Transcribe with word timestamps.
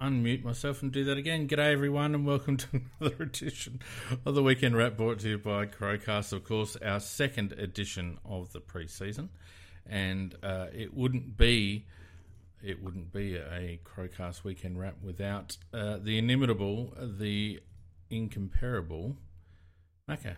Unmute 0.00 0.44
myself 0.44 0.82
and 0.82 0.92
do 0.92 1.04
that 1.04 1.18
again. 1.18 1.48
G'day, 1.48 1.72
everyone, 1.72 2.14
and 2.14 2.24
welcome 2.24 2.56
to 2.56 2.66
another 3.00 3.22
edition 3.22 3.80
of 4.24 4.34
the 4.34 4.42
Weekend 4.42 4.76
Wrap 4.76 4.96
brought 4.96 5.20
to 5.20 5.30
you 5.30 5.38
by 5.38 5.66
Crowcast, 5.66 6.32
of 6.32 6.44
course, 6.44 6.76
our 6.76 7.00
second 7.00 7.52
edition 7.52 8.18
of 8.24 8.52
the 8.52 8.60
preseason. 8.60 9.28
And 9.88 10.36
uh, 10.42 10.66
it 10.72 10.94
wouldn't 10.94 11.36
be 11.36 11.86
it 12.62 12.82
wouldn't 12.82 13.12
be 13.12 13.36
a 13.36 13.78
Crowcast 13.84 14.44
Weekend 14.44 14.78
Wrap 14.78 14.96
without 15.02 15.56
uh, 15.72 15.98
the 15.98 16.18
inimitable, 16.18 16.92
the 17.00 17.60
incomparable 18.10 19.16
Macca. 20.08 20.36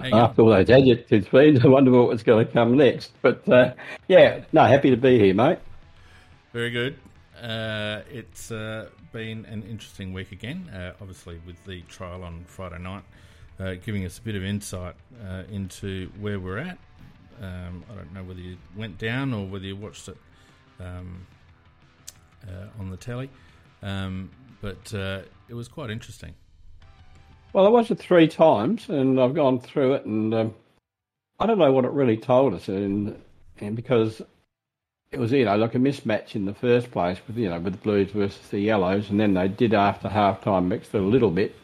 After 0.00 0.42
all 0.42 0.50
those 0.50 0.70
adjectives, 0.70 1.26
please, 1.28 1.64
I 1.64 1.68
wonder 1.68 1.90
what 1.90 2.08
was 2.08 2.22
going 2.22 2.46
to 2.46 2.52
come 2.52 2.76
next. 2.76 3.12
But 3.20 3.46
uh, 3.48 3.74
yeah, 4.06 4.44
no, 4.52 4.64
happy 4.64 4.90
to 4.90 4.96
be 4.96 5.18
here, 5.18 5.34
mate. 5.34 5.58
Very 6.52 6.70
good. 6.70 6.98
Uh, 7.42 8.02
it's 8.10 8.50
uh, 8.50 8.88
been 9.12 9.44
an 9.46 9.62
interesting 9.62 10.12
week 10.12 10.32
again, 10.32 10.68
uh, 10.70 10.92
obviously, 11.00 11.40
with 11.46 11.62
the 11.64 11.82
trial 11.82 12.24
on 12.24 12.44
Friday 12.46 12.78
night, 12.78 13.04
uh, 13.60 13.74
giving 13.74 14.04
us 14.04 14.18
a 14.18 14.22
bit 14.22 14.34
of 14.34 14.42
insight 14.42 14.96
uh, 15.24 15.44
into 15.50 16.10
where 16.18 16.40
we're 16.40 16.58
at. 16.58 16.78
Um, 17.40 17.84
I 17.90 17.94
don't 17.94 18.12
know 18.12 18.24
whether 18.24 18.40
you 18.40 18.56
went 18.76 18.98
down 18.98 19.32
or 19.32 19.46
whether 19.46 19.64
you 19.64 19.76
watched 19.76 20.08
it 20.08 20.16
um, 20.80 21.26
uh, 22.44 22.66
on 22.80 22.90
the 22.90 22.96
telly, 22.96 23.30
um, 23.82 24.30
but 24.60 24.92
it 24.92 25.54
was 25.54 25.68
quite 25.68 25.90
interesting. 25.90 26.34
Well, 27.52 27.66
I 27.66 27.68
watched 27.68 27.92
it 27.92 28.00
three 28.00 28.26
times, 28.26 28.88
and 28.88 29.20
I've 29.20 29.34
gone 29.34 29.60
through 29.60 29.94
it, 29.94 30.04
and 30.04 30.34
um, 30.34 30.54
I 31.38 31.46
don't 31.46 31.58
know 31.58 31.70
what 31.70 31.84
it 31.84 31.92
really 31.92 32.16
told 32.16 32.54
us, 32.54 32.68
and 32.68 33.22
and 33.60 33.76
because 33.76 34.22
it 35.10 35.18
was 35.18 35.32
you 35.32 35.44
know 35.44 35.56
like 35.56 35.74
a 35.74 35.78
mismatch 35.78 36.34
in 36.34 36.44
the 36.44 36.54
first 36.54 36.90
place 36.90 37.18
with 37.26 37.36
you 37.36 37.48
know 37.48 37.58
with 37.58 37.74
the 37.74 37.78
Blues 37.78 38.10
versus 38.10 38.48
the 38.48 38.60
Yellows, 38.60 39.10
and 39.10 39.18
then 39.18 39.34
they 39.34 39.48
did 39.48 39.74
after 39.74 40.08
half 40.08 40.42
time 40.42 40.68
mixed 40.68 40.94
it 40.94 41.00
a 41.00 41.04
little 41.04 41.30
bit, 41.30 41.54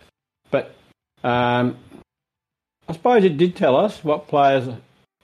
but 0.51 0.75
um, 1.23 1.77
I 2.89 2.93
suppose 2.93 3.25
it 3.25 3.37
did 3.37 3.57
tell 3.57 3.77
us 3.77 4.03
what 4.05 4.29
players 4.29 4.69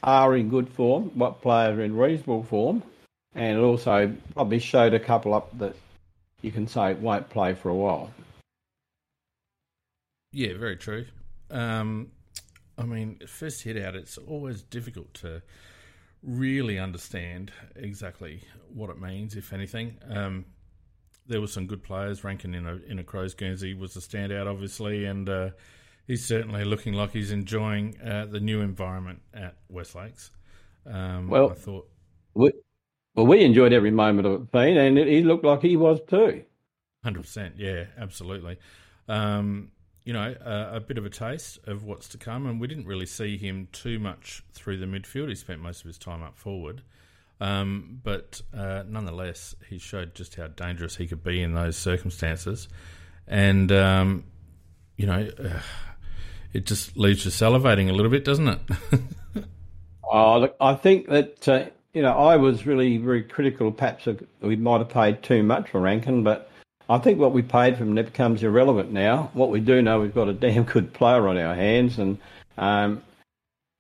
are 0.03 0.35
in 0.35 0.49
good 0.49 0.69
form, 0.69 1.11
what 1.15 1.43
players 1.43 1.79
are 1.79 1.83
in 1.83 1.97
reasonable 1.97 2.43
form, 2.45 2.83
and 3.35 3.59
it 3.59 3.61
also 3.61 4.15
probably 4.35 4.59
showed 4.59 4.95
a 4.95 5.01
couple 5.01 5.35
up 5.35 5.57
that 5.59 5.75
you 6.43 6.51
can 6.51 6.67
say 6.67 6.95
won't 6.95 7.29
play 7.29 7.55
for 7.55 7.69
a 7.69 7.75
while. 7.75 8.11
Yeah, 10.33 10.57
very 10.57 10.77
true. 10.77 11.07
Um, 11.51 12.13
I 12.79 12.85
mean, 12.85 13.19
first 13.27 13.63
hit 13.63 13.77
out, 13.77 13.95
it's 13.95 14.17
always 14.17 14.63
difficult 14.63 15.13
to 15.15 15.43
really 16.23 16.79
understand 16.79 17.53
exactly 17.77 18.43
what 18.73 18.91
it 18.91 19.01
means, 19.01 19.37
if 19.37 19.53
anything. 19.53 19.99
Um, 20.09 20.45
there 21.27 21.41
were 21.41 21.47
some 21.47 21.67
good 21.67 21.83
players. 21.83 22.25
Rankine 22.25 22.55
in 22.55 22.67
a 22.67 22.77
in 22.89 22.99
a 22.99 23.05
Crows 23.05 23.35
Guernsey 23.35 23.75
was 23.75 23.97
a 23.97 24.01
standout, 24.01 24.47
obviously, 24.47 25.05
and 25.05 25.29
uh, 25.29 25.51
he's 26.07 26.25
certainly 26.25 26.65
looking 26.65 26.95
like 26.95 27.13
he's 27.13 27.31
enjoying 27.31 27.97
uh, 28.01 28.27
the 28.27 28.41
new 28.41 28.61
environment 28.61 29.21
at 29.33 29.57
West 29.69 29.95
Lakes. 29.95 30.31
Um, 30.87 31.29
well, 31.29 31.51
I 31.51 31.55
thought. 31.55 31.89
We, 32.35 32.53
well, 33.15 33.27
we 33.27 33.45
enjoyed 33.45 33.73
every 33.73 33.91
moment 33.91 34.27
of 34.27 34.43
it, 34.43 34.53
Pete, 34.53 34.77
and 34.77 34.97
he 34.97 35.23
looked 35.23 35.45
like 35.45 35.63
he 35.63 35.77
was 35.77 36.01
too. 36.09 36.45
Hundred 37.03 37.23
percent, 37.23 37.55
yeah, 37.57 37.85
absolutely. 37.99 38.59
Um, 39.09 39.71
you 40.05 40.13
know, 40.13 40.35
uh, 40.45 40.71
a 40.73 40.81
bit 40.81 40.99
of 40.99 41.05
a 41.05 41.11
taste 41.11 41.59
of 41.67 41.85
what's 41.85 42.09
to 42.09 42.19
come. 42.19 42.47
And 42.47 42.61
we 42.61 42.67
didn't 42.67 42.87
really 42.87 43.07
see 43.07 43.37
him 43.37 43.69
too 43.73 43.99
much 43.99 44.43
through 44.53 44.79
the 44.79 44.87
midfield. 44.87 45.29
He 45.29 45.35
spent 45.35 45.61
most 45.61 45.81
of 45.81 45.87
his 45.87 45.99
time 45.99 46.23
up 46.23 46.39
forward. 46.39 46.83
Um, 47.41 48.01
but 48.03 48.41
uh, 48.57 48.83
nonetheless, 48.87 49.55
he 49.69 49.79
showed 49.79 50.15
just 50.15 50.35
how 50.35 50.49
dangerous 50.49 50.97
he 50.97 51.07
could 51.07 51.25
be 51.25 51.43
in 51.43 51.55
those 51.55 51.77
circumstances. 51.77 52.69
And, 53.27 53.71
um, 53.73 54.25
you 54.97 55.07
know, 55.07 55.29
uh, 55.39 55.61
it 56.53 56.67
just 56.67 56.97
leaves 56.97 57.25
you 57.25 57.31
salivating 57.31 57.89
a 57.89 57.93
little 57.93 58.11
bit, 58.11 58.25
doesn't 58.25 58.49
it? 58.49 58.61
oh, 60.05 60.41
look, 60.41 60.57
I 60.61 60.75
think 60.75 61.09
that, 61.09 61.49
uh, 61.49 61.67
you 61.95 62.03
know, 62.03 62.13
I 62.13 62.37
was 62.37 62.67
really 62.67 62.99
very 62.99 63.23
critical. 63.23 63.73
Perhaps 63.73 64.09
we 64.41 64.57
might 64.57 64.79
have 64.79 64.89
paid 64.91 65.23
too 65.23 65.43
much 65.43 65.71
for 65.71 65.81
Rankine, 65.81 66.23
but 66.23 66.50
I 66.91 66.99
think 66.99 67.21
what 67.21 67.33
we 67.33 67.43
paid 67.43 67.77
for 67.77 67.85
him 67.85 67.95
becomes 67.95 68.43
irrelevant 68.43 68.91
now. 68.91 69.31
What 69.33 69.51
we 69.51 69.61
do 69.61 69.81
know, 69.81 70.01
we've 70.01 70.15
got 70.15 70.29
a 70.29 70.33
damn 70.33 70.65
good 70.65 70.93
player 70.93 71.29
on 71.29 71.39
our 71.39 71.55
hands, 71.55 71.99
and 71.99 72.19
um, 72.59 73.03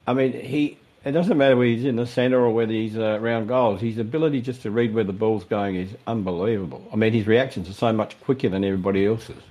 I 0.07 0.15
mean, 0.15 0.33
he. 0.33 0.79
It 1.03 1.13
doesn't 1.13 1.39
matter 1.39 1.57
whether 1.57 1.71
he's 1.71 1.87
in 1.87 1.97
the 1.97 2.07
centre 2.07 2.39
or 2.39 2.51
whether 2.51 2.73
he's 2.73 2.95
uh, 2.95 3.19
around 3.19 3.47
goals. 3.47 3.81
His 3.81 3.97
ability 3.97 4.43
just 4.43 4.61
to 4.63 4.71
read 4.71 4.95
where 4.95 5.03
the 5.03 5.15
ball's 5.15 5.45
going 5.45 5.77
is 5.77 5.89
unbelievable. 6.07 6.87
I 6.93 6.97
mean, 6.97 7.15
his 7.15 7.27
reactions 7.27 7.71
are 7.71 7.73
so 7.73 7.91
much 7.91 8.21
quicker 8.21 8.51
than 8.51 8.65
everybody 8.65 9.07
else's. 9.07 9.43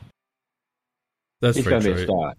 That's 1.42 1.58
he's 1.58 1.66
very 1.66 2.06
true. 2.06 2.34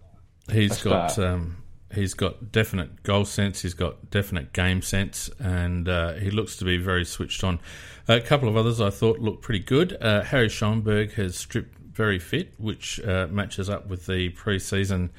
He's 0.49 0.85
a 0.85 0.89
got 0.89 1.19
um, 1.19 1.57
he's 1.93 2.13
got 2.13 2.51
definite 2.51 3.03
goal 3.03 3.25
sense. 3.25 3.61
He's 3.61 3.73
got 3.73 4.09
definite 4.09 4.53
game 4.53 4.81
sense, 4.81 5.29
and 5.39 5.87
uh, 5.87 6.13
he 6.13 6.31
looks 6.31 6.55
to 6.57 6.65
be 6.65 6.77
very 6.77 7.05
switched 7.05 7.43
on. 7.43 7.59
A 8.07 8.19
couple 8.19 8.49
of 8.49 8.57
others 8.57 8.81
I 8.81 8.89
thought 8.89 9.19
looked 9.19 9.41
pretty 9.41 9.63
good. 9.63 9.97
Uh, 10.01 10.21
Harry 10.21 10.49
Schoenberg 10.49 11.13
has 11.13 11.37
stripped 11.37 11.77
very 11.77 12.19
fit, 12.19 12.53
which 12.57 12.99
uh, 13.01 13.27
matches 13.27 13.69
up 13.69 13.87
with 13.87 14.05
the 14.05 14.29
pre-season 14.29 15.11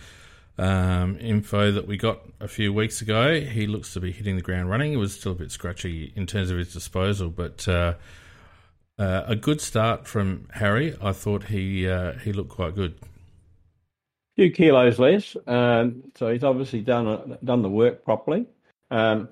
um, 0.59 1.16
info 1.19 1.71
that 1.72 1.87
we 1.87 1.97
got 1.97 2.21
a 2.41 2.49
few 2.49 2.72
weeks 2.72 3.00
ago. 3.00 3.41
He 3.41 3.66
looks 3.66 3.93
to 3.94 4.00
be 4.00 4.12
hitting 4.12 4.37
the 4.37 4.43
ground 4.43 4.69
running. 4.69 4.93
It 4.93 4.97
was 4.97 5.15
still 5.15 5.32
a 5.32 5.37
bit 5.37 5.50
scratchy 5.50 6.12
in 6.16 6.27
terms 6.27 6.50
of 6.50 6.59
his 6.59 6.72
disposal, 6.72 7.31
but 7.31 7.66
uh, 7.69 7.94
uh, 8.99 9.22
a 9.27 9.37
good 9.37 9.61
start 9.61 10.06
from 10.06 10.49
Harry. 10.53 10.97
I 11.00 11.12
thought 11.12 11.44
he 11.44 11.88
uh, 11.88 12.12
he 12.15 12.32
looked 12.32 12.50
quite 12.50 12.75
good 12.75 12.94
few 14.37 14.50
kilos 14.50 14.98
less. 14.98 15.37
Um, 15.47 16.04
so 16.16 16.32
he's 16.32 16.44
obviously 16.44 16.81
done 16.81 17.38
done 17.44 17.62
the 17.62 17.69
work 17.69 18.04
properly. 18.04 18.47
Um, 18.91 19.28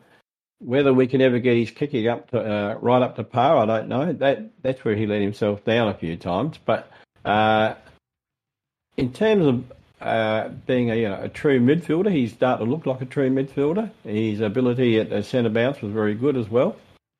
whether 0.58 0.92
we 0.92 1.06
can 1.06 1.22
ever 1.22 1.38
get 1.38 1.56
his 1.56 1.70
kicking 1.70 2.06
up 2.06 2.30
to 2.30 2.38
uh, 2.38 2.78
right 2.80 3.02
up 3.02 3.16
to 3.16 3.24
par, 3.24 3.56
I 3.56 3.66
don't 3.66 3.88
know. 3.88 4.12
That 4.12 4.50
that's 4.62 4.84
where 4.84 4.94
he 4.94 5.06
let 5.06 5.22
himself 5.22 5.64
down 5.64 5.88
a 5.88 5.94
few 5.94 6.16
times. 6.16 6.58
But 6.64 6.90
uh, 7.24 7.74
in 8.96 9.12
terms 9.12 9.46
of 9.46 9.64
uh, 10.00 10.48
being 10.66 10.90
a, 10.90 10.96
you 10.96 11.08
know, 11.08 11.20
a 11.22 11.28
true 11.28 11.60
midfielder, 11.60 12.12
he's 12.12 12.32
starting 12.32 12.66
to 12.66 12.70
look 12.70 12.86
like 12.86 13.00
a 13.00 13.06
true 13.06 13.30
midfielder. 13.30 13.90
His 14.04 14.40
ability 14.40 14.98
at 15.00 15.10
the 15.10 15.22
centre 15.22 15.50
bounce 15.50 15.80
was 15.80 15.92
very 15.92 16.14
good 16.14 16.36
as 16.36 16.48
well, 16.48 16.76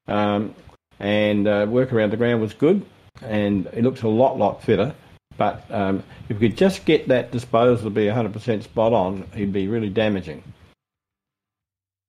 um, 0.07 0.55
and 0.99 1.49
uh, 1.49 1.67
work 1.69 1.93
around 1.93 2.11
the 2.11 2.17
ground 2.17 2.41
was 2.41 2.55
good. 2.55 2.85
And 3.23 3.69
he 3.75 3.83
looks 3.83 4.03
a 4.03 4.09
lot 4.09 4.39
lot 4.39 4.63
fitter. 4.63 4.95
But 5.41 5.65
um, 5.71 6.03
if 6.29 6.39
we 6.39 6.51
could 6.51 6.59
just 6.59 6.85
get 6.85 7.09
that 7.09 7.31
disposal 7.31 7.85
to 7.85 7.91
be 7.91 8.05
100% 8.05 8.63
spot 8.63 8.93
on, 8.93 9.27
he'd 9.35 9.55
be 9.55 9.69
really 9.69 9.89
damaging. 9.89 10.43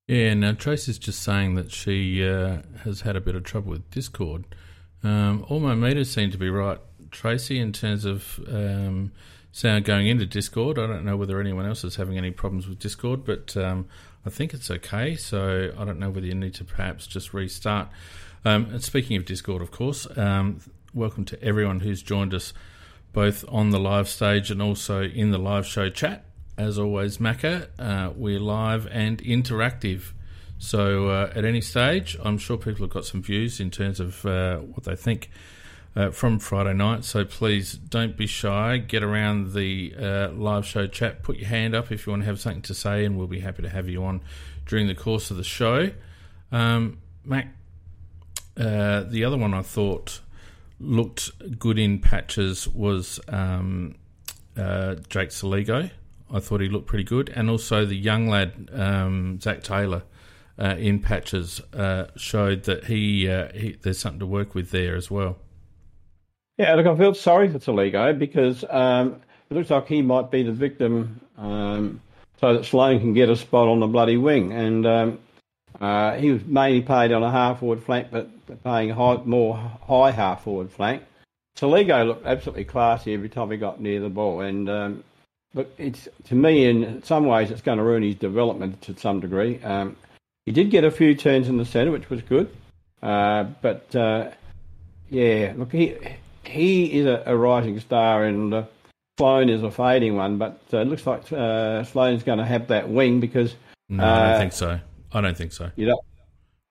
Yeah, 0.05 0.33
now 0.33 0.51
Tracy's 0.51 0.97
just 0.97 1.23
saying 1.23 1.55
that 1.55 1.71
she 1.71 2.27
uh, 2.27 2.57
has 2.83 3.01
had 3.01 3.15
a 3.15 3.21
bit 3.21 3.35
of 3.35 3.45
trouble 3.45 3.71
with 3.71 3.89
Discord. 3.89 4.43
Um, 5.01 5.45
all 5.47 5.61
my 5.61 5.75
meters 5.75 6.11
seem 6.11 6.29
to 6.31 6.37
be 6.37 6.49
right, 6.49 6.77
Tracy, 7.09 7.57
in 7.57 7.71
terms 7.71 8.03
of 8.03 8.37
um, 8.49 9.13
sound 9.53 9.85
going 9.85 10.07
into 10.07 10.25
Discord. 10.25 10.77
I 10.77 10.85
don't 10.85 11.05
know 11.05 11.15
whether 11.15 11.39
anyone 11.39 11.65
else 11.65 11.85
is 11.85 11.95
having 11.95 12.17
any 12.17 12.31
problems 12.31 12.67
with 12.67 12.79
Discord, 12.79 13.23
but 13.23 13.55
um, 13.55 13.87
I 14.25 14.29
think 14.29 14.53
it's 14.53 14.69
okay. 14.69 15.15
So 15.15 15.71
I 15.79 15.85
don't 15.85 15.99
know 15.99 16.09
whether 16.09 16.27
you 16.27 16.35
need 16.35 16.55
to 16.55 16.65
perhaps 16.65 17.07
just 17.07 17.33
restart. 17.33 17.87
Um, 18.43 18.65
and 18.71 18.83
speaking 18.83 19.15
of 19.15 19.23
Discord, 19.23 19.61
of 19.61 19.71
course, 19.71 20.05
um, 20.17 20.59
welcome 20.93 21.23
to 21.23 21.41
everyone 21.41 21.79
who's 21.79 22.03
joined 22.03 22.33
us 22.33 22.51
both 23.13 23.45
on 23.49 23.71
the 23.71 23.79
live 23.79 24.07
stage 24.07 24.51
and 24.51 24.61
also 24.61 25.03
in 25.03 25.31
the 25.31 25.37
live 25.37 25.65
show 25.65 25.89
chat. 25.89 26.25
As 26.57 26.77
always, 26.77 27.17
Macca, 27.17 27.67
uh, 27.79 28.11
we're 28.15 28.39
live 28.39 28.87
and 28.91 29.17
interactive. 29.23 30.11
So 30.57 31.07
uh, 31.07 31.31
at 31.35 31.43
any 31.43 31.61
stage, 31.61 32.17
I'm 32.23 32.37
sure 32.37 32.57
people 32.57 32.85
have 32.85 32.91
got 32.91 33.05
some 33.05 33.23
views 33.23 33.59
in 33.59 33.71
terms 33.71 33.99
of 33.99 34.25
uh, 34.25 34.57
what 34.57 34.83
they 34.83 34.95
think 34.95 35.29
uh, 35.95 36.11
from 36.11 36.39
Friday 36.39 36.73
night. 36.73 37.03
So 37.03 37.25
please 37.25 37.73
don't 37.73 38.15
be 38.15 38.27
shy. 38.27 38.77
Get 38.77 39.01
around 39.01 39.53
the 39.53 39.93
uh, 39.97 40.29
live 40.29 40.65
show 40.65 40.87
chat. 40.87 41.23
Put 41.23 41.37
your 41.37 41.47
hand 41.47 41.73
up 41.73 41.91
if 41.91 42.05
you 42.05 42.11
want 42.11 42.23
to 42.23 42.27
have 42.27 42.39
something 42.39 42.61
to 42.63 42.73
say, 42.73 43.05
and 43.05 43.17
we'll 43.17 43.27
be 43.27 43.39
happy 43.39 43.63
to 43.63 43.69
have 43.69 43.89
you 43.89 44.03
on 44.03 44.21
during 44.65 44.87
the 44.87 44.95
course 44.95 45.31
of 45.31 45.37
the 45.37 45.43
show. 45.43 45.91
Um, 46.51 46.99
Mac, 47.25 47.47
uh, 48.57 49.01
the 49.01 49.23
other 49.25 49.37
one 49.37 49.53
I 49.53 49.61
thought 49.61 50.21
looked 50.81 51.59
good 51.59 51.77
in 51.77 51.99
patches 51.99 52.67
was 52.67 53.19
um, 53.27 53.95
uh, 54.57 54.95
Jake 55.09 55.29
Soligo. 55.29 55.91
I 56.33 56.39
thought 56.39 56.61
he 56.61 56.69
looked 56.69 56.87
pretty 56.87 57.03
good, 57.03 57.29
and 57.29 57.49
also 57.49 57.85
the 57.85 57.95
young 57.95 58.27
lad 58.27 58.69
um, 58.73 59.39
Zac 59.41 59.63
Taylor 59.63 60.03
uh, 60.59 60.75
in 60.77 60.99
patches 60.99 61.61
uh, 61.73 62.07
showed 62.15 62.63
that 62.63 62.85
he, 62.85 63.29
uh, 63.29 63.51
he, 63.53 63.77
there's 63.81 63.99
something 63.99 64.19
to 64.19 64.25
work 64.25 64.55
with 64.55 64.71
there 64.71 64.95
as 64.95 65.11
well. 65.11 65.37
Yeah, 66.57 66.75
look, 66.75 66.85
I 66.85 66.95
feel 66.95 67.13
sorry 67.13 67.49
for 67.49 67.59
Soligo 67.59 68.17
because 68.17 68.63
um, 68.69 69.21
it 69.49 69.55
looks 69.55 69.69
like 69.69 69.87
he 69.87 70.01
might 70.01 70.31
be 70.31 70.43
the 70.43 70.51
victim, 70.51 71.19
um, 71.37 72.01
so 72.39 72.53
that 72.53 72.65
Sloane 72.65 72.99
can 72.99 73.13
get 73.13 73.29
a 73.29 73.35
spot 73.35 73.67
on 73.67 73.79
the 73.79 73.87
bloody 73.87 74.17
wing, 74.17 74.51
and 74.53 74.85
um, 74.85 75.19
uh, 75.81 76.15
he 76.15 76.29
was 76.29 76.45
mainly 76.45 76.81
played 76.81 77.11
on 77.11 77.23
a 77.23 77.31
half 77.31 77.59
forward 77.59 77.83
flank, 77.83 78.09
but 78.11 78.29
playing 78.61 78.91
high, 78.91 79.17
more 79.25 79.57
high 79.57 80.11
half 80.11 80.43
forward 80.43 80.71
flank. 80.71 81.01
Soligo 81.57 82.07
looked 82.07 82.25
absolutely 82.25 82.65
classy 82.65 83.15
every 83.15 83.29
time 83.29 83.49
he 83.49 83.57
got 83.57 83.81
near 83.81 83.99
the 83.99 84.09
ball, 84.09 84.41
and 84.41 84.69
um, 84.69 85.03
but 85.55 85.73
it's 85.79 86.07
to 86.25 86.35
me 86.35 86.65
in 86.65 87.01
some 87.03 87.25
ways 87.25 87.49
it's 87.49 87.61
going 87.61 87.79
to 87.79 87.83
ruin 87.83 88.03
his 88.03 88.15
development 88.15 88.79
to 88.83 88.95
some 88.95 89.19
degree. 89.19 89.61
Um, 89.63 89.97
he 90.45 90.51
did 90.51 90.69
get 90.69 90.83
a 90.83 90.91
few 90.91 91.15
turns 91.15 91.49
in 91.49 91.57
the 91.57 91.65
centre, 91.65 91.91
which 91.91 92.11
was 92.11 92.21
good, 92.21 92.55
uh, 93.01 93.45
but 93.61 93.95
uh, 93.95 94.29
yeah, 95.09 95.53
look, 95.57 95.71
he 95.71 95.97
he 96.43 96.99
is 96.99 97.07
a, 97.07 97.23
a 97.25 97.35
rising 97.35 97.79
star, 97.79 98.23
and 98.23 98.53
uh, 98.53 98.63
Sloane 99.17 99.49
is 99.49 99.63
a 99.63 99.71
fading 99.71 100.15
one. 100.15 100.37
But 100.37 100.61
uh, 100.71 100.77
it 100.77 100.87
looks 100.87 101.07
like 101.07 101.31
uh, 101.33 101.83
Sloane's 101.85 102.21
going 102.21 102.39
to 102.39 102.45
have 102.45 102.67
that 102.67 102.87
wing 102.87 103.19
because 103.19 103.55
no, 103.89 104.03
I 104.03 104.29
don't 104.29 104.39
think 104.39 104.53
so. 104.53 104.79
I 105.13 105.21
don't 105.21 105.37
think 105.37 105.51
so. 105.51 105.71
You 105.75 105.87
don't. 105.87 106.01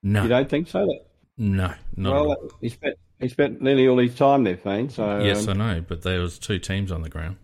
No, 0.02 0.22
you 0.22 0.28
don't 0.28 0.48
think 0.48 0.68
so. 0.68 0.88
No, 1.36 1.74
well, 1.96 2.36
he 2.60 2.68
spent 2.68 2.96
he 3.20 3.28
spent 3.28 3.60
nearly 3.60 3.86
all 3.88 3.98
his 3.98 4.14
time 4.14 4.44
there, 4.44 4.56
Fiend. 4.56 4.92
So 4.92 5.20
yes, 5.20 5.46
um, 5.46 5.60
I 5.60 5.74
know, 5.74 5.84
but 5.86 6.02
there 6.02 6.20
was 6.20 6.38
two 6.38 6.58
teams 6.58 6.90
on 6.90 7.02
the 7.02 7.08
ground. 7.08 7.36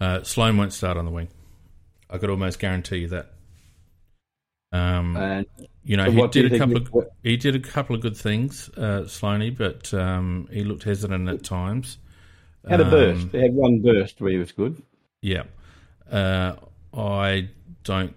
Uh, 0.00 0.22
Sloane 0.22 0.56
won't 0.56 0.72
start 0.72 0.96
on 0.96 1.04
the 1.04 1.10
wing. 1.10 1.28
I 2.10 2.18
could 2.18 2.30
almost 2.30 2.58
guarantee 2.58 2.98
you 2.98 3.08
that. 3.08 3.30
Um, 4.72 5.16
and 5.16 5.46
you 5.84 5.96
know, 5.96 6.10
he 6.10 6.26
did 6.28 6.52
a 6.52 6.58
couple 6.58 6.76
of 6.76 7.06
he 7.22 7.36
did 7.36 7.54
a 7.54 7.60
couple 7.60 7.94
of 7.94 8.02
good 8.02 8.16
things, 8.16 8.68
uh, 8.76 9.02
Sloaney, 9.06 9.56
but 9.56 9.92
um, 9.94 10.48
he 10.50 10.64
looked 10.64 10.84
hesitant 10.84 11.28
at 11.28 11.44
times. 11.44 11.98
Had 12.68 12.80
a 12.80 12.84
burst. 12.84 13.22
Um, 13.22 13.30
he 13.30 13.38
had 13.38 13.54
one 13.54 13.80
burst 13.80 14.20
where 14.20 14.32
he 14.32 14.38
was 14.38 14.52
good. 14.52 14.82
Yeah, 15.20 15.44
uh, 16.10 16.54
I 16.94 17.48
don't 17.84 18.14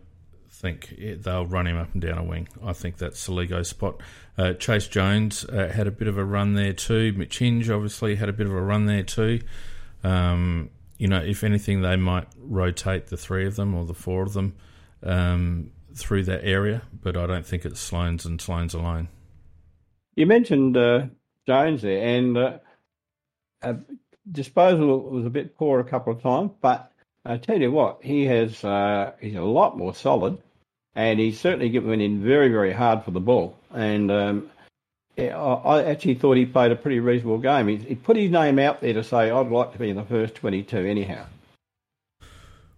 think 0.66 1.22
they'll 1.24 1.46
run 1.46 1.68
him 1.68 1.78
up 1.78 1.94
and 1.94 2.02
down 2.02 2.18
a 2.18 2.24
wing. 2.24 2.48
I 2.64 2.74
think 2.74 2.98
that's 2.98 3.20
Soligo's 3.20 3.70
spot. 3.70 4.02
Uh, 4.38 4.54
Chayce 4.54 4.90
Jones 4.90 5.46
uh, 5.46 5.72
had 5.74 5.86
a 5.86 5.92
bit 5.92 6.08
of 6.08 6.18
a 6.18 6.26
run 6.26 6.56
there 6.56 6.74
too. 6.74 7.14
Mitch 7.14 7.38
Hinge 7.38 7.70
obviously 7.70 8.16
had 8.16 8.30
a 8.30 8.34
bit 8.34 8.48
of 8.48 8.54
a 8.54 8.62
run 8.62 8.88
there 8.88 9.04
too. 9.04 9.42
Um, 10.04 10.72
you 10.98 11.08
know, 11.08 11.20
if 11.20 11.44
anything, 11.44 11.82
they 11.82 11.96
might 11.96 12.28
rotate 12.38 13.08
the 13.08 13.18
three 13.18 13.46
of 13.46 13.56
them 13.56 13.76
or 13.76 13.86
the 13.86 13.94
four 13.94 14.24
of 14.24 14.34
them 14.34 14.56
um, 15.04 15.72
through 15.94 16.24
that 16.24 16.44
area, 16.44 16.82
but 17.02 17.16
I 17.16 17.28
don't 17.28 17.46
think 17.46 17.64
it's 17.66 17.80
Sloane's 17.80 18.26
and 18.26 18.42
Sloane's 18.42 18.74
alone. 18.74 19.10
You 20.16 20.26
mentioned 20.26 20.78
uh, 20.78 21.08
Jones 21.46 21.82
there, 21.84 22.02
and 22.02 22.38
uh, 22.38 23.74
disposal 24.32 25.02
was 25.02 25.26
a 25.26 25.30
bit 25.30 25.58
poor 25.58 25.80
a 25.80 25.84
couple 25.84 26.14
of 26.14 26.22
times, 26.22 26.52
but 26.62 26.92
I 27.26 27.38
tell 27.38 27.60
you 27.60 27.72
what, 27.72 28.04
he 28.04 28.26
has 28.26 28.64
uh, 28.64 29.14
he's 29.20 29.36
a 29.36 29.42
lot 29.42 29.78
more 29.78 29.94
solid, 29.96 30.38
and 30.96 31.20
he's 31.20 31.40
certainly 31.40 31.70
given 31.70 32.02
in 32.02 32.24
very 32.24 32.50
very 32.50 32.74
hard 32.74 33.04
for 33.04 33.12
the 33.12 33.20
ball, 33.20 33.58
and 33.74 34.12
um, 34.12 34.50
I 35.18 35.84
actually 35.84 36.16
thought 36.16 36.38
he 36.38 36.46
played 36.46 36.72
a 36.72 36.76
pretty 36.76 37.00
reasonable 37.00 37.38
game. 37.38 37.68
He, 37.68 37.78
he, 37.78 37.96
put 37.96 38.18
his 38.18 38.32
name 38.32 38.60
out 38.60 38.82
there 38.82 38.94
to 38.94 39.04
say, 39.04 39.32
I'd 39.32 39.48
like 39.48 39.72
to 39.72 39.80
be 39.80 39.90
in 39.90 39.96
the 39.96 40.04
first 40.04 40.36
22 40.36 40.78
anyhow. 40.78 41.26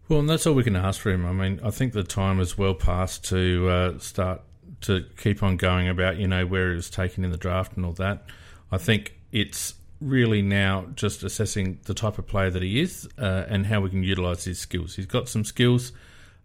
Well, 0.08 0.20
and 0.20 0.30
that's 0.30 0.46
all 0.46 0.54
we 0.54 0.64
can 0.64 0.76
ask 0.76 1.02
for 1.02 1.12
him. 1.12 1.26
I 1.26 1.34
mean, 1.34 1.60
I 1.64 1.72
think 1.72 1.94
the 1.94 2.04
time 2.04 2.40
is 2.40 2.58
well 2.58 2.76
past 2.76 3.26
to 3.30 3.70
uh, 3.70 4.00
start 4.00 4.42
to 4.82 5.04
keep 5.18 5.42
on 5.42 5.58
going 5.58 5.90
about, 5.90 6.18
you 6.18 6.28
know, 6.28 6.46
where 6.46 6.70
he 6.70 6.76
was 6.76 6.90
taken 6.90 7.26
in 7.26 7.32
the 7.32 7.38
draft 7.38 7.76
and 7.76 7.86
all 7.86 7.94
that. 7.94 8.24
I 8.72 8.78
think 8.78 9.18
it's 9.32 9.74
really 10.00 10.44
now 10.44 10.86
just 10.96 11.24
assessing 11.24 11.80
the 11.86 11.94
type 11.94 12.20
of 12.20 12.28
player 12.28 12.52
that 12.52 12.62
he 12.62 12.80
is 12.80 13.10
uh, 13.18 13.46
and 13.48 13.66
how 13.66 13.82
we 13.82 13.90
can 13.90 14.04
utilise 14.04 14.44
his 14.44 14.60
skills. 14.60 14.96
He's 14.96 15.08
got 15.08 15.28
some 15.28 15.44
skills. 15.44 15.92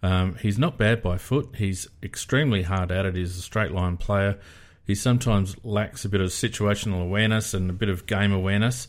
Um, 0.02 0.34
he's 0.37 0.58
not 0.58 0.78
bad 0.78 1.02
by 1.02 1.16
foot. 1.16 1.54
He's 1.56 1.88
extremely 2.02 2.62
hard 2.62 2.90
at 2.90 3.06
it. 3.06 3.14
He's 3.14 3.38
a 3.38 3.43
straight 3.43 3.70
line 3.70 3.96
player. 3.96 4.38
He 4.84 4.94
sometimes 4.94 5.56
lacks 5.64 6.04
a 6.04 6.08
bit 6.08 6.20
of 6.20 6.31
situational 6.31 7.02
awareness 7.02 7.54
and 7.54 7.70
a 7.70 7.72
bit 7.72 7.88
of 7.88 8.06
game 8.06 8.32
awareness. 8.32 8.88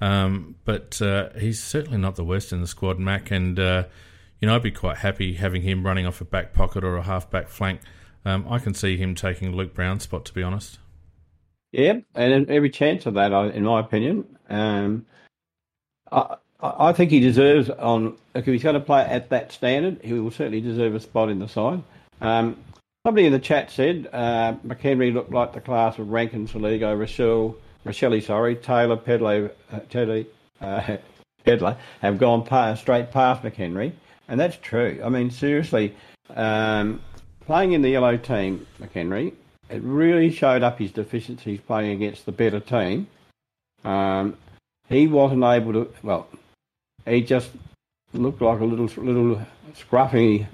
Um, 0.00 0.56
but 0.64 1.00
uh, 1.00 1.30
he's 1.38 1.62
certainly 1.62 1.98
not 1.98 2.16
the 2.16 2.24
worst 2.24 2.52
in 2.52 2.60
the 2.60 2.66
squad, 2.66 2.98
Mac. 2.98 3.30
And, 3.30 3.58
uh, 3.58 3.84
you 4.40 4.48
know, 4.48 4.56
I'd 4.56 4.62
be 4.62 4.72
quite 4.72 4.98
happy 4.98 5.34
having 5.34 5.62
him 5.62 5.86
running 5.86 6.06
off 6.06 6.20
a 6.20 6.24
back 6.24 6.54
pocket 6.54 6.82
or 6.82 6.96
a 6.96 7.02
half 7.02 7.30
back 7.30 7.48
flank. 7.48 7.80
Um, 8.24 8.46
I 8.50 8.58
can 8.58 8.74
see 8.74 8.96
him 8.96 9.14
taking 9.14 9.54
Luke 9.54 9.74
Brown's 9.74 10.02
spot, 10.02 10.24
to 10.26 10.34
be 10.34 10.42
honest. 10.42 10.78
Yeah, 11.70 11.98
and 12.14 12.50
every 12.50 12.70
chance 12.70 13.06
of 13.06 13.14
that, 13.14 13.32
in 13.54 13.64
my 13.64 13.80
opinion. 13.80 14.38
Um, 14.48 15.06
I, 16.10 16.36
I 16.60 16.92
think 16.92 17.10
he 17.10 17.20
deserves 17.20 17.70
on. 17.70 18.16
If 18.34 18.46
he's 18.46 18.62
going 18.62 18.74
to 18.74 18.80
play 18.80 19.02
at 19.02 19.30
that 19.30 19.52
standard, 19.52 20.00
he 20.02 20.12
will 20.14 20.30
certainly 20.30 20.60
deserve 20.60 20.94
a 20.94 21.00
spot 21.00 21.28
in 21.28 21.38
the 21.38 21.48
side. 21.48 21.82
Um, 22.20 22.56
Somebody 23.06 23.26
in 23.26 23.32
the 23.32 23.38
chat 23.38 23.70
said 23.70 24.08
uh, 24.12 24.54
McHenry 24.66 25.14
looked 25.14 25.30
like 25.30 25.54
the 25.54 25.62
class 25.62 25.98
of 25.98 26.10
Rankine, 26.10 26.46
Soligo, 26.46 26.94
Rachele, 26.94 27.54
Rachele, 27.86 28.22
sorry, 28.22 28.56
Taylor, 28.56 28.96
Pedlar, 28.96 29.52
uh, 29.72 29.80
uh, 30.60 30.96
Pedlar 31.44 31.76
have 32.02 32.18
gone 32.18 32.44
past, 32.44 32.82
straight 32.82 33.10
past 33.10 33.42
McHenry, 33.42 33.92
and 34.28 34.38
that's 34.38 34.56
true. 34.56 35.00
I 35.02 35.08
mean, 35.08 35.30
seriously, 35.30 35.94
um, 36.36 37.00
playing 37.46 37.72
in 37.72 37.80
the 37.80 37.88
yellow 37.88 38.18
team, 38.18 38.66
McHenry, 38.78 39.32
it 39.70 39.80
really 39.82 40.30
showed 40.30 40.62
up 40.62 40.78
his 40.78 40.90
deficiencies 40.90 41.60
playing 41.60 41.92
against 41.92 42.26
the 42.26 42.32
better 42.32 42.60
team. 42.60 43.06
Um, 43.84 44.36
he 44.88 45.06
wasn't 45.06 45.44
able 45.44 45.72
to. 45.72 45.94
Well, 46.02 46.26
he 47.08 47.22
just 47.22 47.50
looked 48.12 48.40
like 48.40 48.60
a 48.60 48.64
little 48.64 48.86
little 48.86 49.40
scruffy 49.74 50.46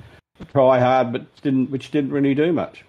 try 0.52 0.80
hard, 0.80 1.12
but 1.12 1.42
didn't, 1.42 1.70
which 1.70 1.90
didn't 1.90 2.12
really 2.12 2.34
do 2.34 2.52
much. 2.52 2.84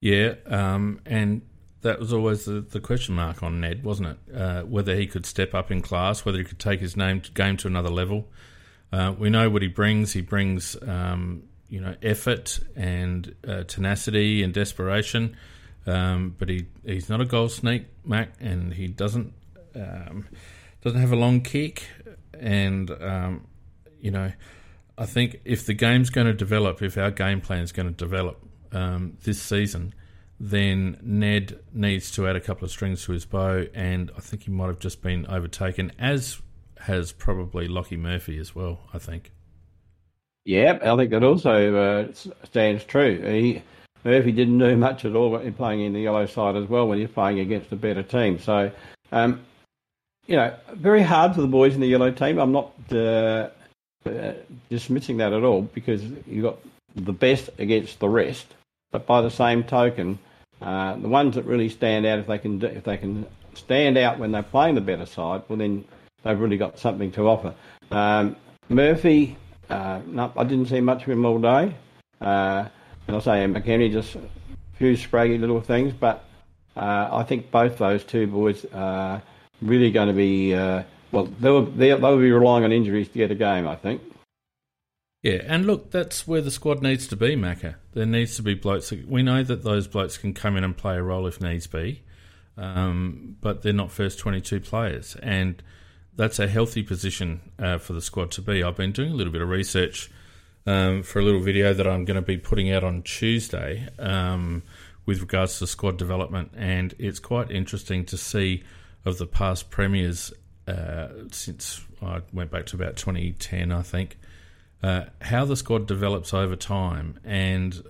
Yeah, 0.00 0.34
um, 0.46 1.00
and 1.06 1.42
that 1.82 1.98
was 1.98 2.12
always 2.12 2.44
the, 2.44 2.60
the, 2.60 2.80
question 2.80 3.14
mark 3.14 3.42
on 3.42 3.60
Ned, 3.60 3.84
wasn't 3.84 4.08
it? 4.08 4.34
Uh, 4.34 4.62
whether 4.62 4.94
he 4.94 5.06
could 5.06 5.26
step 5.26 5.54
up 5.54 5.70
in 5.70 5.82
class, 5.82 6.24
whether 6.24 6.38
he 6.38 6.44
could 6.44 6.58
take 6.58 6.80
his 6.80 6.96
name 6.96 7.20
to, 7.20 7.30
game 7.32 7.56
to 7.58 7.68
another 7.68 7.90
level. 7.90 8.28
Uh, 8.92 9.14
we 9.16 9.30
know 9.30 9.50
what 9.50 9.62
he 9.62 9.68
brings. 9.68 10.12
He 10.12 10.22
brings, 10.22 10.76
um, 10.82 11.44
you 11.68 11.80
know, 11.80 11.94
effort 12.02 12.60
and 12.74 13.34
uh, 13.46 13.64
tenacity 13.64 14.42
and 14.42 14.52
desperation. 14.54 15.36
Um, 15.86 16.34
but 16.38 16.48
he, 16.48 16.66
he's 16.84 17.08
not 17.08 17.20
a 17.20 17.24
goal 17.24 17.48
sneak, 17.48 17.86
Mac, 18.04 18.30
and 18.40 18.72
he 18.72 18.88
doesn't 18.88 19.32
um, 19.74 20.26
doesn't 20.86 21.00
have 21.00 21.10
a 21.10 21.16
long 21.16 21.40
kick. 21.40 21.82
And 22.38 22.88
um, 23.02 23.48
you 24.00 24.12
know, 24.12 24.30
I 24.96 25.04
think 25.04 25.40
if 25.44 25.66
the 25.66 25.74
game's 25.74 26.10
going 26.10 26.28
to 26.28 26.32
develop, 26.32 26.80
if 26.80 26.96
our 26.96 27.10
game 27.10 27.40
plan 27.40 27.62
is 27.62 27.72
going 27.72 27.88
to 27.88 27.94
develop 27.94 28.40
um, 28.70 29.18
this 29.24 29.42
season, 29.42 29.94
then 30.38 30.96
Ned 31.02 31.58
needs 31.72 32.12
to 32.12 32.28
add 32.28 32.36
a 32.36 32.40
couple 32.40 32.66
of 32.66 32.70
strings 32.70 33.04
to 33.04 33.12
his 33.12 33.24
bow, 33.24 33.66
and 33.74 34.12
I 34.16 34.20
think 34.20 34.44
he 34.44 34.52
might 34.52 34.68
have 34.68 34.78
just 34.78 35.02
been 35.02 35.26
overtaken, 35.26 35.90
as 35.98 36.40
has 36.82 37.10
probably 37.10 37.66
Lachie 37.66 37.98
Murphy 37.98 38.38
as 38.38 38.54
well. 38.54 38.78
I 38.94 38.98
think. 38.98 39.32
Yeah, 40.44 40.78
I 40.80 40.96
think 40.96 41.10
that 41.10 41.24
also 41.24 41.74
uh, 41.74 42.12
stands 42.44 42.84
true. 42.84 43.20
He, 43.22 43.62
Murphy 44.04 44.30
didn't 44.30 44.58
do 44.58 44.76
much 44.76 45.04
at 45.04 45.16
all 45.16 45.36
in 45.38 45.52
playing 45.52 45.80
in 45.80 45.94
the 45.94 46.00
yellow 46.02 46.26
side 46.26 46.54
as 46.54 46.68
well 46.68 46.86
when 46.86 47.00
he's 47.00 47.10
playing 47.10 47.40
against 47.40 47.72
a 47.72 47.76
better 47.76 48.04
team. 48.04 48.38
So, 48.38 48.70
um, 49.10 49.40
you 50.26 50.36
know, 50.36 50.54
very 50.72 51.02
hard 51.02 51.34
for 51.34 51.40
the 51.40 51.46
boys 51.46 51.74
in 51.74 51.80
the 51.80 51.86
yellow 51.86 52.10
team. 52.10 52.38
I'm 52.38 52.52
not 52.52 52.72
uh, 52.90 53.48
uh, 54.04 54.32
dismissing 54.70 55.18
that 55.18 55.32
at 55.32 55.42
all 55.44 55.62
because 55.62 56.02
you've 56.26 56.42
got 56.42 56.58
the 56.94 57.12
best 57.12 57.50
against 57.58 58.00
the 58.00 58.08
rest. 58.08 58.54
But 58.90 59.06
by 59.06 59.20
the 59.20 59.30
same 59.30 59.62
token, 59.64 60.18
uh, 60.60 60.96
the 60.96 61.08
ones 61.08 61.34
that 61.34 61.44
really 61.44 61.68
stand 61.68 62.06
out, 62.06 62.18
if 62.18 62.26
they 62.26 62.38
can, 62.38 62.62
if 62.62 62.84
they 62.84 62.96
can 62.96 63.26
stand 63.54 63.98
out 63.98 64.18
when 64.18 64.32
they're 64.32 64.42
playing 64.42 64.74
the 64.74 64.80
better 64.80 65.06
side, 65.06 65.42
well 65.48 65.58
then 65.58 65.84
they've 66.22 66.38
really 66.38 66.56
got 66.56 66.78
something 66.78 67.12
to 67.12 67.28
offer. 67.28 67.54
Um, 67.90 68.36
Murphy, 68.68 69.36
uh, 69.70 70.00
no, 70.06 70.32
I 70.36 70.44
didn't 70.44 70.66
see 70.66 70.80
much 70.80 71.02
of 71.02 71.08
him 71.08 71.24
all 71.24 71.38
day. 71.38 71.74
Uh, 72.20 72.68
and 73.06 73.16
I 73.16 73.20
say 73.20 73.46
McHenry 73.46 73.92
just 73.92 74.16
a 74.16 74.20
few 74.74 74.96
scraggy 74.96 75.38
little 75.38 75.60
things, 75.60 75.92
but 75.92 76.24
uh, 76.76 77.08
I 77.12 77.22
think 77.22 77.50
both 77.50 77.78
those 77.78 78.02
two 78.04 78.26
boys 78.26 78.66
are 78.72 79.22
really 79.62 79.90
going 79.90 80.08
to 80.08 80.14
be 80.14 80.54
uh, 80.54 80.82
well, 81.12 81.24
they'll, 81.40 81.64
they'll, 81.64 81.98
they'll 81.98 82.18
be 82.18 82.30
relying 82.30 82.64
on 82.64 82.72
injuries 82.72 83.08
to 83.08 83.14
get 83.14 83.30
a 83.30 83.34
game, 83.34 83.66
I 83.66 83.76
think. 83.76 84.02
Yeah, 85.22 85.42
and 85.46 85.66
look, 85.66 85.90
that's 85.90 86.26
where 86.26 86.40
the 86.40 86.50
squad 86.50 86.82
needs 86.82 87.06
to 87.08 87.16
be, 87.16 87.36
Macca. 87.36 87.76
There 87.94 88.06
needs 88.06 88.36
to 88.36 88.42
be 88.42 88.54
blokes. 88.54 88.92
We 88.92 89.22
know 89.22 89.42
that 89.42 89.64
those 89.64 89.88
blokes 89.88 90.18
can 90.18 90.34
come 90.34 90.56
in 90.56 90.64
and 90.64 90.76
play 90.76 90.96
a 90.96 91.02
role 91.02 91.26
if 91.26 91.40
needs 91.40 91.66
be, 91.66 92.02
um, 92.56 93.36
but 93.40 93.62
they're 93.62 93.72
not 93.72 93.90
first 93.90 94.18
22 94.18 94.60
players. 94.60 95.16
And 95.22 95.62
that's 96.14 96.38
a 96.38 96.46
healthy 96.46 96.82
position 96.82 97.40
uh, 97.58 97.78
for 97.78 97.92
the 97.92 98.02
squad 98.02 98.30
to 98.32 98.42
be. 98.42 98.62
I've 98.62 98.76
been 98.76 98.92
doing 98.92 99.12
a 99.12 99.16
little 99.16 99.32
bit 99.32 99.42
of 99.42 99.48
research 99.48 100.10
um, 100.66 101.02
for 101.02 101.18
a 101.18 101.24
little 101.24 101.40
video 101.40 101.72
that 101.72 101.86
I'm 101.86 102.04
going 102.04 102.16
to 102.16 102.22
be 102.22 102.36
putting 102.36 102.70
out 102.70 102.84
on 102.84 103.02
Tuesday 103.02 103.88
um, 103.98 104.62
with 105.06 105.20
regards 105.20 105.58
to 105.58 105.66
squad 105.66 105.96
development, 105.96 106.52
and 106.56 106.94
it's 106.98 107.20
quite 107.20 107.50
interesting 107.50 108.04
to 108.06 108.16
see 108.16 108.62
of 109.06 109.16
the 109.18 109.26
past 109.26 109.70
premiers 109.70 110.32
uh, 110.66 111.08
since 111.30 111.80
I 112.02 112.20
went 112.32 112.50
back 112.50 112.66
to 112.66 112.76
about 112.76 112.96
2010, 112.96 113.72
I 113.72 113.82
think, 113.82 114.18
uh, 114.82 115.04
how 115.22 115.44
the 115.44 115.56
squad 115.56 115.86
develops 115.86 116.34
over 116.34 116.56
time 116.56 117.18
and 117.24 117.82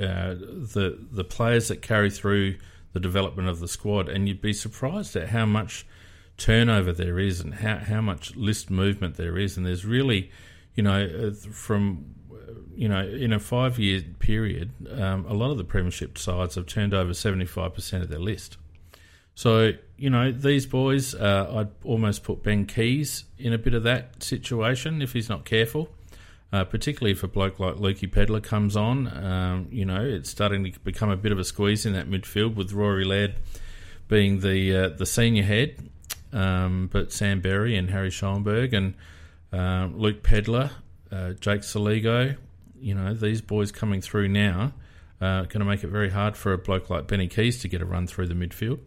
uh, 0.00 0.34
the 0.34 0.98
the 1.12 1.22
players 1.22 1.68
that 1.68 1.80
carry 1.80 2.10
through 2.10 2.56
the 2.92 3.00
development 3.00 3.48
of 3.48 3.60
the 3.60 3.68
squad, 3.68 4.08
and 4.08 4.26
you'd 4.26 4.40
be 4.40 4.52
surprised 4.52 5.14
at 5.14 5.28
how 5.28 5.46
much 5.46 5.86
turnover 6.36 6.92
there 6.92 7.18
is 7.18 7.40
and 7.40 7.54
how, 7.54 7.76
how 7.76 8.00
much 8.00 8.34
list 8.34 8.70
movement 8.70 9.16
there 9.16 9.38
is. 9.38 9.56
And 9.56 9.66
there's 9.66 9.84
really, 9.84 10.30
you 10.74 10.82
know, 10.82 11.04
uh, 11.04 11.48
from, 11.52 12.06
you 12.74 12.88
know, 12.88 13.06
in 13.06 13.32
a 13.32 13.38
five 13.38 13.78
year 13.78 14.02
period, 14.18 14.72
um, 14.98 15.26
a 15.26 15.34
lot 15.34 15.50
of 15.50 15.58
the 15.58 15.64
Premiership 15.64 16.18
sides 16.18 16.54
have 16.56 16.66
turned 16.66 16.94
over 16.94 17.12
75% 17.12 18.02
of 18.02 18.08
their 18.08 18.18
list. 18.18 18.56
So, 19.34 19.72
you 19.96 20.10
know, 20.10 20.30
these 20.30 20.66
boys, 20.66 21.14
uh, 21.14 21.52
I'd 21.56 21.70
almost 21.84 22.22
put 22.22 22.42
Ben 22.42 22.66
Keays 22.66 23.24
in 23.38 23.52
a 23.52 23.58
bit 23.58 23.74
of 23.74 23.82
that 23.82 24.22
situation 24.22 25.02
if 25.02 25.12
he's 25.12 25.28
not 25.28 25.44
careful. 25.44 25.88
Uh, 26.52 26.62
particularly 26.62 27.10
if 27.10 27.24
a 27.24 27.26
bloke 27.26 27.58
like 27.58 27.74
Lukey 27.74 28.10
Pedlar 28.10 28.38
comes 28.38 28.76
on, 28.76 29.08
um, 29.08 29.66
you 29.72 29.84
know, 29.84 30.04
it's 30.04 30.30
starting 30.30 30.62
to 30.70 30.78
become 30.80 31.10
a 31.10 31.16
bit 31.16 31.32
of 31.32 31.38
a 31.40 31.44
squeeze 31.44 31.84
in 31.84 31.94
that 31.94 32.08
midfield 32.08 32.54
with 32.54 32.72
Rory 32.72 33.04
Laird 33.04 33.34
being 34.06 34.38
the 34.38 34.76
uh, 34.76 34.88
the 34.90 35.04
senior 35.04 35.42
head 35.42 35.90
um, 36.34 36.88
but 36.92 37.12
Sam 37.12 37.40
Berry 37.40 37.76
and 37.76 37.88
Harry 37.90 38.10
Schoenberg 38.10 38.74
and 38.74 38.94
uh, 39.52 39.88
Luke 39.94 40.22
Pedlar, 40.22 40.70
uh, 41.10 41.30
Jake 41.34 41.62
Soligo, 41.62 42.36
you 42.78 42.94
know, 42.94 43.14
these 43.14 43.40
boys 43.40 43.70
coming 43.70 44.00
through 44.00 44.28
now 44.28 44.72
uh, 45.20 45.42
going 45.42 45.60
to 45.60 45.64
make 45.64 45.84
it 45.84 45.88
very 45.88 46.10
hard 46.10 46.36
for 46.36 46.52
a 46.52 46.58
bloke 46.58 46.90
like 46.90 47.06
Benny 47.06 47.28
Keays 47.28 47.62
to 47.62 47.68
get 47.68 47.80
a 47.80 47.86
run 47.86 48.06
through 48.06 48.26
the 48.26 48.34
midfield. 48.34 48.80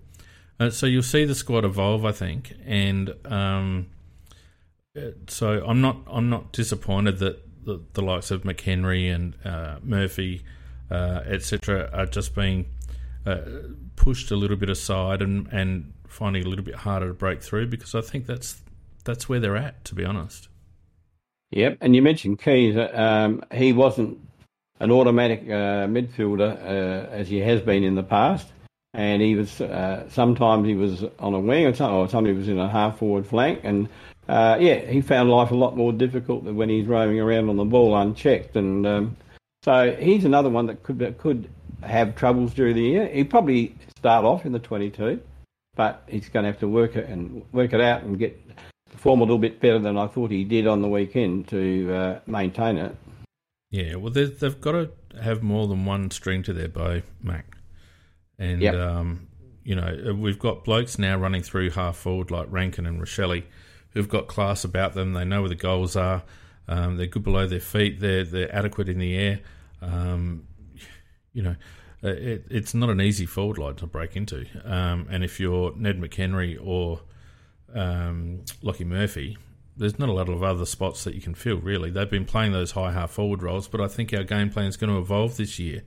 Uh, 0.59 0.69
so 0.69 0.85
you'll 0.85 1.03
see 1.03 1.25
the 1.25 1.35
squad 1.35 1.65
evolve, 1.65 2.03
I 2.05 2.11
think, 2.11 2.53
and 2.65 3.13
um, 3.25 3.87
uh, 4.97 5.11
so 5.27 5.63
I'm 5.65 5.81
not 5.81 5.97
I'm 6.07 6.29
not 6.29 6.51
disappointed 6.51 7.19
that 7.19 7.65
the, 7.65 7.81
the 7.93 8.01
likes 8.01 8.31
of 8.31 8.43
McHenry 8.43 9.13
and 9.13 9.35
uh, 9.45 9.77
Murphy, 9.83 10.43
etc., 10.89 11.89
are 11.93 12.05
just 12.05 12.33
being 12.33 12.65
pushed 13.95 14.31
a 14.31 14.35
little 14.35 14.57
bit 14.57 14.69
aside 14.69 15.21
and 15.21 15.47
and 15.51 15.93
finding 16.07 16.45
a 16.45 16.47
little 16.47 16.65
bit 16.65 16.75
harder 16.75 17.09
to 17.09 17.13
break 17.13 17.41
through 17.41 17.67
because 17.67 17.93
I 17.93 18.01
think 18.01 18.25
that's 18.25 18.61
that's 19.03 19.29
where 19.29 19.39
they're 19.39 19.57
at, 19.57 19.85
to 19.85 19.95
be 19.95 20.03
honest. 20.03 20.49
Yep, 21.51 21.77
and 21.81 21.95
you 21.95 22.01
mentioned 22.01 22.39
Keays. 22.39 22.75
Um, 22.77 23.41
he 23.53 23.71
wasn't 23.71 24.19
an 24.79 24.91
automatic 24.91 25.43
uh, 25.43 25.87
midfielder 25.87 26.55
uh, 26.61 27.09
as 27.09 27.29
he 27.29 27.39
has 27.39 27.61
been 27.61 27.83
in 27.83 27.95
the 27.95 28.03
past, 28.03 28.47
and 28.97 29.21
he 29.21 29.35
was 29.35 29.61
uh, 29.61 30.05
sometimes 30.09 30.67
he 30.67 30.75
was 30.75 31.05
on 31.19 31.33
a 31.33 31.39
wing 31.39 31.65
or 31.65 31.73
sometimes 31.73 32.27
he 32.27 32.33
was 32.33 32.49
in 32.49 32.59
a 32.59 32.67
half 32.67 32.99
forward 32.99 33.25
flank, 33.25 33.61
and 33.63 33.87
uh, 34.27 34.57
yeah, 34.59 34.79
he 34.79 34.99
found 34.99 35.29
life 35.29 35.51
a 35.51 35.55
lot 35.55 35.77
more 35.77 35.93
difficult 35.93 36.43
than 36.43 36.57
when 36.57 36.67
he's 36.67 36.85
roaming 36.85 37.21
around 37.21 37.47
on 37.49 37.55
the 37.55 37.63
ball 37.63 37.95
unchecked, 37.95 38.57
and 38.57 38.85
um, 38.85 39.15
so 39.63 39.95
he's 39.97 40.25
another 40.25 40.49
one 40.49 40.65
that 40.65 40.83
could 40.83 41.15
could 41.17 41.49
have 41.81 42.15
troubles 42.15 42.53
during 42.53 42.75
the 42.75 42.81
year. 42.81 43.07
He'd 43.07 43.29
probably 43.29 43.73
start 43.97 44.25
off 44.25 44.45
in 44.45 44.51
the 44.51 44.59
22 44.59 45.21
but 45.77 46.03
he's 46.07 46.27
going 46.27 46.43
to 46.43 46.51
have 46.51 46.59
to 46.59 46.67
work 46.67 46.97
it 46.97 47.07
and 47.07 47.43
work 47.53 47.71
it 47.71 47.79
out 47.79 48.01
and 48.03 48.19
get 48.19 48.37
perform 48.91 49.21
a 49.21 49.23
little 49.23 49.37
bit 49.37 49.61
better 49.61 49.79
than 49.79 49.97
I 49.97 50.07
thought 50.07 50.31
he 50.31 50.43
did 50.43 50.67
on 50.67 50.81
the 50.81 50.89
weekend 50.89 51.47
to 51.49 51.93
uh, 51.93 52.19
maintain 52.25 52.77
it. 52.77 52.95
Yeah, 53.69 53.95
well, 53.95 54.11
they've 54.11 54.61
got 54.61 54.71
to 54.71 54.91
have 55.21 55.43
more 55.43 55.67
than 55.67 55.85
one 55.85 56.09
string 56.09 56.41
to 56.43 56.53
their 56.53 56.67
bow, 56.67 57.01
Mac. 57.21 57.56
And 58.39 58.61
yep. 58.61 58.75
um, 58.75 59.27
you 59.63 59.75
know, 59.75 60.15
we've 60.17 60.39
got 60.39 60.63
blokes 60.63 60.97
now 60.97 61.17
running 61.17 61.41
through 61.41 61.71
half 61.71 61.97
forward 61.97 62.31
like 62.31 62.47
Rankine 62.49 62.85
and 62.85 63.01
Rachele, 63.01 63.43
who've 63.91 64.07
got 64.07 64.27
class 64.27 64.63
about 64.63 64.93
them. 64.93 65.13
They 65.13 65.25
know 65.25 65.41
where 65.41 65.49
the 65.49 65.55
goals 65.55 65.95
are. 65.95 66.23
Um, 66.67 66.97
they're 66.97 67.07
good 67.07 67.23
below 67.23 67.47
their 67.47 67.59
feet. 67.59 67.99
They're 67.99 68.23
they're 68.23 68.53
adequate 68.53 68.89
in 68.89 68.99
the 68.99 69.15
air. 69.15 69.39
Um, 69.81 70.47
you 71.33 71.43
know, 71.43 71.55
uh, 72.03 72.09
it, 72.09 72.45
it's 72.49 72.73
not 72.73 72.89
an 72.89 73.01
easy 73.01 73.25
forward 73.25 73.57
line 73.57 73.75
to 73.75 73.87
break 73.87 74.15
into. 74.15 74.45
Um, 74.63 75.07
and 75.09 75.23
if 75.23 75.39
you're 75.39 75.75
Ned 75.75 75.99
McHenry 75.99 76.57
or 76.61 77.01
um, 77.73 78.41
Lachie 78.63 78.85
Murphy, 78.85 79.37
there's 79.75 79.99
not 79.99 80.09
a 80.09 80.13
lot 80.13 80.29
of 80.29 80.43
other 80.43 80.65
spots 80.65 81.03
that 81.03 81.15
you 81.15 81.21
can 81.21 81.35
fill, 81.35 81.57
really. 81.57 81.89
They've 81.89 82.09
been 82.09 82.25
playing 82.25 82.51
those 82.51 82.71
high 82.71 82.91
half 82.91 83.11
forward 83.11 83.43
roles, 83.43 83.67
but 83.67 83.81
I 83.81 83.87
think 83.87 84.13
our 84.13 84.23
game 84.23 84.49
plan 84.49 84.65
is 84.65 84.77
going 84.77 84.91
to 84.91 84.99
evolve 84.99 85.37
this 85.37 85.59
year. 85.59 85.83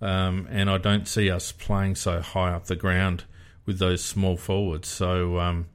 Um, 0.00 0.48
and 0.50 0.70
I 0.70 0.78
don't 0.78 1.06
see 1.06 1.30
us 1.30 1.52
playing 1.52 1.96
so 1.96 2.20
high 2.20 2.52
up 2.52 2.66
the 2.66 2.76
ground 2.76 3.24
with 3.66 3.78
those 3.78 4.02
small 4.02 4.36
forwards. 4.36 4.88
So, 4.88 5.38
um, 5.38 5.66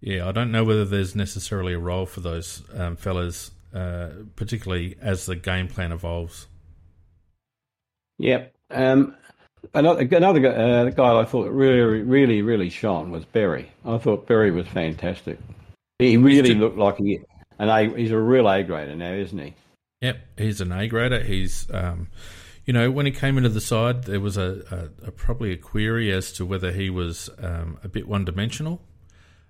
yeah, 0.00 0.28
I 0.28 0.32
don't 0.32 0.50
know 0.50 0.64
whether 0.64 0.84
there's 0.84 1.14
necessarily 1.14 1.72
a 1.72 1.78
role 1.78 2.06
for 2.06 2.20
those 2.20 2.62
um, 2.74 2.96
fellas, 2.96 3.52
uh, 3.72 4.10
particularly 4.36 4.96
as 5.00 5.26
the 5.26 5.36
game 5.36 5.68
plan 5.68 5.92
evolves. 5.92 6.46
Yep, 8.18 8.54
um, 8.70 9.14
another 9.72 10.02
another 10.02 10.46
uh, 10.46 10.90
guy 10.90 11.20
I 11.20 11.24
thought 11.24 11.50
really, 11.50 12.02
really, 12.02 12.42
really 12.42 12.70
shone 12.70 13.10
was 13.10 13.24
Berry. 13.24 13.72
I 13.84 13.98
thought 13.98 14.26
Berry 14.26 14.50
was 14.50 14.66
fantastic. 14.68 15.38
He 15.98 16.16
really 16.16 16.54
looked 16.54 16.76
like 16.76 16.98
he 16.98 17.20
an 17.58 17.68
A. 17.68 17.88
He's 17.96 18.10
a 18.10 18.18
real 18.18 18.48
A 18.48 18.62
grader 18.62 18.94
now, 18.96 19.12
isn't 19.12 19.38
he? 19.38 19.54
Yep, 20.00 20.18
he's 20.36 20.60
an 20.60 20.72
A 20.72 20.86
grader. 20.86 21.22
He's, 21.22 21.66
um, 21.72 22.08
you 22.64 22.72
know, 22.72 22.90
when 22.90 23.06
he 23.06 23.12
came 23.12 23.36
into 23.36 23.50
the 23.50 23.60
side, 23.60 24.04
there 24.04 24.20
was 24.20 24.36
a, 24.36 24.90
a, 25.02 25.08
a 25.08 25.10
probably 25.10 25.52
a 25.52 25.56
query 25.56 26.12
as 26.12 26.32
to 26.32 26.46
whether 26.46 26.72
he 26.72 26.90
was 26.90 27.30
um, 27.38 27.78
a 27.84 27.88
bit 27.88 28.08
one 28.08 28.24
dimensional 28.24 28.80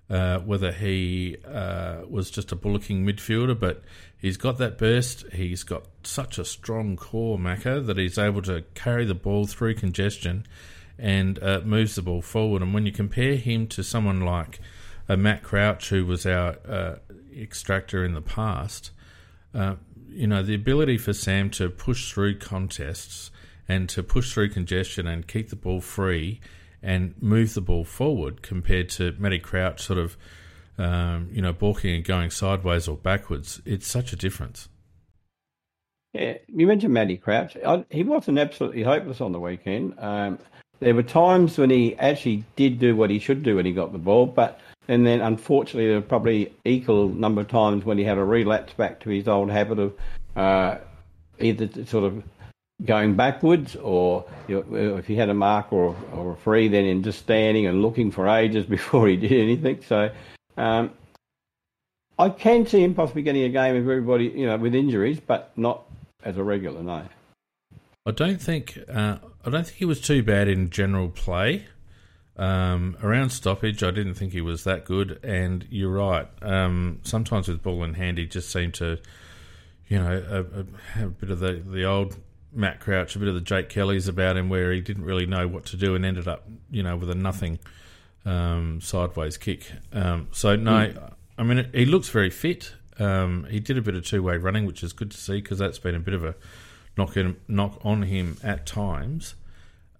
uh, 0.09 0.39
whether 0.39 0.71
he 0.71 1.37
uh, 1.47 2.01
was 2.07 2.29
just 2.29 2.51
a 2.51 2.55
bullocking 2.55 3.05
midfielder, 3.05 3.59
but 3.59 3.81
he's 4.17 4.37
got 4.37 4.57
that 4.59 4.77
burst. 4.77 5.25
He's 5.33 5.63
got 5.63 5.85
such 6.03 6.37
a 6.37 6.45
strong 6.45 6.95
core, 6.95 7.37
Macca, 7.37 7.85
that 7.85 7.97
he's 7.97 8.17
able 8.17 8.41
to 8.43 8.63
carry 8.75 9.05
the 9.05 9.15
ball 9.15 9.47
through 9.47 9.75
congestion 9.75 10.45
and 10.97 11.41
uh, 11.41 11.61
moves 11.65 11.95
the 11.95 12.01
ball 12.01 12.21
forward. 12.21 12.61
And 12.61 12.73
when 12.73 12.85
you 12.85 12.91
compare 12.91 13.35
him 13.35 13.67
to 13.69 13.83
someone 13.83 14.21
like 14.21 14.59
uh, 15.09 15.15
Matt 15.15 15.43
Crouch, 15.43 15.89
who 15.89 16.05
was 16.05 16.25
our 16.25 16.57
uh, 16.67 16.95
extractor 17.35 18.05
in 18.05 18.13
the 18.13 18.21
past, 18.21 18.91
uh, 19.53 19.75
you 20.15 20.27
know, 20.27 20.41
the 20.41 20.55
ability 20.55 20.97
for 20.97 21.13
Sam 21.13 21.49
to 21.51 21.69
push 21.69 22.11
through 22.11 22.39
contests 22.39 23.31
and 23.67 23.89
to 23.89 24.03
push 24.03 24.33
through 24.33 24.49
congestion 24.49 25.07
and 25.07 25.27
keep 25.27 25.49
the 25.49 25.55
ball 25.55 25.81
free 25.81 26.39
and 26.81 27.15
move 27.21 27.53
the 27.53 27.61
ball 27.61 27.83
forward 27.83 28.41
compared 28.41 28.89
to 28.89 29.15
Matty 29.17 29.39
Crouch 29.39 29.81
sort 29.81 29.99
of, 29.99 30.17
um, 30.77 31.29
you 31.31 31.41
know, 31.41 31.51
balking 31.51 31.95
and 31.95 32.03
going 32.03 32.29
sideways 32.29 32.87
or 32.87 32.95
backwards. 32.95 33.61
It's 33.65 33.87
such 33.87 34.13
a 34.13 34.15
difference. 34.15 34.69
Yeah, 36.13 36.37
you 36.47 36.67
mentioned 36.67 36.93
Matty 36.93 37.17
Crouch. 37.17 37.57
I, 37.65 37.83
he 37.89 38.03
wasn't 38.03 38.39
absolutely 38.39 38.83
hopeless 38.83 39.19
on 39.19 39.31
the 39.31 39.39
weekend. 39.39 39.95
Um, 39.97 40.39
there 40.79 40.93
were 40.93 41.03
times 41.03 41.57
when 41.57 41.69
he 41.69 41.95
actually 41.97 42.43
did 42.55 42.79
do 42.79 42.95
what 42.95 43.09
he 43.09 43.19
should 43.19 43.43
do 43.43 43.55
when 43.55 43.65
he 43.65 43.71
got 43.71 43.91
the 43.91 43.97
ball, 43.97 44.25
but 44.25 44.59
and 44.87 45.05
then 45.05 45.21
unfortunately 45.21 45.87
there 45.87 45.95
were 45.95 46.05
probably 46.05 46.53
equal 46.63 47.09
number 47.09 47.41
of 47.41 47.47
times 47.47 47.85
when 47.85 47.97
he 47.97 48.03
had 48.03 48.17
a 48.17 48.23
relapse 48.23 48.73
back 48.73 48.99
to 49.01 49.09
his 49.09 49.27
old 49.27 49.49
habit 49.49 49.79
of 49.79 49.93
uh, 50.35 50.77
either 51.39 51.69
sort 51.85 52.03
of 52.03 52.23
going 52.83 53.15
backwards, 53.15 53.75
or 53.75 54.25
you 54.47 54.65
know, 54.69 54.97
if 54.97 55.07
he 55.07 55.15
had 55.15 55.29
a 55.29 55.33
mark 55.33 55.71
or, 55.71 55.95
or 56.13 56.33
a 56.33 56.35
free, 56.35 56.67
then 56.67 56.85
in 56.85 57.03
just 57.03 57.19
standing 57.19 57.65
and 57.65 57.81
looking 57.81 58.11
for 58.11 58.27
ages 58.27 58.65
before 58.77 59.07
he 59.07 59.15
did 59.15 59.31
anything. 59.31 59.81
So 59.87 60.11
um, 60.57 60.91
I 62.19 62.29
can 62.29 62.65
see 62.65 62.83
him 62.83 62.93
possibly 62.93 63.21
getting 63.21 63.43
a 63.43 63.49
game 63.49 63.75
of 63.75 63.83
everybody, 63.83 64.25
you 64.25 64.45
know, 64.45 64.57
with 64.57 64.75
injuries, 64.75 65.19
but 65.19 65.51
not 65.55 65.83
as 66.23 66.37
a 66.37 66.43
regular. 66.43 66.81
No. 66.81 67.03
I 68.05 68.11
don't 68.11 68.41
think 68.41 68.77
uh, 68.87 69.17
I 69.43 69.49
don't 69.49 69.65
think 69.65 69.77
he 69.77 69.85
was 69.85 70.01
too 70.01 70.21
bad 70.21 70.47
in 70.47 70.69
general 70.69 71.09
play. 71.09 71.65
Um, 72.37 72.97
around 73.01 73.29
stoppage, 73.29 73.81
I 73.81 73.91
didn't 73.91 74.15
think 74.15 74.33
he 74.33 74.41
was 74.41 74.63
that 74.65 74.85
good. 74.85 75.19
And 75.23 75.65
you're 75.69 75.91
right. 75.91 76.27
Um, 76.41 76.99
sometimes 77.03 77.47
with 77.47 77.63
ball 77.63 77.83
in 77.83 77.93
hand, 77.93 78.17
he 78.17 78.25
just 78.25 78.51
seemed 78.51 78.73
to, 78.75 78.99
you 79.87 79.99
know, 79.99 80.23
a, 80.29 80.59
a, 80.61 80.65
have 80.93 81.07
a 81.07 81.11
bit 81.11 81.31
of 81.31 81.39
the 81.39 81.53
the 81.53 81.85
old 81.85 82.17
Matt 82.51 82.79
Crouch, 82.79 83.15
a 83.15 83.19
bit 83.19 83.27
of 83.27 83.35
the 83.35 83.41
Jake 83.41 83.69
Kelly's 83.69 84.07
about 84.07 84.37
him, 84.37 84.49
where 84.49 84.71
he 84.71 84.81
didn't 84.81 85.05
really 85.05 85.25
know 85.25 85.47
what 85.47 85.65
to 85.67 85.77
do 85.77 85.95
and 85.95 86.05
ended 86.05 86.27
up, 86.27 86.47
you 86.71 86.83
know, 86.83 86.97
with 86.97 87.09
a 87.09 87.15
nothing 87.15 87.59
um, 88.25 88.81
sideways 88.81 89.37
kick. 89.37 89.71
Um, 89.93 90.27
so 90.31 90.55
no, 90.55 90.71
mm. 90.71 91.13
I 91.37 91.43
mean 91.43 91.69
he 91.73 91.85
looks 91.85 92.09
very 92.09 92.29
fit. 92.29 92.73
Um, 92.97 93.45
he 93.49 93.59
did 93.59 93.77
a 93.77 93.81
bit 93.81 93.95
of 93.95 94.05
two 94.05 94.23
way 94.23 94.37
running, 94.37 94.65
which 94.65 94.83
is 94.83 94.93
good 94.93 95.11
to 95.11 95.17
see 95.17 95.41
because 95.41 95.59
that's 95.59 95.79
been 95.79 95.95
a 95.95 95.99
bit 95.99 96.13
of 96.13 96.23
a 96.23 96.35
knock 96.97 97.17
in, 97.17 97.37
knock 97.47 97.79
on 97.83 98.03
him 98.03 98.37
at 98.43 98.65
times. 98.65 99.35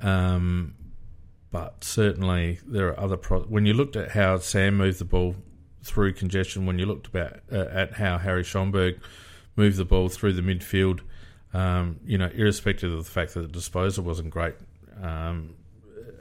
Um, 0.01 0.75
but 1.55 1.85
certainly 1.85 2.59
there 2.67 2.89
are 2.89 2.99
other 2.99 3.15
pro- 3.15 3.43
when 3.43 3.65
you 3.65 3.73
looked 3.73 3.95
at 3.95 4.11
how 4.11 4.37
Sam 4.39 4.75
moved 4.75 4.99
the 4.99 5.05
ball 5.05 5.37
through 5.83 6.11
congestion 6.11 6.65
when 6.65 6.77
you 6.77 6.85
looked 6.85 7.07
about 7.07 7.39
uh, 7.49 7.67
at 7.71 7.93
how 7.93 8.17
Harry 8.17 8.43
Schoenberg 8.43 8.99
moved 9.55 9.77
the 9.77 9.85
ball 9.85 10.09
through 10.09 10.33
the 10.33 10.41
midfield. 10.41 10.99
Um, 11.53 12.01
you 12.05 12.17
know, 12.17 12.29
irrespective 12.35 12.91
of 12.91 13.05
the 13.05 13.09
fact 13.09 13.35
that 13.35 13.39
the 13.39 13.47
disposal 13.47 14.03
wasn't 14.03 14.31
great 14.31 14.55
um, 15.01 15.55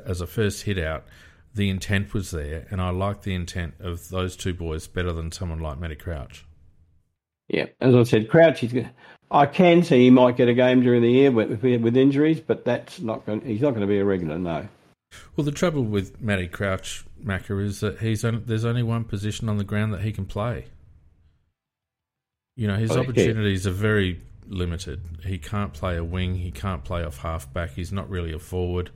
as 0.07 0.21
a 0.21 0.29
first 0.29 0.63
hit 0.63 0.79
out, 0.79 1.05
the 1.53 1.69
intent 1.69 2.15
was 2.15 2.31
there, 2.31 2.69
and 2.71 2.81
I 2.81 2.91
like 2.91 3.23
the 3.23 3.35
intent 3.35 3.75
of 3.81 4.11
those 4.11 4.37
two 4.37 4.55
boys 4.55 4.87
better 4.87 5.13
than 5.13 5.33
someone 5.33 5.59
like 5.59 5.81
Matty 5.81 5.97
Crouch. 5.97 6.47
Yeah, 7.49 7.67
as 7.81 7.97
I 7.97 8.05
said, 8.05 8.29
Crouch. 8.29 8.61
He's, 8.61 8.85
I 9.33 9.47
can 9.47 9.83
see 9.83 10.05
he 10.05 10.11
might 10.11 10.37
get 10.37 10.47
a 10.47 10.55
game 10.55 10.83
during 10.83 11.03
the 11.03 11.11
year 11.11 11.33
with, 11.33 11.61
with 11.61 11.97
injuries, 11.97 12.39
but 12.39 12.65
that's 12.65 13.01
not 13.01 13.27
going. 13.27 13.41
He's 13.41 13.63
not 13.63 13.71
going 13.71 13.81
to 13.81 13.89
be 13.89 13.99
a 13.99 14.05
regular. 14.05 14.39
No. 14.39 14.69
Well, 15.37 15.45
the 15.45 15.53
trouble 15.53 15.85
with 15.85 16.21
Matty 16.21 16.49
Crouch, 16.49 17.05
Macca 17.23 17.63
is 17.63 17.81
that 17.81 17.99
he's 17.99 18.25
only, 18.25 18.41
there's 18.41 18.65
only 18.65 18.83
one 18.83 19.05
position 19.05 19.49
on 19.49 19.59
the 19.59 19.65
ground 19.65 19.93
that 19.93 20.03
he 20.03 20.13
can 20.13 20.27
play. 20.27 20.67
You 22.57 22.69
know, 22.69 22.77
his 22.77 22.93
oh, 22.93 23.01
opportunities 23.01 23.67
are 23.67 23.73
very 23.73 24.21
limited. 24.47 25.01
He 25.25 25.39
can't 25.39 25.73
play 25.73 25.97
a 25.97 26.05
wing. 26.05 26.37
He 26.37 26.51
can't 26.51 26.85
play 26.85 27.03
off 27.03 27.19
half 27.19 27.53
back. 27.53 27.73
He's 27.73 27.93
not 27.93 28.09
really 28.09 28.33
a 28.33 28.39
forward. 28.39 28.91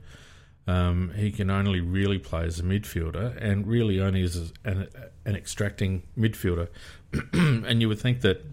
Um, 0.67 1.11
he 1.15 1.31
can 1.31 1.49
only 1.49 1.81
really 1.81 2.19
play 2.19 2.45
as 2.45 2.59
a 2.59 2.63
midfielder, 2.63 3.35
and 3.41 3.65
really 3.65 3.99
only 3.99 4.21
as 4.21 4.53
an, 4.63 4.87
an 5.25 5.35
extracting 5.35 6.03
midfielder. 6.17 6.67
and 7.33 7.81
you 7.81 7.87
would 7.87 7.99
think 7.99 8.21
that, 8.21 8.45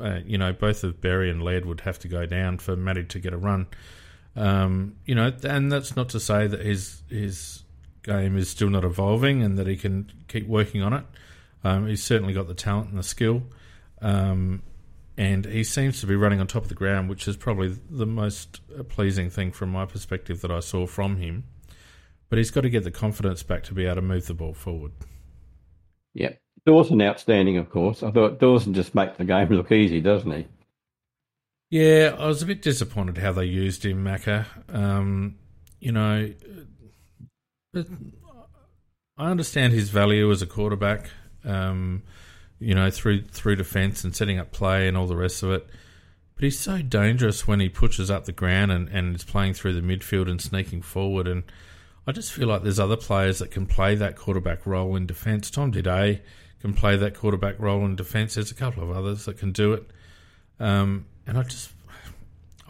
uh, 0.00 0.20
you 0.24 0.38
know, 0.38 0.52
both 0.52 0.82
of 0.82 1.00
Berry 1.00 1.30
and 1.30 1.42
Laird 1.42 1.66
would 1.66 1.82
have 1.82 1.98
to 2.00 2.08
go 2.08 2.24
down 2.24 2.58
for 2.58 2.74
Matty 2.74 3.04
to 3.04 3.18
get 3.18 3.34
a 3.34 3.36
run. 3.36 3.66
Um, 4.34 4.96
you 5.04 5.14
know, 5.14 5.32
and 5.44 5.70
that's 5.70 5.94
not 5.94 6.08
to 6.10 6.20
say 6.20 6.46
that 6.46 6.60
his 6.60 7.02
his 7.08 7.64
game 8.02 8.36
is 8.36 8.48
still 8.48 8.70
not 8.70 8.84
evolving 8.84 9.42
and 9.42 9.58
that 9.58 9.66
he 9.66 9.76
can 9.76 10.10
keep 10.28 10.46
working 10.46 10.82
on 10.82 10.92
it. 10.92 11.04
Um, 11.64 11.86
he's 11.86 12.02
certainly 12.02 12.32
got 12.32 12.48
the 12.48 12.54
talent 12.54 12.90
and 12.90 12.98
the 12.98 13.04
skill, 13.04 13.42
um, 14.00 14.62
and 15.16 15.44
he 15.44 15.62
seems 15.62 16.00
to 16.00 16.06
be 16.06 16.16
running 16.16 16.40
on 16.40 16.46
top 16.46 16.64
of 16.64 16.68
the 16.68 16.74
ground, 16.74 17.08
which 17.08 17.28
is 17.28 17.36
probably 17.36 17.76
the 17.90 18.06
most 18.06 18.60
pleasing 18.88 19.30
thing 19.30 19.52
from 19.52 19.70
my 19.70 19.84
perspective 19.84 20.40
that 20.40 20.50
I 20.50 20.60
saw 20.60 20.86
from 20.86 21.16
him. 21.16 21.44
But 22.28 22.38
he's 22.38 22.50
got 22.50 22.62
to 22.62 22.70
get 22.70 22.82
the 22.82 22.90
confidence 22.90 23.42
back 23.42 23.62
to 23.64 23.74
be 23.74 23.84
able 23.84 23.96
to 23.96 24.02
move 24.02 24.26
the 24.26 24.34
ball 24.34 24.54
forward. 24.54 24.92
Yeah, 26.14 26.32
Dawson 26.66 27.00
outstanding, 27.02 27.58
of 27.58 27.70
course. 27.70 28.02
I 28.02 28.10
thought 28.10 28.40
Dawson 28.40 28.74
just 28.74 28.94
makes 28.94 29.18
the 29.18 29.24
game 29.24 29.48
look 29.48 29.70
easy, 29.70 30.00
doesn't 30.00 30.30
he? 30.30 30.46
Yeah, 31.72 32.16
I 32.18 32.26
was 32.26 32.42
a 32.42 32.46
bit 32.46 32.60
disappointed 32.60 33.16
how 33.16 33.32
they 33.32 33.46
used 33.46 33.82
him, 33.82 34.04
Macca. 34.04 34.44
Um, 34.68 35.36
you 35.80 35.90
know, 35.90 36.30
but 37.72 37.86
I 39.16 39.30
understand 39.30 39.72
his 39.72 39.88
value 39.88 40.30
as 40.30 40.42
a 40.42 40.46
quarterback. 40.46 41.08
Um, 41.46 42.02
you 42.58 42.74
know, 42.74 42.90
through 42.90 43.22
through 43.28 43.56
defence 43.56 44.04
and 44.04 44.14
setting 44.14 44.38
up 44.38 44.52
play 44.52 44.86
and 44.86 44.98
all 44.98 45.06
the 45.06 45.16
rest 45.16 45.42
of 45.42 45.50
it. 45.50 45.66
But 46.34 46.44
he's 46.44 46.58
so 46.58 46.82
dangerous 46.82 47.46
when 47.48 47.58
he 47.58 47.70
pushes 47.70 48.10
up 48.10 48.26
the 48.26 48.32
ground 48.32 48.70
and, 48.70 48.90
and 48.90 49.16
is 49.16 49.24
playing 49.24 49.54
through 49.54 49.72
the 49.72 49.80
midfield 49.80 50.28
and 50.28 50.42
sneaking 50.42 50.82
forward. 50.82 51.26
And 51.26 51.42
I 52.06 52.12
just 52.12 52.34
feel 52.34 52.48
like 52.48 52.64
there's 52.64 52.80
other 52.80 52.98
players 52.98 53.38
that 53.38 53.50
can 53.50 53.64
play 53.64 53.94
that 53.94 54.16
quarterback 54.16 54.66
role 54.66 54.94
in 54.94 55.06
defence. 55.06 55.50
Tom 55.50 55.72
Doedee 55.72 56.20
can 56.60 56.74
play 56.74 56.98
that 56.98 57.14
quarterback 57.14 57.58
role 57.58 57.82
in 57.86 57.96
defence. 57.96 58.34
There's 58.34 58.50
a 58.50 58.54
couple 58.54 58.82
of 58.82 58.94
others 58.94 59.24
that 59.24 59.38
can 59.38 59.52
do 59.52 59.72
it. 59.72 59.90
Um, 60.60 61.06
and 61.26 61.38
I 61.38 61.42
just, 61.42 61.70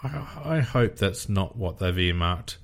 I, 0.03 0.27
I, 0.45 0.61
hope 0.61 0.97
that's 0.97 1.29
not 1.29 1.57
what 1.57 1.79
they've 1.79 1.99
earmarked 1.99 2.59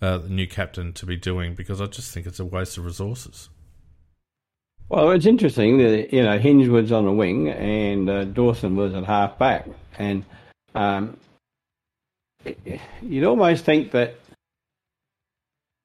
uh, 0.00 0.18
the 0.18 0.28
new 0.28 0.46
captain 0.46 0.92
to 0.94 1.06
be 1.06 1.16
doing 1.16 1.54
because 1.54 1.80
I 1.80 1.86
just 1.86 2.12
think 2.12 2.26
it's 2.26 2.40
a 2.40 2.44
waste 2.44 2.78
of 2.78 2.84
resources. 2.84 3.48
Well, 4.88 5.10
it's 5.10 5.26
interesting 5.26 5.78
that 5.78 6.12
you 6.12 6.22
know 6.22 6.38
Hinge 6.38 6.68
was 6.68 6.92
on 6.92 7.04
the 7.04 7.12
wing 7.12 7.48
and 7.48 8.08
uh, 8.08 8.24
Dawson 8.24 8.74
was 8.74 8.94
at 8.94 9.04
half 9.04 9.38
back, 9.38 9.66
and 9.98 10.24
um, 10.74 11.18
you'd 13.02 13.24
almost 13.24 13.64
think 13.64 13.90
that 13.90 14.14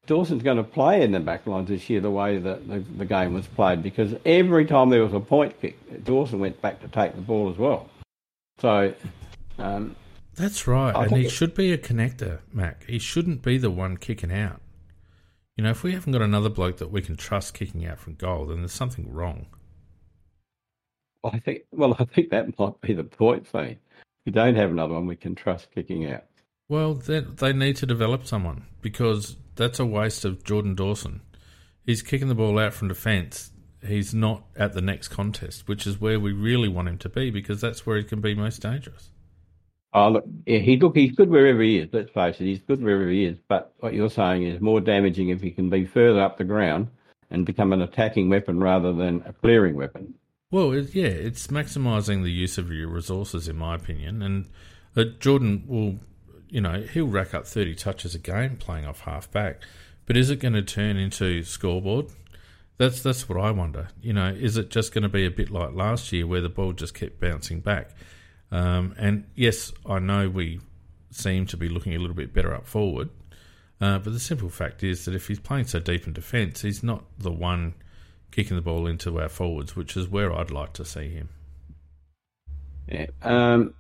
Dawson's 0.06 0.44
going 0.44 0.58
to 0.58 0.64
play 0.64 1.02
in 1.02 1.12
the 1.12 1.20
back 1.20 1.48
lines 1.48 1.70
this 1.70 1.90
year 1.90 2.02
the 2.02 2.12
way 2.12 2.38
that 2.38 2.68
the, 2.68 2.80
the, 2.80 3.06
game 3.06 3.34
was 3.34 3.48
played 3.48 3.82
because 3.82 4.14
every 4.26 4.66
time 4.66 4.90
there 4.90 5.02
was 5.02 5.14
a 5.14 5.20
point 5.20 5.60
kick, 5.62 6.04
Dawson 6.04 6.40
went 6.40 6.62
back 6.62 6.82
to 6.82 6.88
take 6.90 7.16
the 7.16 7.22
ball 7.22 7.50
as 7.50 7.58
well. 7.58 7.90
So 8.60 8.94
um, 9.58 9.96
that's 10.36 10.68
right, 10.68 10.96
I 10.96 11.06
and 11.06 11.18
he 11.18 11.30
should 11.30 11.54
be 11.54 11.72
a 11.72 11.78
connector, 11.78 12.40
Mac. 12.52 12.86
He 12.86 13.00
shouldn't 13.00 13.42
be 13.42 13.58
the 13.58 13.70
one 13.70 13.98
kicking 13.98 14.32
out. 14.32 14.62
You 15.56 15.64
know, 15.64 15.70
if 15.70 15.84
we 15.84 15.94
haven't 15.94 16.14
got 16.14 16.24
another 16.24 16.50
bloke 16.50 16.78
that 16.78 16.92
we 16.92 17.02
can 17.02 17.16
trust 17.16 17.54
kicking 17.54 17.86
out 17.86 18.00
from 18.00 18.16
goal, 18.16 18.48
then 18.48 18.60
there's 18.60 18.72
something 18.72 19.12
wrong. 19.14 19.46
I 21.24 21.40
think. 21.40 21.64
Well, 21.72 21.96
I 22.00 22.06
think 22.06 22.32
that 22.32 22.58
might 22.60 22.82
be 22.82 22.94
the 22.94 23.04
point, 23.04 23.48
Thane. 23.48 23.78
We 24.26 24.32
don't 24.32 24.56
have 24.56 24.72
another 24.72 24.96
one 24.96 25.06
we 25.06 25.16
can 25.16 25.36
trust 25.36 25.70
kicking 25.74 26.12
out. 26.12 26.24
Well, 26.68 26.96
they, 26.96 27.20
they 27.20 27.54
need 27.54 27.76
to 27.78 27.86
develop 27.86 28.26
someone 28.26 28.66
because 28.82 29.38
that's 29.56 29.80
a 29.80 29.86
waste 29.86 30.26
of 30.26 30.44
Jordan 30.44 30.76
Dawson. 30.76 31.22
He's 31.86 32.02
kicking 32.02 32.30
the 32.30 32.36
ball 32.36 32.58
out 32.58 32.74
from 32.74 32.88
defence. 32.88 33.52
He's 33.86 34.14
not 34.14 34.46
at 34.56 34.74
the 34.74 34.82
next 34.82 35.10
contest, 35.10 35.68
which 35.68 35.86
is 35.86 36.00
where 36.00 36.20
we 36.20 36.32
really 36.32 36.70
want 36.70 36.88
him 36.88 36.98
to 37.00 37.10
be 37.10 37.30
because 37.30 37.60
that's 37.60 37.86
where 37.86 37.98
he 37.98 38.04
can 38.04 38.22
be 38.22 38.34
most 38.34 38.62
dangerous. 38.62 39.10
Oh, 39.96 40.10
look, 40.10 40.26
yeah, 40.46 40.60
he 40.60 40.78
look, 40.78 40.96
he's 40.96 41.12
good 41.12 41.30
wherever 41.30 41.62
he 41.62 41.78
is. 41.78 41.90
Let's 41.92 42.12
face 42.12 42.36
it, 42.40 42.46
he's 42.46 42.62
good 42.62 42.82
wherever 42.82 43.08
he 43.08 43.26
is. 43.26 43.38
But 43.48 43.74
what 43.80 43.94
you're 43.94 44.10
saying 44.10 44.44
is 44.44 44.60
more 44.60 44.82
damaging 44.82 45.30
if 45.30 45.42
he 45.42 45.52
can 45.52 45.70
be 45.70 45.86
further 45.86 46.22
up 46.22 46.38
the 46.38 46.44
ground 46.44 46.88
and 47.30 47.46
become 47.46 47.74
an 47.74 47.82
attacking 47.82 48.30
weapon 48.30 48.60
rather 48.60 48.92
than 48.92 49.24
a 49.26 49.34
clearing 49.34 49.76
weapon. 49.76 50.16
Well, 50.50 50.72
it, 50.72 50.96
yeah, 50.96 51.06
it's 51.06 51.48
maximising 51.48 52.24
the 52.24 52.32
use 52.32 52.58
of 52.58 52.72
your 52.72 52.88
resources, 52.88 53.48
in 53.48 53.56
my 53.56 53.76
opinion. 53.76 54.22
And 54.22 54.50
uh, 54.96 55.06
Jordan 55.20 55.64
will, 55.68 56.00
you 56.50 56.62
know, 56.62 56.82
he'll 56.82 57.08
rack 57.08 57.34
up 57.34 57.46
30 57.46 57.76
touches 57.76 58.16
a 58.16 58.20
game 58.20 58.58
playing 58.58 58.86
off 58.86 59.02
half 59.02 59.32
back. 59.32 59.62
But 60.06 60.18
is 60.18 60.30
it 60.30 60.38
going 60.38 60.54
to 60.54 60.62
turn 60.62 60.98
into 60.98 61.44
scoreboard? 61.44 62.08
That's 62.78 63.02
that's 63.02 63.30
what 63.30 63.40
I 63.40 63.52
wonder. 63.52 63.90
You 64.02 64.14
know, 64.14 64.28
is 64.28 64.58
it 64.58 64.70
just 64.70 64.94
going 64.94 65.04
to 65.04 65.10
be 65.10 65.26
a 65.26 65.32
bit 65.32 65.52
like 65.52 65.74
last 65.74 66.12
year 66.12 66.26
where 66.26 66.42
the 66.42 66.50
ball 66.50 66.74
just 66.74 66.94
kept 66.94 67.20
bouncing 67.20 67.60
back? 67.60 67.92
Um, 68.54 68.94
and 69.00 69.26
yes, 69.34 69.74
I 69.84 69.98
know 69.98 70.30
we 70.30 70.60
seem 71.10 71.48
to 71.48 71.58
be 71.58 71.68
looking 71.68 71.96
a 71.96 71.98
little 71.98 72.16
bit 72.16 72.36
better 72.36 72.54
up 72.54 72.68
forward, 72.68 73.10
uh, 73.82 73.98
but 73.98 74.14
the 74.14 74.20
simple 74.20 74.50
fact 74.50 74.84
is 74.84 75.06
that 75.06 75.16
if 75.16 75.28
he's 75.28 75.40
playing 75.40 75.66
so 75.66 75.80
deep 75.80 76.06
in 76.06 76.14
defence, 76.14 76.62
he's 76.62 76.84
not 76.84 77.04
the 77.18 77.32
one 77.32 77.74
kicking 78.30 78.56
the 78.56 78.62
ball 78.62 78.86
into 78.86 79.20
our 79.20 79.28
forwards, 79.28 79.76
which 79.76 79.98
is 79.98 80.08
where 80.08 80.32
I'd 80.32 80.52
like 80.52 80.74
to 80.74 80.86
see 80.86 81.10
him. 81.10 81.30
Yeah. 82.88 83.08
Um, 83.24 83.74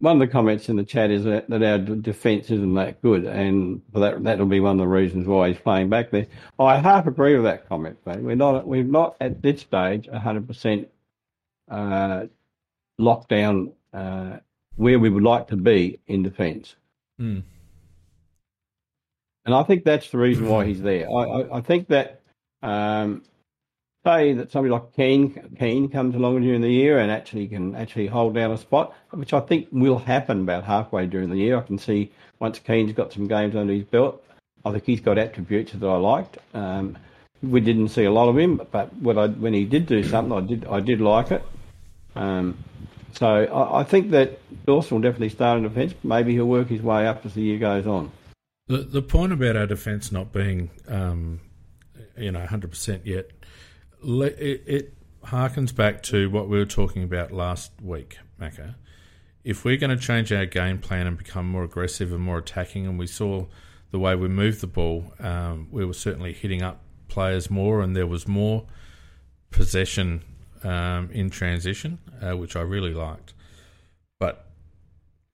one 0.00 0.20
of 0.20 0.28
the 0.28 0.30
comments 0.30 0.68
in 0.68 0.76
the 0.76 0.84
chat 0.84 1.10
is 1.10 1.24
that, 1.24 1.48
that 1.48 1.62
our 1.62 1.78
defence 1.78 2.50
isn't 2.50 2.74
that 2.74 3.00
good, 3.00 3.24
and 3.24 3.80
that 3.94 4.22
that'll 4.22 4.44
be 4.44 4.60
one 4.60 4.72
of 4.72 4.78
the 4.78 4.86
reasons 4.86 5.26
why 5.26 5.48
he's 5.48 5.58
playing 5.58 5.88
back 5.88 6.10
there. 6.10 6.26
I 6.58 6.76
half 6.76 7.06
agree 7.06 7.36
with 7.36 7.44
that 7.44 7.70
comment, 7.70 7.96
but 8.04 8.20
we're 8.20 8.36
not 8.36 8.66
we're 8.66 8.84
not 8.84 9.16
at 9.18 9.40
this 9.40 9.62
stage 9.62 10.08
hundred 10.08 10.44
uh, 10.44 10.46
percent 10.46 10.88
lockdown 13.00 13.72
uh, 13.92 14.36
where 14.76 14.98
we 14.98 15.08
would 15.08 15.22
like 15.22 15.48
to 15.48 15.56
be 15.56 16.00
in 16.06 16.22
defence. 16.22 16.76
Mm. 17.20 17.42
And 19.44 19.54
I 19.54 19.62
think 19.62 19.84
that's 19.84 20.10
the 20.10 20.18
reason 20.18 20.48
why 20.48 20.66
he's 20.66 20.82
there. 20.82 21.08
I, 21.10 21.22
I, 21.22 21.58
I 21.58 21.60
think 21.60 21.88
that, 21.88 22.20
um, 22.62 23.22
say 24.04 24.32
that 24.34 24.50
somebody 24.50 24.72
like 24.72 24.94
Keane, 24.94 25.56
Keane 25.58 25.88
comes 25.88 26.14
along 26.14 26.42
during 26.42 26.60
the 26.60 26.70
year 26.70 26.98
and 26.98 27.10
actually 27.10 27.48
can 27.48 27.74
actually 27.74 28.06
hold 28.06 28.34
down 28.34 28.50
a 28.50 28.58
spot, 28.58 28.94
which 29.10 29.32
I 29.32 29.40
think 29.40 29.68
will 29.72 29.98
happen 29.98 30.42
about 30.42 30.64
halfway 30.64 31.06
during 31.06 31.30
the 31.30 31.36
year. 31.36 31.58
I 31.58 31.62
can 31.62 31.78
see 31.78 32.10
once 32.38 32.58
Keane's 32.58 32.92
got 32.92 33.12
some 33.12 33.28
games 33.28 33.56
under 33.56 33.72
his 33.72 33.84
belt, 33.84 34.22
I 34.64 34.70
think 34.72 34.84
he's 34.84 35.00
got 35.00 35.18
attributes 35.18 35.72
that 35.72 35.86
I 35.86 35.96
liked. 35.96 36.38
Um, 36.54 36.96
we 37.42 37.60
didn't 37.60 37.88
see 37.88 38.04
a 38.04 38.12
lot 38.12 38.28
of 38.28 38.38
him, 38.38 38.60
but 38.70 38.94
when, 38.96 39.18
I, 39.18 39.28
when 39.28 39.54
he 39.54 39.64
did 39.64 39.86
do 39.86 40.02
something, 40.02 40.36
I 40.36 40.40
did 40.46 40.66
I 40.66 40.80
did 40.80 41.00
like 41.00 41.30
it. 41.30 41.42
Um, 42.14 42.58
so 43.12 43.26
I, 43.26 43.80
I, 43.80 43.84
think 43.84 44.10
that 44.10 44.38
Dawson 44.66 44.96
will 44.96 45.02
definitely 45.02 45.30
start 45.30 45.58
in 45.58 45.64
defence. 45.64 45.94
Maybe 46.02 46.32
he'll 46.32 46.46
work 46.46 46.68
his 46.68 46.82
way 46.82 47.06
up 47.06 47.24
as 47.26 47.34
the 47.34 47.42
year 47.42 47.58
goes 47.58 47.86
on. 47.86 48.10
The 48.66 48.78
the 48.78 49.02
point 49.02 49.32
about 49.32 49.56
our 49.56 49.66
defence 49.66 50.12
not 50.12 50.32
being, 50.32 50.70
um, 50.88 51.40
you 52.16 52.30
know, 52.30 52.44
hundred 52.46 52.70
percent 52.70 53.06
yet, 53.06 53.30
it, 54.02 54.62
it 54.66 54.94
harkens 55.24 55.74
back 55.74 56.02
to 56.04 56.30
what 56.30 56.48
we 56.48 56.58
were 56.58 56.66
talking 56.66 57.02
about 57.02 57.32
last 57.32 57.72
week, 57.82 58.18
Macca. 58.40 58.76
If 59.42 59.64
we're 59.64 59.76
going 59.76 59.96
to 59.96 60.02
change 60.02 60.32
our 60.32 60.46
game 60.46 60.78
plan 60.78 61.06
and 61.06 61.16
become 61.16 61.48
more 61.48 61.64
aggressive 61.64 62.12
and 62.12 62.22
more 62.22 62.38
attacking, 62.38 62.86
and 62.86 62.98
we 62.98 63.06
saw 63.06 63.46
the 63.90 63.98
way 63.98 64.14
we 64.14 64.28
moved 64.28 64.60
the 64.60 64.66
ball, 64.66 65.12
um, 65.18 65.68
we 65.70 65.84
were 65.84 65.94
certainly 65.94 66.32
hitting 66.32 66.62
up 66.62 66.82
players 67.08 67.50
more, 67.50 67.80
and 67.80 67.96
there 67.96 68.06
was 68.06 68.28
more 68.28 68.66
possession 69.50 70.22
um, 70.62 71.10
in 71.12 71.30
transition, 71.30 71.98
uh, 72.20 72.36
which 72.36 72.56
I 72.56 72.60
really 72.60 72.94
liked. 72.94 73.34
But 74.18 74.46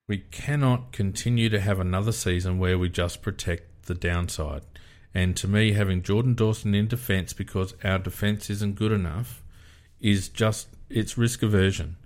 we 0.08 0.18
cannot 0.18 0.92
continue 0.92 1.48
to 1.48 1.60
have 1.60 1.80
another 1.80 2.12
season 2.12 2.58
where 2.58 2.78
we 2.78 2.88
just 2.88 3.22
protect 3.22 3.86
the 3.86 3.94
downside. 3.94 4.62
And 5.12 5.36
to 5.38 5.48
me, 5.48 5.72
having 5.72 6.02
Jordan 6.02 6.34
Dawson 6.34 6.74
in 6.74 6.88
defence 6.88 7.32
because 7.32 7.74
our 7.82 7.98
defence 7.98 8.50
isn't 8.50 8.74
good 8.74 8.92
enough 8.92 9.42
is 10.00 10.28
just 10.28 10.68
it's 10.88 11.18
risk 11.18 11.42
aversion. 11.42 11.96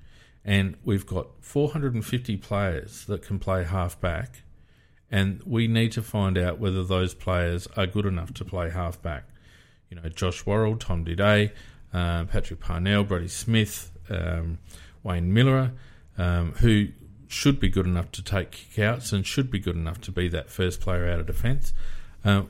And 0.44 0.76
we've 0.85 1.06
got 1.06 1.26
450 1.40 2.37
players 2.38 3.04
that 3.06 3.22
can 3.22 3.38
play 3.38 3.64
half 3.64 4.00
back, 4.00 4.42
and 5.11 5.42
we 5.44 5.68
need 5.68 5.92
to 5.92 6.02
find 6.02 6.38
out 6.38 6.59
whether 6.59 6.83
those 6.83 7.12
players 7.12 7.66
are 7.76 7.87
good 7.87 8.06
enough 8.06 8.33
to 8.35 8.44
play 8.44 8.70
half 8.70 9.02
back. 9.02 9.24
You 9.90 10.00
know, 10.00 10.09
Josh 10.09 10.46
Worrell, 10.46 10.76
Tom 10.76 11.04
Doedee, 11.04 11.50
uh, 11.92 12.24
Patrick 12.24 12.61
Parnell, 12.61 13.05
Brodie 13.05 13.29
Smith, 13.29 13.92
um, 14.09 14.59
Wayne 15.03 15.33
Milera, 15.33 15.72
um, 16.18 16.53
who 16.53 16.88
should 17.29 17.61
be 17.61 17.68
good 17.68 17.87
enough 17.87 18.11
to 18.12 18.22
take 18.22 18.50
kickouts 18.50 19.12
and 19.12 19.26
should 19.26 19.50
be 19.50 19.59
good 19.59 19.76
enough 19.76 20.00
to 20.00 20.11
be 20.11 20.29
that 20.29 20.50
first 20.50 20.81
player 20.81 21.09
out 21.09 21.20
of 21.20 21.26
defence. 21.26 21.72
Uh, 22.24 22.42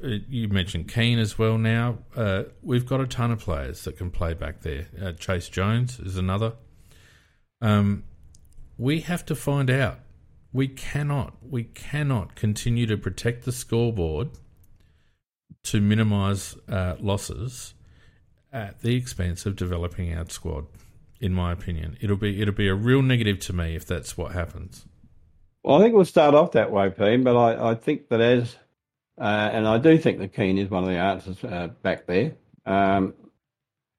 you 0.00 0.48
mentioned 0.48 0.88
Keane 0.88 1.18
as 1.18 1.38
well 1.38 1.58
now. 1.58 1.98
Uh, 2.14 2.44
we've 2.62 2.86
got 2.86 3.00
a 3.00 3.06
ton 3.06 3.30
of 3.30 3.40
players 3.40 3.82
that 3.84 3.96
can 3.96 4.10
play 4.10 4.34
back 4.34 4.60
there. 4.60 4.86
Uh, 4.96 5.12
Chayce 5.12 5.50
Jones 5.50 5.98
is 5.98 6.16
another. 6.16 6.54
Um, 7.60 8.04
we 8.78 9.00
have 9.00 9.24
to 9.26 9.34
find 9.34 9.70
out. 9.70 10.00
We 10.52 10.68
cannot, 10.68 11.34
we 11.48 11.64
cannot 11.64 12.34
continue 12.34 12.86
to 12.86 12.96
protect 12.96 13.44
the 13.44 13.52
scoreboard 13.52 14.30
to 15.64 15.80
minimise 15.80 16.56
uh, 16.68 16.96
losses 16.98 17.74
at 18.52 18.80
the 18.80 18.96
expense 18.96 19.46
of 19.46 19.56
developing 19.56 20.14
our 20.14 20.28
squad. 20.28 20.66
In 21.20 21.34
my 21.34 21.52
opinion, 21.52 21.98
it'll 22.00 22.16
be 22.16 22.40
it'll 22.40 22.54
be 22.54 22.68
a 22.68 22.74
real 22.74 23.02
negative 23.02 23.40
to 23.40 23.52
me 23.52 23.76
if 23.76 23.84
that's 23.86 24.16
what 24.16 24.32
happens. 24.32 24.86
Well, 25.62 25.76
I 25.76 25.82
think 25.82 25.94
we'll 25.94 26.06
start 26.06 26.34
off 26.34 26.52
that 26.52 26.70
way, 26.70 26.88
Pete. 26.88 27.22
But 27.22 27.36
I, 27.36 27.72
I 27.72 27.74
think 27.74 28.08
that 28.08 28.22
as 28.22 28.56
uh, 29.20 29.50
and 29.52 29.68
I 29.68 29.76
do 29.76 29.98
think 29.98 30.18
that 30.18 30.34
Keane 30.34 30.56
is 30.56 30.70
one 30.70 30.84
of 30.84 30.88
the 30.88 30.96
answers 30.96 31.44
uh, 31.44 31.68
back 31.82 32.06
there. 32.06 32.32
Um, 32.64 33.14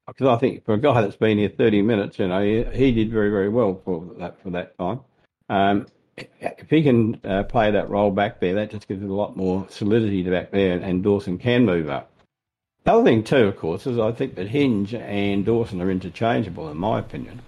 because 0.06 0.26
I 0.26 0.36
think 0.36 0.64
for 0.64 0.74
a 0.74 0.78
guy 0.78 1.00
that's 1.00 1.16
been 1.16 1.38
here 1.38 1.48
30 1.48 1.82
minutes, 1.82 2.18
you 2.18 2.26
know, 2.26 2.42
he, 2.42 2.64
he 2.76 2.92
did 2.92 3.12
very, 3.12 3.30
very 3.30 3.48
well 3.48 3.80
for 3.84 4.04
that 4.18 4.42
for 4.42 4.50
that 4.50 4.76
time. 4.76 5.00
Um, 5.48 5.86
if 6.16 6.68
he 6.68 6.82
can 6.82 7.20
uh, 7.24 7.44
play 7.44 7.70
that 7.70 7.88
role 7.88 8.10
back 8.10 8.40
there, 8.40 8.54
that 8.54 8.70
just 8.70 8.88
gives 8.88 9.02
it 9.02 9.08
a 9.08 9.14
lot 9.14 9.36
more 9.36 9.66
solidity 9.70 10.22
to 10.24 10.30
back 10.30 10.50
there, 10.50 10.78
and 10.78 11.02
Dawson 11.02 11.38
can 11.38 11.64
move 11.64 11.88
up. 11.88 12.11
The 12.84 12.92
other 12.92 13.04
thing 13.04 13.22
too, 13.22 13.46
of 13.46 13.56
course, 13.56 13.86
is 13.86 13.98
I 13.98 14.12
think 14.12 14.34
that 14.34 14.48
Hinge 14.48 14.94
and 14.94 15.44
Dawson 15.44 15.80
are 15.80 15.90
interchangeable, 15.90 16.68
in 16.68 16.76
my 16.76 16.98
opinion. 16.98 17.40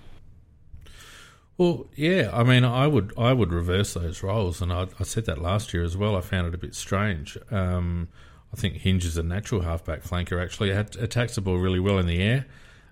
Well, 1.56 1.86
yeah, 1.94 2.30
I 2.32 2.42
mean, 2.42 2.64
I 2.64 2.86
would 2.86 3.12
I 3.16 3.32
would 3.32 3.52
reverse 3.52 3.94
those 3.94 4.22
roles, 4.22 4.60
and 4.60 4.72
I, 4.72 4.88
I 4.98 5.04
said 5.04 5.26
that 5.26 5.40
last 5.40 5.72
year 5.72 5.84
as 5.84 5.96
well. 5.96 6.16
I 6.16 6.20
found 6.20 6.48
it 6.48 6.54
a 6.54 6.58
bit 6.58 6.74
strange. 6.74 7.38
Um, 7.50 8.08
I 8.52 8.56
think 8.56 8.76
Hinge 8.76 9.04
is 9.04 9.16
a 9.16 9.22
natural 9.22 9.62
halfback 9.62 10.02
flanker. 10.02 10.42
Actually, 10.42 10.70
attacks 10.70 11.34
the 11.36 11.40
ball 11.40 11.58
really 11.58 11.80
well 11.80 11.98
in 11.98 12.06
the 12.06 12.20
air. 12.20 12.46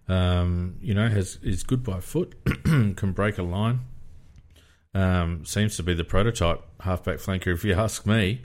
Um, 0.08 0.76
you 0.80 0.94
know, 0.94 1.08
has 1.08 1.38
is 1.42 1.62
good 1.62 1.82
by 1.82 2.00
foot, 2.00 2.34
can 2.64 3.12
break 3.12 3.38
a 3.38 3.42
line. 3.42 3.80
Um, 4.94 5.44
seems 5.44 5.76
to 5.76 5.82
be 5.82 5.94
the 5.94 6.04
prototype 6.04 6.62
halfback 6.80 7.18
flanker, 7.18 7.52
if 7.52 7.64
you 7.64 7.74
ask 7.74 8.06
me. 8.06 8.42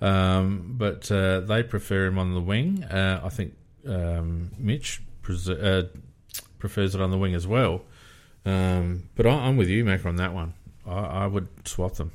Um, 0.00 0.74
but 0.76 1.10
uh, 1.10 1.40
they 1.40 1.62
prefer 1.62 2.06
him 2.06 2.18
on 2.18 2.34
the 2.34 2.40
wing. 2.40 2.84
Uh, 2.84 3.20
I 3.24 3.28
think 3.28 3.54
um, 3.86 4.52
Mitch 4.58 5.02
pres- 5.22 5.48
uh, 5.48 5.88
prefers 6.58 6.94
it 6.94 7.00
on 7.00 7.10
the 7.10 7.18
wing 7.18 7.34
as 7.34 7.46
well. 7.46 7.82
Um, 8.44 9.08
but 9.14 9.26
I, 9.26 9.48
am 9.48 9.56
with 9.56 9.68
you, 9.68 9.84
Mac, 9.84 10.06
on 10.06 10.16
that 10.16 10.32
one. 10.32 10.54
I, 10.86 10.98
I, 10.98 11.26
would 11.26 11.48
swap 11.64 11.94
them. 11.94 12.12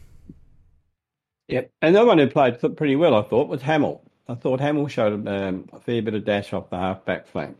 Yep. 1.49 1.69
And 1.81 1.95
the 1.95 2.05
one 2.05 2.17
who 2.17 2.27
played 2.27 2.59
pretty 2.75 2.95
well, 2.95 3.15
I 3.15 3.21
thought, 3.21 3.49
was 3.49 3.61
Hamill. 3.61 4.01
I 4.27 4.35
thought 4.35 4.61
Hamill 4.61 4.87
showed 4.87 5.27
um, 5.27 5.69
a 5.73 5.79
fair 5.79 6.01
bit 6.01 6.13
of 6.13 6.25
dash 6.25 6.53
off 6.53 6.69
the 6.69 6.77
half 6.77 7.03
back 7.05 7.27
flank. 7.27 7.57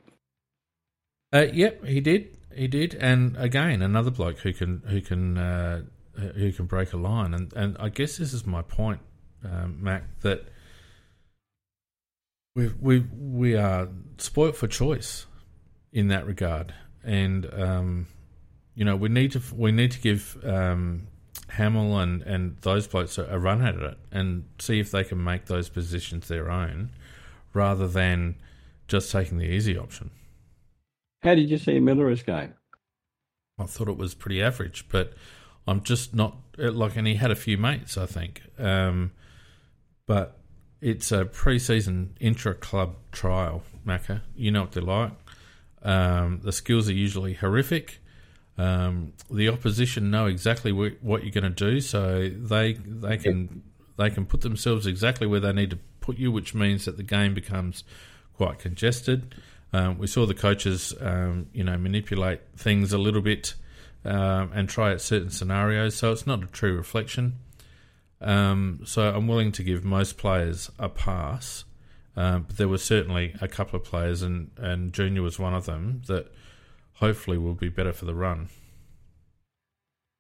Uh, 1.34 1.48
yep, 1.52 1.84
he 1.84 2.00
did. 2.00 2.38
He 2.56 2.68
did. 2.68 2.96
And 2.96 3.36
again, 3.38 3.82
another 3.82 4.12
bloke 4.12 4.40
who 4.40 4.54
can 4.54 4.82
who 4.88 5.02
can 5.02 5.38
uh, 5.38 5.82
who 6.16 6.52
can 6.52 6.66
break 6.66 6.94
a 6.94 6.98
line. 6.98 7.34
And 7.34 7.52
and 7.54 7.76
I 7.80 7.90
guess 7.90 8.18
this 8.18 8.34
is 8.34 8.46
my 8.46 8.62
point, 8.62 9.02
um, 9.44 9.78
Mac, 9.82 10.04
that 10.22 10.46
we 12.56 12.68
we 12.80 13.06
we 13.12 13.56
are 13.56 13.90
spoilt 14.18 14.56
for 14.56 14.68
choice 14.68 15.26
in 15.92 16.08
that 16.10 16.26
regard. 16.26 16.74
And 17.04 17.52
um, 17.54 18.08
you 18.76 18.86
know, 18.86 18.96
we 18.96 19.10
need 19.10 19.32
to 19.34 19.42
we 19.56 19.72
need 19.72 19.92
to 19.92 20.00
give 20.00 20.38
um, 20.46 21.08
Hamill 21.50 22.00
and, 22.00 22.22
and 22.24 22.58
those 22.62 22.88
blokes 22.88 23.18
a, 23.18 23.26
a, 23.26 23.38
run 23.38 23.62
at 23.62 23.76
it 23.76 23.98
and 24.12 24.46
see 24.60 24.80
if 24.80 24.92
they 24.92 25.04
can 25.04 25.24
make 25.24 25.46
those 25.46 25.70
positions 25.70 26.28
their 26.28 26.50
own, 26.50 26.90
rather 27.54 27.88
than 27.88 28.36
just 28.88 29.12
taking 29.12 29.38
the 29.38 29.46
easy 29.46 29.78
option. 29.78 30.10
How 31.22 31.36
did 31.36 31.50
you 31.50 31.58
see 31.58 31.80
Milera's 31.80 32.24
game? 32.24 32.54
I 33.60 33.66
thought 33.66 33.88
it 33.88 33.98
was 33.98 34.14
pretty 34.14 34.42
average, 34.42 34.86
but 34.90 35.14
I'm 35.68 35.84
just 35.84 36.14
not 36.14 36.38
like, 36.58 36.96
and 36.96 37.08
he 37.08 37.16
had 37.16 37.32
a 37.32 37.36
few 37.36 37.58
mates, 37.58 37.98
I 37.98 38.08
think, 38.08 38.42
um, 38.58 39.12
but 40.06 40.38
it's 40.82 41.12
a 41.12 41.26
pre-season 41.26 42.16
intra-club 42.20 42.96
trial, 43.12 43.64
Macca. 43.86 44.22
You 44.36 44.52
know 44.52 44.62
what 44.62 44.72
they're 44.74 44.84
like. 44.84 45.12
Um, 45.82 46.42
the 46.44 46.52
skills 46.52 46.90
are 46.90 46.94
usually 46.94 47.34
horrific. 47.34 48.00
Um, 48.58 49.14
the 49.32 49.50
opposition 49.50 50.12
know 50.12 50.28
exactly 50.28 50.72
wh- 50.72 51.04
what 51.04 51.24
you're 51.24 51.32
going 51.32 51.52
to 51.54 51.72
do, 51.72 51.80
so 51.82 52.30
they 52.30 52.74
they 52.74 53.18
can 53.18 53.64
they 53.98 54.10
can 54.10 54.26
put 54.26 54.42
themselves 54.42 54.86
exactly 54.86 55.26
where 55.26 55.40
they 55.40 55.54
need 55.54 55.72
to 55.72 55.80
put 56.02 56.18
you, 56.18 56.32
which 56.32 56.54
means 56.54 56.86
that 56.86 56.98
the 56.98 57.04
game 57.04 57.34
becomes 57.34 57.84
quite 58.36 58.60
congested. 58.60 59.36
Um, 59.72 59.98
we 59.98 60.06
saw 60.06 60.26
the 60.26 60.36
coaches, 60.36 60.94
um, 61.02 61.48
you 61.52 61.64
know, 61.64 61.78
manipulate 61.78 62.42
things 62.56 62.94
a 62.94 62.98
little 63.00 63.22
bit 63.22 63.56
um, 64.06 64.52
and 64.54 64.70
try 64.70 64.92
at 64.92 65.02
certain 65.02 65.32
scenarios, 65.32 65.96
so 65.96 66.12
it's 66.12 66.28
not 66.28 66.44
a 66.44 66.48
true 66.48 66.76
reflection. 66.76 67.40
Um, 68.24 68.82
so 68.86 69.14
I'm 69.14 69.28
willing 69.28 69.52
to 69.54 69.64
give 69.64 69.84
most 69.84 70.18
players 70.18 70.72
a 70.80 70.90
pass, 70.90 71.66
um, 72.16 72.44
but 72.44 72.58
there 72.58 72.68
were 72.68 72.78
certainly 72.78 73.36
a 73.42 73.48
couple 73.48 73.78
of 73.78 73.86
players, 73.86 74.22
and, 74.22 74.52
and 74.58 74.94
Junior 74.94 75.22
was 75.22 75.38
one 75.38 75.54
of 75.54 75.66
them 75.66 76.02
that 76.08 76.32
hopefully 76.94 77.38
will 77.38 77.54
be 77.54 77.70
better 77.70 77.92
for 77.92 78.06
the 78.06 78.16
run. 78.16 78.50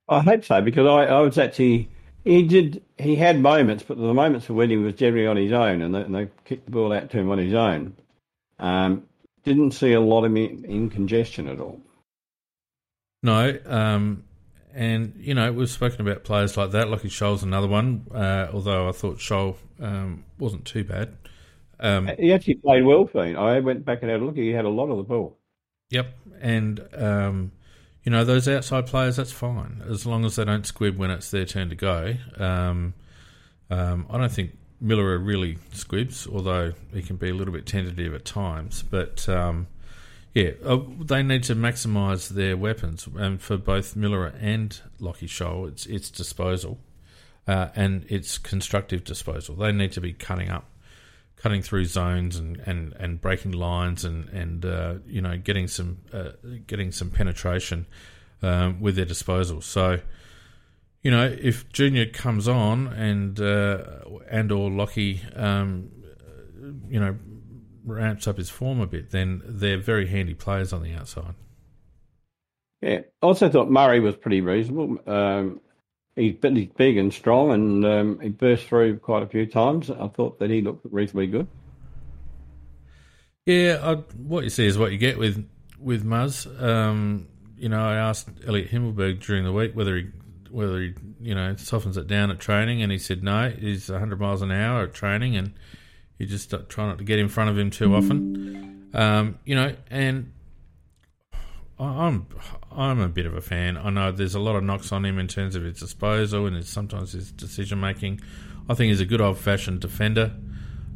I 0.09 0.19
hope 0.19 0.43
so 0.43 0.61
because 0.61 0.85
I, 0.85 1.05
I 1.05 1.21
was 1.21 1.37
actually 1.37 1.89
he 2.23 2.43
did 2.43 2.83
he 2.97 3.15
had 3.15 3.39
moments, 3.39 3.83
but 3.87 3.97
the 3.97 4.13
moments 4.13 4.49
were 4.49 4.55
when 4.55 4.69
he 4.69 4.77
was 4.77 4.95
generally 4.95 5.27
on 5.27 5.37
his 5.37 5.51
own 5.51 5.81
and 5.81 5.93
they, 5.93 6.01
and 6.01 6.15
they 6.15 6.27
kicked 6.45 6.65
the 6.65 6.71
ball 6.71 6.93
out 6.93 7.09
to 7.11 7.19
him 7.19 7.29
on 7.29 7.37
his 7.37 7.53
own. 7.53 7.95
Um, 8.59 9.03
didn't 9.43 9.71
see 9.71 9.93
a 9.93 9.99
lot 9.99 10.23
of 10.23 10.31
him 10.31 10.37
in, 10.37 10.65
in 10.65 10.89
congestion 10.89 11.47
at 11.47 11.59
all. 11.59 11.81
No, 13.21 13.57
um, 13.65 14.23
and 14.73 15.13
you 15.17 15.33
know 15.33 15.51
we've 15.51 15.69
spoken 15.69 16.01
about 16.01 16.23
players 16.23 16.57
like 16.57 16.71
that. 16.71 16.87
Lachie 16.87 17.05
Sholl's 17.05 17.43
another 17.43 17.67
one. 17.67 18.07
Uh, 18.13 18.47
although 18.53 18.89
I 18.89 18.91
thought 18.91 19.17
Sholl 19.17 19.55
um, 19.79 20.25
wasn't 20.39 20.65
too 20.65 20.83
bad. 20.83 21.15
Um, 21.79 22.09
he 22.17 22.31
actually 22.31 22.55
played 22.55 22.83
well 22.85 23.07
for 23.07 23.25
me. 23.25 23.35
I 23.35 23.59
went 23.59 23.85
back 23.85 23.99
and 24.01 24.11
had 24.11 24.21
a 24.21 24.25
look. 24.25 24.37
He 24.37 24.49
had 24.49 24.65
a 24.65 24.69
lot 24.69 24.89
of 24.89 24.97
the 24.97 25.03
ball. 25.03 25.37
Yep, 25.89 26.15
and 26.41 26.87
um, 26.95 27.51
you 28.03 28.11
know 28.11 28.23
those 28.25 28.47
outside 28.47 28.87
players, 28.87 29.17
that's 29.17 29.31
fine 29.31 29.83
as 29.87 30.05
long 30.05 30.25
as 30.25 30.35
they 30.35 30.45
don't 30.45 30.65
squib 30.65 30.97
when 30.97 31.11
it's 31.11 31.29
their 31.31 31.45
turn 31.45 31.69
to 31.69 31.75
go. 31.75 32.15
Um, 32.37 32.93
um, 33.69 34.05
I 34.09 34.17
don't 34.17 34.31
think 34.31 34.57
Milera 34.83 35.23
really 35.25 35.57
squibs, 35.71 36.27
although 36.27 36.73
he 36.93 37.01
can 37.01 37.15
be 37.15 37.29
a 37.29 37.33
little 37.33 37.53
bit 37.53 37.65
tentative 37.65 38.13
at 38.13 38.25
times. 38.25 38.83
But 38.83 39.27
um, 39.29 39.67
yeah, 40.33 40.51
uh, 40.65 40.79
they 40.99 41.21
need 41.21 41.43
to 41.43 41.55
maximise 41.55 42.29
their 42.29 42.57
weapons, 42.57 43.07
and 43.15 43.41
for 43.41 43.57
both 43.57 43.95
Milera 43.95 44.33
and 44.41 44.79
Lachie 44.99 45.27
Sholl, 45.27 45.67
it's 45.67 45.85
it's 45.85 46.09
disposal, 46.09 46.79
uh, 47.47 47.67
and 47.75 48.05
it's 48.09 48.37
constructive 48.37 49.03
disposal. 49.03 49.55
They 49.55 49.71
need 49.71 49.91
to 49.93 50.01
be 50.01 50.13
cutting 50.13 50.49
up 50.49 50.69
cutting 51.43 51.61
through 51.61 51.83
zones 51.83 52.37
and, 52.37 52.57
and, 52.65 52.93
and 52.93 53.19
breaking 53.19 53.51
lines 53.51 54.05
and 54.05 54.29
and 54.29 54.65
uh, 54.65 54.95
you 55.05 55.21
know 55.21 55.37
getting 55.37 55.67
some 55.67 55.97
uh, 56.13 56.29
getting 56.65 56.91
some 56.91 57.11
penetration 57.11 57.85
um, 58.41 58.79
with 58.79 58.95
their 58.95 59.05
disposal. 59.05 59.59
So 59.59 59.99
you 61.01 61.11
know 61.11 61.25
if 61.25 61.69
Junior 61.73 62.05
comes 62.05 62.47
on 62.47 62.87
and 62.87 63.39
uh, 63.39 63.83
and 64.31 64.51
or 64.53 64.71
Lockie 64.71 65.21
um, 65.35 65.91
you 66.89 66.99
know 66.99 67.17
ramps 67.85 68.27
up 68.27 68.37
his 68.37 68.49
form 68.49 68.79
a 68.79 68.87
bit, 68.87 69.11
then 69.11 69.41
they're 69.45 69.77
very 69.77 70.07
handy 70.07 70.33
players 70.33 70.73
on 70.73 70.83
the 70.83 70.93
outside. 70.93 71.35
Yeah, 72.81 72.99
I 73.21 73.25
also 73.25 73.49
thought 73.49 73.69
Murray 73.69 73.99
was 73.99 74.15
pretty 74.15 74.41
reasonable. 74.41 74.97
Um, 75.07 75.61
he's 76.15 76.35
big 76.35 76.97
and 76.97 77.13
strong, 77.13 77.51
and 77.51 77.85
um, 77.85 78.19
he 78.19 78.29
burst 78.29 78.67
through 78.67 78.99
quite 78.99 79.23
a 79.23 79.27
few 79.27 79.45
times. 79.45 79.89
I 79.89 80.07
thought 80.07 80.39
that 80.39 80.49
he 80.49 80.61
looked 80.61 80.85
reasonably 80.91 81.27
good. 81.27 81.47
Yeah, 83.45 83.79
I, 83.81 83.95
what 84.17 84.43
you 84.43 84.49
see 84.49 84.67
is 84.67 84.77
what 84.77 84.91
you 84.91 84.97
get 84.97 85.17
with 85.17 85.47
with 85.79 86.05
Muzz. 86.05 86.45
Um, 86.61 87.27
you 87.57 87.69
know, 87.69 87.81
I 87.81 87.95
asked 87.95 88.29
Elliott 88.45 88.71
Himmelberg 88.71 89.21
during 89.21 89.43
the 89.43 89.53
week 89.53 89.75
whether 89.75 89.95
he 89.97 90.07
whether 90.49 90.79
he 90.79 90.93
you 91.21 91.35
know 91.35 91.55
softens 91.55 91.97
it 91.97 92.07
down 92.07 92.31
at 92.31 92.39
training, 92.39 92.81
and 92.81 92.91
he 92.91 92.97
said 92.97 93.23
no, 93.23 93.49
he's 93.49 93.89
100 93.89 94.19
miles 94.19 94.41
an 94.41 94.51
hour 94.51 94.83
at 94.83 94.93
training, 94.93 95.35
and 95.35 95.53
You 96.17 96.25
just 96.25 96.53
try 96.69 96.87
not 96.87 96.99
to 96.99 97.03
get 97.03 97.19
in 97.19 97.27
front 97.27 97.49
of 97.49 97.57
him 97.57 97.69
too 97.69 97.95
often. 97.95 98.89
Um, 98.93 99.39
you 99.45 99.55
know, 99.55 99.75
and 99.89 100.31
I'm 101.79 102.27
I'm 102.71 102.99
a 102.99 103.07
bit 103.09 103.25
of 103.25 103.35
a 103.35 103.41
fan. 103.41 103.77
I 103.77 103.89
know 103.89 104.11
there's 104.11 104.35
a 104.35 104.39
lot 104.39 104.55
of 104.55 104.63
knocks 104.63 104.91
on 104.91 105.05
him 105.05 105.19
in 105.19 105.27
terms 105.27 105.55
of 105.55 105.63
his 105.63 105.79
disposal 105.79 106.45
and 106.45 106.55
his, 106.55 106.69
sometimes 106.69 107.13
his 107.13 107.31
decision 107.31 107.79
making. 107.79 108.21
I 108.69 108.75
think 108.75 108.89
he's 108.89 109.01
a 109.01 109.05
good 109.05 109.21
old 109.21 109.37
fashioned 109.37 109.81
defender. 109.81 110.33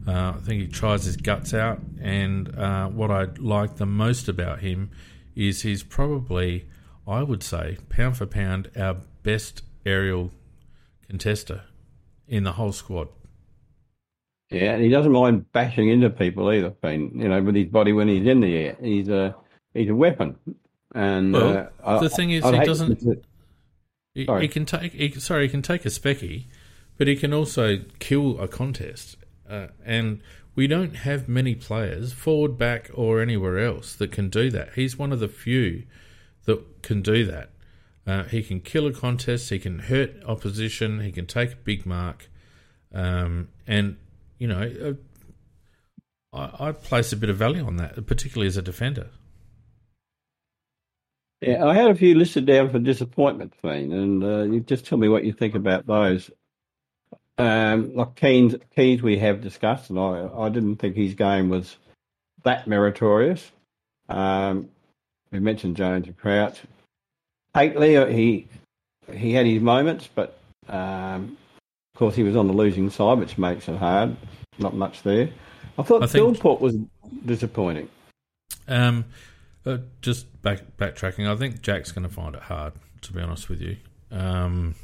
Uh, 0.07 0.33
I 0.37 0.39
think 0.41 0.61
he 0.61 0.67
tries 0.67 1.03
his 1.03 1.17
guts 1.17 1.53
out, 1.53 1.79
and 2.01 2.55
uh, 2.57 2.87
what 2.87 3.11
I 3.11 3.25
like 3.39 3.75
the 3.75 3.85
most 3.85 4.29
about 4.29 4.61
him 4.61 4.91
is 5.35 5.63
he's 5.63 5.83
probably, 5.83 6.65
I 7.05 7.23
would 7.23 7.43
say, 7.43 7.77
pound 7.89 8.15
for 8.15 8.25
pound, 8.25 8.71
our 8.77 8.95
best 9.23 9.63
aerial 9.85 10.31
contester 11.11 11.63
in 12.27 12.45
the 12.45 12.53
whole 12.53 12.71
squad. 12.71 13.09
Yeah, 14.49 14.73
and 14.73 14.83
he 14.83 14.89
doesn't 14.89 15.11
mind 15.11 15.51
bashing 15.51 15.89
into 15.89 16.09
people 16.09 16.49
either. 16.51 16.69
Being, 16.69 17.19
you 17.19 17.27
know, 17.27 17.41
with 17.41 17.55
his 17.55 17.67
body 17.67 17.91
when 17.91 18.07
he's 18.07 18.25
in 18.25 18.39
the 18.39 18.55
air, 18.55 18.77
he's 18.81 19.09
a 19.09 19.35
he's 19.73 19.89
a 19.89 19.95
weapon. 19.95 20.37
And 20.95 21.33
well, 21.33 21.69
uh, 21.83 21.99
the 21.99 22.05
I, 22.05 22.09
thing 22.09 22.31
is, 22.31 22.43
I'd 22.43 22.59
he 22.61 22.65
doesn't. 22.65 22.99
to- 23.01 23.21
He, 24.13 24.25
he 24.39 24.47
can 24.47 24.65
take. 24.65 24.93
He, 24.93 25.11
sorry, 25.19 25.43
he 25.43 25.49
can 25.49 25.61
take 25.61 25.85
a 25.85 25.89
specky, 25.89 26.45
but 26.97 27.07
he 27.07 27.15
can 27.15 27.33
also 27.33 27.79
kill 27.99 28.39
a 28.39 28.47
contest. 28.47 29.17
Uh, 29.49 29.67
and 29.85 30.21
we 30.55 30.65
don't 30.65 30.95
have 30.97 31.29
many 31.29 31.53
players, 31.53 32.13
forward, 32.13 32.57
back, 32.57 32.89
or 32.93 33.21
anywhere 33.21 33.59
else, 33.59 33.93
that 33.95 34.11
can 34.11 34.29
do 34.29 34.49
that. 34.49 34.73
He's 34.73 34.97
one 34.97 35.11
of 35.13 35.19
the 35.19 35.27
few 35.27 35.83
that 36.45 36.81
can 36.81 37.01
do 37.01 37.25
that. 37.25 37.51
Uh, 38.07 38.23
he 38.23 38.41
can 38.41 38.61
kill 38.61 38.87
a 38.87 38.93
contest. 38.93 39.49
He 39.49 39.59
can 39.59 39.79
hurt 39.79 40.15
opposition. 40.25 41.01
He 41.01 41.11
can 41.11 41.27
take 41.27 41.53
a 41.53 41.57
big 41.57 41.85
mark. 41.85 42.29
Um, 42.93 43.49
and 43.67 43.97
you 44.37 44.47
know, 44.47 44.95
uh, 46.33 46.37
I, 46.59 46.69
I 46.69 46.71
place 46.71 47.11
a 47.13 47.17
bit 47.17 47.29
of 47.29 47.37
value 47.37 47.65
on 47.65 47.77
that, 47.77 48.05
particularly 48.05 48.47
as 48.47 48.57
a 48.57 48.61
defender. 48.61 49.07
Yeah, 51.41 51.65
I 51.65 51.75
had 51.75 51.91
a 51.91 51.95
few 51.95 52.15
listed 52.15 52.45
down 52.45 52.69
for 52.69 52.79
disappointment, 52.79 53.53
Fiend, 53.61 53.93
and 53.93 54.23
uh, 54.23 54.43
you 54.43 54.59
just 54.59 54.87
tell 54.87 54.97
me 54.97 55.07
what 55.07 55.23
you 55.23 55.33
think 55.33 55.53
about 55.53 55.85
those. 55.85 56.31
Um, 57.37 57.93
like 57.95 58.15
Keays, 58.15 58.59
Keays, 58.75 59.03
we 59.03 59.19
have 59.19 59.41
discussed, 59.41 59.91
and 59.91 59.99
I, 59.99 60.27
I 60.35 60.49
didn't 60.49 60.77
think 60.77 60.95
his 60.95 61.13
game 61.13 61.49
was 61.49 61.77
that 62.43 62.67
meritorious. 62.67 63.51
Um, 64.09 64.69
we 65.31 65.39
mentioned 65.39 65.77
Jones 65.77 66.07
and 66.07 66.17
Crouch. 66.17 66.61
Hately, 67.53 68.01
uh, 68.01 68.07
he 68.07 68.47
he 69.13 69.33
had 69.33 69.45
his 69.45 69.61
moments, 69.61 70.09
but 70.13 70.39
um, 70.67 71.37
of 71.97 71.99
course 71.99 72.15
he 72.15 72.21
was 72.21 72.35
on 72.35 72.45
the 72.45 72.53
losing 72.53 72.91
side, 72.91 73.17
which 73.17 73.39
makes 73.39 73.67
it 73.67 73.75
hard. 73.75 74.15
Not 74.59 74.75
much 74.75 75.01
there. 75.01 75.31
I 75.79 75.81
thought 75.81 76.03
I 76.03 76.05
think- 76.05 76.43
was 76.43 76.77
disappointing. 77.25 77.89
Um, 78.67 79.05
uh, 79.65 79.79
just 80.03 80.43
back 80.43 80.77
backtracking, 80.77 81.27
I 81.27 81.35
think 81.35 81.63
Jack's 81.63 81.91
going 81.91 82.07
to 82.07 82.13
find 82.13 82.35
it 82.35 82.43
hard. 82.43 82.73
To 83.01 83.13
be 83.13 83.19
honest 83.19 83.49
with 83.49 83.61
you, 83.61 83.77
um, 84.11 84.75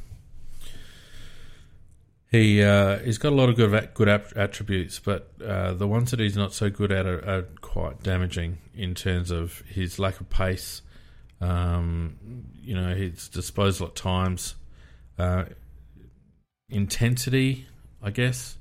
he 2.31 2.63
uh, 2.63 2.97
he's 2.97 3.19
got 3.19 3.31
a 3.31 3.35
lot 3.35 3.47
of 3.47 3.57
good 3.57 3.93
good 3.93 4.09
attributes, 4.09 4.97
but 4.97 5.33
uh, 5.45 5.73
the 5.75 5.87
ones 5.87 6.09
that 6.09 6.19
he's 6.19 6.35
not 6.35 6.51
so 6.51 6.71
good 6.71 6.91
at 6.91 7.05
are, 7.05 7.23
are 7.29 7.41
quite 7.61 8.01
damaging 8.01 8.57
in 8.73 8.95
terms 8.95 9.29
of 9.29 9.61
his 9.67 9.99
lack 9.99 10.19
of 10.19 10.31
pace. 10.31 10.81
Um, 11.39 12.15
you 12.59 12.73
know, 12.73 12.95
his 12.95 13.29
disposal 13.29 13.85
at 13.85 13.95
times, 13.95 14.55
uh, 15.19 15.45
intensity, 16.73 17.67
I 18.01 18.09
guess. 18.11 18.57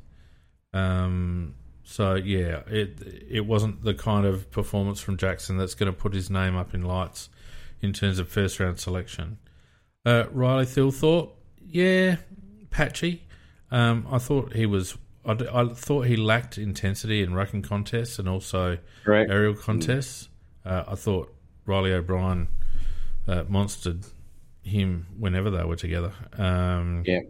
Um, 0.72 1.54
so 1.84 2.14
yeah, 2.14 2.60
it 2.68 2.98
it 3.28 3.46
wasn't 3.46 3.82
the 3.84 3.94
kind 3.94 4.26
of 4.26 4.50
performance 4.50 5.00
from 5.00 5.16
Jackson 5.16 5.58
that's 5.58 5.74
going 5.74 5.92
to 5.92 5.98
put 5.98 6.14
his 6.14 6.30
name 6.30 6.56
up 6.56 6.74
in 6.74 6.82
lights 6.82 7.28
in 7.80 7.92
terms 7.92 8.18
of 8.18 8.28
first 8.28 8.60
round 8.60 8.78
selection. 8.78 9.38
Uh, 10.06 10.24
Riley 10.32 10.64
Thilthorpe, 10.64 11.30
yeah, 11.66 12.16
patchy. 12.70 13.22
Um, 13.70 14.06
I 14.10 14.18
thought 14.18 14.54
he 14.54 14.66
was. 14.66 14.96
I, 15.24 15.32
I 15.52 15.68
thought 15.68 16.06
he 16.06 16.16
lacked 16.16 16.58
intensity 16.58 17.22
in 17.22 17.30
rucking 17.30 17.64
contests 17.64 18.18
and 18.18 18.28
also 18.28 18.78
aerial 19.30 19.54
contests. 19.54 20.28
Uh, 20.64 20.84
I 20.88 20.94
thought 20.94 21.32
Reilly 21.66 21.92
O'Brien 21.92 22.48
uh, 23.28 23.44
monstered 23.44 24.08
him 24.62 25.06
whenever 25.18 25.50
they 25.50 25.64
were 25.64 25.76
together. 25.76 26.12
Um, 26.38 27.02
Yeah. 27.06 27.20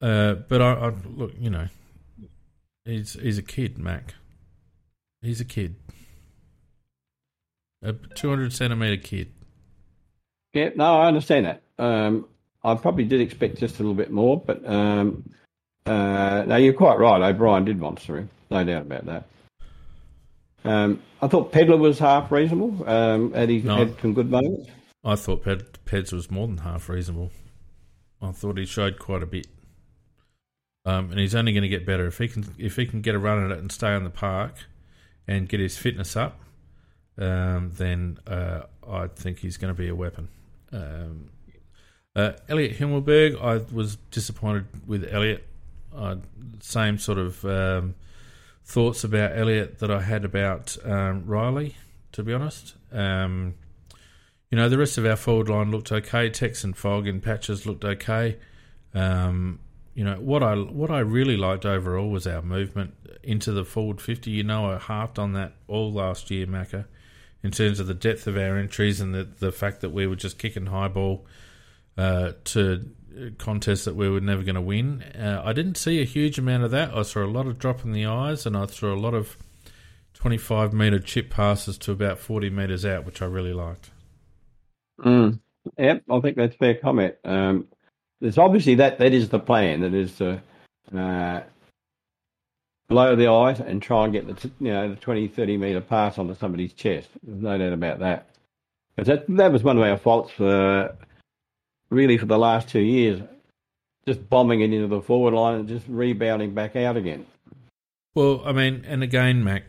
Uh, 0.00 0.34
but 0.48 0.62
I, 0.62 0.72
I 0.72 0.92
look, 1.14 1.32
you 1.38 1.50
know, 1.50 1.66
he's 2.84 3.14
he's 3.14 3.38
a 3.38 3.42
kid, 3.42 3.78
Mac. 3.78 4.14
He's 5.22 5.40
a 5.40 5.44
kid, 5.44 5.76
a 7.82 7.92
two 7.92 8.28
hundred 8.30 8.52
centimeter 8.52 8.96
kid. 8.96 9.32
Yeah, 10.54 10.70
no, 10.74 11.00
I 11.00 11.06
understand 11.08 11.46
that. 11.46 11.62
Um, 11.78 12.26
I 12.64 12.74
probably 12.74 13.04
did 13.04 13.20
expect 13.20 13.58
just 13.58 13.76
a 13.78 13.82
little 13.82 13.94
bit 13.94 14.10
more, 14.10 14.40
but 14.40 14.66
um, 14.68 15.30
uh, 15.86 16.44
no, 16.46 16.56
you're 16.56 16.72
quite 16.72 16.98
right. 16.98 17.20
O'Brien 17.22 17.64
did 17.64 17.78
monster 17.78 18.18
him, 18.18 18.30
no 18.50 18.64
doubt 18.64 18.82
about 18.82 19.06
that. 19.06 19.24
Um, 20.64 21.02
I 21.22 21.28
thought 21.28 21.52
Pedlar 21.52 21.78
was 21.78 21.98
half 21.98 22.30
reasonable. 22.30 22.86
Um, 22.88 23.32
and 23.34 23.50
he 23.50 23.60
No. 23.62 23.76
had 23.76 23.98
some 24.00 24.12
good 24.12 24.30
moments. 24.30 24.68
I 25.02 25.14
thought 25.16 25.42
Ped, 25.44 25.78
Peds 25.86 26.12
was 26.12 26.30
more 26.30 26.46
than 26.46 26.58
half 26.58 26.88
reasonable. 26.90 27.30
I 28.20 28.32
thought 28.32 28.58
he 28.58 28.66
showed 28.66 28.98
quite 28.98 29.22
a 29.22 29.26
bit, 29.26 29.46
um, 30.84 31.10
and 31.10 31.18
he's 31.18 31.34
only 31.34 31.52
going 31.52 31.62
to 31.62 31.68
get 31.68 31.84
better 31.84 32.06
if 32.06 32.18
he 32.18 32.28
can 32.28 32.44
if 32.58 32.76
he 32.76 32.86
can 32.86 33.00
get 33.00 33.14
a 33.14 33.18
run 33.18 33.44
at 33.44 33.50
it 33.50 33.58
and 33.58 33.70
stay 33.70 33.92
on 33.92 34.04
the 34.04 34.10
park 34.10 34.54
and 35.28 35.48
get 35.48 35.60
his 35.60 35.76
fitness 35.76 36.16
up. 36.16 36.40
Um, 37.18 37.72
then 37.76 38.18
uh, 38.26 38.62
I 38.88 39.08
think 39.08 39.38
he's 39.38 39.56
going 39.56 39.74
to 39.74 39.78
be 39.78 39.88
a 39.88 39.94
weapon. 39.94 40.28
Um, 40.72 41.30
uh, 42.16 42.32
Elliott 42.48 42.78
Himmelberg, 42.78 43.40
I 43.40 43.58
was 43.74 43.96
disappointed 44.10 44.66
with 44.86 45.06
Elliott. 45.12 45.46
Uh, 45.94 46.16
same 46.60 46.98
sort 46.98 47.18
of 47.18 47.44
um, 47.44 47.94
thoughts 48.64 49.04
about 49.04 49.36
Elliott 49.36 49.80
that 49.80 49.90
I 49.90 50.00
had 50.00 50.24
about 50.24 50.76
um, 50.84 51.26
Riley, 51.26 51.76
to 52.12 52.22
be 52.22 52.32
honest. 52.32 52.74
Um, 52.92 53.54
you 54.50 54.56
know, 54.56 54.68
the 54.68 54.78
rest 54.78 54.98
of 54.98 55.06
our 55.06 55.16
forward 55.16 55.48
line 55.48 55.70
looked 55.70 55.92
okay. 55.92 56.30
Tex 56.30 56.64
and 56.64 56.76
Fog 56.76 57.06
and 57.06 57.22
Patches 57.22 57.66
looked 57.66 57.84
okay. 57.84 58.38
Um, 58.94 59.60
you 60.00 60.06
know 60.06 60.14
what 60.14 60.42
I 60.42 60.54
what 60.54 60.90
I 60.90 61.00
really 61.00 61.36
liked 61.36 61.66
overall 61.66 62.08
was 62.08 62.26
our 62.26 62.40
movement 62.40 62.94
into 63.22 63.52
the 63.52 63.66
forward 63.66 64.00
fifty. 64.00 64.30
You 64.30 64.42
know, 64.42 64.70
I 64.70 64.78
harped 64.78 65.18
on 65.18 65.34
that 65.34 65.52
all 65.68 65.92
last 65.92 66.30
year, 66.30 66.46
Macca, 66.46 66.86
in 67.42 67.50
terms 67.50 67.80
of 67.80 67.86
the 67.86 67.92
depth 67.92 68.26
of 68.26 68.34
our 68.34 68.56
entries 68.56 69.02
and 69.02 69.14
the 69.14 69.24
the 69.24 69.52
fact 69.52 69.82
that 69.82 69.90
we 69.90 70.06
were 70.06 70.16
just 70.16 70.38
kicking 70.38 70.64
high 70.64 70.88
ball 70.88 71.26
uh, 71.98 72.32
to 72.44 72.88
contests 73.36 73.84
that 73.84 73.94
we 73.94 74.08
were 74.08 74.22
never 74.22 74.42
going 74.42 74.54
to 74.54 74.62
win. 74.62 75.02
Uh, 75.02 75.42
I 75.44 75.52
didn't 75.52 75.76
see 75.76 76.00
a 76.00 76.06
huge 76.06 76.38
amount 76.38 76.64
of 76.64 76.70
that. 76.70 76.96
I 76.96 77.02
saw 77.02 77.22
a 77.22 77.26
lot 77.26 77.46
of 77.46 77.58
drop 77.58 77.84
in 77.84 77.92
the 77.92 78.06
eyes, 78.06 78.46
and 78.46 78.56
I 78.56 78.64
saw 78.68 78.94
a 78.94 78.96
lot 78.96 79.12
of 79.12 79.36
twenty 80.14 80.38
five 80.38 80.72
meter 80.72 80.98
chip 80.98 81.28
passes 81.28 81.76
to 81.76 81.92
about 81.92 82.18
forty 82.18 82.48
meters 82.48 82.86
out, 82.86 83.04
which 83.04 83.20
I 83.20 83.26
really 83.26 83.52
liked. 83.52 83.90
Mm. 85.04 85.40
Yep, 85.76 86.04
I 86.10 86.20
think 86.20 86.38
that's 86.38 86.56
fair 86.56 86.76
comment. 86.76 87.16
Um, 87.22 87.68
there's 88.20 88.38
obviously 88.38 88.74
that 88.76 88.98
that 88.98 89.12
is 89.12 89.28
the 89.28 89.38
plan. 89.38 89.80
That 89.80 89.94
is 89.94 90.16
to 90.16 90.40
uh, 90.96 91.40
blow 92.88 93.16
the 93.16 93.28
eyes 93.28 93.60
and 93.60 93.80
try 93.80 94.04
and 94.04 94.12
get 94.12 94.26
the 94.26 94.34
t- 94.34 94.52
you 94.60 94.72
know 94.72 94.90
the 94.90 94.96
20, 94.96 95.28
30 95.28 95.56
meter 95.56 95.80
pass 95.80 96.18
onto 96.18 96.34
somebody's 96.34 96.72
chest. 96.72 97.08
There's 97.22 97.40
no 97.40 97.56
doubt 97.56 97.72
about 97.72 98.00
that. 98.00 98.26
Because 98.94 99.08
that 99.08 99.36
that 99.36 99.52
was 99.52 99.62
one 99.62 99.78
of 99.78 99.84
our 99.84 99.96
faults 99.96 100.32
for 100.32 100.94
really 101.88 102.18
for 102.18 102.26
the 102.26 102.38
last 102.38 102.68
two 102.68 102.80
years, 102.80 103.22
just 104.06 104.28
bombing 104.28 104.60
it 104.60 104.72
into 104.72 104.88
the 104.88 105.00
forward 105.00 105.34
line 105.34 105.60
and 105.60 105.68
just 105.68 105.86
rebounding 105.88 106.54
back 106.54 106.76
out 106.76 106.96
again. 106.96 107.26
Well, 108.14 108.42
I 108.44 108.52
mean, 108.52 108.84
and 108.86 109.02
again, 109.04 109.44
Mac, 109.44 109.64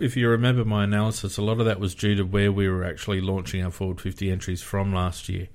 if 0.00 0.16
you 0.16 0.28
remember 0.28 0.64
my 0.64 0.84
analysis, 0.84 1.38
a 1.38 1.42
lot 1.42 1.60
of 1.60 1.66
that 1.66 1.78
was 1.78 1.94
due 1.94 2.16
to 2.16 2.24
where 2.24 2.50
we 2.50 2.68
were 2.68 2.84
actually 2.84 3.20
launching 3.20 3.64
our 3.64 3.70
forward 3.70 4.00
50 4.00 4.30
entries 4.30 4.62
from 4.62 4.92
last 4.92 5.28
year. 5.28 5.48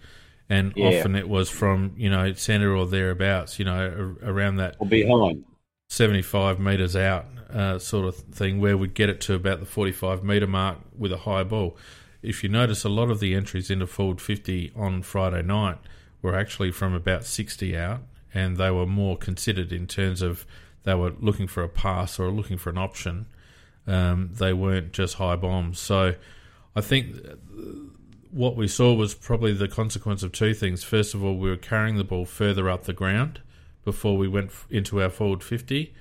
And 0.52 0.74
Yeah. 0.76 0.88
often 0.88 1.16
it 1.16 1.30
was 1.30 1.50
from, 1.50 1.94
you 1.96 2.10
know, 2.10 2.34
centre 2.34 2.76
or 2.76 2.86
thereabouts, 2.86 3.58
you 3.58 3.64
know, 3.64 4.16
around 4.22 4.58
that 4.58 4.76
Or 4.80 4.86
behind. 4.86 5.46
75 5.88 6.60
metres 6.60 6.96
out 6.96 7.26
uh, 7.54 7.80
sort 7.80 8.06
of 8.06 8.16
thing, 8.16 8.60
where 8.60 8.78
we'd 8.78 8.94
get 8.94 9.10
it 9.10 9.22
to 9.22 9.34
about 9.34 9.60
the 9.62 9.66
45 9.66 10.24
metre 10.24 10.48
mark 10.48 10.78
with 10.98 11.12
a 11.14 11.20
high 11.20 11.44
ball. 11.44 11.78
If 12.22 12.44
you 12.44 12.50
notice, 12.50 12.84
a 12.84 12.90
lot 12.90 13.10
of 13.10 13.20
the 13.22 13.34
entries 13.34 13.70
into 13.70 13.88
forward 13.88 14.20
50 14.22 14.72
on 14.76 15.02
Friday 15.04 15.42
night 15.42 15.78
were 16.22 16.36
actually 16.36 16.72
from 16.72 16.94
about 16.94 17.24
60 17.26 17.76
out, 17.78 18.02
and 18.34 18.58
they 18.58 18.72
were 18.72 18.86
more 18.86 19.18
considered 19.18 19.72
in 19.72 19.88
terms 19.88 20.22
of 20.22 20.46
they 20.84 20.96
were 20.96 21.14
looking 21.20 21.48
for 21.48 21.64
a 21.64 21.70
pass 21.70 22.20
or 22.20 22.30
looking 22.30 22.58
for 22.58 22.70
an 22.70 22.78
option. 22.78 23.26
Um, 23.88 24.32
they 24.34 24.54
weren't 24.54 24.92
just 24.94 25.16
high 25.16 25.36
bombs. 25.36 25.80
So 25.80 26.16
I 26.76 26.82
think 26.82 27.16
what 28.32 28.56
we 28.56 28.68
saw 28.68 28.94
was 28.94 29.14
probably 29.14 29.54
the 29.54 29.68
consequence 29.68 30.24
of 30.24 30.32
two 30.32 30.54
things. 30.54 30.84
First 30.84 31.14
of 31.14 31.24
all, 31.24 31.38
we 31.38 31.50
were 31.50 31.58
carrying 31.58 31.98
the 31.98 32.04
ball 32.04 32.26
further 32.26 32.70
up 32.70 32.84
the 32.84 32.94
ground 32.94 33.42
before 33.84 34.18
we 34.18 34.28
went 34.28 34.52
into 34.70 35.02
our 35.02 35.10
forward 35.10 35.44
50. 35.44 35.94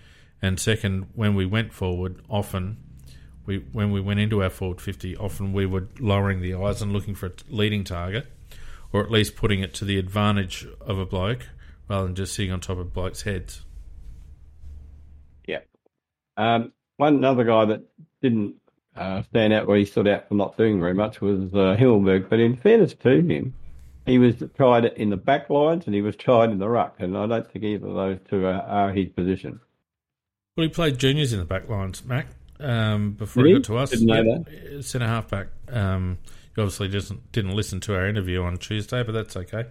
and 0.43 0.59
second, 0.59 1.09
when 1.15 1.35
we 1.35 1.45
went 1.45 1.73
forward, 1.73 2.23
often 2.29 2.79
we 3.47 3.59
when 3.73 3.91
we 3.91 4.01
went 4.01 4.21
into 4.21 4.43
our 4.43 4.51
forward 4.51 4.81
fifty, 4.81 5.17
often 5.17 5.53
we 5.53 5.67
were 5.67 5.89
lowering 5.99 6.41
the 6.41 6.55
eyes 6.55 6.83
and 6.83 6.93
looking 6.93 7.15
for 7.15 7.27
a 7.27 7.33
leading 7.49 7.85
target, 7.85 8.27
or 8.93 9.03
at 9.03 9.11
least 9.11 9.35
putting 9.35 9.61
it 9.61 9.75
to 9.75 9.85
the 9.85 9.99
advantage 9.99 10.67
of 10.81 10.99
a 10.99 11.07
bloke 11.07 11.49
rather 11.89 12.07
than 12.07 12.15
just 12.15 12.35
sitting 12.35 12.53
on 12.53 12.61
top 12.61 12.79
of 12.79 12.93
blokes' 12.93 13.23
heads. 13.23 13.63
Yeah. 15.49 15.61
Um, 16.37 16.73
one 16.97 17.25
other 17.25 17.45
guy 17.45 17.65
that 17.65 17.83
didn't 18.23 18.57
uh, 19.01 19.23
stand 19.23 19.53
out 19.53 19.67
where 19.67 19.79
he 19.79 19.87
stood 19.87 20.07
out 20.07 20.29
for 20.29 20.35
not 20.35 20.57
doing 20.59 20.79
very 20.79 20.93
much 20.93 21.21
was 21.21 21.53
uh, 21.55 21.75
Himmelberg. 21.79 22.29
But 22.29 22.39
in 22.39 22.57
fairness 22.57 22.93
to 23.03 23.09
him, 23.09 23.55
he 24.05 24.19
was 24.19 24.35
tried 24.57 24.85
in 24.85 25.09
the 25.09 25.17
back 25.17 25.49
lines 25.49 25.87
and 25.87 25.95
he 25.95 26.03
was 26.03 26.17
tried 26.17 26.51
in 26.51 26.59
the 26.59 26.69
ruck, 26.69 26.97
and 26.99 27.17
I 27.17 27.27
don't 27.27 27.51
think 27.51 27.65
either 27.65 27.87
of 27.87 27.95
those 27.95 28.19
two 28.29 28.45
are, 28.45 28.61
are 28.61 28.93
his 28.93 29.09
position. 29.09 29.61
Well, 30.57 30.67
he 30.67 30.69
played 30.69 30.99
juniors 30.99 31.33
in 31.33 31.39
the 31.39 31.47
back 31.47 31.69
lines, 31.69 32.05
Mac, 32.05 32.27
um, 32.61 33.13
before 33.13 33.45
Did 33.45 33.49
he 33.49 33.55
got 33.55 33.65
to 33.65 33.79
us. 33.79 33.91
Didn't 33.91 34.07
know 34.07 34.45
Yeah, 34.51 34.81
Centre 34.83 35.07
half 35.07 35.29
back. 35.29 35.49
Um, 35.69 36.19
he 36.55 36.61
obviously 36.61 36.89
doesn't 36.89 37.33
didn't 37.33 37.53
listen 37.53 37.81
to 37.81 37.95
our 37.95 38.07
interview 38.07 38.43
on 38.43 38.59
Tuesday, 38.59 39.03
but 39.03 39.13
that's 39.13 39.37
okay. 39.37 39.67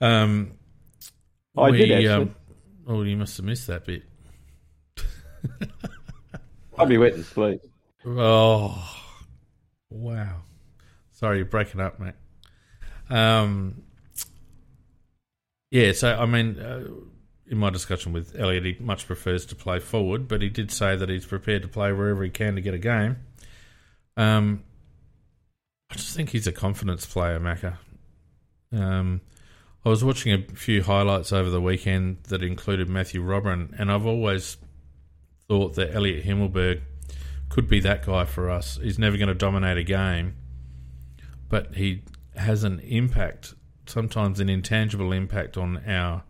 Um, 0.00 0.52
I 1.58 1.70
did, 1.72 1.90
actually. 1.90 2.08
um, 2.08 2.34
oh, 2.86 3.02
you 3.02 3.16
must 3.16 3.36
have 3.36 3.44
missed 3.44 3.66
that 3.66 3.84
bit. 3.84 4.04
Probably 6.74 6.96
went 6.98 7.16
to 7.16 7.24
sleep. 7.24 7.60
Oh, 8.08 8.96
wow. 9.90 10.42
Sorry, 11.10 11.38
you're 11.38 11.46
breaking 11.46 11.80
up, 11.80 11.98
mate. 11.98 12.14
Um, 13.10 13.82
yeah, 15.72 15.92
so, 15.92 16.16
I 16.16 16.24
mean, 16.26 16.58
uh, 16.60 16.84
in 17.48 17.58
my 17.58 17.70
discussion 17.70 18.12
with 18.12 18.38
Elliott, 18.38 18.64
he 18.64 18.76
much 18.78 19.06
prefers 19.06 19.44
to 19.46 19.56
play 19.56 19.80
forward, 19.80 20.28
but 20.28 20.40
he 20.40 20.48
did 20.48 20.70
say 20.70 20.94
that 20.94 21.08
he's 21.08 21.26
prepared 21.26 21.62
to 21.62 21.68
play 21.68 21.92
wherever 21.92 22.22
he 22.22 22.30
can 22.30 22.54
to 22.54 22.60
get 22.60 22.74
a 22.74 22.78
game. 22.78 23.16
Um, 24.16 24.62
I 25.90 25.94
just 25.94 26.14
think 26.14 26.30
he's 26.30 26.46
a 26.46 26.52
confidence 26.52 27.06
player, 27.06 27.40
Macca. 27.40 27.78
Um, 28.72 29.20
I 29.84 29.88
was 29.88 30.04
watching 30.04 30.32
a 30.32 30.54
few 30.54 30.82
highlights 30.82 31.32
over 31.32 31.50
the 31.50 31.60
weekend 31.60 32.18
that 32.24 32.42
included 32.42 32.88
Matthew 32.88 33.22
Robran, 33.22 33.74
and 33.78 33.90
I've 33.90 34.06
always 34.06 34.58
thought 35.48 35.74
that 35.74 35.94
Elliott 35.94 36.24
Himmelberg 36.24 36.82
could 37.56 37.68
be 37.68 37.80
that 37.80 38.04
guy 38.04 38.22
for 38.26 38.50
us. 38.50 38.78
He's 38.82 38.98
never 38.98 39.16
going 39.16 39.28
to 39.28 39.34
dominate 39.34 39.78
a 39.78 39.82
game, 39.82 40.34
but 41.48 41.74
he 41.74 42.02
has 42.34 42.64
an 42.64 42.80
impact, 42.80 43.54
sometimes 43.86 44.40
an 44.40 44.50
intangible 44.50 45.10
impact 45.10 45.56
on 45.56 45.82
our 45.88 46.22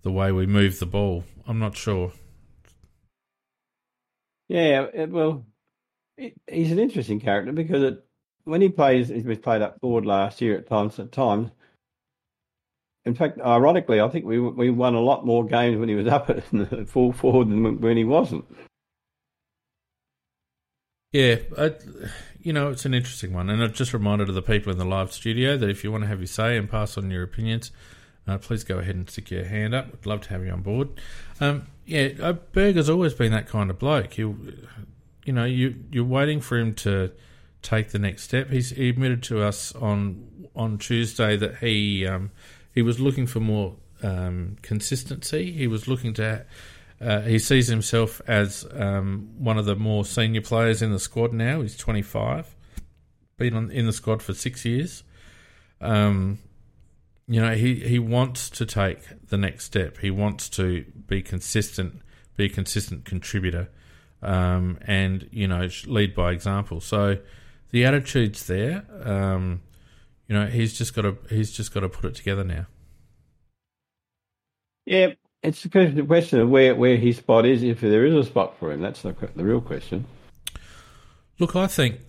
the 0.00 0.10
way 0.10 0.32
we 0.32 0.46
move 0.46 0.78
the 0.78 0.86
ball. 0.86 1.24
I'm 1.46 1.58
not 1.58 1.76
sure. 1.76 2.12
Yeah, 4.48 4.86
it, 4.94 5.10
well, 5.10 5.44
it, 6.16 6.32
he's 6.50 6.72
an 6.72 6.78
interesting 6.78 7.20
character 7.20 7.52
because 7.52 7.82
it, 7.82 8.02
when 8.44 8.62
he 8.62 8.70
plays, 8.70 9.08
he 9.08 9.20
was 9.20 9.36
played 9.36 9.60
up 9.60 9.78
forward 9.82 10.06
last 10.06 10.40
year 10.40 10.56
at 10.56 10.66
times. 10.66 10.98
At 10.98 11.12
times, 11.12 11.50
in 13.04 13.14
fact, 13.14 13.38
ironically, 13.38 14.00
I 14.00 14.08
think 14.08 14.24
we 14.24 14.40
we 14.40 14.70
won 14.70 14.94
a 14.94 15.00
lot 15.00 15.26
more 15.26 15.44
games 15.44 15.78
when 15.78 15.90
he 15.90 15.94
was 15.94 16.06
up 16.06 16.30
at 16.30 16.42
full 16.88 17.12
forward 17.12 17.50
than 17.50 17.82
when 17.82 17.98
he 17.98 18.04
wasn't. 18.04 18.46
Yeah, 21.14 21.36
I, 21.56 21.70
you 22.42 22.52
know, 22.52 22.70
it's 22.70 22.84
an 22.86 22.92
interesting 22.92 23.32
one. 23.32 23.48
And 23.48 23.62
it 23.62 23.72
just 23.72 23.94
reminded 23.94 24.28
of 24.28 24.34
the 24.34 24.42
people 24.42 24.72
in 24.72 24.78
the 24.78 24.84
live 24.84 25.12
studio 25.12 25.56
that 25.56 25.70
if 25.70 25.84
you 25.84 25.92
want 25.92 26.02
to 26.02 26.08
have 26.08 26.18
your 26.18 26.26
say 26.26 26.56
and 26.56 26.68
pass 26.68 26.98
on 26.98 27.08
your 27.08 27.22
opinions, 27.22 27.70
uh, 28.26 28.36
please 28.38 28.64
go 28.64 28.78
ahead 28.78 28.96
and 28.96 29.08
stick 29.08 29.30
your 29.30 29.44
hand 29.44 29.76
up. 29.76 29.92
We'd 29.92 30.06
love 30.06 30.22
to 30.22 30.30
have 30.30 30.44
you 30.44 30.50
on 30.50 30.62
board. 30.62 30.88
Um, 31.40 31.68
yeah, 31.86 32.08
uh, 32.20 32.32
Berger's 32.32 32.88
always 32.88 33.14
been 33.14 33.30
that 33.30 33.46
kind 33.46 33.70
of 33.70 33.78
bloke. 33.78 34.18
You, 34.18 34.56
you 35.24 35.32
know, 35.32 35.44
you 35.44 35.76
you're 35.92 36.02
waiting 36.02 36.40
for 36.40 36.58
him 36.58 36.74
to 36.76 37.12
take 37.62 37.90
the 37.90 38.00
next 38.00 38.24
step. 38.24 38.50
He's, 38.50 38.70
he 38.70 38.88
admitted 38.88 39.22
to 39.24 39.40
us 39.40 39.72
on 39.76 40.48
on 40.56 40.78
Tuesday 40.78 41.36
that 41.36 41.58
he 41.58 42.08
um, 42.08 42.32
he 42.74 42.82
was 42.82 42.98
looking 42.98 43.28
for 43.28 43.38
more 43.38 43.76
um, 44.02 44.56
consistency. 44.62 45.52
He 45.52 45.68
was 45.68 45.86
looking 45.86 46.12
to. 46.14 46.44
Uh, 47.00 47.20
he 47.20 47.38
sees 47.38 47.66
himself 47.68 48.20
as 48.26 48.66
um, 48.72 49.30
one 49.38 49.58
of 49.58 49.66
the 49.66 49.76
more 49.76 50.04
senior 50.04 50.40
players 50.40 50.80
in 50.80 50.92
the 50.92 50.98
squad 50.98 51.32
now. 51.32 51.60
He's 51.60 51.76
25, 51.76 52.54
been 53.36 53.54
on, 53.54 53.70
in 53.70 53.86
the 53.86 53.92
squad 53.92 54.22
for 54.22 54.32
six 54.32 54.64
years. 54.64 55.02
Um, 55.80 56.38
you 57.26 57.40
know, 57.40 57.54
he, 57.54 57.76
he 57.76 57.98
wants 57.98 58.50
to 58.50 58.66
take 58.66 59.28
the 59.28 59.36
next 59.36 59.64
step. 59.64 59.98
He 59.98 60.10
wants 60.10 60.48
to 60.50 60.84
be 61.06 61.22
consistent, 61.22 62.00
be 62.36 62.46
a 62.46 62.48
consistent 62.48 63.04
contributor, 63.04 63.70
um, 64.22 64.78
and 64.82 65.28
you 65.32 65.48
know, 65.48 65.68
lead 65.86 66.14
by 66.14 66.32
example. 66.32 66.80
So 66.80 67.18
the 67.70 67.84
attitude's 67.84 68.46
there. 68.46 68.84
Um, 69.02 69.62
you 70.28 70.34
know, 70.34 70.46
he's 70.46 70.76
just 70.76 70.94
got 70.94 71.02
to 71.02 71.16
he's 71.28 71.52
just 71.52 71.72
got 71.72 71.80
to 71.80 71.88
put 71.88 72.06
it 72.06 72.14
together 72.14 72.44
now. 72.44 72.66
Yeah, 74.86 75.12
it's 75.44 75.62
the 75.62 75.68
question- 75.68 76.40
of 76.40 76.48
where, 76.48 76.74
where 76.74 76.96
his 76.96 77.18
spot 77.18 77.46
is, 77.46 77.62
if 77.62 77.80
there 77.80 78.04
is 78.06 78.14
a 78.14 78.24
spot 78.24 78.58
for 78.58 78.72
him. 78.72 78.80
That's 78.80 79.02
the 79.02 79.14
the 79.36 79.44
real 79.44 79.60
question. 79.60 80.06
Look, 81.38 81.54
I 81.56 81.66
think 81.66 82.00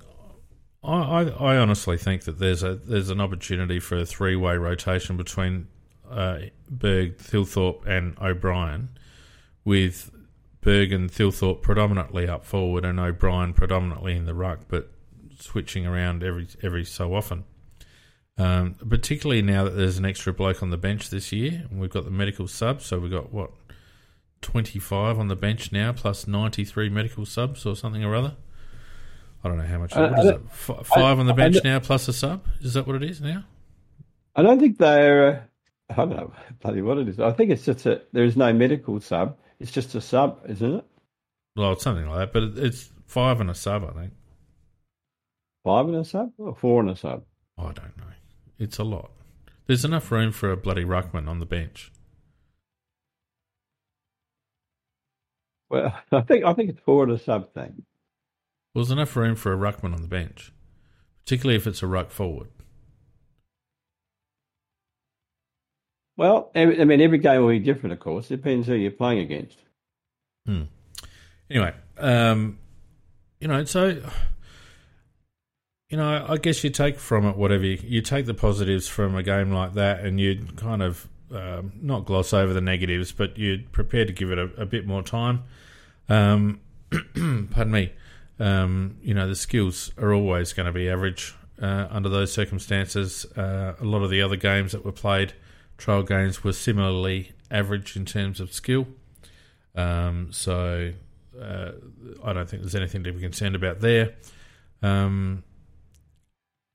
I, 0.83 1.23
I, 1.23 1.53
I 1.53 1.57
honestly 1.57 1.97
think 1.97 2.23
that 2.23 2.39
there's 2.39 2.63
a 2.63 2.75
there's 2.75 3.09
an 3.09 3.19
opportunity 3.19 3.79
for 3.79 3.97
a 3.97 4.05
three 4.05 4.35
way 4.35 4.57
rotation 4.57 5.17
between 5.17 5.67
uh, 6.09 6.39
Berg, 6.69 7.17
Thilthorpe, 7.17 7.85
and 7.85 8.17
O'Brien, 8.19 8.89
with 9.63 10.11
Berg 10.61 10.91
and 10.91 11.11
Thilthorpe 11.11 11.61
predominantly 11.61 12.27
up 12.27 12.45
forward 12.45 12.85
and 12.85 12.99
O'Brien 12.99 13.53
predominantly 13.53 14.15
in 14.15 14.25
the 14.25 14.33
ruck, 14.33 14.61
but 14.67 14.91
switching 15.39 15.85
around 15.85 16.23
every 16.23 16.47
every 16.63 16.85
so 16.85 17.13
often. 17.15 17.43
Um, 18.37 18.75
particularly 18.89 19.41
now 19.41 19.63
that 19.63 19.71
there's 19.71 19.97
an 19.97 20.05
extra 20.05 20.33
bloke 20.33 20.61
on 20.61 20.69
the 20.69 20.77
bench 20.77 21.09
this 21.09 21.31
year, 21.31 21.65
and 21.69 21.79
we've 21.79 21.89
got 21.89 22.03
the 22.03 22.11
medical 22.11 22.47
sub, 22.47 22.81
so 22.81 22.99
we've 22.99 23.11
got 23.11 23.31
what 23.31 23.51
twenty 24.41 24.77
five 24.77 25.17
on 25.17 25.29
the 25.29 25.35
bench 25.35 25.71
now, 25.71 25.93
plus 25.93 26.27
ninety 26.27 26.65
three 26.65 26.89
medical 26.89 27.25
subs 27.25 27.65
or 27.65 27.75
something 27.75 28.03
or 28.03 28.13
other. 28.13 28.35
I 29.43 29.47
don't 29.47 29.57
know 29.57 29.65
how 29.65 29.77
much. 29.77 29.95
Uh, 29.95 30.09
what 30.09 30.19
is 30.19 30.25
I 30.25 30.29
it? 30.31 30.41
F- 30.49 30.87
five 30.87 31.19
on 31.19 31.27
the 31.27 31.33
bench 31.33 31.57
now, 31.63 31.79
plus 31.79 32.07
a 32.07 32.13
sub. 32.13 32.45
Is 32.61 32.73
that 32.73 32.85
what 32.85 32.97
it 32.97 33.03
is 33.03 33.21
now? 33.21 33.45
I 34.35 34.41
don't 34.41 34.59
think 34.59 34.79
they're. 34.79 35.27
Uh, 35.27 35.39
I 35.91 35.95
don't 35.95 36.09
know 36.09 36.33
bloody 36.61 36.81
what 36.81 36.97
it 36.97 37.07
is. 37.07 37.19
I 37.19 37.31
think 37.31 37.51
it's 37.51 37.63
just 37.63 37.85
a 37.85 38.01
there 38.11 38.25
is 38.25 38.35
no 38.35 38.51
medical 38.51 38.99
sub. 38.99 39.37
It's 39.59 39.71
just 39.71 39.95
a 39.95 40.01
sub, 40.01 40.41
isn't 40.49 40.73
it? 40.75 40.85
Well, 41.55 41.71
it's 41.71 41.83
something 41.83 42.07
like 42.09 42.17
that, 42.17 42.33
but 42.33 42.63
it's 42.63 42.91
five 43.05 43.39
and 43.39 43.49
a 43.49 43.55
sub. 43.55 43.85
I 43.85 43.93
think. 44.01 44.13
Five 45.63 45.85
and 45.85 45.95
a 45.95 46.03
sub 46.03 46.31
or 46.37 46.53
four 46.55 46.81
and 46.81 46.89
a 46.89 46.95
sub? 46.95 47.23
I 47.57 47.71
don't. 47.71 47.94
It's 48.57 48.77
a 48.77 48.83
lot. 48.83 49.11
There's 49.67 49.85
enough 49.85 50.11
room 50.11 50.31
for 50.31 50.51
a 50.51 50.57
bloody 50.57 50.85
ruckman 50.85 51.27
on 51.27 51.39
the 51.39 51.45
bench. 51.45 51.91
Well, 55.69 55.93
I 56.11 56.21
think 56.21 56.45
I 56.45 56.53
think 56.53 56.69
it's 56.69 56.79
forward 56.81 57.09
or 57.09 57.13
a 57.15 57.19
sub 57.19 57.53
thing. 57.53 57.83
Well, 58.73 58.83
there's 58.83 58.91
enough 58.91 59.15
room 59.15 59.35
for 59.35 59.53
a 59.53 59.57
ruckman 59.57 59.93
on 59.93 60.01
the 60.01 60.07
bench, 60.07 60.51
particularly 61.23 61.55
if 61.55 61.67
it's 61.67 61.81
a 61.81 61.87
ruck 61.87 62.11
forward. 62.11 62.49
Well, 66.17 66.51
I 66.55 66.65
mean, 66.65 67.01
every 67.01 67.17
game 67.17 67.41
will 67.41 67.49
be 67.49 67.59
different, 67.59 67.91
of 67.93 67.99
course. 67.99 68.31
It 68.31 68.37
Depends 68.37 68.67
who 68.67 68.75
you're 68.75 68.91
playing 68.91 69.19
against. 69.19 69.57
Hmm. 70.45 70.63
Anyway, 71.49 71.73
um, 71.97 72.57
you 73.41 73.49
know, 73.49 73.65
so 73.65 74.01
you 75.95 76.01
know, 76.01 76.25
I 76.27 76.35
guess 76.35 76.61
you 76.61 76.71
take 76.71 76.99
from 76.99 77.25
it 77.25 77.37
whatever 77.37 77.63
you, 77.63 77.79
you 77.81 78.01
take 78.01 78.25
the 78.25 78.33
positives 78.33 78.85
from 78.85 79.15
a 79.15 79.23
game 79.23 79.53
like 79.53 79.75
that, 79.75 80.01
and 80.01 80.19
you 80.19 80.45
kind 80.57 80.83
of 80.83 81.07
um, 81.31 81.71
not 81.81 82.03
gloss 82.03 82.33
over 82.33 82.51
the 82.51 82.59
negatives, 82.59 83.13
but 83.13 83.37
you're 83.37 83.59
prepared 83.71 84.07
to 84.07 84.13
give 84.13 84.29
it 84.29 84.37
a, 84.37 84.49
a 84.57 84.65
bit 84.65 84.85
more 84.85 85.01
time. 85.01 85.43
Um, 86.09 86.59
pardon 86.91 87.71
me. 87.71 87.93
Um, 88.41 88.97
you 89.03 89.13
know, 89.13 89.25
the 89.25 89.37
skills 89.37 89.93
are 89.97 90.13
always 90.13 90.51
going 90.51 90.65
to 90.65 90.73
be 90.73 90.89
average 90.89 91.33
uh, 91.61 91.87
under 91.89 92.09
those 92.09 92.33
circumstances. 92.33 93.25
Uh, 93.37 93.75
a 93.79 93.85
lot 93.85 94.03
of 94.03 94.09
the 94.09 94.21
other 94.21 94.35
games 94.35 94.73
that 94.73 94.83
were 94.83 94.91
played, 94.91 95.31
trial 95.77 96.03
games, 96.03 96.43
were 96.43 96.51
similarly 96.51 97.31
average 97.49 97.95
in 97.95 98.03
terms 98.03 98.41
of 98.41 98.51
skill. 98.51 98.85
Um, 99.75 100.27
so 100.33 100.91
uh, 101.41 101.71
I 102.21 102.33
don't 102.33 102.49
think 102.49 102.63
there's 102.63 102.75
anything 102.75 103.05
to 103.05 103.13
be 103.13 103.21
concerned 103.21 103.55
about 103.55 103.79
there. 103.79 104.15
Um, 104.83 105.45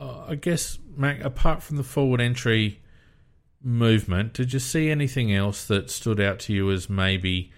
I 0.01 0.35
guess, 0.35 0.79
Mac, 0.97 1.23
apart 1.23 1.63
from 1.63 1.77
the 1.77 1.83
forward 1.83 2.21
entry 2.21 2.81
movement, 3.63 4.33
did 4.33 4.53
you 4.53 4.59
see 4.59 4.91
anything 4.91 5.33
else 5.33 5.67
that 5.67 5.91
stood 5.91 6.21
out 6.21 6.39
to 6.41 6.53
you 6.55 6.71
as 6.71 6.89
maybe 6.89 7.53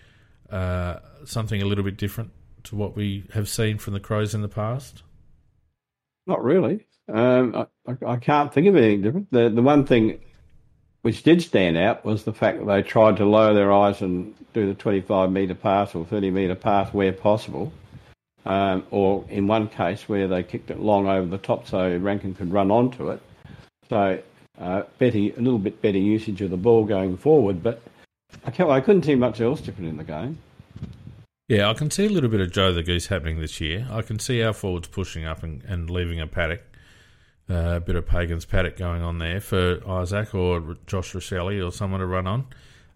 uh, 0.50 0.96
something 1.24 1.62
a 1.62 1.64
little 1.64 1.84
bit 1.84 1.96
different 1.96 2.32
to 2.64 2.76
what 2.76 2.96
we 2.96 3.24
have 3.34 3.48
seen 3.48 3.78
from 3.78 3.92
the 3.92 4.00
Crows 4.00 4.34
in 4.34 4.42
the 4.42 4.48
past? 4.48 5.02
Not 6.26 6.42
really. 6.42 6.86
Um, 7.12 7.54
I, 7.54 7.66
I, 7.90 8.12
I 8.12 8.16
can't 8.16 8.52
think 8.52 8.66
of 8.66 8.76
anything 8.76 9.02
different. 9.02 9.30
The 9.30 9.48
the 9.48 9.62
one 9.62 9.84
thing 9.84 10.20
which 11.02 11.24
did 11.24 11.42
stand 11.42 11.76
out 11.76 12.04
was 12.04 12.24
the 12.24 12.32
fact 12.32 12.58
that 12.58 12.66
they 12.66 12.82
tried 12.82 13.16
to 13.16 13.24
lower 13.24 13.54
their 13.54 13.72
eyes 13.72 14.00
and 14.00 14.34
do 14.52 14.66
the 14.66 14.74
25 14.74 15.32
metre 15.32 15.54
pass 15.54 15.94
or 15.94 16.04
30 16.04 16.30
metre 16.30 16.54
pass 16.54 16.92
where 16.94 17.12
possible. 17.12 17.72
Um, 18.44 18.84
or 18.90 19.24
in 19.28 19.46
one 19.46 19.68
case 19.68 20.08
where 20.08 20.26
they 20.26 20.42
kicked 20.42 20.70
it 20.70 20.80
long 20.80 21.06
over 21.06 21.26
the 21.26 21.38
top 21.38 21.68
so 21.68 21.96
Rankine 21.96 22.34
could 22.34 22.52
run 22.52 22.72
onto 22.72 23.10
it. 23.10 23.22
So 23.88 24.20
uh, 24.58 24.82
better, 24.98 25.18
a 25.18 25.32
little 25.36 25.58
bit 25.58 25.80
better 25.80 25.98
usage 25.98 26.40
of 26.40 26.50
the 26.50 26.56
ball 26.56 26.84
going 26.84 27.16
forward. 27.16 27.62
But 27.62 27.82
I, 28.44 28.62
I 28.64 28.80
couldn't 28.80 29.04
see 29.04 29.14
much 29.14 29.40
else 29.40 29.60
different 29.60 29.90
in 29.90 29.96
the 29.96 30.04
game. 30.04 30.38
Yeah, 31.48 31.68
I 31.68 31.74
can 31.74 31.90
see 31.90 32.06
a 32.06 32.08
little 32.08 32.30
bit 32.30 32.40
of 32.40 32.50
Joe 32.50 32.72
the 32.72 32.82
Goose 32.82 33.08
happening 33.08 33.40
this 33.40 33.60
year. 33.60 33.86
I 33.90 34.02
can 34.02 34.18
see 34.18 34.42
our 34.42 34.52
forwards 34.52 34.88
pushing 34.88 35.24
up 35.24 35.42
and, 35.42 35.62
and 35.64 35.90
leaving 35.90 36.20
a 36.20 36.26
paddock, 36.26 36.62
uh, 37.50 37.74
a 37.76 37.80
bit 37.80 37.94
of 37.94 38.06
Pagan's 38.06 38.44
paddock 38.44 38.76
going 38.76 39.02
on 39.02 39.18
there 39.18 39.40
for 39.40 39.76
Izak 39.76 40.34
or 40.34 40.76
Josh 40.86 41.12
Rachele 41.12 41.64
or 41.64 41.70
someone 41.70 42.00
to 42.00 42.06
run 42.06 42.26
on. 42.26 42.46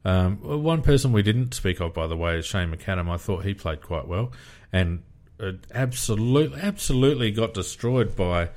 Um, 0.04 0.62
one 0.62 0.82
person 0.82 1.12
we 1.12 1.22
didn't 1.22 1.52
speak 1.52 1.80
of, 1.80 1.92
by 1.92 2.06
the 2.06 2.16
way, 2.16 2.38
is 2.38 2.46
Shane 2.46 2.72
McAdam. 2.72 3.10
I 3.10 3.16
thought 3.16 3.44
he 3.44 3.54
played 3.54 3.82
quite 3.82 4.06
well 4.08 4.32
and 4.72 5.02
uh, 5.40 5.52
absolutely, 5.74 6.60
absolutely 6.60 7.30
got 7.30 7.54
destroyed 7.54 8.16
by 8.16 8.50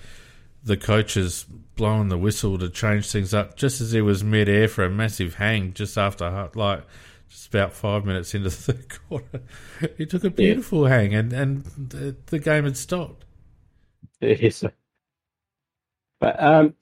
the 0.63 0.77
coaches 0.77 1.45
blowing 1.75 2.09
the 2.09 2.17
whistle 2.17 2.57
to 2.57 2.69
change 2.69 3.09
things 3.09 3.34
up 3.34 3.55
just 3.55 3.80
as 3.80 3.91
he 3.91 4.01
was 4.01 4.23
mid-air 4.23 4.67
for 4.67 4.84
a 4.84 4.89
massive 4.89 5.36
hang 5.36 5.73
just 5.73 5.97
after 5.97 6.49
like 6.53 6.84
just 7.30 7.47
about 7.47 7.73
five 7.73 8.05
minutes 8.05 8.34
into 8.34 8.49
the 8.49 8.55
third 8.55 8.99
quarter. 9.07 9.41
He 9.97 10.05
took 10.05 10.23
a 10.23 10.30
beautiful 10.30 10.88
yeah. 10.88 10.95
hang, 10.95 11.13
and 11.13 11.34
and 11.34 11.63
the, 11.65 12.15
the, 12.25 12.39
game 12.39 12.65
had 12.65 12.77
stopped. 12.77 13.25
Yes, 14.21 14.65
but 16.19 16.43
um, 16.43 16.73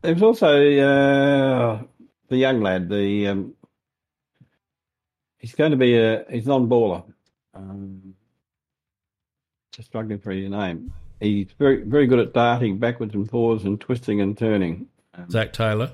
there 0.00 0.14
was 0.14 0.22
also 0.22 0.48
uh, 0.48 1.82
the 2.28 2.36
young 2.38 2.62
lad. 2.62 2.88
The 2.88 3.26
um, 3.28 3.54
he's 5.36 5.54
going 5.54 5.72
to 5.72 5.76
be 5.76 5.98
a 5.98 6.24
he's 6.30 6.46
non-baller. 6.46 7.04
Um, 7.52 8.14
just 8.14 8.23
struggling 9.82 10.18
for 10.18 10.32
your 10.32 10.50
name. 10.50 10.92
He's 11.20 11.48
very 11.58 11.82
very 11.82 12.06
good 12.06 12.18
at 12.18 12.32
darting 12.32 12.78
backwards 12.78 13.14
and 13.14 13.28
forwards 13.28 13.64
and 13.64 13.80
twisting 13.80 14.20
and 14.20 14.36
turning. 14.36 14.86
Um, 15.14 15.30
Zac 15.30 15.52
Taylor. 15.52 15.90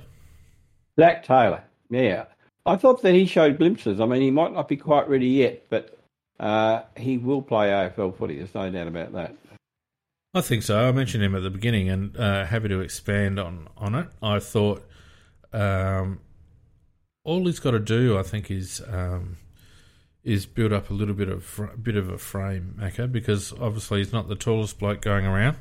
Zac 0.99 1.25
Taylor. 1.25 1.63
Yeah, 1.89 2.25
I 2.67 2.77
thought 2.77 3.03
that 3.03 3.15
he 3.15 3.27
showed 3.27 3.59
glimpses. 3.59 4.01
I 4.01 4.07
mean, 4.07 4.23
he 4.23 4.31
might 4.31 4.53
not 4.53 4.69
be 4.69 4.77
quite 4.77 5.09
ready 5.09 5.27
yet, 5.27 5.65
but 5.69 5.99
uh, 6.39 6.83
he 6.97 7.19
will 7.19 7.43
play 7.43 7.69
AFL 7.69 8.17
footy. 8.17 8.37
There's 8.37 8.55
no 8.55 8.71
doubt 8.71 8.89
about 8.89 9.13
that. 9.13 9.35
I 10.33 10.41
think 10.41 10.63
so. 10.63 10.89
I 10.89 10.93
mentioned 10.93 11.25
him 11.25 11.35
at 11.35 11.43
the 11.43 11.51
beginning, 11.51 11.89
and 11.89 12.17
uh, 12.17 12.45
happy 12.45 12.69
to 12.69 12.81
expand 12.81 13.39
on 13.41 13.69
on 13.77 13.95
it. 13.95 14.07
I 14.23 14.39
thought 14.39 14.87
um, 15.53 16.21
all 17.25 17.45
he's 17.47 17.59
got 17.59 17.73
to 17.73 17.81
do, 17.81 18.19
I 18.19 18.23
think, 18.23 18.51
is 18.51 18.81
um, 18.89 19.37
is 20.23 20.47
build 20.47 20.73
up 20.73 20.91
a 20.91 20.95
little 20.95 21.15
bit 21.15 21.29
of 21.29 21.45
fr- 21.45 21.77
bit 21.81 21.97
of 21.97 22.09
a 22.09 22.19
frame, 22.19 22.77
Macca, 22.79 23.11
because 23.11 23.53
obviously 23.55 23.99
he's 23.99 24.13
not 24.13 24.29
the 24.29 24.37
tallest 24.37 24.79
bloke 24.79 25.01
going 25.01 25.27
around. 25.27 25.57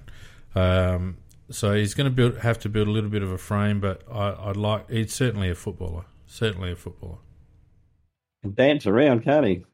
Um, 0.55 1.17
so 1.49 1.73
he's 1.73 1.93
going 1.93 2.05
to 2.05 2.15
build, 2.15 2.37
have 2.39 2.59
to 2.59 2.69
build 2.69 2.87
a 2.87 2.91
little 2.91 3.09
bit 3.09 3.23
of 3.23 3.31
a 3.31 3.37
frame, 3.37 3.79
but 3.79 4.03
I, 4.11 4.29
I 4.29 4.51
like 4.51 4.89
he's 4.89 5.13
certainly 5.13 5.49
a 5.49 5.55
footballer 5.55 6.05
certainly 6.29 6.71
a 6.71 6.75
footballer. 6.75 7.17
Can 8.43 8.53
dance 8.53 8.85
around, 8.85 9.23
can't 9.23 9.45
he? 9.45 9.65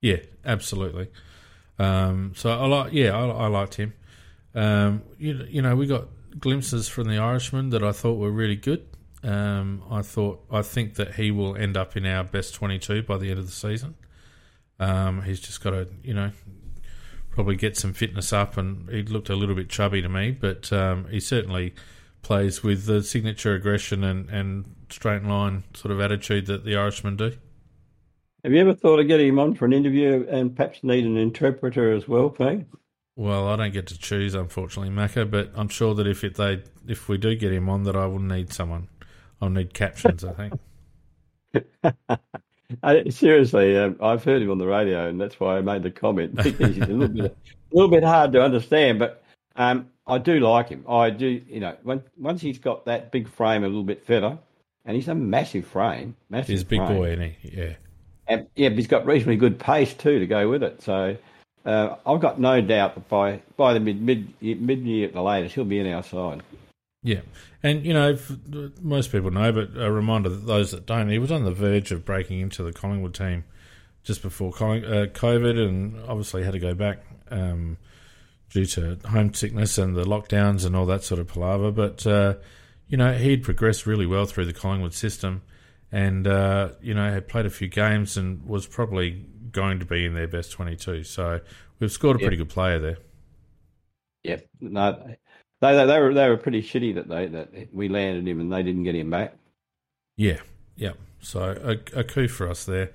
Yeah, 0.00 0.20
absolutely. 0.44 1.08
Um, 1.78 2.32
so 2.34 2.50
I 2.50 2.66
like, 2.66 2.92
yeah, 2.92 3.16
I, 3.16 3.26
I 3.26 3.46
liked 3.48 3.74
him. 3.74 3.92
Um, 4.54 5.02
you, 5.18 5.46
you 5.48 5.60
know, 5.60 5.76
we 5.76 5.86
got 5.86 6.08
glimpses 6.38 6.88
from 6.88 7.08
the 7.08 7.18
Irishman 7.18 7.70
that 7.70 7.82
I 7.82 7.92
thought 7.92 8.14
were 8.14 8.30
really 8.30 8.56
good. 8.56 8.86
Um, 9.22 9.82
I 9.90 10.02
thought, 10.02 10.44
I 10.50 10.62
think 10.62 10.94
that 10.94 11.16
he 11.16 11.30
will 11.30 11.56
end 11.56 11.76
up 11.76 11.96
in 11.96 12.06
our 12.06 12.22
best 12.22 12.54
twenty-two 12.54 13.02
by 13.02 13.18
the 13.18 13.30
end 13.30 13.40
of 13.40 13.46
the 13.46 13.52
season. 13.52 13.96
Um, 14.78 15.22
he's 15.22 15.40
just 15.40 15.62
got 15.62 15.70
to, 15.70 15.88
you 16.02 16.14
know, 16.14 16.30
probably 17.30 17.56
get 17.56 17.76
some 17.76 17.92
fitness 17.92 18.32
up, 18.32 18.56
and 18.56 18.88
he 18.90 19.02
looked 19.02 19.28
a 19.28 19.36
little 19.36 19.54
bit 19.54 19.68
chubby 19.68 20.02
to 20.02 20.08
me, 20.08 20.30
but 20.30 20.72
um, 20.72 21.06
he 21.10 21.20
certainly 21.20 21.74
plays 22.22 22.62
with 22.62 22.86
the 22.86 23.02
signature 23.02 23.54
aggression 23.54 24.04
and, 24.04 24.28
and 24.28 24.74
straight 24.90 25.22
line 25.22 25.64
sort 25.74 25.92
of 25.92 26.00
attitude 26.00 26.46
that 26.46 26.64
the 26.64 26.76
Irishmen 26.76 27.16
do. 27.16 27.32
Have 28.44 28.52
you 28.52 28.60
ever 28.60 28.74
thought 28.74 29.00
of 29.00 29.08
getting 29.08 29.28
him 29.28 29.38
on 29.38 29.54
for 29.54 29.64
an 29.64 29.72
interview 29.72 30.26
and 30.30 30.54
perhaps 30.54 30.84
need 30.84 31.04
an 31.04 31.16
interpreter 31.16 31.92
as 31.92 32.06
well, 32.06 32.30
Pete? 32.30 32.66
Well, 33.16 33.48
I 33.48 33.56
don't 33.56 33.72
get 33.72 33.88
to 33.88 33.98
choose, 33.98 34.34
unfortunately, 34.34 34.94
Macca. 34.94 35.28
But 35.28 35.50
I'm 35.56 35.68
sure 35.68 35.92
that 35.96 36.06
if 36.06 36.22
it, 36.22 36.36
they 36.36 36.62
if 36.86 37.08
we 37.08 37.18
do 37.18 37.34
get 37.34 37.52
him 37.52 37.68
on, 37.68 37.82
that 37.82 37.96
I 37.96 38.06
will 38.06 38.20
need 38.20 38.52
someone. 38.52 38.88
I'll 39.42 39.50
need 39.50 39.74
captions. 39.74 40.24
I 40.24 40.32
think. 40.32 41.82
I, 42.82 43.08
seriously, 43.08 43.76
um, 43.76 43.96
I've 44.00 44.24
heard 44.24 44.42
him 44.42 44.50
on 44.50 44.58
the 44.58 44.66
radio, 44.66 45.08
and 45.08 45.20
that's 45.20 45.40
why 45.40 45.56
I 45.56 45.60
made 45.60 45.82
the 45.82 45.90
comment. 45.90 46.40
he's 46.42 46.58
a 46.60 46.86
little 46.86 47.08
bit, 47.08 47.36
a 47.72 47.74
little 47.74 47.90
bit 47.90 48.04
hard 48.04 48.32
to 48.32 48.42
understand, 48.42 48.98
but 48.98 49.22
um, 49.56 49.88
I 50.06 50.18
do 50.18 50.40
like 50.40 50.68
him. 50.68 50.84
I 50.88 51.10
do, 51.10 51.40
you 51.48 51.60
know, 51.60 51.76
when, 51.82 52.02
once 52.18 52.40
he's 52.40 52.58
got 52.58 52.84
that 52.86 53.10
big 53.10 53.28
frame 53.28 53.64
a 53.64 53.66
little 53.66 53.84
bit 53.84 54.04
fitter, 54.04 54.38
and 54.84 54.96
he's 54.96 55.08
a 55.08 55.14
massive 55.14 55.66
frame. 55.66 56.14
Massive 56.30 56.48
he's 56.48 56.62
a 56.62 56.66
big 56.66 56.80
frame. 56.80 56.96
boy, 56.96 57.12
isn't 57.12 57.34
he? 57.40 57.56
Yeah. 57.56 57.72
And, 58.26 58.46
yeah, 58.54 58.68
but 58.68 58.78
he's 58.78 58.86
got 58.86 59.06
reasonably 59.06 59.36
good 59.36 59.58
pace 59.58 59.94
too 59.94 60.18
to 60.18 60.26
go 60.26 60.48
with 60.50 60.62
it. 60.62 60.82
So 60.82 61.16
uh, 61.64 61.96
I've 62.06 62.20
got 62.20 62.38
no 62.38 62.60
doubt 62.60 62.94
that 62.94 63.08
by 63.08 63.42
by 63.56 63.74
the 63.74 63.80
mid 63.80 64.00
mid 64.02 64.34
mid 64.40 64.80
year 64.80 65.08
at 65.08 65.14
the 65.14 65.22
latest, 65.22 65.54
he'll 65.54 65.64
be 65.64 65.78
in 65.78 65.92
our 65.92 66.02
side. 66.02 66.42
Yeah, 67.08 67.20
and 67.62 67.86
you 67.86 67.94
know 67.94 68.18
most 68.82 69.10
people 69.10 69.30
know, 69.30 69.50
but 69.50 69.70
a 69.80 69.90
reminder 69.90 70.28
that 70.28 70.46
those 70.46 70.72
that 70.72 70.84
don't, 70.84 71.08
he 71.08 71.18
was 71.18 71.32
on 71.32 71.44
the 71.44 71.52
verge 71.52 71.90
of 71.90 72.04
breaking 72.04 72.40
into 72.40 72.62
the 72.62 72.70
Collingwood 72.70 73.14
team 73.14 73.44
just 74.02 74.20
before 74.20 74.50
uh, 74.50 75.06
COVID, 75.06 75.58
and 75.58 75.98
obviously 76.06 76.44
had 76.44 76.52
to 76.52 76.58
go 76.58 76.74
back 76.74 76.98
um, 77.30 77.78
due 78.50 78.66
to 78.66 78.98
homesickness 79.06 79.78
and 79.78 79.96
the 79.96 80.04
lockdowns 80.04 80.66
and 80.66 80.76
all 80.76 80.84
that 80.84 81.02
sort 81.02 81.18
of 81.18 81.28
palaver. 81.28 81.70
But 81.70 82.06
uh, 82.06 82.34
you 82.88 82.98
know, 82.98 83.14
he'd 83.14 83.42
progressed 83.42 83.86
really 83.86 84.04
well 84.04 84.26
through 84.26 84.44
the 84.44 84.52
Collingwood 84.52 84.92
system 84.92 85.40
and, 85.90 86.26
uh, 86.26 86.72
you 86.82 86.92
know, 86.92 87.10
had 87.10 87.26
played 87.26 87.46
a 87.46 87.50
few 87.50 87.68
games 87.68 88.18
and 88.18 88.44
was 88.46 88.66
probably 88.66 89.24
going 89.50 89.78
to 89.78 89.86
be 89.86 90.04
in 90.04 90.12
their 90.12 90.28
best 90.28 90.52
22. 90.52 91.04
So 91.04 91.40
we've 91.78 91.90
scored 91.90 92.16
a 92.16 92.18
pretty 92.18 92.36
good 92.36 92.50
player 92.50 92.78
there. 92.78 92.98
Yep. 94.24 94.46
No, 94.60 95.14
they, 95.60 95.74
they, 95.74 95.86
they, 95.86 96.00
were, 96.00 96.14
they 96.14 96.28
were 96.28 96.36
pretty 96.36 96.62
shitty 96.62 96.94
that 96.94 97.08
they 97.08 97.26
that 97.26 97.74
we 97.74 97.88
landed 97.88 98.26
him 98.26 98.40
and 98.40 98.52
they 98.52 98.62
didn't 98.62 98.84
get 98.84 98.94
him 98.94 99.10
back. 99.10 99.34
Yeah. 100.16 100.38
Yeah. 100.76 100.92
So 101.20 101.40
a, 101.40 101.98
a 101.98 102.04
coup 102.04 102.28
for 102.28 102.48
us 102.48 102.64
there. 102.64 102.92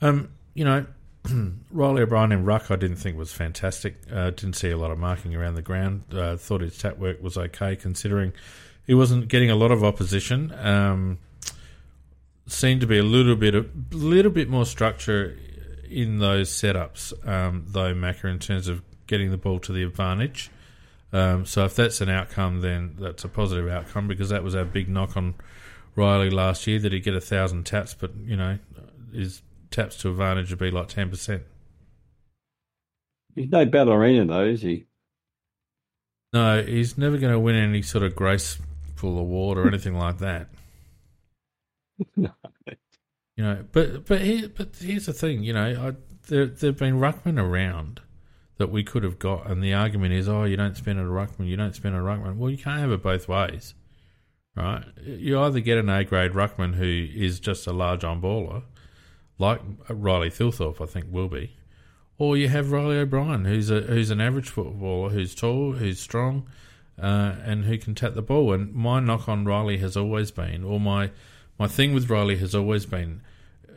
Um, 0.00 0.30
you 0.54 0.64
know, 0.64 0.86
Reilly 1.70 2.02
O'Brien 2.02 2.32
in 2.32 2.44
ruck, 2.44 2.70
I 2.70 2.76
didn't 2.76 2.96
think 2.96 3.16
was 3.16 3.32
fantastic. 3.32 3.96
Uh, 4.12 4.30
didn't 4.30 4.54
see 4.54 4.70
a 4.70 4.76
lot 4.76 4.90
of 4.90 4.98
marking 4.98 5.34
around 5.34 5.54
the 5.54 5.62
ground. 5.62 6.02
Uh, 6.12 6.36
thought 6.36 6.60
his 6.60 6.76
tap 6.76 6.98
work 6.98 7.22
was 7.22 7.38
okay 7.38 7.76
considering 7.76 8.32
he 8.86 8.94
wasn't 8.94 9.28
getting 9.28 9.50
a 9.50 9.56
lot 9.56 9.70
of 9.70 9.84
opposition. 9.84 10.52
Um, 10.58 11.18
seemed 12.46 12.80
to 12.80 12.86
be 12.86 12.98
a 12.98 13.04
little 13.04 13.36
bit 13.36 13.54
a 13.54 13.64
little 13.92 14.32
bit 14.32 14.48
more 14.48 14.66
structure 14.66 15.38
in 15.88 16.18
those 16.18 16.50
setups, 16.50 17.12
um, 17.26 17.64
though 17.68 17.94
Macca, 17.94 18.24
in 18.24 18.38
terms 18.38 18.68
of 18.68 18.82
getting 19.06 19.30
the 19.30 19.36
ball 19.36 19.58
to 19.60 19.72
the 19.72 19.82
advantage. 19.82 20.50
Um, 21.12 21.44
so 21.44 21.64
if 21.64 21.76
that's 21.76 22.00
an 22.00 22.08
outcome, 22.08 22.62
then 22.62 22.96
that's 22.98 23.24
a 23.24 23.28
positive 23.28 23.68
outcome 23.68 24.08
because 24.08 24.30
that 24.30 24.42
was 24.42 24.54
our 24.54 24.64
big 24.64 24.88
knock 24.88 25.16
on 25.16 25.34
Riley 25.94 26.30
last 26.30 26.66
year 26.66 26.78
that 26.78 26.92
he'd 26.92 27.04
get 27.04 27.14
a 27.14 27.20
thousand 27.20 27.64
taps, 27.64 27.94
but 27.94 28.12
you 28.24 28.36
know 28.36 28.58
his 29.12 29.42
taps 29.70 29.96
to 29.98 30.08
advantage 30.08 30.50
would 30.50 30.58
be 30.58 30.70
like 30.70 30.88
ten 30.88 31.10
percent. 31.10 31.42
He's 33.34 33.50
no 33.50 33.64
ballerina 33.66 34.24
though, 34.24 34.44
is 34.44 34.62
he? 34.62 34.86
No, 36.32 36.62
he's 36.62 36.96
never 36.96 37.18
going 37.18 37.32
to 37.32 37.38
win 37.38 37.56
any 37.56 37.82
sort 37.82 38.04
of 38.04 38.16
graceful 38.16 39.18
award 39.18 39.58
or 39.58 39.68
anything 39.68 39.94
like 39.94 40.18
that. 40.18 40.48
no. 42.16 42.30
You 43.36 43.44
know, 43.44 43.64
but 43.72 44.06
but 44.06 44.20
here, 44.22 44.48
but 44.48 44.76
here's 44.78 45.06
the 45.06 45.12
thing. 45.12 45.42
You 45.42 45.52
know, 45.52 45.88
I, 45.88 45.92
there 46.28 46.46
there've 46.46 46.76
been 46.76 47.00
ruckmen 47.00 47.38
around 47.38 48.00
that 48.58 48.70
we 48.70 48.84
could 48.84 49.02
have 49.02 49.18
got, 49.18 49.50
and 49.50 49.62
the 49.62 49.74
argument 49.74 50.12
is, 50.12 50.28
oh, 50.28 50.44
you 50.44 50.56
don't 50.56 50.76
spend 50.76 50.98
it 50.98 51.02
a 51.02 51.06
ruckman, 51.06 51.48
you 51.48 51.56
don't 51.56 51.74
spend 51.74 51.94
it 51.94 51.98
a 51.98 52.02
ruckman. 52.02 52.36
Well, 52.36 52.50
you 52.50 52.58
can't 52.58 52.80
have 52.80 52.92
it 52.92 53.02
both 53.02 53.26
ways, 53.26 53.74
right? 54.54 54.84
You 55.02 55.40
either 55.40 55.60
get 55.60 55.78
an 55.78 55.88
A 55.88 56.04
grade 56.04 56.32
ruckman 56.32 56.74
who 56.74 57.08
is 57.14 57.40
just 57.40 57.66
a 57.66 57.72
large 57.72 58.04
on 58.04 58.20
baller, 58.20 58.62
like 59.38 59.60
Riley 59.88 60.30
Thilthorpe, 60.30 60.80
I 60.80 60.86
think 60.86 61.06
will 61.10 61.28
be, 61.28 61.56
or 62.18 62.36
you 62.36 62.48
have 62.48 62.70
Reilly 62.70 62.98
O'Brien, 62.98 63.46
who's 63.46 63.70
a 63.70 63.80
who's 63.80 64.10
an 64.10 64.20
average 64.20 64.50
footballer, 64.50 65.08
who's 65.08 65.34
tall, 65.34 65.72
who's 65.72 65.98
strong, 65.98 66.46
uh, 67.00 67.36
and 67.42 67.64
who 67.64 67.78
can 67.78 67.94
tap 67.94 68.14
the 68.14 68.22
ball. 68.22 68.52
And 68.52 68.72
my 68.72 69.00
knock 69.00 69.28
on 69.28 69.44
Riley 69.44 69.78
has 69.78 69.96
always 69.96 70.30
been, 70.30 70.62
or 70.62 70.78
my 70.78 71.10
my 71.58 71.66
thing 71.66 71.94
with 71.94 72.10
Riley 72.10 72.36
has 72.36 72.54
always 72.54 72.86
been, 72.86 73.22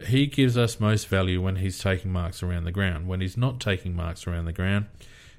he 0.08 0.28
gives 0.28 0.58
us 0.58 0.80
most 0.80 1.08
value 1.08 1.42
when 1.42 1.58
he's 1.58 1.80
taking 1.80 2.12
marks 2.12 2.44
around 2.44 2.66
the 2.66 2.72
ground. 2.72 3.08
When 3.08 3.22
he's 3.22 3.38
not 3.38 3.60
taking 3.60 3.96
marks 3.96 4.28
around 4.28 4.46
the 4.46 4.54
ground, 4.54 4.88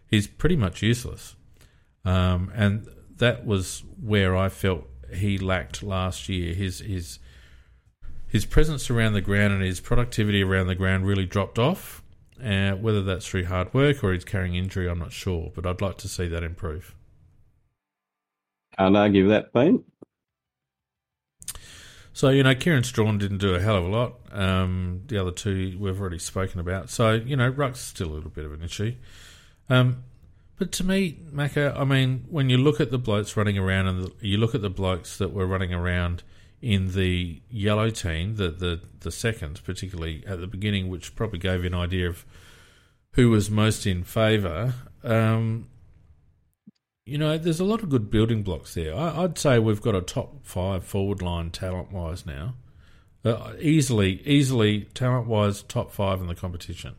he's 0.07 0.27
pretty 0.27 0.57
much 0.57 0.83
useless. 0.83 1.37
Um, 2.05 2.53
and 2.55 2.89
that 3.17 3.47
was 3.47 3.83
where 4.01 4.37
I 4.37 4.49
felt 4.49 4.87
he 5.13 5.39
lacked 5.39 5.83
last 5.83 6.29
year. 6.29 6.55
His 6.55 6.81
his 6.81 7.19
his 8.29 8.45
presence 8.45 8.91
around 8.91 9.15
the 9.15 9.21
ground 9.21 9.55
and 9.55 9.63
his 9.63 9.81
productivity 9.81 10.43
around 10.43 10.67
the 10.67 10.75
ground 10.75 11.07
really 11.07 11.27
dropped 11.27 11.59
off. 11.59 12.03
Uh, 12.43 12.73
whether 12.73 13.03
that's 13.03 13.27
through 13.27 13.47
hard 13.47 13.73
work 13.73 14.05
or 14.05 14.13
he's 14.13 14.25
carrying 14.25 14.55
injury, 14.55 14.91
I'm 14.91 14.99
not 14.99 15.13
sure, 15.13 15.51
but 15.55 15.65
I'd 15.65 15.81
like 15.81 15.97
to 15.99 16.09
see 16.09 16.29
that 16.29 16.43
improve. 16.43 16.95
Can't 18.77 18.95
argue 18.95 19.23
with 19.23 19.33
that, 19.33 19.55
Payne. 19.55 19.83
So, 22.17 22.31
you 22.31 22.43
know, 22.43 22.55
Kieran 22.55 22.83
Strachan 22.83 23.19
didn't 23.19 23.39
do 23.39 23.55
a 23.55 23.61
hell 23.61 23.77
of 23.77 23.85
a 23.85 23.89
lot. 23.89 24.15
Um, 24.33 25.03
the 25.07 25.19
other 25.19 25.33
two 25.33 25.77
we've 25.79 26.01
already 26.01 26.19
spoken 26.19 26.61
about. 26.61 26.89
So, 26.89 27.13
you 27.13 27.37
know, 27.37 27.47
Ruck's 27.47 27.81
still 27.81 28.07
a 28.07 28.15
little 28.15 28.31
bit 28.31 28.47
of 28.47 28.55
an 28.55 28.63
issue. 28.63 28.95
Um, 29.69 30.03
but 30.59 30.73
to 30.73 30.85
me, 30.85 31.19
Macca, 31.31 31.79
I 31.79 31.85
mean, 31.85 32.25
when 32.31 32.49
you 32.49 32.57
look 32.57 32.81
at 32.81 32.91
the 32.91 32.97
blokes 32.97 33.37
running 33.37 33.59
around 33.59 33.89
and 33.89 34.05
the, 34.05 34.13
you 34.21 34.39
look 34.39 34.55
at 34.55 34.63
the 34.63 34.71
blokes 34.71 35.19
that 35.19 35.35
were 35.35 35.47
running 35.47 35.75
around 35.75 36.23
in 36.63 36.95
the 36.95 37.43
yellow 37.51 37.91
team, 37.91 38.37
the, 38.37 38.49
the, 38.49 38.81
the 39.01 39.11
second, 39.11 39.61
particularly 39.63 40.25
at 40.27 40.41
the 40.41 40.47
beginning, 40.47 40.89
which 40.89 41.15
probably 41.17 41.39
gave 41.39 41.65
you 41.65 41.67
an 41.67 41.75
idea 41.75 42.09
of 42.09 42.25
who 43.13 43.29
was 43.29 43.51
most 43.51 43.87
in 43.87 44.05
favour. 44.05 44.73
Um, 45.05 45.69
you 47.07 47.19
know, 47.19 47.39
there's 47.39 47.61
a 47.61 47.65
lot 47.65 47.83
of 47.83 47.89
good 47.89 48.11
building 48.11 48.43
blocks 48.43 48.75
there. 48.75 48.95
I, 48.95 49.21
would 49.21 49.39
say 49.39 49.61
we've 49.61 49.81
got 49.81 49.95
a 49.95 50.03
top 50.03 50.45
five 50.45 50.85
forward 50.85 51.23
line 51.23 51.51
talent 51.51 51.93
wise 51.93 52.27
now. 52.27 52.55
Uh, 53.25 53.53
easily, 53.61 54.21
easily 54.27 54.83
talent 54.93 55.29
wise, 55.29 55.63
top 55.63 55.93
five 55.93 56.21
in 56.21 56.27
the 56.27 56.35
competition. 56.35 56.97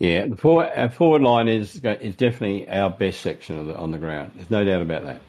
Yeah, 0.00 0.26
the 0.26 0.36
forward, 0.36 0.72
our 0.74 0.90
forward 0.90 1.22
line 1.22 1.46
is 1.46 1.76
is 1.76 2.16
definitely 2.16 2.68
our 2.68 2.90
best 2.90 3.20
section 3.20 3.68
the, 3.68 3.76
on 3.76 3.92
the 3.92 3.98
ground. 3.98 4.32
There's 4.34 4.50
no 4.50 4.64
doubt 4.64 4.82
about 4.82 5.04
that. 5.04 5.20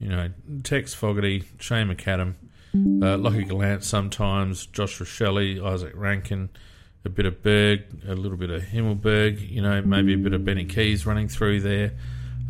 You 0.00 0.08
know, 0.08 0.30
Tex 0.62 0.94
Fogarty, 0.94 1.44
Shane 1.58 1.88
McAdam, 1.88 2.34
uh, 2.74 3.18
Lachie 3.18 3.46
Gollant 3.46 3.82
sometimes, 3.82 4.64
Josh 4.64 4.98
Rachele, 4.98 5.58
Izak 5.58 5.92
Rankine, 5.94 6.48
a 7.04 7.10
bit 7.10 7.26
of 7.26 7.42
Berg, 7.42 7.82
a 8.06 8.14
little 8.14 8.38
bit 8.38 8.50
of 8.50 8.62
Himmelberg, 8.62 9.46
you 9.50 9.60
know, 9.60 9.82
maybe 9.82 10.14
a 10.14 10.18
bit 10.18 10.32
of 10.32 10.42
Benny 10.42 10.64
Keays 10.64 11.04
running 11.04 11.28
through 11.28 11.60
there. 11.60 11.92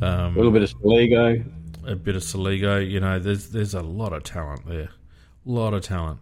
Um, 0.01 0.35
a 0.35 0.37
little 0.37 0.53
bit 0.53 0.63
of 0.63 0.71
Soligo. 0.75 1.45
A 1.87 1.97
bit 1.97 2.17
of 2.17 2.23
Soligo. 2.23 2.89
You 2.89 3.01
know, 3.01 3.19
there's 3.19 3.51
there's 3.51 3.75
a 3.75 3.83
lot 3.83 4.13
of 4.13 4.25
talent 4.25 4.67
there. 4.67 4.91
A 5.47 5.51
lot 5.51 5.75
of 5.75 5.83
talent. 5.83 6.21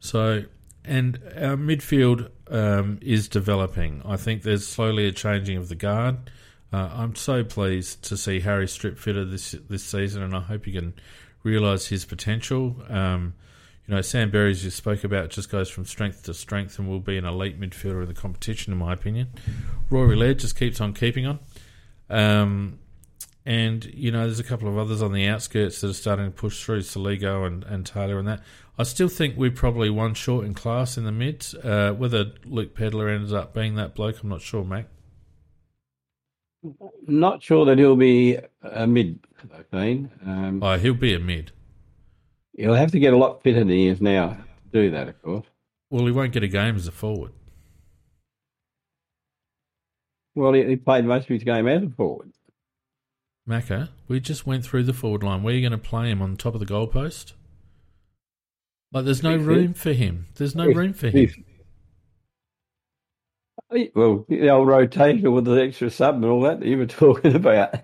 So, 0.00 0.44
and 0.84 1.18
our 1.36 1.56
midfield 1.56 2.30
um, 2.50 2.98
is 3.00 3.28
developing. 3.28 4.02
I 4.04 4.16
think 4.16 4.42
there's 4.42 4.66
slowly 4.66 5.06
a 5.06 5.12
changing 5.12 5.56
of 5.56 5.68
the 5.68 5.74
guard. 5.74 6.30
Uh, 6.72 6.90
I'm 6.92 7.14
so 7.14 7.44
pleased 7.44 8.02
to 8.04 8.16
see 8.16 8.40
Harry 8.40 8.66
strip 8.66 8.98
fitter 8.98 9.24
this 9.24 9.52
this 9.68 9.84
season, 9.84 10.22
and 10.22 10.34
I 10.34 10.40
hope 10.40 10.64
he 10.64 10.72
can 10.72 10.94
realise 11.42 11.86
his 11.86 12.04
potential. 12.04 12.76
Um, 12.88 13.34
you 13.86 13.94
know, 13.94 14.00
Sam 14.00 14.30
Berry, 14.30 14.50
as 14.50 14.64
you 14.64 14.70
spoke 14.70 15.04
about, 15.04 15.30
just 15.30 15.50
goes 15.50 15.68
from 15.68 15.84
strength 15.84 16.24
to 16.24 16.34
strength 16.34 16.78
and 16.78 16.88
will 16.88 17.00
be 17.00 17.18
an 17.18 17.26
elite 17.26 17.60
midfielder 17.60 18.02
in 18.02 18.08
the 18.08 18.14
competition, 18.14 18.72
in 18.72 18.78
my 18.78 18.94
opinion. 18.94 19.28
Rory 19.90 20.16
Laird 20.16 20.38
just 20.38 20.58
keeps 20.58 20.80
on 20.80 20.94
keeping 20.94 21.26
on. 21.26 21.38
Um, 22.08 22.78
and, 23.46 23.84
you 23.84 24.10
know, 24.10 24.24
there's 24.24 24.40
a 24.40 24.44
couple 24.44 24.68
of 24.68 24.78
others 24.78 25.02
on 25.02 25.12
the 25.12 25.26
outskirts 25.26 25.80
that 25.80 25.90
are 25.90 25.94
starting 25.94 26.26
to 26.26 26.30
push 26.30 26.64
through, 26.64 26.80
Soligo 26.80 27.46
and, 27.46 27.62
and 27.64 27.84
Taylor 27.84 28.18
and 28.18 28.26
that. 28.26 28.40
I 28.78 28.84
still 28.84 29.08
think 29.08 29.36
we're 29.36 29.50
probably 29.50 29.90
one 29.90 30.14
short 30.14 30.46
in 30.46 30.54
class 30.54 30.96
in 30.96 31.04
the 31.04 31.12
mid. 31.12 31.46
Uh, 31.62 31.92
whether 31.92 32.32
Luke 32.44 32.74
Pedlar 32.74 33.08
ends 33.08 33.32
up 33.32 33.52
being 33.52 33.74
that 33.76 33.94
bloke, 33.94 34.22
I'm 34.22 34.30
not 34.30 34.40
sure, 34.40 34.64
Mac. 34.64 34.86
Not 37.06 37.42
sure 37.42 37.66
that 37.66 37.78
he'll 37.78 37.96
be 37.96 38.38
a 38.62 38.86
mid, 38.86 39.20
Dean. 39.70 40.10
Um, 40.26 40.62
oh, 40.62 40.78
he'll 40.78 40.94
be 40.94 41.14
a 41.14 41.18
mid. 41.18 41.52
He'll 42.56 42.74
have 42.74 42.92
to 42.92 42.98
get 42.98 43.12
a 43.12 43.16
lot 43.16 43.42
fitter 43.42 43.58
than 43.58 43.68
he 43.68 43.88
is 43.88 44.00
now 44.00 44.28
to 44.28 44.38
do 44.72 44.90
that, 44.92 45.08
of 45.08 45.20
course. 45.20 45.46
Well, 45.90 46.06
he 46.06 46.12
won't 46.12 46.32
get 46.32 46.42
a 46.42 46.48
game 46.48 46.76
as 46.76 46.88
a 46.88 46.92
forward. 46.92 47.32
Well, 50.34 50.52
he, 50.54 50.64
he 50.64 50.76
played 50.76 51.04
most 51.04 51.24
of 51.24 51.28
his 51.28 51.44
game 51.44 51.68
as 51.68 51.82
a 51.82 51.90
forward. 51.90 52.32
Macca, 53.48 53.90
we 54.08 54.20
just 54.20 54.46
went 54.46 54.64
through 54.64 54.84
the 54.84 54.94
forward 54.94 55.22
line. 55.22 55.42
Where 55.42 55.52
are 55.52 55.56
you 55.56 55.68
going 55.68 55.78
to 55.78 55.88
play 55.88 56.10
him 56.10 56.22
on 56.22 56.36
top 56.36 56.54
of 56.54 56.60
the 56.60 56.66
goalpost? 56.66 57.34
Like, 58.92 59.04
there's 59.04 59.22
no 59.22 59.36
room 59.36 59.74
for 59.74 59.92
him. 59.92 60.28
There's 60.36 60.54
no 60.54 60.66
room 60.66 60.92
for 60.92 61.08
him. 61.08 61.44
Well, 63.94 64.24
the 64.28 64.50
old 64.50 64.68
rotation 64.68 65.32
with 65.32 65.46
the 65.46 65.60
extra 65.60 65.90
sub 65.90 66.16
and 66.16 66.24
all 66.24 66.42
that, 66.42 66.60
that 66.60 66.66
you 66.66 66.78
were 66.78 66.86
talking 66.86 67.34
about. 67.34 67.74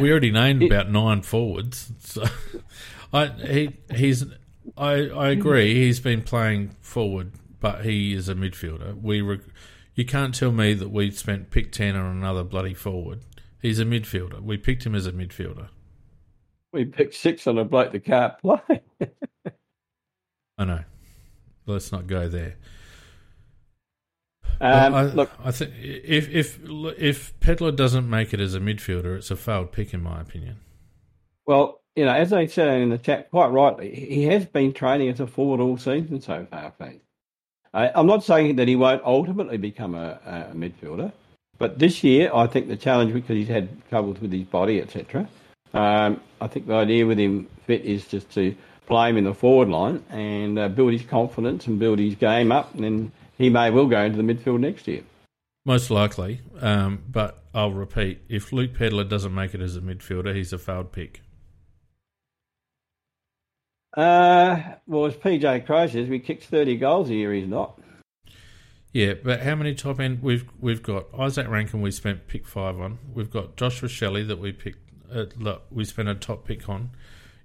we 0.00 0.10
already 0.10 0.30
named 0.30 0.62
about 0.62 0.90
nine 0.90 1.22
forwards. 1.22 1.92
So, 1.98 2.24
I 3.12 3.26
he 3.26 3.76
he's 3.94 4.24
I 4.76 5.08
I 5.08 5.28
agree. 5.30 5.74
He's 5.74 5.98
been 5.98 6.22
playing 6.22 6.76
forward, 6.80 7.32
but 7.58 7.84
he 7.84 8.12
is 8.14 8.28
a 8.28 8.34
midfielder. 8.34 9.00
We 9.00 9.40
you 9.94 10.04
can't 10.04 10.34
tell 10.34 10.52
me 10.52 10.74
that 10.74 10.90
we 10.90 11.10
spent 11.10 11.50
pick 11.50 11.72
ten 11.72 11.96
on 11.96 12.16
another 12.16 12.44
bloody 12.44 12.74
forward. 12.74 13.20
He's 13.60 13.78
a 13.78 13.84
midfielder. 13.84 14.40
We 14.40 14.56
picked 14.56 14.86
him 14.86 14.94
as 14.94 15.06
a 15.06 15.12
midfielder. 15.12 15.68
We 16.72 16.84
picked 16.84 17.14
six 17.14 17.46
on 17.46 17.58
a 17.58 17.64
bloke 17.64 17.92
that 17.92 18.04
can't 18.04 18.38
play. 18.38 18.82
I 20.58 20.64
know. 20.64 20.84
Let's 21.66 21.92
not 21.92 22.06
go 22.06 22.28
there. 22.28 22.56
Um, 24.60 24.94
I, 24.94 25.02
look, 25.02 25.30
I 25.44 25.52
think 25.52 25.72
if 25.80 26.28
if 26.30 26.58
if 26.98 27.38
Pedlar 27.40 27.70
doesn't 27.72 28.08
make 28.08 28.34
it 28.34 28.40
as 28.40 28.54
a 28.54 28.60
midfielder, 28.60 29.16
it's 29.16 29.30
a 29.30 29.36
failed 29.36 29.70
pick, 29.70 29.94
in 29.94 30.02
my 30.02 30.20
opinion. 30.20 30.56
Well, 31.46 31.80
you 31.94 32.04
know, 32.04 32.12
as 32.12 32.32
I 32.32 32.46
said 32.46 32.80
in 32.80 32.90
the 32.90 32.98
chat, 32.98 33.30
quite 33.30 33.48
rightly, 33.48 33.94
he 33.94 34.24
has 34.24 34.46
been 34.46 34.72
training 34.72 35.08
as 35.10 35.20
a 35.20 35.26
forward 35.26 35.60
all 35.60 35.76
season 35.78 36.20
so 36.20 36.46
far. 36.50 36.72
I, 37.72 37.90
I'm 37.94 38.06
not 38.06 38.24
saying 38.24 38.56
that 38.56 38.66
he 38.66 38.76
won't 38.76 39.02
ultimately 39.04 39.58
become 39.58 39.94
a, 39.94 40.50
a 40.52 40.54
midfielder, 40.54 41.12
but 41.58 41.78
this 41.78 42.04
year, 42.04 42.30
I 42.32 42.46
think 42.46 42.68
the 42.68 42.76
challenge 42.76 43.12
because 43.12 43.36
he's 43.36 43.48
had 43.48 43.68
troubles 43.88 44.20
with 44.20 44.32
his 44.32 44.44
body, 44.44 44.80
etc. 44.80 45.28
Um, 45.74 46.20
I 46.40 46.46
think 46.46 46.66
the 46.66 46.74
idea 46.74 47.04
with 47.04 47.18
him 47.18 47.48
fit 47.66 47.84
is 47.84 48.06
just 48.06 48.30
to 48.34 48.54
play 48.86 49.10
him 49.10 49.18
in 49.18 49.24
the 49.24 49.34
forward 49.34 49.68
line 49.68 50.02
and 50.08 50.58
uh, 50.58 50.68
build 50.68 50.92
his 50.92 51.02
confidence 51.02 51.66
and 51.66 51.78
build 51.78 51.98
his 51.98 52.14
game 52.14 52.52
up, 52.52 52.74
and 52.74 52.84
then 52.84 53.12
he 53.36 53.50
may 53.50 53.70
well 53.70 53.86
go 53.86 54.00
into 54.00 54.20
the 54.20 54.34
midfield 54.34 54.60
next 54.60 54.86
year. 54.88 55.02
Most 55.64 55.90
likely, 55.90 56.40
um, 56.60 57.02
but 57.10 57.42
I'll 57.52 57.72
repeat: 57.72 58.20
if 58.28 58.52
Luke 58.52 58.74
Pedlar 58.74 59.04
doesn't 59.04 59.34
make 59.34 59.54
it 59.54 59.60
as 59.60 59.76
a 59.76 59.80
midfielder, 59.80 60.34
he's 60.34 60.52
a 60.52 60.58
failed 60.58 60.92
pick. 60.92 61.22
Uh, 63.96 64.60
well, 64.86 65.06
as 65.06 65.16
PJ 65.16 65.66
Crow 65.66 65.86
says, 65.88 66.08
we 66.08 66.20
kicked 66.20 66.44
thirty 66.44 66.76
goals 66.76 67.10
a 67.10 67.14
year. 67.14 67.32
He's 67.32 67.48
not. 67.48 67.80
Yeah, 68.92 69.14
but 69.22 69.40
how 69.40 69.54
many 69.54 69.74
top 69.74 70.00
end 70.00 70.22
we've 70.22 70.48
we've 70.60 70.82
got 70.82 71.12
Izak 71.12 71.48
Rankine 71.48 71.82
we 71.82 71.90
spent 71.90 72.26
pick 72.26 72.46
five 72.46 72.80
on. 72.80 72.98
We've 73.12 73.30
got 73.30 73.56
Josh 73.56 73.82
Rachele 73.82 74.26
that 74.26 74.38
we 74.38 74.52
picked. 74.52 74.78
Uh, 75.12 75.26
we 75.70 75.84
spent 75.84 76.08
a 76.08 76.14
top 76.14 76.46
pick 76.46 76.68
on. 76.68 76.90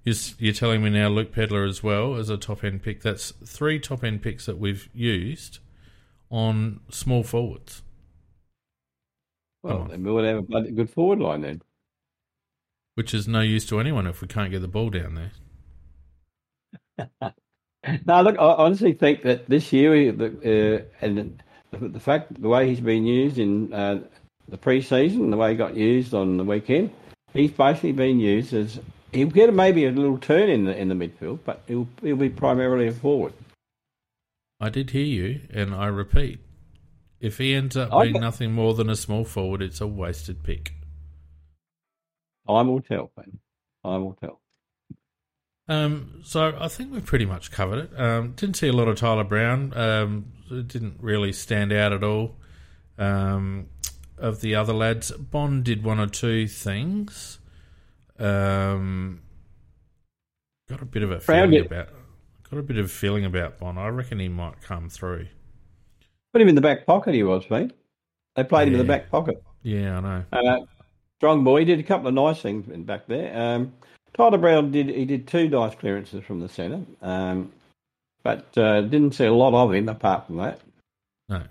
You're, 0.04 0.16
you're 0.38 0.54
telling 0.54 0.82
me 0.82 0.90
now 0.90 1.08
Luke 1.08 1.32
Pedlar 1.32 1.64
as 1.64 1.82
well 1.82 2.16
as 2.16 2.28
a 2.28 2.36
top 2.36 2.62
end 2.64 2.82
pick. 2.82 3.02
That's 3.02 3.30
three 3.44 3.78
top 3.78 4.04
end 4.04 4.22
picks 4.22 4.46
that 4.46 4.58
we've 4.58 4.88
used 4.94 5.58
on 6.30 6.80
small 6.90 7.22
forwards. 7.22 7.82
Well, 9.62 9.86
then 9.88 10.04
we 10.04 10.12
would 10.12 10.24
have 10.24 10.44
a 10.50 10.70
good 10.70 10.90
forward 10.90 11.20
line 11.20 11.40
then. 11.40 11.62
Which 12.96 13.14
is 13.14 13.26
no 13.26 13.40
use 13.40 13.64
to 13.66 13.80
anyone 13.80 14.06
if 14.06 14.20
we 14.20 14.28
can't 14.28 14.50
get 14.50 14.60
the 14.60 14.68
ball 14.68 14.90
down 14.90 15.30
there. 16.98 17.32
no, 18.06 18.22
look, 18.22 18.36
I 18.38 18.54
honestly 18.54 18.92
think 18.92 19.22
that 19.22 19.48
this 19.48 19.72
year, 19.72 20.10
uh, 20.10 20.82
and 21.00 21.40
the, 21.70 21.88
the, 21.88 22.00
fact, 22.00 22.40
the 22.40 22.48
way 22.48 22.68
he's 22.68 22.80
been 22.80 23.04
used 23.04 23.38
in 23.38 23.72
uh, 23.72 24.00
the 24.48 24.58
pre-season, 24.58 25.30
the 25.30 25.36
way 25.36 25.50
he 25.50 25.56
got 25.56 25.76
used 25.76 26.14
on 26.14 26.36
the 26.36 26.44
weekend, 26.44 26.90
he's 27.32 27.50
basically 27.50 27.92
been 27.92 28.20
used 28.20 28.52
as 28.54 28.80
he'll 29.12 29.28
get 29.28 29.52
maybe 29.54 29.86
a 29.86 29.90
little 29.90 30.18
turn 30.18 30.48
in 30.48 30.64
the 30.64 30.76
in 30.76 30.88
the 30.88 30.94
midfield, 30.94 31.40
but 31.44 31.62
he'll 31.66 31.88
he'll 32.02 32.16
be 32.16 32.28
primarily 32.28 32.88
a 32.88 32.92
forward. 32.92 33.32
I 34.60 34.70
did 34.70 34.90
hear 34.90 35.04
you, 35.04 35.40
and 35.50 35.74
I 35.74 35.86
repeat, 35.86 36.40
if 37.20 37.38
he 37.38 37.54
ends 37.54 37.76
up 37.76 37.90
being 37.90 38.20
nothing 38.20 38.52
more 38.52 38.74
than 38.74 38.88
a 38.88 38.96
small 38.96 39.24
forward, 39.24 39.62
it's 39.62 39.80
a 39.80 39.86
wasted 39.86 40.42
pick. 40.42 40.74
I 42.46 42.62
will 42.62 42.80
tell, 42.80 43.10
Ben. 43.16 43.38
I 43.82 43.96
will 43.96 44.14
tell. 44.14 44.40
Um, 45.66 46.20
so 46.24 46.56
I 46.58 46.68
think 46.68 46.92
we've 46.92 47.04
pretty 47.04 47.24
much 47.24 47.50
covered 47.50 47.84
it. 47.84 48.00
Um, 48.00 48.32
didn't 48.32 48.56
see 48.56 48.68
a 48.68 48.72
lot 48.72 48.88
of 48.88 48.96
Tyler 48.98 49.24
Brown. 49.24 49.76
Um, 49.76 50.32
it 50.50 50.68
didn't 50.68 50.98
really 51.00 51.32
stand 51.32 51.72
out 51.72 51.92
at 51.92 52.04
all. 52.04 52.36
Um, 52.98 53.68
of 54.18 54.40
the 54.40 54.54
other 54.54 54.72
lads, 54.72 55.10
Bond 55.10 55.64
did 55.64 55.82
one 55.82 55.98
or 55.98 56.06
two 56.06 56.46
things. 56.46 57.38
Um, 58.18 59.22
got 60.68 60.82
a 60.82 60.84
bit 60.84 61.02
of 61.02 61.10
a 61.10 61.20
feeling 61.20 61.64
about. 61.64 61.88
Got 62.50 62.58
a 62.58 62.62
bit 62.62 62.76
of 62.76 62.84
a 62.84 62.88
feeling 62.88 63.24
about 63.24 63.58
Bond. 63.58 63.78
I 63.78 63.88
reckon 63.88 64.18
he 64.18 64.28
might 64.28 64.60
come 64.60 64.88
through. 64.88 65.26
Put 66.32 66.42
him 66.42 66.48
in 66.48 66.54
the 66.54 66.60
back 66.60 66.86
pocket. 66.86 67.14
He 67.14 67.22
was, 67.22 67.48
mate. 67.48 67.72
They 68.36 68.44
played 68.44 68.64
yeah. 68.64 68.74
him 68.74 68.80
in 68.80 68.86
the 68.86 68.92
back 68.92 69.10
pocket. 69.10 69.42
Yeah, 69.62 69.96
I 69.96 70.00
know. 70.00 70.24
Uh, 70.32 70.58
strong 71.18 71.42
boy. 71.42 71.60
He 71.60 71.64
did 71.64 71.80
a 71.80 71.84
couple 71.84 72.08
of 72.08 72.14
nice 72.14 72.42
things 72.42 72.66
back 72.84 73.06
there. 73.06 73.66
Tyler 74.14 74.38
Brown 74.38 74.70
did 74.70 74.88
he 74.88 75.04
did 75.04 75.26
two 75.26 75.48
nice 75.48 75.74
clearances 75.74 76.24
from 76.24 76.40
the 76.40 76.48
centre. 76.48 76.82
Um, 77.02 77.52
but 78.22 78.56
uh, 78.56 78.80
didn't 78.80 79.12
see 79.12 79.26
a 79.26 79.32
lot 79.32 79.54
of 79.54 79.72
him 79.74 79.88
apart 79.88 80.26
from 80.26 80.38
that. 80.38 80.60
No. 81.28 81.42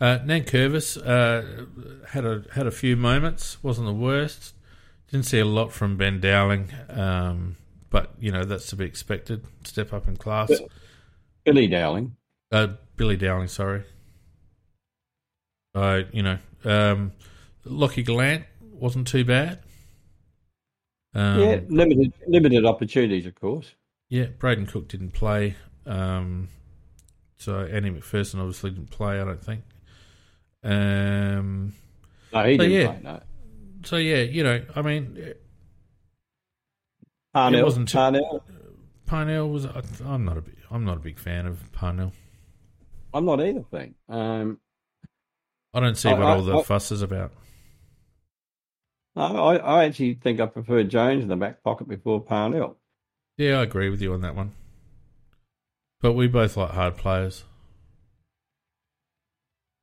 Uh, 0.00 0.18
Nankervis 0.20 0.96
uh, 0.96 2.06
had 2.08 2.24
a 2.24 2.44
had 2.52 2.66
a 2.66 2.70
few 2.70 2.96
moments. 2.96 3.62
wasn't 3.62 3.86
the 3.86 3.92
worst. 3.92 4.54
Didn't 5.10 5.26
see 5.26 5.40
a 5.40 5.44
lot 5.44 5.72
from 5.72 5.96
Ben 5.96 6.20
Dowling, 6.20 6.70
um, 6.88 7.56
but 7.90 8.12
you 8.18 8.32
know 8.32 8.44
that's 8.44 8.66
to 8.68 8.76
be 8.76 8.84
expected. 8.84 9.44
Step 9.64 9.92
up 9.92 10.08
in 10.08 10.16
class. 10.16 10.50
Billy 11.44 11.66
Dowling. 11.66 12.16
Uh, 12.50 12.68
Billy 12.96 13.16
Dowling, 13.16 13.48
sorry. 13.48 13.84
Uh, 15.74 16.02
you 16.12 16.22
know, 16.22 16.38
um, 16.64 17.12
Lachie 17.66 18.04
Gollant 18.06 18.44
wasn't 18.72 19.06
too 19.06 19.24
bad. 19.24 19.60
Um, 21.14 21.40
yeah, 21.40 21.60
limited 21.68 22.12
limited 22.26 22.64
opportunities, 22.64 23.26
of 23.26 23.34
course. 23.34 23.74
Yeah, 24.08 24.26
Brayden 24.38 24.68
Cook 24.68 24.88
didn't 24.88 25.12
play. 25.12 25.56
Um, 25.86 26.48
so 27.36 27.60
Andy 27.60 27.90
McPherson 27.90 28.38
obviously 28.38 28.70
didn't 28.70 28.90
play. 28.90 29.20
I 29.20 29.24
don't 29.24 29.42
think. 29.42 29.62
Um, 30.64 31.74
no, 32.32 32.44
he 32.44 32.56
so 32.56 32.62
didn't 32.62 32.70
yeah. 32.72 32.86
play. 32.86 33.00
No. 33.02 33.20
So 33.84 33.96
yeah, 33.96 34.22
you 34.22 34.44
know, 34.44 34.62
I 34.74 34.82
mean, 34.82 35.34
Parnell 37.34 37.60
it 37.60 37.64
wasn't 37.64 37.88
too, 37.88 37.98
Parnell. 37.98 38.44
Parnell 39.06 39.48
was. 39.50 39.66
I'm 40.04 40.24
not 40.24 40.38
a. 40.38 40.44
I'm 40.70 40.84
not 40.84 40.96
a 40.96 41.00
big 41.00 41.18
fan 41.18 41.46
of 41.46 41.72
Parnell. 41.72 42.12
I'm 43.12 43.24
not 43.24 43.40
either. 43.40 43.64
Thing. 43.70 43.94
Um, 44.08 44.60
I 45.74 45.80
don't 45.80 45.96
see 45.96 46.08
I, 46.08 46.14
what 46.14 46.22
I, 46.22 46.36
all 46.36 46.42
the 46.42 46.58
I, 46.58 46.62
fuss 46.62 46.92
is 46.92 47.02
about. 47.02 47.32
I, 49.14 49.56
I 49.56 49.84
actually 49.84 50.14
think 50.14 50.40
I 50.40 50.46
prefer 50.46 50.82
Jones 50.84 51.22
in 51.22 51.28
the 51.28 51.36
back 51.36 51.62
pocket 51.62 51.88
before 51.88 52.20
Parnell. 52.20 52.78
Yeah, 53.36 53.58
I 53.58 53.62
agree 53.62 53.90
with 53.90 54.00
you 54.00 54.14
on 54.14 54.22
that 54.22 54.34
one. 54.34 54.52
But 56.00 56.14
we 56.14 56.26
both 56.26 56.56
like 56.56 56.70
hard 56.70 56.96
players. 56.96 57.44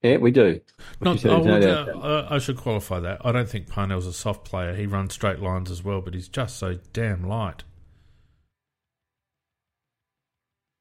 Yeah, 0.02 0.18
we 0.18 0.32
do. 0.32 0.62
Not, 1.02 1.26
I, 1.26 1.38
would, 1.38 1.64
uh, 1.64 2.28
I 2.30 2.40
should 2.40 2.58
qualify 2.58 3.02
that. 3.02 3.26
I 3.26 3.34
don't 3.34 3.50
think 3.50 3.68
Parnell's 3.68 4.08
a 4.08 4.14
soft 4.14 4.46
player. 4.46 4.74
He 4.74 4.86
runs 4.86 5.14
straight 5.14 5.40
lines 5.40 5.70
as 5.70 5.84
well, 5.84 6.00
but 6.00 6.14
he's 6.14 6.30
just 6.30 6.58
so 6.58 6.80
damn 6.94 7.28
light. 7.28 7.64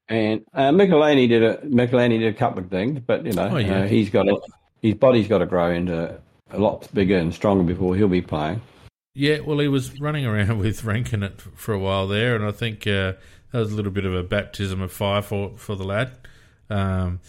And 0.09 0.45
uh, 0.55 0.71
Michalanney 0.71 1.29
did 1.29 1.43
a 1.43 1.57
Michalanney 1.59 2.21
did 2.21 2.35
a 2.35 2.39
couple 2.39 2.61
of 2.61 2.71
things, 2.71 3.01
but 3.05 3.27
you 3.27 3.33
know 3.33 3.51
oh, 3.53 3.57
yeah. 3.59 3.81
uh, 3.81 3.87
he's 3.87 4.09
got 4.09 4.27
a, 4.27 4.41
his 4.81 4.95
body's 4.95 5.29
got 5.29 5.39
to 5.39 5.47
grow 5.47 5.71
into 5.71 6.19
a 6.51 6.59
lot 6.59 6.89
bigger 6.95 7.17
and 7.17 7.35
stronger 7.35 7.63
before 7.63 7.97
he'll 7.97 8.09
be 8.09 8.23
playing. 8.23 8.61
Yeah, 9.15 9.41
well, 9.41 9.59
he 9.59 9.69
was 9.69 10.01
running 10.01 10.27
around 10.27 10.59
with 10.61 10.85
Rankine 10.85 11.23
it 11.23 11.41
for 11.41 11.73
a 11.75 11.79
while 11.79 12.07
there, 12.07 12.37
and 12.37 12.45
I 12.45 12.53
think 12.53 12.87
uh, 12.87 13.15
that 13.53 13.59
was 13.59 13.73
a 13.73 13.75
little 13.75 13.93
bit 13.93 14.05
of 14.05 14.15
a 14.15 14.23
baptism 14.23 14.81
of 14.81 14.93
fire 14.93 15.23
for 15.23 15.57
for 15.57 15.75
the 15.75 15.85
lad. 15.85 16.13
Um, 16.71 17.21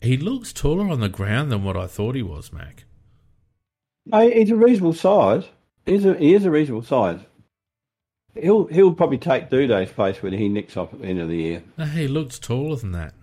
he 0.00 0.16
looks 0.16 0.52
taller 0.52 0.88
on 0.88 1.00
the 1.00 1.08
ground 1.08 1.50
than 1.50 1.64
what 1.64 1.76
I 1.76 1.86
thought 1.86 2.14
he 2.14 2.22
was, 2.22 2.52
Mac. 2.52 2.84
he's 4.10 4.50
a 4.50 4.56
reasonable 4.56 4.94
size. 4.94 5.44
He's 5.86 6.04
a, 6.04 6.14
he 6.14 6.34
is 6.34 6.44
a 6.44 6.50
reasonable 6.50 6.82
size. 6.82 7.20
He'll 8.34 8.66
he'll 8.66 8.94
probably 8.94 9.18
take 9.18 9.50
Doedee's 9.50 9.92
place 9.92 10.22
when 10.22 10.32
he 10.32 10.48
nicks 10.48 10.76
off 10.76 10.92
at 10.92 11.00
the 11.00 11.06
end 11.06 11.20
of 11.20 11.28
the 11.28 11.36
year. 11.36 11.62
No, 11.76 11.84
he 11.84 12.08
looks 12.08 12.38
taller 12.38 12.76
than 12.76 12.92
that. 12.92 13.14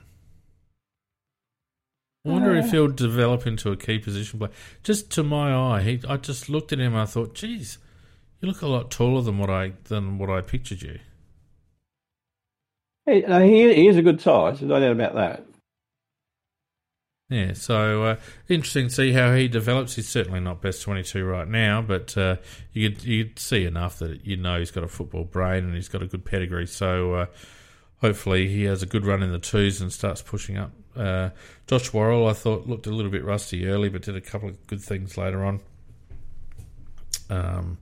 I 2.26 2.30
wonder 2.30 2.54
if 2.56 2.72
he'll 2.72 2.90
develop 2.90 3.48
into 3.48 3.72
a 3.72 3.78
key 3.78 3.98
position 3.98 4.40
player. 4.40 4.52
Just 4.84 5.10
to 5.12 5.24
my 5.24 5.54
eye, 5.54 5.82
he, 5.82 6.02
I 6.08 6.18
just 6.18 6.50
looked 6.50 6.74
at 6.74 6.80
him. 6.80 6.94
and 6.94 7.02
I 7.02 7.06
thought, 7.06 7.34
"Geez, 7.34 7.78
you 8.42 8.48
look 8.48 8.62
a 8.62 8.68
lot 8.68 8.92
taller 8.92 9.22
than 9.22 9.38
what 9.38 9.50
I 9.50 9.74
than 9.86 10.18
what 10.18 10.30
I 10.30 10.42
pictured 10.42 10.82
you." 10.82 11.00
He, 13.06 13.22
he, 13.22 13.74
he 13.74 13.88
is 13.88 13.98
a 13.98 14.02
good 14.02 14.22
size. 14.22 14.62
No 14.62 14.80
doubt 14.80 14.92
about 14.92 15.16
that. 15.16 15.46
Yeah, 17.30 17.54
so 17.54 18.04
uh, 18.04 18.16
interesting 18.48 18.88
to 18.88 18.94
see 18.94 19.12
how 19.14 19.36
he 19.36 19.48
develops. 19.48 19.96
He's 19.96 20.10
certainly 20.10 20.40
not 20.40 20.62
best 20.62 20.82
twenty-two 20.82 21.24
right 21.24 21.48
now, 21.48 21.82
but 21.82 22.18
uh, 22.18 22.38
you 22.74 22.90
could 22.90 23.04
you 23.06 23.30
see 23.36 23.66
enough 23.66 24.00
that 24.00 24.26
you 24.26 24.36
know 24.36 24.60
he's 24.60 24.72
got 24.72 24.84
a 24.84 24.88
football 24.88 25.24
brain 25.24 25.64
and 25.64 25.76
he's 25.76 25.90
got 25.90 26.02
a 26.02 26.08
good 26.08 26.26
pedigree. 26.26 26.66
So 26.66 27.14
uh, 27.14 27.26
hopefully 27.98 28.48
he 28.50 28.64
has 28.64 28.82
a 28.84 28.88
good 28.88 29.06
run 29.06 29.24
in 29.24 29.32
the 29.32 29.40
twos 29.40 29.80
and 29.80 29.94
starts 29.94 30.22
pushing 30.22 30.58
up. 30.58 30.72
Uh, 30.96 31.30
Josh 31.68 31.94
Worrell, 31.94 32.28
I 32.28 32.34
thought 32.34 32.68
looked 32.68 32.88
a 32.88 32.92
little 32.92 33.12
bit 33.12 33.24
rusty 33.24 33.68
early, 33.68 33.90
but 33.90 34.02
did 34.02 34.16
a 34.16 34.22
couple 34.22 34.50
of 34.50 34.68
good 34.68 34.82
things 34.82 35.18
later 35.18 35.46
on. 35.46 35.60
Um, 37.30 37.78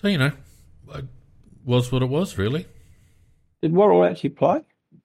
so 0.00 0.08
you 0.08 0.18
know, 0.18 0.32
it 0.94 1.04
was 1.64 1.92
what 1.92 2.02
it 2.02 2.08
was 2.08 2.36
really. 2.36 2.66
Did 3.62 3.72
Worrell 3.72 4.04
actually 4.04 4.30
play? 4.30 4.62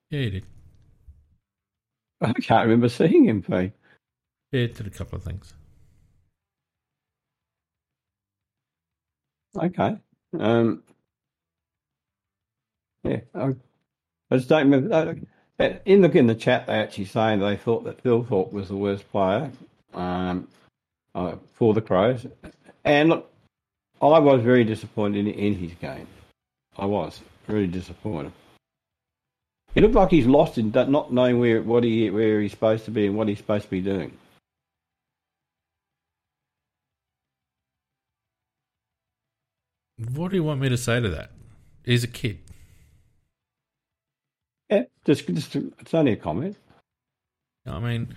Yeah, 0.10 0.20
he 0.20 0.30
did. 0.30 0.46
I 2.22 2.34
can't 2.34 2.66
remember 2.66 2.90
seeing 2.90 3.26
him 3.26 3.42
play. 3.42 3.74
Yeah, 4.52 4.68
did 4.68 4.88
a 4.88 4.92
couple 4.92 5.18
of 5.18 5.24
things. 5.24 5.54
Okay. 9.56 9.98
Um, 10.40 10.84
yeah, 13.04 13.22
I, 13.36 13.54
I 14.32 14.38
just 14.38 14.50
don't 14.50 14.72
remember. 14.72 15.16
In 15.60 16.02
the 16.02 16.18
in 16.18 16.28
the 16.28 16.36
chat, 16.36 16.66
they 16.68 16.74
actually 16.74 17.06
saying 17.06 17.40
they 17.40 17.56
thought 17.56 17.84
that 17.84 18.04
Thilthorpe 18.04 18.52
was 18.52 18.70
the 18.70 18.76
worst 18.76 19.10
player 19.12 19.52
um, 19.94 20.48
uh, 21.14 21.36
for 21.54 21.74
the 21.76 21.82
Crows, 21.82 22.26
and 22.84 23.10
look, 23.10 23.32
I 24.02 24.20
was 24.20 24.42
very 24.42 24.64
disappointed 24.64 25.28
in, 25.28 25.34
in 25.34 25.56
his 25.56 25.74
game. 25.76 26.08
I 26.78 26.86
was 26.86 27.22
really 27.48 27.68
disappointed. 27.68 28.32
He 29.76 29.82
looked 29.82 29.96
like 29.96 30.10
he's 30.10 30.28
lost 30.28 30.58
in 30.58 30.72
not 30.72 31.14
knowing 31.14 31.40
where 31.40 31.62
what 31.62 31.84
he 31.84 32.10
where 32.10 32.42
he's 32.42 32.52
supposed 32.52 32.86
to 32.86 32.92
be 32.92 33.08
and 33.08 33.16
what 33.16 33.28
he's 33.28 33.38
supposed 33.38 33.66
to 33.66 33.72
be 33.72 33.82
doing. 33.82 34.18
What 40.14 40.32
do 40.32 40.38
you 40.38 40.44
want 40.44 40.62
me 40.62 40.70
to 40.70 40.78
say 40.78 41.00
to 41.00 41.10
that? 41.10 41.32
He's 41.86 42.04
a 42.04 42.08
kid. 42.08 42.40
Yeah, 44.74 44.84
just, 45.06 45.28
just 45.28 45.56
it's 45.56 45.94
only 45.94 46.14
a 46.14 46.16
comment. 46.16 46.58
I 47.68 47.80
mean, 47.80 48.16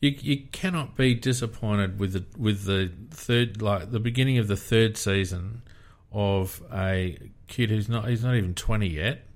you 0.00 0.10
you 0.20 0.46
cannot 0.52 0.96
be 0.96 1.14
disappointed 1.14 1.98
with 1.98 2.12
the 2.12 2.24
with 2.38 2.64
the 2.64 2.92
third 3.10 3.62
like 3.62 3.90
the 3.90 4.00
beginning 4.00 4.36
of 4.36 4.46
the 4.46 4.56
third 4.56 4.98
season 4.98 5.62
of 6.12 6.62
a 6.72 7.18
kid 7.48 7.70
who's 7.70 7.88
not 7.88 8.08
he's 8.08 8.22
not 8.22 8.34
even 8.34 8.54
twenty 8.54 8.88
yet. 8.88 9.26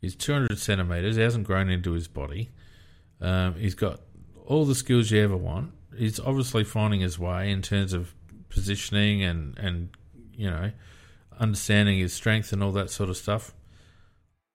He's 0.00 0.14
two 0.14 0.32
hundred 0.32 0.58
centimeters. 0.58 1.16
He 1.16 1.22
hasn't 1.22 1.44
grown 1.44 1.68
into 1.68 1.92
his 1.92 2.06
body. 2.06 2.50
Um, 3.20 3.54
he's 3.56 3.74
got 3.74 4.00
all 4.44 4.64
the 4.64 4.76
skills 4.76 5.10
you 5.10 5.20
ever 5.24 5.36
want. 5.36 5.72
He's 5.96 6.20
obviously 6.20 6.62
finding 6.62 7.00
his 7.00 7.18
way 7.18 7.50
in 7.50 7.62
terms 7.62 7.92
of 7.92 8.14
positioning 8.48 9.24
and 9.24 9.58
and 9.58 9.88
you 10.36 10.48
know 10.48 10.70
understanding 11.40 11.98
his 11.98 12.12
strength 12.12 12.52
and 12.52 12.62
all 12.62 12.72
that 12.72 12.90
sort 12.90 13.10
of 13.10 13.16
stuff. 13.16 13.52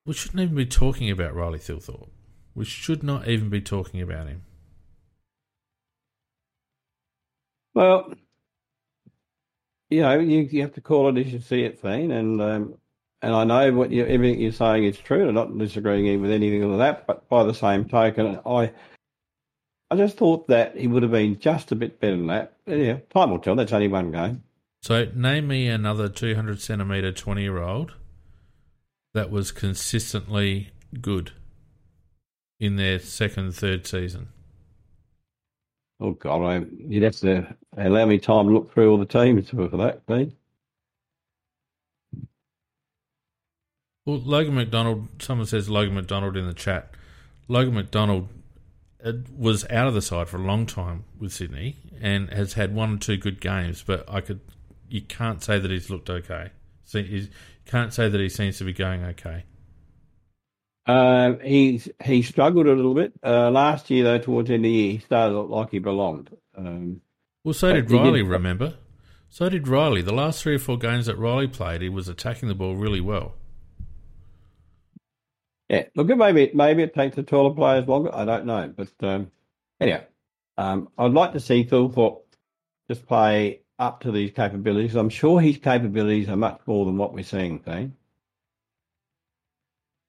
We 0.06 0.14
shouldn't 0.14 0.42
even 0.42 0.56
be 0.56 0.66
talking 0.66 1.12
about 1.12 1.36
Riley 1.36 1.60
Thilthorpe. 1.60 2.10
We 2.56 2.66
should 2.66 3.04
not 3.04 3.28
even 3.28 3.50
be 3.50 3.62
talking 3.62 4.02
about 4.02 4.28
him. 4.28 4.44
Well, 7.74 8.14
you 9.90 10.02
know, 10.02 10.20
you, 10.20 10.40
you 10.52 10.62
have 10.62 10.74
to 10.74 10.82
call 10.82 11.10
it 11.10 11.26
as 11.26 11.32
you 11.32 11.40
see 11.40 11.64
it, 11.64 11.80
Thane, 11.80 12.12
and 12.12 12.42
um, 12.42 12.76
and 13.22 13.36
I 13.36 13.44
know 13.44 13.72
what 13.74 13.92
you, 13.92 14.06
everything 14.06 14.42
you're 14.42 14.52
saying 14.52 14.84
is 14.86 14.98
true. 14.98 15.28
I'm 15.28 15.36
not 15.36 15.58
disagreeing 15.58 16.22
with 16.22 16.32
anything 16.32 16.64
of 16.64 16.78
that, 16.80 17.06
but 17.06 17.30
by 17.30 17.44
the 17.44 17.54
same 17.54 17.86
token, 17.86 18.40
I 18.46 18.72
I 19.92 19.96
just 19.96 20.18
thought 20.18 20.48
that 20.48 20.76
he 20.76 20.88
would 20.88 21.04
have 21.04 21.12
been 21.12 21.40
just 21.40 21.72
a 21.72 21.76
bit 21.76 22.00
better 22.00 22.18
than 22.18 22.28
that. 22.28 22.58
Yeah, 22.66 22.98
time 23.14 23.30
will 23.30 23.40
tell. 23.40 23.56
That's 23.56 23.74
only 23.74 23.88
one 23.88 24.12
game. 24.12 24.44
So, 24.82 25.06
name 25.14 25.48
me 25.48 25.68
another 25.68 26.10
200 26.10 26.60
centimeter 26.60 27.12
20 27.12 27.42
year 27.42 27.60
old 27.60 27.94
that 29.14 29.32
was 29.32 29.52
consistently 29.52 30.70
good 31.02 31.32
in 32.60 32.76
their 32.76 33.00
second, 33.00 33.54
third 33.56 33.86
season. 33.88 34.30
Oh 36.00 36.12
God, 36.12 36.44
I, 36.44 36.66
you'd 36.88 37.04
have 37.04 37.16
to 37.18 37.56
allow 37.78 38.06
me 38.06 38.18
time 38.18 38.48
to 38.48 38.54
look 38.54 38.74
through 38.74 38.92
all 38.92 38.98
the 38.98 39.06
teams 39.06 39.50
for 39.50 39.68
that, 39.68 40.06
Pete. 40.08 40.34
Well, 44.06 44.18
Logan 44.18 44.56
McDonald. 44.56 45.22
Someone 45.22 45.46
says 45.46 45.70
Logan 45.70 45.94
McDonald 45.94 46.36
in 46.36 46.48
the 46.48 46.54
chat. 46.54 46.92
Logan 47.48 47.76
McDonald 47.76 48.30
uh, 49.04 49.14
was 49.38 49.70
out 49.70 49.88
of 49.88 49.94
the 49.94 50.02
side 50.02 50.28
for 50.28 50.38
a 50.38 50.42
long 50.42 50.66
time 50.66 51.04
with 51.20 51.34
Sydney 51.34 51.78
and 52.02 52.30
has 52.32 52.54
had 52.54 52.74
one 52.74 52.96
or 52.96 52.98
two 52.98 53.18
good 53.18 53.40
games, 53.40 53.84
but 53.86 54.04
I 54.08 54.22
could 54.22 54.40
you 54.90 55.02
can't 55.02 55.44
say 55.44 55.60
that 55.60 55.72
he's 55.72 55.90
looked 55.90 56.10
okay. 56.10 56.50
You 57.00 57.28
can't 57.66 57.94
say 57.94 58.10
that 58.10 58.20
he 58.20 58.30
seems 58.30 58.58
to 58.58 58.64
be 58.64 58.74
going 58.74 59.04
okay. 59.04 59.46
Uh, 60.86 61.34
he's 61.44 61.90
he 62.04 62.22
struggled 62.22 62.68
a 62.68 62.74
little 62.74 62.96
bit 62.96 63.14
uh, 63.24 63.52
last 63.52 63.90
year, 63.90 64.04
though. 64.04 64.18
Towards 64.18 64.48
the 64.48 64.56
end 64.56 64.66
of 64.66 64.70
the 64.70 64.76
year, 64.76 64.92
he 64.94 64.98
started 65.00 65.38
like 65.38 65.70
he 65.72 65.80
belonged. 65.80 66.30
Um, 66.58 67.02
well, 67.44 67.54
so 67.54 67.72
did 67.74 67.90
Riley. 67.92 68.24
Remember, 68.24 68.76
so 69.30 69.48
did 69.48 69.68
Riley. 69.68 70.02
The 70.02 70.14
last 70.14 70.42
three 70.42 70.56
or 70.56 70.60
four 70.60 70.78
games 70.78 71.06
that 71.06 71.18
Riley 71.18 71.48
played, 71.48 71.82
he 71.82 71.90
was 71.90 72.08
attacking 72.08 72.50
the 72.50 72.56
ball 72.56 72.76
really 72.76 73.02
well. 73.02 73.36
Yeah, 75.70 75.86
look, 75.96 76.08
maybe 76.08 76.52
maybe 76.54 76.84
it 76.84 76.94
takes 76.94 77.16
the 77.16 77.24
taller 77.24 77.54
players 77.54 77.88
longer. 77.88 78.14
I 78.14 78.26
don't 78.26 78.46
know, 78.46 78.74
but 78.76 78.90
um, 79.02 79.32
anyhow, 79.80 80.02
um, 80.58 80.90
I'd 80.98 81.14
like 81.14 81.34
to 81.34 81.40
see 81.40 81.64
Thilthorpe 81.64 82.24
just 82.90 83.06
play 83.06 83.61
up 83.82 84.00
to 84.02 84.12
these 84.12 84.32
capabilities. 84.32 84.96
I'm 84.96 85.10
sure 85.10 85.42
his 85.42 85.58
capabilities 85.58 86.30
are 86.30 86.38
much 86.38 86.62
more 86.68 86.86
than 86.86 86.98
what 86.98 87.14
we're 87.14 87.24
seeing. 87.24 87.60
Thing. 87.60 87.96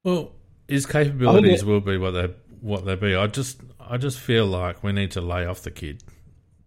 Well, 0.04 0.32
his 0.68 0.86
capabilities 0.86 1.64
will 1.64 1.80
be 1.80 1.96
what 1.96 2.12
they 2.12 2.34
what 2.60 2.84
they 2.84 2.94
be. 2.94 3.16
I 3.16 3.26
just 3.26 3.60
I 3.80 3.96
just 3.96 4.20
feel 4.20 4.46
like 4.46 4.84
we 4.84 4.92
need 4.92 5.10
to 5.12 5.20
lay 5.20 5.46
off 5.46 5.62
the 5.62 5.70
kid 5.70 6.04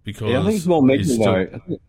because 0.03 0.31
yeah, 0.31 0.41
I 0.41 0.43
think 0.43 0.57
it's 0.57 0.65
more 0.65 0.81
mental 0.81 1.05
he's 1.05 1.17
though. 1.19 1.45
still- 1.63 1.79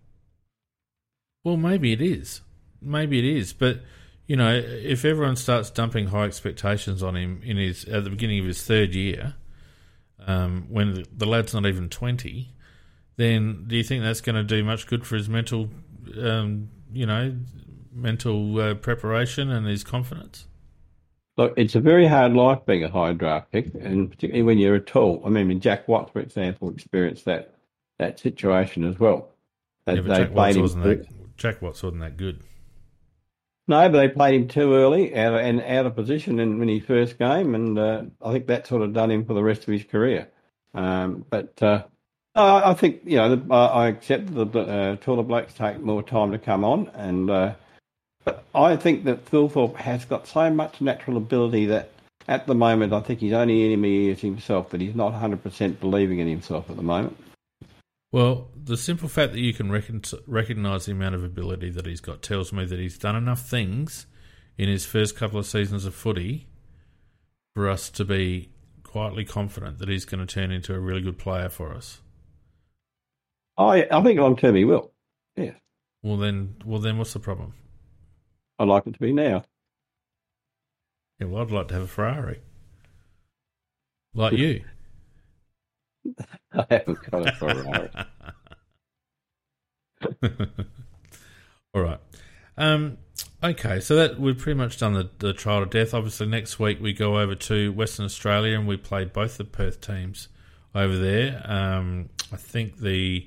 well, 1.45 1.57
maybe 1.57 1.93
it 1.93 2.03
is, 2.03 2.41
maybe 2.83 3.21
it 3.21 3.25
is, 3.25 3.53
but 3.53 3.81
you 4.27 4.35
know, 4.35 4.53
if 4.53 5.05
everyone 5.05 5.37
starts 5.37 5.71
dumping 5.71 6.09
high 6.09 6.25
expectations 6.25 7.03
on 7.05 7.17
him 7.17 7.41
in 7.45 7.57
his 7.57 7.85
at 7.85 8.05
the 8.05 8.11
beginning 8.11 8.41
of 8.41 8.47
his 8.47 8.63
third 8.63 8.95
year, 8.95 9.35
um, 10.27 10.67
when 10.69 10.95
the, 10.95 11.07
the 11.17 11.27
lad's 11.27 11.55
not 11.55 11.65
even 11.65 11.89
twenty, 11.89 12.56
then 13.17 13.65
do 13.67 13.77
you 13.77 13.83
think 13.83 14.03
that's 14.03 14.21
going 14.21 14.37
to 14.37 14.45
do 14.45 14.63
much 14.65 14.87
good 14.87 15.07
for 15.07 15.17
his 15.17 15.29
mental, 15.29 15.71
um, 16.21 16.69
you 16.93 17.07
know, 17.07 17.35
mental 17.93 18.61
uh, 18.61 18.75
preparation 18.75 19.51
and 19.51 19.67
his 19.67 19.83
confidence? 19.85 20.47
Look, 21.37 21.55
it's 21.57 21.75
a 21.75 21.81
very 21.81 22.07
hard 22.07 22.33
life 22.33 22.61
being 22.67 22.85
a 22.85 22.89
high 22.89 23.13
draft 23.13 23.53
pick, 23.53 23.75
and 23.75 24.11
particularly 24.11 24.43
when 24.43 24.59
you're 24.59 24.77
a 24.77 24.81
tall. 24.81 25.23
I 25.25 25.29
mean, 25.29 25.61
Jack 25.61 25.87
Watts, 25.87 26.11
for 26.13 26.21
example, 26.21 26.71
experienced 26.71 27.25
that 27.27 27.53
that 27.99 28.19
situation 28.19 28.85
as 28.85 28.99
well. 28.99 29.29
That 29.85 29.97
Yeah, 29.97 30.03
they 30.03 30.09
Jack 30.09 30.19
Watts 30.19 30.35
played 30.35 30.57
him 30.57 30.63
wasn't 30.63 30.85
too- 30.85 30.97
that. 30.97 31.37
Jack 31.37 31.63
Watts 31.63 31.83
wasn't 31.83 32.01
that 32.03 32.17
good. 32.17 32.43
No, 33.69 33.89
but 33.89 33.99
they 33.99 34.09
played 34.09 34.41
him 34.41 34.49
too 34.49 34.75
early 34.75 35.15
out 35.17 35.35
of, 35.35 35.41
and 35.41 35.61
out 35.61 35.87
of 35.87 35.97
position 35.97 36.39
in, 36.39 36.63
in 36.63 36.69
his 36.69 36.85
first 36.85 37.19
game, 37.19 37.55
and 37.55 37.79
uh, 37.79 38.03
I 38.23 38.33
think 38.33 38.47
that 38.47 38.67
sort 38.67 38.83
of 38.83 38.93
done 38.93 39.11
him 39.11 39.25
for 39.25 39.35
the 39.35 39.43
rest 39.43 39.63
of 39.63 39.69
his 39.73 39.83
career. 39.85 40.29
Um, 40.73 41.25
but 41.29 41.61
uh, 41.63 41.83
I 42.37 42.71
I 42.71 42.75
think 42.75 43.01
you 43.05 43.17
know 43.17 43.37
the, 43.37 43.55
I 43.55 43.67
I 43.67 43.89
accept 43.89 44.35
that 44.35 44.53
the 44.53 44.61
uh, 44.61 44.97
taller 44.97 45.23
blokes 45.23 45.55
take 45.55 45.81
more 45.81 46.03
time 46.03 46.33
to 46.33 46.39
come 46.39 46.65
on, 46.65 46.89
and 46.95 47.31
uh, 47.31 47.55
but 48.25 48.45
I 48.55 48.77
think 48.77 49.05
that 49.05 49.25
Thilthorpe 49.25 49.77
has 49.77 50.05
got 50.05 50.27
so 50.27 50.51
much 50.51 50.81
natural 50.81 51.17
ability 51.17 51.67
that 51.67 51.91
at 52.29 52.47
the 52.47 52.55
moment 52.55 52.93
I 52.93 53.01
think 53.01 53.21
his 53.21 53.33
only 53.33 53.65
enemy 53.65 54.09
is 54.09 54.21
himself. 54.21 54.71
That 54.71 54.81
he's 54.81 54.95
not 54.95 55.13
100% 55.13 55.81
believing 55.81 56.19
in 56.19 56.29
himself 56.29 56.69
at 56.71 56.77
the 56.77 56.83
moment. 56.83 57.17
Well, 58.13 58.49
the 58.55 58.77
simple 58.77 59.09
fact 59.09 59.33
that 59.33 59.41
you 59.41 59.53
can 59.53 59.71
recon- 59.71 60.03
recognize 60.27 60.87
the 60.87 60.93
amount 60.93 61.15
of 61.15 61.25
ability 61.25 61.71
that 61.71 61.87
he's 61.87 62.01
got 62.01 62.23
tells 62.23 62.53
me 62.53 62.65
that 62.65 62.79
he's 62.79 62.99
done 62.99 63.17
enough 63.17 63.41
things 63.41 64.07
in 64.57 64.69
his 64.69 64.87
first 64.87 65.17
couple 65.17 65.39
of 65.39 65.47
seasons 65.47 65.85
of 65.85 65.95
footy 65.95 66.47
for 67.55 67.69
us 67.69 67.91
to 67.91 68.05
be 68.05 68.51
quietly 68.83 69.25
confident 69.25 69.79
that 69.79 69.89
he's 69.89 70.05
going 70.05 70.25
to 70.25 70.35
turn 70.35 70.51
into 70.51 70.75
a 70.75 70.79
really 70.79 71.03
good 71.03 71.19
player 71.19 71.49
for 71.49 71.75
us. 71.75 72.01
I 73.59 73.87
I 73.91 74.03
think 74.03 74.21
long 74.21 74.37
term 74.37 74.55
he 74.55 74.65
will. 74.65 74.93
Yeah. 75.37 75.53
Well, 76.03 76.17
then, 76.17 76.57
well, 76.65 76.81
then, 76.81 76.99
what's 76.99 77.13
the 77.13 77.19
problem? 77.19 77.55
I'd 78.59 78.69
like 78.69 78.87
it 78.87 78.95
to 78.95 79.01
be 79.01 79.13
now. 79.13 79.45
Yeah, 81.19 81.27
well, 81.27 81.43
I'd 81.43 81.51
like 81.51 81.69
to 81.69 81.75
have 81.75 81.83
a 81.83 81.89
Ferrari, 81.89 82.41
like 84.15 84.35
you. 84.35 84.65
I 86.53 86.67
haven't 86.71 87.11
got 87.11 87.29
a 87.29 87.33
Ferrari. 87.33 87.91
All 91.75 91.83
right. 91.83 91.99
Um, 92.57 92.99
okay, 93.43 93.81
so 93.81 93.97
that 93.97 94.21
we've 94.21 94.39
pretty 94.39 94.59
much 94.59 94.79
done 94.79 94.93
the, 94.93 95.11
the 95.19 95.33
trial 95.33 95.65
to 95.65 95.67
death. 95.67 95.93
Obviously, 95.93 96.27
next 96.27 96.59
week 96.59 96.81
we 96.81 96.93
go 96.93 97.19
over 97.19 97.35
to 97.35 97.73
Western 97.73 98.05
Australia 98.05 98.59
and 98.59 98.69
we 98.69 98.77
play 98.77 99.05
both 99.05 99.37
the 99.39 99.45
Perth 99.45 99.81
teams 99.81 100.29
over 100.75 100.97
there. 100.97 101.43
Um, 101.45 102.11
I 102.33 102.37
think 102.37 102.79
the 102.79 103.27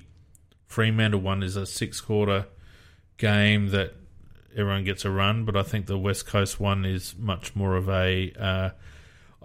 Fremantle 0.70 1.20
one 1.20 1.41
is 1.41 1.55
a 1.55 1.65
six 1.65 1.99
quarter 1.99 2.45
game 3.17 3.70
that 3.70 3.95
everyone 4.55 4.84
gets 4.84 5.03
a 5.03 5.09
run, 5.09 5.43
but 5.43 5.57
I 5.57 5.63
think 5.63 5.88
the 5.88 5.97
West 5.97 6.28
Coast 6.28 6.59
one 6.59 6.86
is 6.86 7.15
much 7.17 7.55
more 7.55 7.76
of 7.76 7.89
a. 7.89 8.32
Uh, 8.39 8.70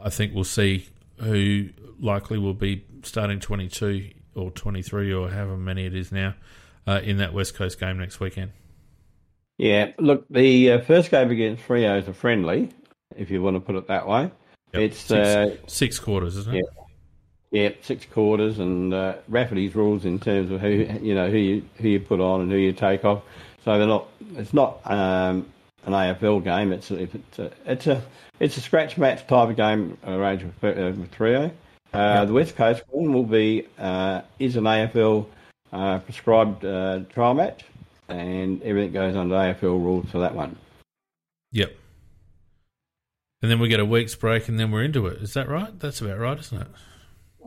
I 0.01 0.11
think 0.11 0.35
we'll 0.35 0.45
see 0.45 0.87
who 1.19 1.71
likely 1.99 2.39
will 2.39 2.55
be 2.55 2.85
starting 3.05 3.41
22 3.41 4.11
or 4.35 4.51
23 4.51 5.13
or 5.15 5.31
however 5.31 5.57
many 5.57 5.87
it 5.87 5.95
is 5.95 6.13
now 6.13 6.35
uh, 6.87 7.01
in 7.03 7.17
that 7.17 7.33
West 7.33 7.55
Coast 7.55 7.81
game 7.81 7.99
next 7.99 8.21
weekend. 8.21 8.53
Yeah, 9.57 9.93
look, 9.99 10.27
the 10.29 10.73
uh, 10.73 10.81
first 10.83 11.11
game 11.11 11.31
against 11.31 11.67
Freo 11.67 11.99
is 11.99 12.07
a 12.07 12.13
friendly, 12.13 12.69
if 13.17 13.31
you 13.31 13.41
want 13.41 13.57
to 13.57 13.61
put 13.61 13.77
it 13.77 13.87
that 13.89 14.07
way. 14.07 14.31
Yep. 14.75 14.83
It's 14.83 14.99
six, 14.99 15.29
uh, 15.29 15.57
six 15.69 15.99
quarters, 15.99 16.37
isn't 16.37 16.55
it? 16.55 16.59
yeah, 16.59 16.84
six 17.83 18.07
quarters, 18.07 18.59
and 18.59 18.93
uh, 18.93 19.15
Rafferty's 19.29 19.75
rules 19.75 20.05
in 20.05 20.19
terms 20.19 20.51
of 20.51 20.61
who 20.61 20.69
you 20.69 21.15
know 21.15 21.31
who 21.31 21.39
you 21.39 21.65
who 21.77 21.89
you 21.89 22.01
put 22.01 22.21
on 22.21 22.43
and 22.43 22.51
who 22.51 22.59
you 22.59 22.73
take 22.73 23.05
off. 23.05 23.23
So 23.65 23.79
they're 23.79 23.87
not. 23.87 24.09
It's 24.37 24.55
not 24.55 24.81
um, 24.85 25.47
an 25.87 25.93
AFL 25.93 26.45
game. 26.45 26.73
It's 26.73 26.91
a, 26.91 27.03
it's 27.03 27.39
a 27.39 27.51
it's 27.67 27.87
a 27.87 28.03
it's 28.41 28.57
a 28.57 28.61
scratch 28.61 28.99
match 28.99 29.27
type 29.27 29.51
of 29.51 29.57
game 29.57 29.97
arranged 30.07 30.45
with, 30.45 30.79
uh, 30.79 30.93
with 30.99 31.13
Freo. 31.13 31.51
Uh, 31.93 32.25
The 32.25 32.33
West 32.33 32.57
Coast 32.57 32.83
one 32.89 33.13
will 33.13 33.23
be 33.23 33.67
uh, 33.79 34.23
is 34.39 34.57
an 34.57 34.65
AFL 34.65 35.27
uh, 35.73 35.99
prescribed 36.01 36.65
uh, 36.65 37.01
trial 37.11 37.35
match, 37.35 37.65
and 38.09 38.63
everything 38.63 38.93
goes 38.93 39.17
under 39.17 39.37
AFL 39.37 39.63
rules 39.63 40.11
for 40.11 40.19
that 40.19 40.35
one. 40.35 40.57
Yep. 41.53 41.77
And 43.43 43.51
then 43.51 43.61
we 43.61 43.69
get 43.69 43.79
a 43.79 43.85
week's 43.85 44.15
break 44.15 44.49
and 44.49 44.59
then 44.59 44.71
we're 44.71 44.83
into 44.83 45.07
it. 45.07 45.21
Is 45.21 45.35
that 45.35 45.49
right? 45.49 45.79
That's 45.79 46.01
about 46.01 46.19
right, 46.19 46.39
isn't 46.39 46.63
it? 46.63 46.67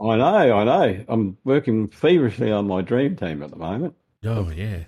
I 0.01 0.15
know, 0.15 0.57
I 0.57 0.63
know. 0.63 1.05
I'm 1.07 1.37
working 1.43 1.87
feverishly 1.87 2.51
on 2.51 2.67
my 2.67 2.81
dream 2.81 3.15
team 3.15 3.41
at 3.41 3.49
the 3.49 3.55
moment. 3.55 3.95
Oh, 4.23 4.49
yeah. 4.49 4.83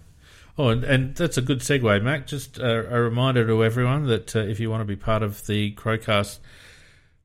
Oh, 0.57 0.69
and, 0.69 0.83
and 0.83 1.15
that's 1.15 1.37
a 1.37 1.41
good 1.41 1.59
segue, 1.59 2.03
Mac. 2.03 2.27
Just 2.27 2.59
a, 2.59 2.93
a 2.95 3.01
reminder 3.01 3.47
to 3.47 3.63
everyone 3.63 4.07
that 4.07 4.35
uh, 4.35 4.39
if 4.39 4.59
you 4.59 4.69
want 4.69 4.81
to 4.81 4.85
be 4.85 4.95
part 4.95 5.23
of 5.23 5.45
the 5.47 5.73
Crowcast 5.73 6.39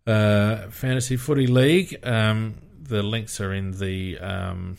uh, 0.07 0.69
Fantasy 0.71 1.17
Footy 1.17 1.47
League, 1.47 1.99
um, 2.05 2.55
the 2.81 3.03
links 3.03 3.41
are 3.41 3.53
in 3.53 3.73
the 3.73 4.19
um, 4.19 4.79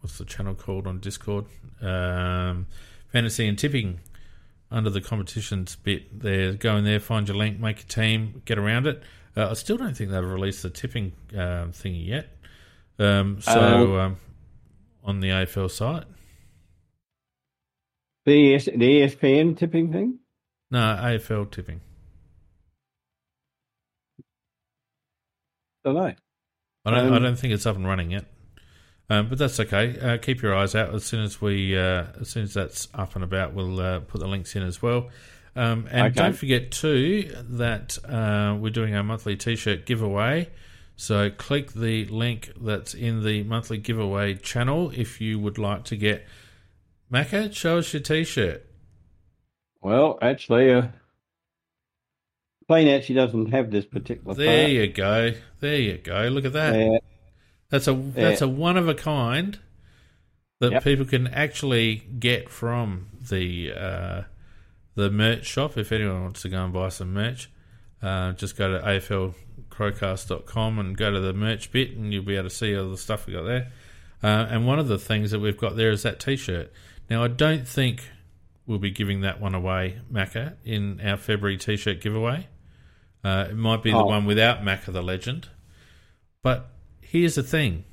what's 0.00 0.18
the 0.18 0.24
channel 0.24 0.54
called 0.54 0.86
on 0.86 1.00
Discord? 1.00 1.46
Um, 1.80 2.66
Fantasy 3.08 3.48
and 3.48 3.58
Tipping 3.58 4.00
under 4.70 4.90
the 4.90 5.00
competitions 5.00 5.76
bit 5.76 6.20
there. 6.20 6.52
Go 6.52 6.76
in 6.76 6.84
there, 6.84 7.00
find 7.00 7.26
your 7.26 7.36
link, 7.36 7.58
make 7.58 7.80
a 7.80 7.86
team, 7.86 8.42
get 8.44 8.58
around 8.58 8.86
it. 8.86 9.02
Uh, 9.36 9.50
I 9.50 9.54
still 9.54 9.76
don't 9.76 9.96
think 9.96 10.10
they've 10.10 10.24
released 10.24 10.62
the 10.62 10.70
tipping 10.70 11.12
um, 11.32 11.72
thingy 11.72 12.06
yet. 12.06 12.28
Um, 12.98 13.40
so 13.40 13.98
um, 14.00 14.16
on 15.04 15.20
the 15.20 15.28
AFL 15.28 15.70
site, 15.70 16.04
The, 18.26 18.54
ES, 18.54 18.64
the 18.66 18.72
ESPN 19.00 19.56
tipping 19.56 19.92
thing? 19.92 20.18
no 20.70 20.78
AFL 20.78 21.50
tipping. 21.50 21.80
don't 25.84 25.94
know. 25.94 26.12
I 26.84 26.90
don't. 26.90 27.12
I 27.12 27.16
Um, 27.16 27.22
don't 27.22 27.36
think 27.38 27.54
it's 27.54 27.66
up 27.66 27.76
and 27.76 27.86
running 27.86 28.10
yet. 28.10 28.24
Um, 29.10 29.28
but 29.30 29.38
that's 29.38 29.58
okay. 29.60 29.98
Uh, 29.98 30.18
keep 30.18 30.42
your 30.42 30.54
eyes 30.54 30.74
out. 30.74 30.94
As 30.94 31.04
soon 31.04 31.22
as 31.24 31.40
we, 31.40 31.76
uh, 31.78 32.06
as 32.20 32.28
soon 32.28 32.42
as 32.42 32.52
that's 32.52 32.88
up 32.92 33.14
and 33.14 33.24
about, 33.24 33.54
we'll 33.54 33.80
uh, 33.80 34.00
put 34.00 34.20
the 34.20 34.28
links 34.28 34.54
in 34.54 34.62
as 34.62 34.82
well. 34.82 35.08
Um, 35.58 35.88
and 35.90 36.06
Okay. 36.06 36.14
don't 36.14 36.34
forget 36.36 36.70
too 36.70 37.32
that 37.34 37.98
uh, 38.04 38.56
we're 38.60 38.70
doing 38.70 38.94
our 38.94 39.02
monthly 39.02 39.36
T-shirt 39.36 39.86
giveaway. 39.86 40.50
So 40.94 41.30
click 41.30 41.72
the 41.72 42.04
link 42.06 42.52
that's 42.60 42.94
in 42.94 43.24
the 43.24 43.42
monthly 43.42 43.78
giveaway 43.78 44.34
channel 44.34 44.92
if 44.94 45.20
you 45.20 45.38
would 45.38 45.58
like 45.58 45.84
to 45.84 45.96
get. 45.96 46.24
Macca, 47.12 47.52
show 47.52 47.78
us 47.78 47.92
your 47.92 48.02
T-shirt. 48.02 48.64
Well, 49.80 50.18
actually, 50.22 50.72
uh, 50.72 50.88
Plain 52.66 52.88
actually 52.88 53.14
doesn't 53.14 53.46
have 53.50 53.70
this 53.70 53.86
particular 53.86 54.34
There 54.34 54.60
part. 54.62 54.70
you 54.70 54.86
go. 54.88 55.32
There 55.60 55.76
you 55.80 55.98
go. 55.98 56.28
Look 56.28 56.44
at 56.44 56.52
that. 56.52 56.74
Uh, 56.74 56.98
That's 57.70 57.88
a 57.88 57.94
that's 57.94 58.40
a 58.42 58.48
one 58.48 58.76
of 58.76 58.88
a 58.88 58.94
kind 58.94 59.58
that 60.60 60.72
Yep. 60.72 60.84
people 60.84 61.04
can 61.06 61.26
actually 61.28 61.96
get 62.18 62.48
from 62.50 63.06
the 63.30 63.72
uh, 63.72 64.22
the 64.98 65.10
merch 65.10 65.46
shop. 65.46 65.76
If 65.78 65.92
anyone 65.92 66.22
wants 66.22 66.42
to 66.42 66.48
go 66.48 66.64
and 66.64 66.72
buy 66.72 66.88
some 66.88 67.12
merch, 67.14 67.48
uh, 68.02 68.32
just 68.32 68.56
go 68.56 68.72
to 68.76 68.84
aflcrowcast.com 69.70 70.78
and 70.78 70.96
go 70.96 71.10
to 71.10 71.20
the 71.20 71.32
merch 71.32 71.70
bit, 71.72 71.92
and 71.92 72.12
you'll 72.12 72.24
be 72.24 72.34
able 72.36 72.48
to 72.48 72.54
see 72.54 72.76
all 72.76 72.90
the 72.90 72.96
stuff 72.96 73.26
we 73.26 73.32
got 73.32 73.44
there. 73.44 73.70
Uh, 74.22 74.46
and 74.50 74.66
one 74.66 74.78
of 74.78 74.88
the 74.88 74.98
things 74.98 75.30
that 75.30 75.38
we've 75.40 75.56
got 75.58 75.76
there 75.76 75.90
is 75.90 76.02
that 76.02 76.18
T-shirt. 76.20 76.72
Now, 77.08 77.22
I 77.22 77.28
don't 77.28 77.66
think 77.66 78.10
we'll 78.66 78.78
be 78.78 78.90
giving 78.90 79.20
that 79.22 79.40
one 79.40 79.54
away, 79.54 80.00
Macca, 80.12 80.56
in 80.64 81.00
our 81.00 81.16
February 81.16 81.56
T-shirt 81.56 82.00
giveaway. 82.00 82.48
Uh, 83.24 83.46
it 83.50 83.56
might 83.56 83.82
be 83.82 83.90
the 83.90 83.96
Oh. 83.98 84.04
one 84.06 84.26
without 84.26 84.62
Macca 84.62 84.92
the 84.92 85.02
legend, 85.02 85.48
but 86.42 86.70
here's 87.00 87.34
the 87.36 87.42
thing 87.42 87.84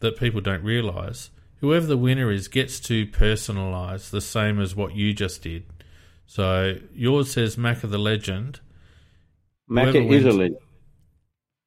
that 0.00 0.16
people 0.16 0.40
don't 0.40 0.62
realise 0.62 1.30
whoever 1.60 1.86
the 1.86 1.96
winner 1.96 2.30
is 2.30 2.48
gets 2.48 2.78
to 2.80 3.06
personalise 3.06 4.10
the 4.10 4.20
same 4.20 4.60
as 4.60 4.74
what 4.76 4.94
you 4.94 5.14
just 5.14 5.42
did. 5.42 5.64
So 6.26 6.76
yours 6.92 7.32
says 7.32 7.56
Macca 7.56 7.90
the 7.90 7.98
legend. 7.98 8.60
Macca 9.70 10.10
is 10.10 10.24
a 10.24 10.32
legend. 10.32 10.58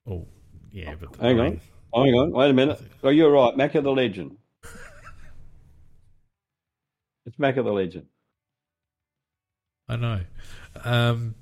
Oh, 0.09 0.27
yeah, 0.71 0.95
but 0.99 1.15
Hang 1.17 1.39
on. 1.39 1.61
Hang 1.93 2.13
on, 2.13 2.31
wait 2.31 2.49
a 2.49 2.53
minute. 2.53 2.81
Oh, 3.03 3.09
you're 3.09 3.31
right. 3.31 3.55
Macca 3.55 3.81
the 3.81 3.91
legend. 3.91 4.37
it's 7.25 7.37
Macca 7.37 7.63
the 7.63 7.71
legend. 7.71 8.07
I 9.89 9.95
know. 9.95 10.21
Um, 10.83 11.35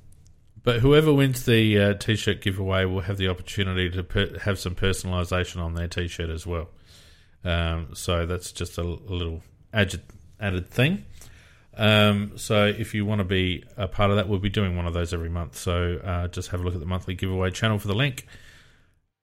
but 0.63 0.79
whoever 0.79 1.13
wins 1.13 1.45
the 1.45 1.79
uh, 1.79 1.93
t-shirt 1.95 2.41
giveaway 2.41 2.85
will 2.85 3.01
have 3.01 3.17
the 3.17 3.27
opportunity 3.27 3.89
to 3.89 4.03
per- 4.03 4.39
have 4.39 4.59
some 4.59 4.75
personalisation 4.75 5.61
on 5.61 5.73
their 5.73 5.87
t-shirt 5.87 6.29
as 6.29 6.45
well. 6.45 6.69
Um, 7.43 7.89
so 7.93 8.25
that's 8.25 8.51
just 8.51 8.77
a 8.77 8.83
little 8.83 9.43
added, 9.73 10.01
added 10.39 10.69
thing. 10.69 11.05
Um, 11.77 12.37
so 12.37 12.65
if 12.67 12.93
you 12.93 13.05
want 13.05 13.19
to 13.19 13.25
be 13.25 13.63
a 13.77 13.87
part 13.87 14.09
of 14.09 14.17
that, 14.17 14.29
we'll 14.29 14.39
be 14.39 14.49
doing 14.49 14.75
one 14.75 14.85
of 14.85 14.93
those 14.93 15.13
every 15.13 15.29
month. 15.29 15.57
So 15.57 15.99
uh, 16.03 16.27
just 16.27 16.49
have 16.49 16.61
a 16.61 16.63
look 16.63 16.73
at 16.73 16.79
the 16.79 16.85
monthly 16.85 17.15
giveaway 17.15 17.51
channel 17.51 17.79
for 17.79 17.87
the 17.87 17.95
link. 17.95 18.27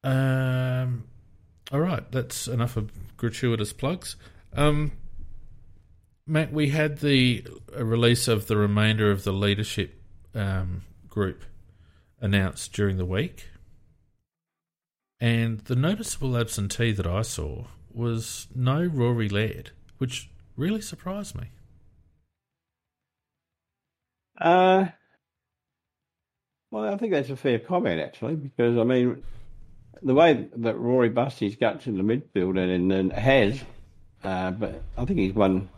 Um, 0.04 1.04
all 1.70 1.80
right, 1.80 2.10
that's 2.10 2.48
enough 2.48 2.76
of 2.76 2.90
gratuitous 3.16 3.72
plugs. 3.72 4.16
Um, 4.52 4.92
Matt, 6.26 6.52
we 6.52 6.68
had 6.68 6.98
the 6.98 7.46
uh, 7.76 7.84
release 7.84 8.28
of 8.28 8.46
the 8.46 8.56
remainder 8.56 9.10
of 9.10 9.24
the 9.24 9.32
leadership 9.32 10.00
um, 10.34 10.82
group 11.08 11.44
announced 12.20 12.72
during 12.72 12.96
the 12.96 13.06
week. 13.06 13.48
And 15.20 15.60
the 15.60 15.76
noticeable 15.76 16.36
absentee 16.36 16.92
that 16.92 17.06
I 17.06 17.22
saw 17.22 17.66
was 17.92 18.48
no 18.54 18.84
Rory 18.84 19.28
Laird, 19.28 19.70
which 19.98 20.30
really 20.56 20.80
surprised 20.80 21.36
me. 21.36 21.50
Uh, 24.38 24.86
well, 26.70 26.92
I 26.92 26.96
think 26.96 27.12
that's 27.12 27.30
a 27.30 27.36
fair 27.36 27.58
comment, 27.58 28.00
actually, 28.00 28.34
because, 28.36 28.78
I 28.78 28.84
mean, 28.84 29.22
the 30.02 30.14
way 30.14 30.48
that 30.56 30.78
Rory 30.78 31.10
busts 31.10 31.40
his 31.40 31.56
guts 31.56 31.86
in 31.86 31.96
the 31.96 32.02
midfield 32.02 32.58
and, 32.58 32.92
and 32.92 33.12
has, 33.12 33.60
uh, 34.24 34.50
but 34.52 34.82
I 34.96 35.04
think 35.04 35.18
he's 35.18 35.34
won, 35.34 35.68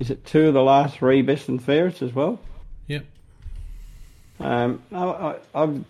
is 0.00 0.10
it 0.10 0.24
two 0.24 0.48
of 0.48 0.54
the 0.54 0.62
last 0.62 0.96
three 0.96 1.22
best 1.22 1.48
and 1.48 1.62
fairest 1.62 2.02
as 2.02 2.14
well? 2.14 2.40
Yep. 2.88 3.04
Um, 4.40 4.82
I, 4.90 5.04
I, 5.04 5.36
I've 5.54 5.84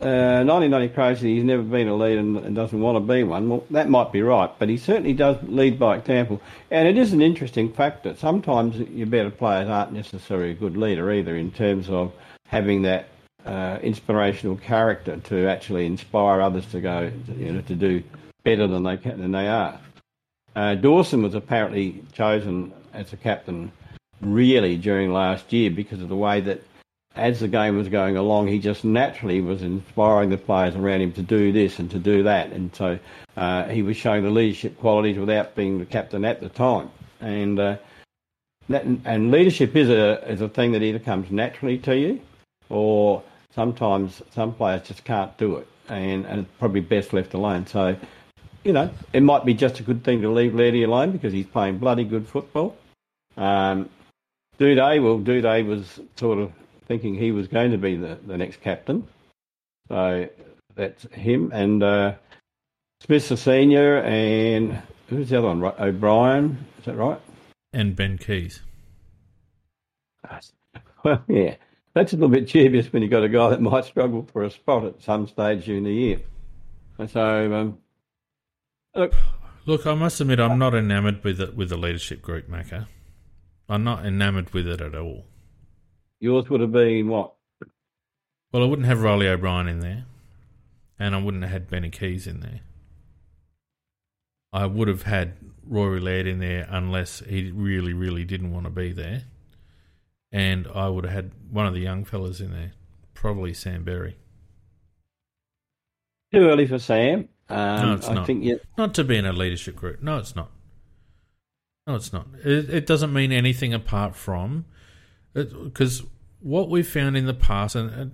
uh, 0.00 0.46
1990 0.46 0.94
crazy. 0.94 1.34
He's 1.34 1.44
never 1.44 1.62
been 1.62 1.88
a 1.88 1.96
leader 1.96 2.20
and, 2.20 2.36
and 2.36 2.54
doesn't 2.54 2.80
want 2.80 2.96
to 2.96 3.00
be 3.00 3.24
one. 3.24 3.48
Well, 3.48 3.64
that 3.70 3.90
might 3.90 4.12
be 4.12 4.22
right, 4.22 4.50
but 4.58 4.68
he 4.68 4.76
certainly 4.76 5.12
does 5.12 5.36
lead 5.42 5.76
by 5.78 5.96
example. 5.96 6.40
And 6.70 6.86
it 6.86 6.96
is 6.96 7.12
an 7.12 7.20
interesting 7.20 7.72
fact 7.72 8.04
that 8.04 8.16
sometimes 8.16 8.76
your 8.76 9.08
better 9.08 9.30
players 9.30 9.68
aren't 9.68 9.92
necessarily 9.92 10.52
a 10.52 10.54
good 10.54 10.76
leader 10.76 11.10
either, 11.10 11.36
in 11.36 11.50
terms 11.50 11.90
of 11.90 12.12
having 12.46 12.82
that 12.82 13.08
uh, 13.44 13.78
inspirational 13.82 14.56
character 14.56 15.16
to 15.16 15.48
actually 15.48 15.86
inspire 15.86 16.40
others 16.40 16.66
to 16.66 16.80
go, 16.80 17.10
you 17.36 17.52
know, 17.52 17.60
to 17.62 17.74
do 17.74 18.02
better 18.44 18.68
than 18.68 18.84
they 18.84 18.96
can, 18.96 19.20
than 19.20 19.32
they 19.32 19.48
are. 19.48 19.80
Uh, 20.54 20.76
Dawson 20.76 21.22
was 21.22 21.34
apparently 21.34 22.04
chosen 22.12 22.72
as 22.92 23.12
a 23.12 23.16
captain 23.16 23.72
really 24.20 24.76
during 24.76 25.12
last 25.12 25.52
year 25.52 25.70
because 25.70 26.00
of 26.00 26.08
the 26.08 26.16
way 26.16 26.40
that 26.40 26.62
as 27.18 27.40
the 27.40 27.48
game 27.48 27.76
was 27.76 27.88
going 27.88 28.16
along, 28.16 28.46
he 28.46 28.58
just 28.58 28.84
naturally 28.84 29.40
was 29.40 29.62
inspiring 29.62 30.30
the 30.30 30.38
players 30.38 30.76
around 30.76 31.00
him 31.00 31.12
to 31.12 31.22
do 31.22 31.52
this 31.52 31.78
and 31.78 31.90
to 31.90 31.98
do 31.98 32.22
that. 32.22 32.52
And 32.52 32.74
so 32.74 32.98
uh, 33.36 33.64
he 33.64 33.82
was 33.82 33.96
showing 33.96 34.22
the 34.22 34.30
leadership 34.30 34.78
qualities 34.78 35.18
without 35.18 35.54
being 35.54 35.78
the 35.78 35.86
captain 35.86 36.24
at 36.24 36.40
the 36.40 36.48
time. 36.48 36.90
And 37.20 37.58
uh, 37.58 37.76
that, 38.68 38.84
and 38.84 39.30
leadership 39.30 39.74
is 39.74 39.88
a 39.88 40.30
is 40.30 40.40
a 40.40 40.48
thing 40.48 40.72
that 40.72 40.82
either 40.82 40.98
comes 40.98 41.30
naturally 41.30 41.78
to 41.78 41.96
you, 41.96 42.20
or 42.68 43.22
sometimes 43.54 44.22
some 44.32 44.54
players 44.54 44.86
just 44.86 45.04
can't 45.04 45.36
do 45.38 45.56
it, 45.56 45.66
and, 45.88 46.24
and 46.26 46.40
it's 46.40 46.50
probably 46.58 46.80
best 46.80 47.12
left 47.12 47.34
alone. 47.34 47.66
So, 47.66 47.96
you 48.64 48.72
know, 48.72 48.90
it 49.12 49.22
might 49.22 49.44
be 49.44 49.54
just 49.54 49.80
a 49.80 49.82
good 49.82 50.04
thing 50.04 50.22
to 50.22 50.30
leave 50.30 50.52
Lairdy 50.52 50.84
alone 50.84 51.10
because 51.10 51.32
he's 51.32 51.46
playing 51.46 51.78
bloody 51.78 52.04
good 52.04 52.28
football. 52.28 52.76
Um, 53.36 53.88
Doedee, 54.58 55.02
well, 55.02 55.18
Doedee 55.18 55.66
was 55.66 56.00
sort 56.16 56.38
of 56.38 56.52
thinking 56.88 57.14
he 57.14 57.30
was 57.30 57.46
going 57.48 57.70
to 57.70 57.78
be 57.78 57.96
the, 57.96 58.18
the 58.26 58.36
next 58.36 58.60
captain. 58.60 59.06
So 59.88 60.28
that's 60.74 61.04
him. 61.12 61.50
And 61.52 61.82
uh, 61.82 62.14
Smith's 63.00 63.28
the 63.28 63.36
senior, 63.36 63.98
and 63.98 64.82
who's 65.08 65.30
the 65.30 65.38
other 65.38 65.48
one? 65.48 65.62
O'Brien, 65.78 66.66
is 66.78 66.86
that 66.86 66.96
right? 66.96 67.20
And 67.72 67.94
Ben 67.94 68.18
Keays. 68.18 68.60
Well, 71.04 71.22
yeah. 71.28 71.54
That's 71.94 72.12
a 72.12 72.16
little 72.16 72.28
bit 72.28 72.48
dubious 72.48 72.92
when 72.92 73.02
you've 73.02 73.12
got 73.12 73.22
a 73.22 73.28
guy 73.28 73.50
that 73.50 73.62
might 73.62 73.84
struggle 73.84 74.28
for 74.32 74.42
a 74.42 74.50
spot 74.50 74.84
at 74.84 75.00
some 75.00 75.28
stage 75.28 75.64
during 75.64 75.84
the 75.84 75.92
year. 75.92 76.20
And 76.98 77.08
so, 77.08 77.54
um, 77.54 77.78
look, 78.96 79.14
Look, 79.68 79.86
I 79.86 79.92
must 79.92 80.18
admit, 80.18 80.40
I'm 80.40 80.58
not 80.58 80.74
enamoured 80.74 81.22
with 81.22 81.42
it 81.42 81.54
with 81.54 81.68
the 81.68 81.76
leadership 81.76 82.22
group, 82.22 82.48
Macca. 82.48 82.86
I'm 83.68 83.84
not 83.84 84.06
enamoured 84.06 84.54
with 84.54 84.66
it 84.66 84.80
at 84.80 84.94
all. 84.94 85.26
Yours 86.20 86.48
would 86.50 86.60
have 86.60 86.72
been 86.72 87.08
what? 87.08 87.34
Well, 88.52 88.62
I 88.62 88.66
wouldn't 88.66 88.86
have 88.88 89.02
Reilly 89.02 89.28
O'Brien 89.28 89.68
in 89.68 89.80
there, 89.80 90.06
and 90.98 91.14
I 91.14 91.20
wouldn't 91.22 91.42
have 91.44 91.52
had 91.52 91.70
Benny 91.70 91.90
Keays 91.90 92.26
in 92.26 92.40
there. 92.40 92.60
I 94.52 94.66
would 94.66 94.88
have 94.88 95.02
had 95.02 95.34
Rory 95.66 96.00
Laird 96.00 96.26
in 96.26 96.38
there 96.38 96.66
unless 96.70 97.20
he 97.20 97.50
really, 97.50 97.92
really 97.92 98.24
didn't 98.24 98.52
want 98.52 98.64
to 98.64 98.70
be 98.70 98.92
there. 98.92 99.24
And 100.32 100.66
I 100.74 100.88
would 100.88 101.04
have 101.04 101.12
had 101.12 101.30
one 101.50 101.66
of 101.66 101.74
the 101.74 101.80
young 101.80 102.04
fellas 102.04 102.40
in 102.40 102.52
there, 102.52 102.72
probably 103.14 103.52
Sam 103.52 103.84
Berry. 103.84 104.16
Too 106.32 106.40
early 106.48 106.66
for 106.66 106.78
Sam. 106.78 107.28
Um, 107.48 107.56
No, 107.82 107.94
it's 107.94 108.08
I 108.08 108.14
not. 108.14 108.26
think 108.26 108.44
yeah, 108.44 108.54
Not 108.76 108.94
to 108.94 109.04
be 109.04 109.16
in 109.16 109.26
a 109.26 109.32
leadership 109.32 109.76
group. 109.76 110.02
No, 110.02 110.18
it's 110.18 110.34
not. 110.36 110.50
No, 111.86 111.94
it's 111.94 112.12
not. 112.12 112.26
It, 112.44 112.68
it 112.70 112.86
doesn't 112.86 113.12
mean 113.12 113.32
anything 113.32 113.72
apart 113.72 114.14
from 114.14 114.66
because 115.34 116.02
what 116.40 116.68
we've 116.68 116.88
found 116.88 117.16
in 117.16 117.26
the 117.26 117.34
past, 117.34 117.74
and, 117.74 117.90
and 117.90 118.12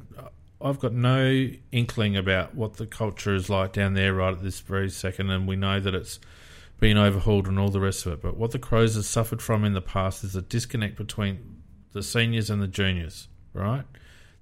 I've 0.61 0.79
got 0.79 0.93
no 0.93 1.49
inkling 1.73 2.17
about 2.17 2.55
what 2.55 2.75
the 2.77 2.87
culture 2.87 3.35
is 3.35 3.51
like 3.51 3.73
down 3.73 3.95
there 3.95 4.15
right 4.15 4.33
at 4.33 4.43
this 4.43 4.61
very 4.61 4.91
second, 4.91 5.31
and 5.31 5.47
we 5.47 5.57
know 5.57 5.81
that 5.81 5.95
it's 5.95 6.19
been 6.81 6.97
overhauled 6.97 7.47
and 7.47 7.59
all 7.59 7.69
the 7.69 7.81
rest 7.81 8.07
of 8.07 8.13
it. 8.13 8.23
But 8.23 8.37
what 8.37 8.51
the 8.51 8.59
Crows 8.59 8.95
have 8.97 9.05
suffered 9.05 9.41
from 9.43 9.65
in 9.65 9.75
the 9.75 9.83
past 9.83 10.25
is 10.25 10.35
a 10.35 10.43
disconnect 10.43 10.97
between 10.97 11.63
the 11.93 12.03
seniors 12.03 12.51
and 12.51 12.61
the 12.63 12.69
juniors. 12.69 13.29
Right, 13.53 13.85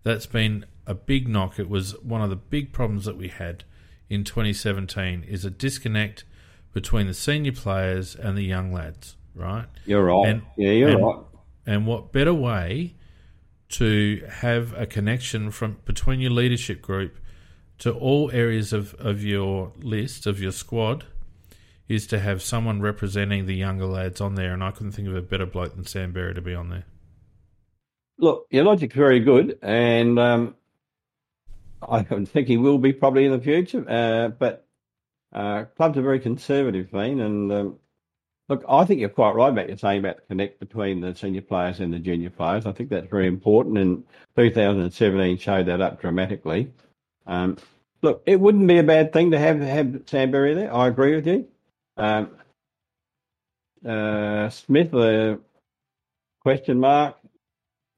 that's 0.02 0.26
been 0.26 0.64
a 0.86 0.94
big 0.94 1.28
knock. 1.28 1.58
It 1.58 1.68
was 1.68 1.98
one 2.02 2.22
of 2.22 2.30
the 2.30 2.36
big 2.36 2.72
problems 2.72 3.04
that 3.04 3.16
we 3.16 3.28
had 3.28 3.64
in 4.08 4.24
2017 4.24 5.24
is 5.24 5.44
a 5.44 5.50
disconnect 5.50 6.24
between 6.72 7.06
the 7.06 7.14
senior 7.14 7.52
players 7.52 8.14
and 8.14 8.36
the 8.36 8.42
young 8.42 8.72
lads, 8.72 9.16
right? 9.34 9.66
you're 9.84 10.04
right. 10.04 10.28
And- 10.28 10.42
yeah, 10.56 10.70
you're 10.70 10.88
and- 10.90 11.02
right. 11.04 11.16
And 11.66 11.86
what 11.86 12.12
better 12.12 12.34
way 12.34 12.94
to 13.70 14.22
have 14.28 14.74
a 14.74 14.86
connection 14.86 15.50
from 15.50 15.78
between 15.84 16.20
your 16.20 16.30
leadership 16.30 16.82
group 16.82 17.16
to 17.78 17.92
all 17.92 18.30
areas 18.32 18.72
of, 18.72 18.94
of 18.94 19.24
your 19.24 19.72
list, 19.80 20.26
of 20.26 20.40
your 20.40 20.52
squad, 20.52 21.04
is 21.88 22.06
to 22.08 22.18
have 22.18 22.42
someone 22.42 22.80
representing 22.80 23.46
the 23.46 23.54
younger 23.54 23.86
lads 23.86 24.20
on 24.20 24.34
there. 24.34 24.52
And 24.52 24.62
I 24.62 24.70
couldn't 24.70 24.92
think 24.92 25.08
of 25.08 25.16
a 25.16 25.22
better 25.22 25.46
bloke 25.46 25.74
than 25.74 25.84
Sam 25.86 26.12
Berry 26.12 26.34
to 26.34 26.40
be 26.40 26.54
on 26.54 26.68
there. 26.68 26.84
Look, 28.18 28.46
your 28.50 28.64
logic's 28.64 28.94
very 28.94 29.20
good, 29.20 29.58
and 29.62 30.18
um, 30.18 30.54
I 31.86 32.02
think 32.02 32.46
he 32.46 32.56
will 32.56 32.78
be 32.78 32.92
probably 32.92 33.24
in 33.24 33.32
the 33.32 33.40
future. 33.40 33.84
Uh, 33.88 34.28
but 34.28 34.66
uh, 35.32 35.64
clubs 35.76 35.98
are 35.98 36.02
very 36.02 36.20
conservative, 36.20 36.90
Dean, 36.92 37.20
and 37.20 37.52
um, 37.52 37.78
look, 38.48 38.64
I 38.68 38.84
think 38.84 39.00
you're 39.00 39.08
quite 39.08 39.34
right 39.34 39.50
about 39.50 39.68
your 39.68 39.78
saying 39.78 40.00
about 40.00 40.16
the 40.16 40.22
connect 40.22 40.60
between 40.60 41.00
the 41.00 41.14
senior 41.14 41.42
players 41.42 41.80
and 41.80 41.92
the 41.92 41.98
junior 41.98 42.30
players. 42.30 42.66
I 42.66 42.72
think 42.72 42.90
that's 42.90 43.08
very 43.08 43.26
important, 43.26 43.78
and 43.78 44.04
2017 44.36 45.38
showed 45.38 45.66
that 45.66 45.80
up 45.80 46.00
dramatically. 46.00 46.72
Um, 47.26 47.56
look, 48.02 48.22
it 48.26 48.40
wouldn't 48.40 48.66
be 48.66 48.78
a 48.78 48.82
bad 48.82 49.12
thing 49.12 49.30
to 49.30 49.38
have 49.38 49.60
have 49.60 50.02
Sam 50.06 50.30
Berry 50.30 50.54
there. 50.54 50.74
I 50.74 50.88
agree 50.88 51.14
with 51.14 51.26
you. 51.26 51.48
Um, 51.96 52.30
uh, 53.86 54.48
Smith, 54.50 54.90
the 54.90 55.40
question 56.40 56.80
mark. 56.80 57.16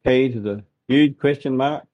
Keays 0.05 0.37
is 0.37 0.45
a 0.45 0.63
huge 0.89 1.19
question 1.19 1.57
mark. 1.57 1.85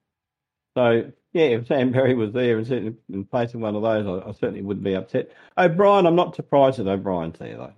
So 0.75 1.11
yeah, 1.33 1.45
if 1.45 1.67
Sam 1.67 1.91
Berry 1.91 2.13
was 2.13 2.33
there 2.33 2.57
and 2.57 2.67
sitting 2.67 2.97
in 3.11 3.25
place 3.25 3.53
of 3.53 3.61
one 3.61 3.75
of 3.75 3.81
those, 3.81 4.05
I, 4.05 4.29
I 4.29 4.31
certainly 4.33 4.61
wouldn't 4.61 4.83
be 4.83 4.95
upset. 4.95 5.31
O'Brien, 5.57 6.05
I'm 6.05 6.15
not 6.15 6.35
surprised 6.35 6.77
that 6.79 6.87
O'Brien's 6.87 7.39
there 7.39 7.57
though. 7.57 7.73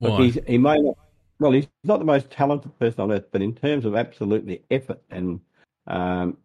Why? 0.00 0.22
he's, 0.22 0.38
he 0.46 0.58
may 0.58 0.78
not. 0.78 0.98
Well, 1.38 1.52
he's 1.52 1.68
not 1.84 2.00
the 2.00 2.04
most 2.04 2.30
talented 2.30 2.78
person 2.78 3.00
on 3.00 3.12
earth, 3.12 3.26
but 3.32 3.40
in 3.40 3.54
terms 3.54 3.84
of 3.86 3.94
absolutely 3.94 4.62
effort 4.70 5.00
and 5.10 5.40
um, 5.86 6.36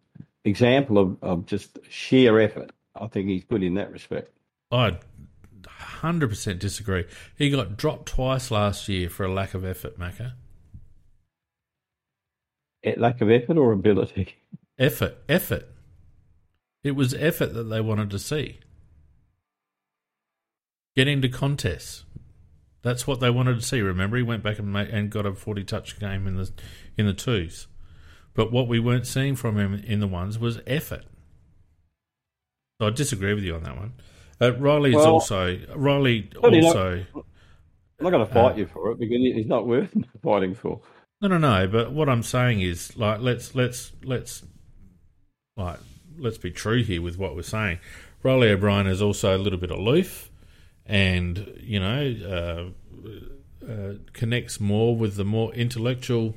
example 0.44 0.98
of, 0.98 1.16
of 1.22 1.46
just 1.46 1.78
sheer 1.90 2.40
effort, 2.40 2.70
I 2.94 3.06
think 3.08 3.28
he's 3.28 3.44
good 3.44 3.62
in 3.62 3.74
that 3.74 3.92
respect. 3.92 4.30
I 4.72 4.98
100% 5.62 6.58
disagree. 6.58 7.04
He 7.36 7.50
got 7.50 7.76
dropped 7.76 8.06
twice 8.06 8.50
last 8.50 8.88
year 8.88 9.08
for 9.08 9.24
a 9.24 9.32
lack 9.32 9.54
of 9.54 9.64
effort, 9.64 9.98
Macca. 9.98 10.32
lack 12.96 13.20
of 13.20 13.30
effort 13.30 13.56
or 13.56 13.72
ability? 13.72 14.36
Effort, 14.78 15.18
effort. 15.28 15.68
It 16.84 16.92
was 16.92 17.14
effort 17.14 17.52
that 17.54 17.64
they 17.64 17.80
wanted 17.80 18.10
to 18.10 18.18
see. 18.18 18.60
Get 20.94 21.08
into 21.08 21.28
contests. 21.28 22.04
That's 22.86 23.04
what 23.04 23.18
they 23.18 23.30
wanted 23.30 23.56
to 23.56 23.66
see. 23.66 23.80
Remember, 23.80 24.16
he 24.16 24.22
went 24.22 24.44
back 24.44 24.60
and, 24.60 24.72
made, 24.72 24.88
and 24.90 25.10
got 25.10 25.26
a 25.26 25.34
forty-touch 25.34 25.98
game 25.98 26.26
in 26.28 26.36
the 26.36 26.50
in 26.96 27.04
the 27.06 27.12
twos. 27.12 27.66
But 28.32 28.52
what 28.52 28.68
we 28.68 28.78
weren't 28.78 29.06
seeing 29.08 29.34
from 29.34 29.58
him 29.58 29.74
in 29.74 29.98
the 29.98 30.06
ones 30.06 30.38
was 30.38 30.60
effort. 30.68 31.04
So 32.80 32.86
I 32.86 32.90
disagree 32.90 33.34
with 33.34 33.42
you 33.42 33.54
on 33.56 33.62
that 33.64 33.76
one. 33.76 33.94
Uh, 34.40 34.52
Reilly 34.54 34.90
is 34.90 34.96
Well, 34.96 35.14
also 35.14 35.58
Reilly 35.74 36.28
Certainly 36.34 36.60
not- 36.60 36.66
also. 36.76 37.04
I'm 37.98 38.04
not 38.04 38.10
going 38.10 38.26
to 38.26 38.32
fight 38.32 38.52
Uh, 38.52 38.56
you 38.58 38.66
for 38.66 38.90
it 38.92 38.98
because 38.98 39.16
he's 39.16 39.46
not 39.46 39.66
worth 39.66 39.96
fighting 40.22 40.54
for. 40.54 40.80
No, 41.22 41.28
no, 41.28 41.38
no. 41.38 41.66
But 41.66 41.92
what 41.92 42.08
I'm 42.10 42.22
saying 42.22 42.60
is, 42.60 42.96
like, 42.96 43.20
let's 43.20 43.54
let's 43.54 43.92
let's 44.04 44.44
like 45.56 45.78
let's 46.18 46.38
be 46.38 46.50
true 46.50 46.82
here 46.84 47.00
with 47.02 47.18
what 47.18 47.34
we're 47.34 47.42
saying. 47.42 47.78
Reilly 48.22 48.50
O'Brien 48.50 48.86
is 48.86 49.00
also 49.02 49.36
a 49.36 49.38
little 49.40 49.58
bit 49.58 49.70
aloof, 49.70 50.30
and 50.88 51.52
you 51.60 51.80
know 51.80 52.72
uh, 53.64 53.68
uh, 53.70 53.94
connects 54.12 54.60
more 54.60 54.96
with 54.96 55.16
the 55.16 55.24
more 55.24 55.52
intellectual 55.54 56.36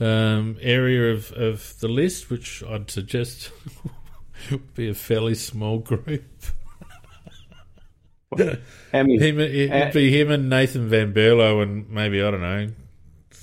um, 0.00 0.56
area 0.60 1.12
of 1.12 1.32
of 1.32 1.78
the 1.80 1.88
list, 1.88 2.30
which 2.30 2.62
I'd 2.62 2.90
suggest 2.90 3.50
would 4.50 4.74
be 4.74 4.88
a 4.88 4.94
fairly 4.94 5.34
small 5.34 5.78
group. 5.78 6.24
Him, 8.38 8.60
it'd 8.92 9.92
be 9.92 10.18
him 10.18 10.30
and 10.30 10.48
Nathan 10.48 10.88
Van 10.88 11.12
Berlo, 11.12 11.62
and 11.62 11.88
maybe 11.90 12.22
I 12.22 12.30
don't 12.30 12.40
know. 12.40 12.68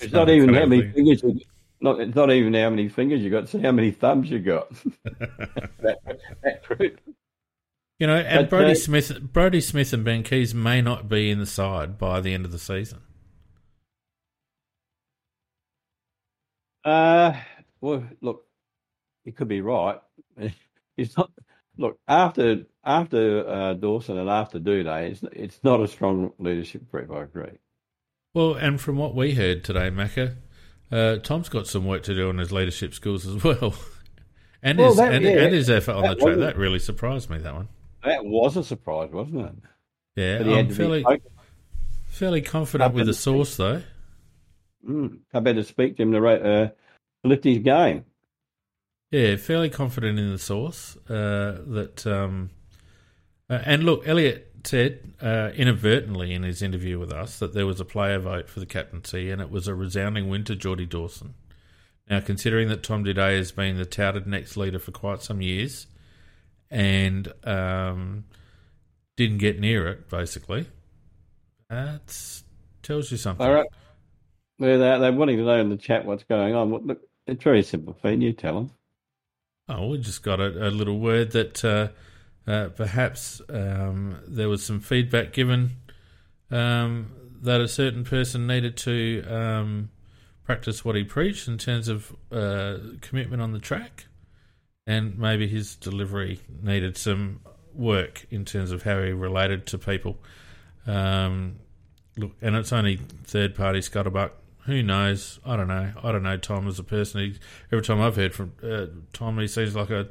It's 0.01 0.13
not 0.13 0.29
even 0.29 0.53
how 0.53 0.65
many 0.65 0.89
fingers. 0.89 1.21
You, 1.21 1.39
not, 1.81 1.99
it's 1.99 2.15
not 2.15 2.31
even 2.31 2.53
how 2.53 2.69
many 2.69 2.89
fingers 2.89 3.21
you 3.21 3.29
got. 3.29 3.43
It's 3.43 3.53
how 3.53 3.71
many 3.71 3.91
thumbs 3.91 4.29
you 4.29 4.39
got. 4.39 4.69
that, 5.03 5.99
that 6.43 6.63
group. 6.63 6.99
You 7.99 8.07
know, 8.07 8.15
and 8.15 8.43
But, 8.45 8.49
Brodie 8.49 8.71
uh, 8.71 8.75
Smith, 8.75 9.21
Brodie 9.33 9.59
Smith, 9.61 9.91
and 9.91 10.05
Ben 10.05 10.23
Keays 10.23 10.53
may 10.53 10.81
not 10.81 11.09
be 11.09 11.29
in 11.29 11.39
the 11.39 11.45
side 11.45 11.97
by 11.97 12.21
the 12.21 12.33
end 12.33 12.45
of 12.45 12.51
the 12.53 12.59
season. 12.59 13.01
Uh, 16.85 17.33
well, 17.81 18.03
look, 18.21 18.45
he 19.25 19.31
could 19.31 19.47
be 19.47 19.61
right. 19.61 19.99
It's 20.97 21.15
not. 21.15 21.31
Look, 21.77 21.97
after 22.09 22.65
after 22.83 23.47
uh, 23.47 23.73
Dawson 23.73 24.17
and 24.17 24.29
after 24.29 24.59
Doedee, 24.59 25.11
it's 25.11 25.23
it's 25.31 25.63
not 25.63 25.79
a 25.81 25.87
strong 25.87 26.33
leadership 26.37 26.91
group. 26.91 27.09
I 27.09 27.21
agree. 27.23 27.57
Well, 28.33 28.55
and 28.55 28.81
from 28.81 28.97
what 28.97 29.15
we 29.15 29.33
heard 29.33 29.63
today, 29.63 29.89
Macca, 29.89 30.35
uh, 30.91 31.17
Tom's 31.19 31.47
got 31.47 31.67
some 31.67 31.85
work 31.85 32.03
to 32.03 32.13
do 32.13 32.27
on 32.27 32.37
his 32.37 32.51
leadership 32.51 32.93
skills 32.93 33.25
as 33.25 33.41
well, 33.45 33.75
and 34.61 34.77
Well, 34.77 34.89
his 34.89 34.97
that- 34.97 35.13
and, 35.13 35.23
yeah, 35.23 35.31
and 35.43 35.53
his 35.53 35.69
effort 35.69 35.93
on 35.93 36.03
the 36.03 36.15
track. 36.15 36.37
That 36.39 36.57
really 36.57 36.79
surprised 36.79 37.29
me. 37.29 37.37
That 37.37 37.53
one, 37.53 37.69
That 38.03 38.25
was 38.25 38.57
a 38.57 38.63
surprise, 38.63 39.09
wasn't 39.11 39.45
it? 40.15 40.45
yeah, 40.45 40.57
I'm 40.57 40.69
fairly 40.69 41.05
fairly 42.07 42.41
confident 42.41 42.93
with 42.93 43.05
the 43.05 43.13
source 43.13 43.55
though. 43.57 43.81
Mm, 44.87 45.19
I 45.33 45.39
better 45.39 45.63
speak 45.63 45.97
to 45.97 46.03
him 46.03 46.11
to, 46.13 46.25
uh, 46.25 46.67
to 46.67 46.73
lift 47.23 47.43
his 47.43 47.59
game. 47.59 48.05
Yeah, 49.11 49.35
fairly 49.37 49.69
confident 49.69 50.19
in 50.19 50.31
the 50.31 50.39
source 50.39 50.95
uh, 51.09 51.61
that. 51.67 52.05
Um, 52.05 52.51
uh, 53.49 53.61
and 53.65 53.83
look, 53.83 54.07
Elliott 54.07 54.51
said 54.63 55.13
uh, 55.21 55.49
inadvertently 55.55 56.33
in 56.33 56.43
his 56.43 56.61
interview 56.61 56.99
with 56.99 57.11
us 57.11 57.39
that 57.39 57.53
there 57.53 57.65
was 57.65 57.79
a 57.79 57.85
player 57.85 58.19
vote 58.19 58.47
for 58.47 58.59
the 58.59 58.65
captaincy, 58.65 59.31
and 59.31 59.41
it 59.41 59.49
was 59.49 59.67
a 59.67 59.73
resounding 59.73 60.29
win 60.29 60.43
to 60.45 60.55
Geordie 60.55 60.85
Dawson. 60.85 61.33
Now, 62.09 62.19
considering 62.19 62.69
that 62.69 62.83
Tom 62.83 63.03
Doedee 63.03 63.37
has 63.37 63.51
been 63.51 63.77
the 63.77 63.85
touted 63.85 64.27
next 64.27 64.57
leader 64.57 64.79
for 64.79 64.91
quite 64.91 65.21
some 65.21 65.41
years, 65.41 65.87
and 66.71 67.31
um, 67.43 68.25
didn't 69.17 69.39
get 69.39 69.59
near 69.59 69.87
it, 69.87 70.09
basically, 70.09 70.67
that 71.69 72.41
tells 72.81 73.11
you 73.11 73.17
something. 73.17 73.45
All 73.45 73.53
right. 73.53 73.67
They're, 74.59 74.77
they're 74.77 75.13
wanting 75.13 75.37
to 75.37 75.43
know 75.43 75.59
in 75.59 75.69
the 75.69 75.77
chat 75.77 76.05
what's 76.05 76.23
going 76.23 76.53
on. 76.53 76.71
Look, 76.71 77.01
it's 77.27 77.43
very 77.43 77.63
simple, 77.63 77.97
Finn. 78.01 78.21
You 78.21 78.33
tell 78.33 78.55
them. 78.55 78.71
Oh, 79.69 79.89
we 79.89 79.99
just 79.99 80.23
got 80.23 80.39
a, 80.39 80.67
a 80.67 80.71
little 80.71 80.99
word 80.99 81.31
that 81.31 81.63
uh, 81.63 81.89
uh, 82.49 82.69
perhaps 82.69 83.41
um, 83.49 84.19
there 84.27 84.49
was 84.49 84.63
some 84.63 84.79
feedback 84.79 85.31
given 85.31 85.77
um, 86.49 87.11
that 87.41 87.61
a 87.61 87.67
certain 87.67 88.03
person 88.03 88.47
needed 88.47 88.75
to 88.77 89.23
um, 89.29 89.89
practice 90.43 90.83
what 90.83 90.95
he 90.95 91.03
preached 91.03 91.47
in 91.47 91.59
terms 91.59 91.87
of 91.87 92.15
uh, 92.31 92.77
commitment 93.01 93.41
on 93.41 93.51
the 93.51 93.59
track, 93.59 94.05
and 94.89 95.19
maybe 95.19 95.47
his 95.47 95.75
delivery 95.75 96.39
needed 96.63 96.97
some 96.97 97.41
work 97.75 98.25
in 98.31 98.43
terms 98.43 98.71
of 98.71 98.81
how 98.81 98.99
he 99.03 99.11
related 99.11 99.67
to 99.67 99.77
people. 99.77 100.17
Um, 100.87 101.57
look, 102.17 102.31
and 102.41 102.55
it's 102.55 102.73
only 102.73 102.95
third 103.23 103.53
party 103.53 103.81
scuttlebutt. 103.81 104.31
Who 104.65 104.81
knows? 104.81 105.39
I 105.45 105.55
don't 105.55 105.67
know. 105.67 105.91
I 106.01 106.11
don't 106.11 106.23
know 106.23 106.37
Tom 106.37 106.67
as 106.67 106.79
a 106.79 106.83
person. 106.83 107.21
He, 107.21 107.39
every 107.71 107.85
time 107.85 108.01
I've 108.01 108.15
heard 108.15 108.33
from 108.33 108.53
uh, 108.63 108.87
Tom, 109.13 109.37
he 109.37 109.47
seems 109.47 109.75
like 109.75 109.91
a 109.91 110.09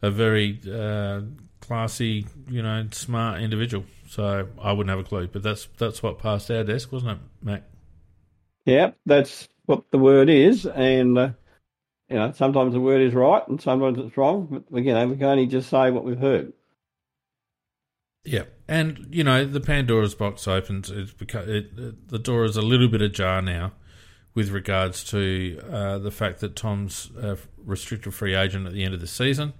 a 0.00 0.12
very 0.12 0.60
uh, 0.72 1.22
classy, 1.60 2.24
you 2.48 2.62
know, 2.62 2.86
smart 2.92 3.42
individual. 3.42 3.84
So 4.08 4.48
I 4.62 4.72
wouldn't 4.72 4.90
have 4.90 5.04
a 5.04 5.08
clue. 5.08 5.26
But 5.26 5.42
that's 5.42 5.66
that's 5.76 6.04
what 6.04 6.20
passed 6.20 6.52
our 6.52 6.62
desk, 6.62 6.92
wasn't 6.92 7.12
it, 7.12 7.18
Mac? 7.42 7.64
Yeah, 8.64 8.92
that's 9.06 9.48
what 9.66 9.90
the 9.90 9.98
word 9.98 10.30
is, 10.30 10.66
and 10.66 11.18
uh, 11.18 11.30
you 12.10 12.16
know 12.16 12.32
sometimes 12.32 12.72
the 12.72 12.80
word 12.80 13.00
is 13.00 13.14
right 13.14 13.46
and 13.48 13.60
sometimes 13.60 13.98
it's 13.98 14.16
wrong. 14.16 14.64
But 14.70 14.84
you 14.84 14.92
know 14.92 15.06
we 15.06 15.16
can 15.16 15.26
only 15.26 15.46
just 15.46 15.70
say 15.70 15.90
what 15.90 16.04
we've 16.04 16.18
heard. 16.18 16.52
Yeah, 18.24 18.44
and 18.68 19.06
you 19.10 19.24
know 19.24 19.44
the 19.44 19.60
Pandora's 19.60 20.14
box 20.14 20.46
opens. 20.46 20.90
It's 20.90 21.12
because 21.12 21.48
it, 21.48 21.70
it, 21.78 22.08
the 22.08 22.18
door 22.18 22.44
is 22.44 22.56
a 22.56 22.62
little 22.62 22.88
bit 22.88 23.00
ajar 23.00 23.40
now, 23.40 23.72
with 24.34 24.50
regards 24.50 25.02
to 25.04 25.60
uh, 25.70 25.98
the 25.98 26.10
fact 26.10 26.40
that 26.40 26.56
Tom's 26.56 27.10
uh, 27.16 27.36
restricted 27.64 28.12
free 28.12 28.34
agent 28.34 28.66
at 28.66 28.72
the 28.72 28.84
end 28.84 28.94
of 28.94 29.00
the 29.00 29.06
season 29.06 29.54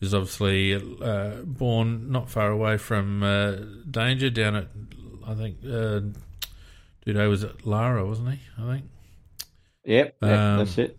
is 0.00 0.12
obviously 0.12 0.74
uh, 1.00 1.42
born 1.44 2.10
not 2.10 2.28
far 2.28 2.50
away 2.50 2.76
from 2.76 3.22
uh, 3.22 3.56
Danger 3.88 4.30
down 4.30 4.56
at 4.56 4.68
I 5.26 5.34
think 5.34 5.58
uh, 5.64 6.00
dude 7.04 7.16
was 7.28 7.44
at 7.44 7.66
Lara, 7.66 8.04
wasn't 8.04 8.32
he? 8.32 8.40
I 8.58 8.72
think. 8.74 8.84
Yep, 9.84 10.16
yep, 10.20 10.30
Um, 10.30 10.58
that's 10.58 10.78
it. 10.78 10.98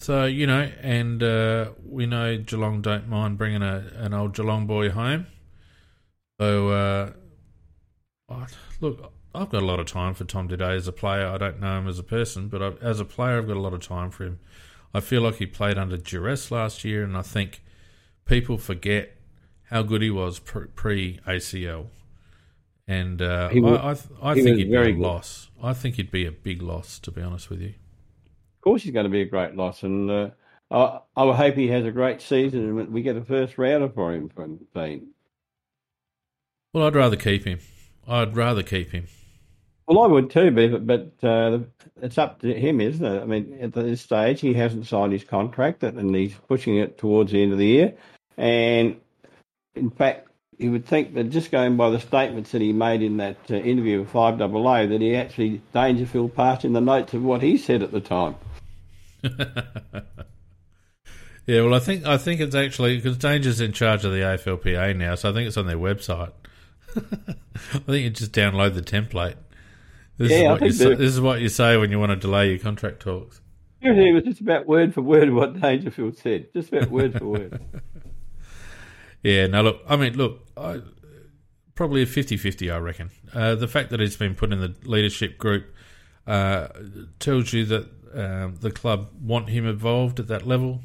So 0.00 0.24
you 0.26 0.46
know, 0.46 0.70
and 0.80 1.22
uh, 1.22 1.70
we 1.84 2.06
know 2.06 2.38
Geelong 2.38 2.82
don't 2.82 3.08
mind 3.08 3.36
bringing 3.36 3.62
a, 3.62 3.90
an 3.96 4.14
old 4.14 4.34
Geelong 4.34 4.66
boy 4.66 4.90
home. 4.90 5.26
So 6.40 6.68
uh, 6.68 7.12
I- 8.28 8.46
look, 8.80 9.12
I've 9.34 9.50
got 9.50 9.62
a 9.62 9.66
lot 9.66 9.80
of 9.80 9.86
time 9.86 10.14
for 10.14 10.24
Tom 10.24 10.48
Doedee 10.48 10.76
as 10.76 10.86
a 10.88 10.92
player. 10.92 11.26
I 11.26 11.36
don't 11.36 11.60
know 11.60 11.78
him 11.78 11.88
as 11.88 11.98
a 11.98 12.04
person, 12.04 12.48
but 12.48 12.62
I, 12.62 12.68
as 12.80 13.00
a 13.00 13.04
player, 13.04 13.38
I've 13.38 13.48
got 13.48 13.56
a 13.56 13.60
lot 13.60 13.74
of 13.74 13.80
time 13.80 14.10
for 14.10 14.24
him. 14.24 14.38
I 14.94 15.00
feel 15.00 15.22
like 15.22 15.36
he 15.36 15.46
played 15.46 15.76
under 15.76 15.96
duress 15.96 16.50
last 16.50 16.84
year, 16.84 17.02
and 17.02 17.16
I 17.16 17.22
think 17.22 17.62
people 18.24 18.56
forget 18.56 19.16
how 19.64 19.82
good 19.82 20.00
he 20.00 20.10
was 20.10 20.38
pre 20.38 21.18
ACL. 21.26 21.88
And 22.86 23.20
uh, 23.20 23.48
He 23.50 23.60
was- 23.60 23.78
I, 23.80 23.90
I, 23.90 23.94
th- 23.94 24.06
I 24.22 24.34
he 24.36 24.42
think 24.42 24.58
he'd 24.58 24.70
be 24.70 24.76
a 24.76 24.84
good. 24.84 24.98
loss. 24.98 25.50
I 25.62 25.74
think 25.74 25.96
he'd 25.96 26.10
be 26.12 26.24
a 26.24 26.32
big 26.32 26.62
loss, 26.62 26.98
to 27.00 27.10
be 27.10 27.20
honest 27.20 27.50
with 27.50 27.60
you. 27.60 27.74
Of 28.58 28.62
course, 28.62 28.82
he's 28.82 28.92
going 28.92 29.04
to 29.04 29.10
be 29.10 29.22
a 29.22 29.24
great 29.24 29.54
loss, 29.54 29.84
and 29.84 30.10
uh, 30.10 30.30
I, 30.70 31.00
I 31.16 31.24
would 31.24 31.36
hope 31.36 31.54
he 31.54 31.68
has 31.68 31.84
a 31.84 31.92
great 31.92 32.20
season 32.20 32.78
and 32.78 32.92
we 32.92 33.02
get 33.02 33.16
a 33.16 33.24
first 33.24 33.56
rounder 33.56 33.88
for 33.88 34.12
him 34.12 34.28
from 34.28 34.66
Dean. 34.74 35.08
Well, 36.72 36.86
I'd 36.86 36.94
rather 36.94 37.16
keep 37.16 37.44
him. 37.44 37.60
I'd 38.06 38.36
rather 38.36 38.62
keep 38.62 38.90
him. 38.90 39.06
Well, 39.86 40.02
I 40.02 40.06
would 40.06 40.28
too, 40.28 40.50
but 40.50 40.86
but 40.86 41.26
uh, 41.26 41.60
it's 42.02 42.18
up 42.18 42.40
to 42.40 42.52
him, 42.52 42.82
isn't 42.82 43.04
it? 43.04 43.22
I 43.22 43.24
mean, 43.24 43.56
at 43.62 43.72
this 43.72 44.02
stage, 44.02 44.40
he 44.40 44.52
hasn't 44.52 44.86
signed 44.86 45.14
his 45.14 45.24
contract, 45.24 45.82
and 45.82 46.14
he's 46.14 46.34
pushing 46.46 46.76
it 46.76 46.98
towards 46.98 47.32
the 47.32 47.42
end 47.42 47.52
of 47.52 47.58
the 47.58 47.66
year. 47.66 47.94
And 48.36 49.00
in 49.74 49.90
fact, 49.90 50.27
you 50.58 50.72
would 50.72 50.86
think 50.86 51.14
that 51.14 51.30
just 51.30 51.50
going 51.50 51.76
by 51.76 51.90
the 51.90 52.00
statements 52.00 52.50
that 52.52 52.60
he 52.60 52.72
made 52.72 53.02
in 53.02 53.16
that 53.18 53.36
uh, 53.50 53.54
interview 53.54 54.00
with 54.00 54.10
Five 54.10 54.38
Double 54.38 54.68
A, 54.68 54.86
that 54.86 55.00
he 55.00 55.16
actually 55.16 55.62
Dangerfield 55.72 56.34
passed 56.34 56.64
in 56.64 56.72
the 56.72 56.80
notes 56.80 57.14
of 57.14 57.22
what 57.22 57.42
he 57.42 57.56
said 57.56 57.82
at 57.82 57.92
the 57.92 58.00
time. 58.00 58.34
Yeah, 61.48 61.62
well, 61.62 61.72
I 61.72 61.78
think 61.78 62.04
I 62.04 62.18
think 62.18 62.42
it's 62.42 62.54
actually 62.54 62.96
because 62.96 63.16
Danger's 63.16 63.58
in 63.62 63.72
charge 63.72 64.04
of 64.04 64.12
the 64.12 64.18
AFLPA 64.18 64.94
now, 64.94 65.14
so 65.14 65.30
I 65.30 65.32
think 65.32 65.48
it's 65.48 65.56
on 65.56 65.66
their 65.66 65.78
website. 65.78 66.32
I 66.94 67.78
think 67.86 68.04
you 68.04 68.10
just 68.10 68.32
download 68.32 68.74
the 68.74 68.82
template. 68.82 69.36
This, 70.18 70.30
Yeah, 70.30 70.36
is 70.36 70.44
I 70.44 70.52
what 70.52 70.60
you 70.60 70.72
think 70.72 70.74
say, 70.74 70.94
this 70.96 71.10
is 71.14 71.22
what 71.22 71.40
you 71.40 71.48
say 71.48 71.78
when 71.78 71.90
you 71.90 71.98
want 71.98 72.10
to 72.10 72.16
delay 72.16 72.50
your 72.50 72.58
contract 72.58 73.00
talks. 73.00 73.40
It 73.80 74.14
was 74.14 74.24
just 74.24 74.42
about 74.42 74.66
word 74.66 74.92
for 74.92 75.00
word 75.00 75.32
what 75.32 75.58
Dangerfield 75.58 76.18
said, 76.18 76.52
just 76.52 76.70
about 76.70 76.90
word 76.90 77.18
for 77.18 77.24
word. 77.24 77.58
Yeah, 79.22 79.46
no, 79.46 79.62
look, 79.62 79.82
I 79.88 79.96
mean, 79.96 80.16
look, 80.16 80.46
I, 80.56 80.80
probably 81.74 82.02
a 82.02 82.06
50-50, 82.06 82.72
I 82.72 82.78
reckon. 82.78 83.10
Uh, 83.32 83.54
the 83.54 83.68
fact 83.68 83.90
that 83.90 84.00
he's 84.00 84.16
been 84.16 84.34
put 84.34 84.52
in 84.52 84.60
the 84.60 84.74
leadership 84.84 85.38
group 85.38 85.74
uh, 86.26 86.68
tells 87.18 87.52
you 87.52 87.64
that 87.66 87.88
um, 88.14 88.56
the 88.56 88.70
club 88.70 89.10
want 89.20 89.48
him 89.48 89.66
involved 89.66 90.20
at 90.20 90.28
that 90.28 90.46
level. 90.46 90.82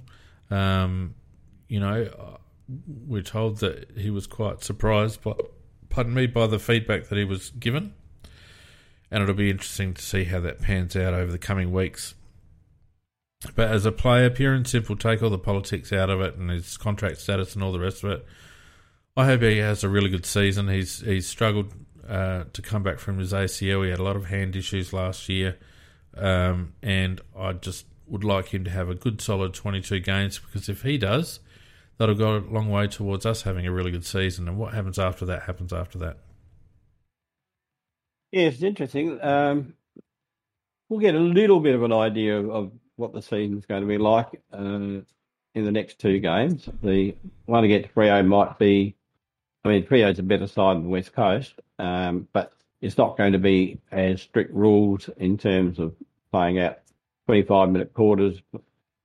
Um, 0.49 1.15
you 1.67 1.79
know, 1.79 2.38
we're 3.07 3.21
told 3.21 3.59
that 3.59 3.91
he 3.97 4.09
was 4.09 4.27
quite 4.27 4.63
surprised, 4.63 5.21
by, 5.21 5.34
pardon 5.89 6.13
me, 6.13 6.27
by 6.27 6.47
the 6.47 6.59
feedback 6.59 7.07
that 7.07 7.17
he 7.17 7.23
was 7.23 7.49
given, 7.51 7.93
and 9.11 9.23
it'll 9.23 9.36
be 9.36 9.49
interesting 9.49 9.93
to 9.93 10.01
see 10.01 10.23
how 10.25 10.39
that 10.39 10.61
pans 10.61 10.95
out 10.95 11.13
over 11.13 11.31
the 11.31 11.38
coming 11.38 11.71
weeks. 11.71 12.15
But 13.55 13.69
as 13.69 13.85
a 13.85 13.91
player, 13.91 14.29
pure 14.29 14.53
and 14.53 14.67
simple, 14.67 14.95
take 14.95 15.21
all 15.21 15.29
the 15.29 15.37
politics 15.37 15.91
out 15.91 16.09
of 16.09 16.21
it 16.21 16.35
and 16.35 16.49
his 16.49 16.77
contract 16.77 17.17
status 17.17 17.55
and 17.55 17.63
all 17.63 17.71
the 17.71 17.79
rest 17.79 18.03
of 18.03 18.11
it. 18.11 18.25
I 19.15 19.25
hope 19.25 19.41
he 19.41 19.57
has 19.57 19.83
a 19.83 19.89
really 19.89 20.09
good 20.09 20.25
season. 20.25 20.67
He's 20.69 21.01
he's 21.01 21.27
struggled 21.27 21.73
uh, 22.07 22.45
to 22.51 22.61
come 22.61 22.83
back 22.83 22.99
from 22.99 23.19
his 23.19 23.33
ACL. 23.33 23.83
He 23.83 23.91
had 23.91 23.99
a 23.99 24.03
lot 24.03 24.15
of 24.15 24.25
hand 24.25 24.55
issues 24.55 24.91
last 24.91 25.29
year, 25.29 25.57
um, 26.17 26.73
and 26.81 27.21
I 27.37 27.53
just 27.53 27.85
would 28.07 28.23
like 28.23 28.47
him 28.47 28.63
to 28.63 28.69
have 28.69 28.89
a 28.89 28.95
good, 28.95 29.21
solid 29.21 29.53
22 29.53 29.99
games 29.99 30.39
because 30.39 30.67
if 30.67 30.81
he 30.81 30.97
does, 30.97 31.39
that'll 31.97 32.15
go 32.15 32.37
a 32.37 32.39
long 32.39 32.69
way 32.69 32.87
towards 32.87 33.25
us 33.25 33.43
having 33.43 33.67
a 33.67 33.71
really 33.71 33.91
good 33.91 34.05
season. 34.05 34.47
And 34.47 34.57
what 34.57 34.73
happens 34.73 34.99
after 34.99 35.25
that 35.25 35.43
happens 35.43 35.71
after 35.71 35.97
that. 35.99 36.17
Yeah, 38.31 38.47
it's 38.47 38.63
interesting. 38.63 39.19
Um, 39.21 39.75
we'll 40.89 40.99
get 40.99 41.15
a 41.15 41.19
little 41.19 41.59
bit 41.59 41.75
of 41.75 41.83
an 41.83 41.93
idea 41.93 42.39
of, 42.39 42.49
of 42.49 42.71
what 42.95 43.13
the 43.13 43.21
season's 43.21 43.65
going 43.65 43.81
to 43.81 43.87
be 43.87 43.97
like 43.97 44.41
uh, 44.53 44.57
in 44.57 45.05
the 45.53 45.71
next 45.71 45.99
two 45.99 46.19
games. 46.19 46.69
The 46.81 47.15
one 47.45 47.63
against 47.63 47.93
Freo 47.93 48.25
might 48.25 48.57
be 48.59 48.95
I 49.63 49.69
mean, 49.69 49.85
Freo's 49.85 50.19
a 50.19 50.23
better 50.23 50.47
side 50.47 50.75
than 50.75 50.83
the 50.83 50.89
West 50.89 51.13
Coast, 51.13 51.53
um, 51.79 52.27
but 52.33 52.53
it's 52.81 52.97
not 52.97 53.17
going 53.17 53.31
to 53.31 53.39
be 53.39 53.79
as 53.91 54.21
strict 54.21 54.53
rules 54.53 55.09
in 55.17 55.37
terms 55.37 55.79
of 55.79 55.95
playing 56.31 56.59
out 56.59 56.79
25 57.27 57.69
minute 57.69 57.93
quarters, 57.93 58.41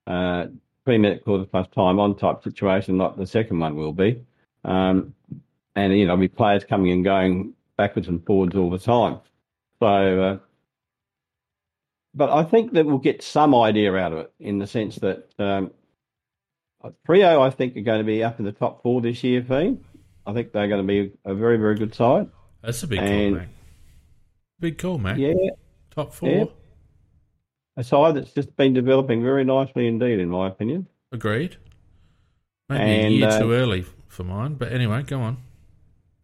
uh, 0.09 0.47
three 0.85 0.99
minute 0.99 1.25
quarters 1.25 1.47
plus 1.51 1.69
time 1.69 2.01
on 2.01 2.17
type 2.17 2.43
situation 2.43 2.99
like 2.99 3.17
the 3.17 3.27
second 3.27 3.61
one 3.61 3.77
will 3.77 3.93
be. 3.93 4.25
Um, 4.65 5.15
and, 5.77 5.97
you 5.97 6.07
know, 6.07 6.17
be 6.17 6.27
players 6.27 6.65
coming 6.65 6.91
and 6.91 7.05
going 7.05 7.55
backwards 7.77 8.09
and 8.09 8.25
forwards 8.27 8.57
all 8.57 8.71
the 8.71 8.81
time. 8.81 9.21
So, 9.79 10.23
uh, 10.23 10.39
but 12.15 12.31
I 12.31 12.43
think 12.43 12.73
that 12.73 12.87
we'll 12.87 12.99
get 12.99 13.23
some 13.23 13.55
idea 13.55 13.95
out 13.95 14.13
of 14.13 14.19
it 14.19 14.33
in 14.41 14.59
the 14.59 14.67
sense 14.67 14.97
that 14.97 15.29
um, 15.39 15.71
I 16.83 17.51
think, 17.51 17.77
are 17.77 17.81
going 17.83 17.99
to 17.99 18.05
be 18.05 18.23
up 18.23 18.39
in 18.39 18.45
the 18.45 18.53
top 18.53 18.83
four 18.83 19.01
this 19.01 19.23
year, 19.25 19.43
Fiend. 19.43 19.85
I 20.27 20.33
think 20.33 20.53
they're 20.53 20.69
going 20.69 20.87
to 20.87 20.87
be 20.87 21.13
a 21.25 21.35
very, 21.35 21.57
very 21.57 21.77
good 21.77 21.95
side. 21.95 22.29
That's 22.63 22.83
a 22.83 22.87
big 22.87 22.99
and, 22.99 23.35
call, 23.35 23.41
mate. 23.41 23.49
Big 24.61 24.79
call, 24.79 24.99
mate. 24.99 25.17
Yeah. 25.19 25.51
Top 25.91 26.13
four. 26.13 26.29
Yeah. 26.29 26.45
A 27.77 27.85
side 27.85 28.17
that's 28.17 28.33
just 28.33 28.55
been 28.57 28.75
developing 28.75 29.23
very 29.23 29.45
nicely 29.45 29.87
indeed, 29.87 30.19
in 30.19 30.29
my 30.29 30.49
opinion. 30.49 30.87
Agreed. 31.13 31.57
Maybe 32.69 32.83
and, 32.83 33.07
a 33.07 33.11
year 33.11 33.29
uh, 33.29 33.39
too 33.39 33.53
early 33.53 33.85
for 34.09 34.25
mine, 34.25 34.55
but 34.55 34.73
anyway, 34.73 35.03
go 35.03 35.21
on. 35.21 35.39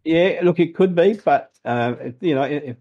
Yeah, 0.03 0.41
look, 0.43 0.59
it 0.59 0.75
could 0.75 0.95
be, 0.95 1.13
but 1.13 1.51
uh, 1.63 1.95
you 2.19 2.35
know, 2.35 2.43
if, 2.43 2.75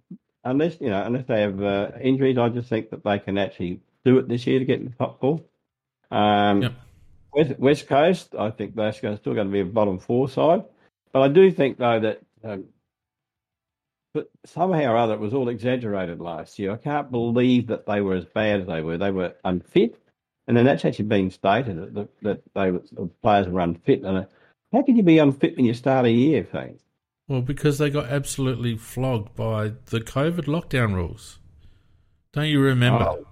unless 0.44 0.80
you 0.80 0.90
know, 0.90 1.02
unless 1.02 1.26
they 1.26 1.40
have 1.40 1.62
uh, 1.62 1.90
injuries, 2.00 2.38
I 2.38 2.48
just 2.48 2.68
think 2.68 2.90
that 2.90 3.04
they 3.04 3.18
can 3.18 3.38
actually 3.38 3.80
do 4.04 4.18
it 4.18 4.28
this 4.28 4.46
year 4.46 4.58
to 4.58 4.64
get 4.64 4.80
in 4.80 4.86
the 4.86 4.92
top 4.92 5.20
four. 5.20 5.40
Um, 6.10 6.62
yep. 6.62 6.72
West, 7.32 7.58
West 7.58 7.88
Coast, 7.88 8.34
I 8.38 8.50
think 8.50 8.76
they're 8.76 8.92
still 8.92 9.16
going 9.16 9.48
to 9.48 9.52
be 9.52 9.60
a 9.60 9.64
bottom 9.64 9.98
four 9.98 10.28
side. 10.28 10.64
But 11.12 11.22
I 11.22 11.28
do 11.28 11.50
think, 11.50 11.78
though, 11.78 12.00
that 12.00 12.20
um, 12.44 12.64
but 14.14 14.30
somehow 14.46 14.92
or 14.92 14.96
other 14.96 15.14
it 15.14 15.20
was 15.20 15.34
all 15.34 15.48
exaggerated 15.48 16.20
last 16.20 16.58
year. 16.58 16.70
I 16.72 16.76
can't 16.76 17.10
believe 17.10 17.66
that 17.66 17.84
they 17.84 18.00
were 18.00 18.14
as 18.14 18.24
bad 18.24 18.60
as 18.60 18.66
they 18.68 18.80
were. 18.80 18.96
They 18.96 19.10
were 19.10 19.34
unfit, 19.44 20.00
and 20.46 20.56
then 20.56 20.64
that's 20.64 20.84
actually 20.84 21.06
being 21.06 21.30
stated 21.30 21.94
that, 21.94 22.08
that 22.22 22.42
they 22.54 22.70
were, 22.70 22.82
the 22.92 23.10
players 23.22 23.48
were 23.48 23.60
unfit. 23.60 24.04
And 24.04 24.18
uh, 24.18 24.24
how 24.72 24.82
can 24.82 24.96
you 24.96 25.02
be 25.02 25.18
unfit 25.18 25.56
when 25.56 25.66
you 25.66 25.74
start 25.74 26.06
a 26.06 26.10
year, 26.10 26.44
thing? 26.44 26.78
Well, 27.28 27.40
because 27.40 27.78
they 27.78 27.90
got 27.90 28.06
absolutely 28.06 28.76
flogged 28.76 29.34
by 29.34 29.72
the 29.86 30.00
COVID 30.00 30.44
lockdown 30.44 30.94
rules. 30.94 31.38
Don't 32.32 32.48
you 32.48 32.60
remember? 32.60 33.04
Oh. 33.04 33.26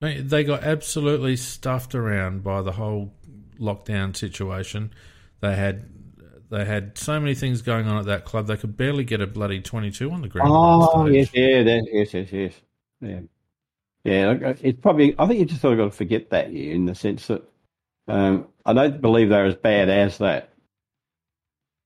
They 0.00 0.44
got 0.44 0.64
absolutely 0.64 1.36
stuffed 1.36 1.94
around 1.94 2.42
by 2.42 2.62
the 2.62 2.72
whole 2.72 3.14
lockdown 3.58 4.16
situation. 4.16 4.92
They 5.40 5.54
had 5.54 5.88
they 6.50 6.64
had 6.64 6.98
so 6.98 7.20
many 7.20 7.34
things 7.34 7.62
going 7.62 7.86
on 7.86 7.98
at 7.98 8.06
that 8.06 8.24
club, 8.24 8.48
they 8.48 8.56
could 8.56 8.76
barely 8.76 9.04
get 9.04 9.20
a 9.20 9.26
bloody 9.26 9.60
22 9.60 10.10
on 10.10 10.20
the 10.20 10.28
ground. 10.28 10.50
Oh, 10.52 11.06
yes, 11.06 11.30
yeah, 11.32 11.62
that, 11.62 11.88
yes, 11.92 12.12
yes, 12.12 12.32
yes. 12.32 12.54
Yeah. 13.00 13.20
Yeah, 14.02 14.54
it's 14.60 14.80
probably, 14.80 15.14
I 15.18 15.26
think 15.26 15.38
you 15.38 15.46
just 15.46 15.60
sort 15.60 15.74
of 15.74 15.78
got 15.78 15.84
to 15.84 15.96
forget 15.96 16.30
that 16.30 16.52
year 16.52 16.74
in 16.74 16.86
the 16.86 16.94
sense 16.94 17.28
that 17.28 17.44
um, 18.08 18.48
I 18.66 18.72
don't 18.72 19.00
believe 19.00 19.28
they're 19.28 19.44
as 19.44 19.54
bad 19.54 19.88
as 19.88 20.18
that. 20.18 20.49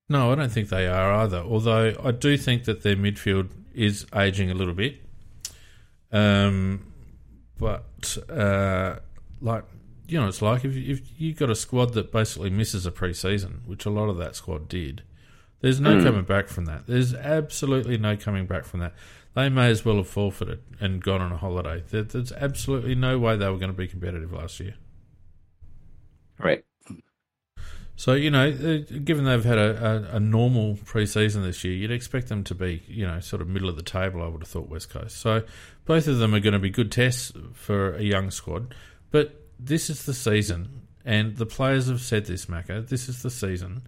No, 0.09 0.33
I 0.33 0.35
don't 0.35 0.53
think 0.53 0.69
they 0.69 0.87
are 0.87 1.13
either. 1.13 1.39
Although 1.39 1.95
I 2.03 2.11
do 2.11 2.37
think 2.37 2.65
that 2.65 2.83
their 2.83 2.97
midfield 2.97 3.51
is 3.75 4.07
aging 4.15 4.51
a 4.51 4.55
little 4.55 4.75
bit. 4.75 5.01
Um, 6.13 6.93
but 7.59 8.19
uh, 8.29 8.97
like 9.41 9.65
you 10.07 10.21
know, 10.21 10.29
it's 10.29 10.43
like 10.43 10.65
if, 10.65 10.77
if 10.77 11.01
you've 11.19 11.37
got 11.37 11.51
a 11.51 11.55
squad 11.55 11.95
that 11.95 12.13
basically 12.13 12.51
misses 12.51 12.87
a 12.87 12.91
pre-season, 12.91 13.63
which 13.67 13.87
a 13.87 13.91
lot 13.91 14.09
of 14.09 14.19
that 14.19 14.37
squad 14.37 14.69
did, 14.69 15.03
there's 15.61 15.81
no 15.81 15.97
mm. 15.97 16.03
coming 16.03 16.25
back 16.25 16.49
from 16.49 16.67
that. 16.67 16.87
There's 16.87 17.15
absolutely 17.15 17.97
no 17.97 18.17
coming 18.17 18.47
back 18.47 18.65
from 18.65 18.81
that. 18.81 18.93
They 19.35 19.49
may 19.49 19.71
as 19.71 19.85
well 19.85 19.97
have 19.97 20.09
forfeited 20.09 20.61
and 20.79 21.03
gone 21.03 21.21
on 21.21 21.33
a 21.33 21.37
holiday. 21.37 21.83
There, 21.89 22.03
there's 22.03 22.33
absolutely 22.33 22.95
no 22.95 23.19
way 23.19 23.37
they 23.37 23.49
were 23.49 23.57
going 23.57 23.73
to 23.73 23.77
be 23.77 23.89
competitive 23.89 24.33
last 24.33 24.61
year. 24.61 24.75
Right. 26.39 26.65
So 27.97 28.15
you 28.15 28.31
know, 28.31 28.49
uh, 28.49 28.99
given 29.05 29.25
they've 29.25 29.45
had 29.45 29.59
a, 29.59 30.11
a, 30.13 30.17
a, 30.17 30.21
normal 30.21 30.77
pre-season 30.85 31.43
this 31.43 31.63
year, 31.63 31.75
you'd 31.75 31.93
expect 31.93 32.29
them 32.29 32.43
to 32.45 32.55
be, 32.55 32.83
you 32.89 33.07
know, 33.07 33.21
sort 33.21 33.41
of 33.41 33.49
middle 33.49 33.69
of 33.69 33.77
the 33.77 33.83
table. 33.83 34.23
I 34.23 34.27
would 34.27 34.43
have 34.43 34.49
thought 34.49 34.69
West 34.69 34.91
Coast. 34.91 35.17
So 35.19 35.45
both 35.85 36.09
of 36.09 36.19
them 36.19 36.35
are 36.35 36.41
going 36.41 36.55
to 36.55 36.59
be 36.59 36.71
good 36.71 36.91
tests 36.91 37.33
for 37.53 37.95
a 37.95 38.03
young 38.03 38.31
squad. 38.31 38.75
But 39.13 39.41
this 39.61 39.89
is 39.89 40.07
the 40.07 40.15
season, 40.15 40.89
and 41.05 41.37
the 41.37 41.47
players 41.47 41.89
have 41.89 42.01
said 42.01 42.27
this, 42.27 42.47
Macca. 42.47 42.87
This 42.89 43.09
is 43.09 43.23
the 43.23 43.31
season 43.31 43.83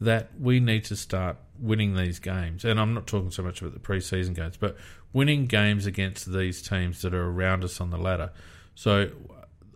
that 0.00 0.30
we 0.38 0.60
need 0.60 0.84
to 0.84 0.96
start 0.96 1.36
winning 1.58 1.96
these 1.96 2.20
games. 2.20 2.64
And 2.64 2.78
I'm 2.78 2.94
not 2.94 3.08
talking 3.08 3.32
so 3.32 3.42
much 3.42 3.60
about 3.60 3.74
the 3.74 3.80
preseason 3.80 4.34
games, 4.34 4.56
but 4.56 4.76
winning 5.12 5.46
games 5.46 5.86
against 5.86 6.32
these 6.32 6.62
teams 6.62 7.02
that 7.02 7.12
are 7.14 7.26
around 7.28 7.64
us 7.64 7.80
on 7.80 7.90
the 7.90 7.98
ladder. 7.98 8.30
So, 8.76 9.10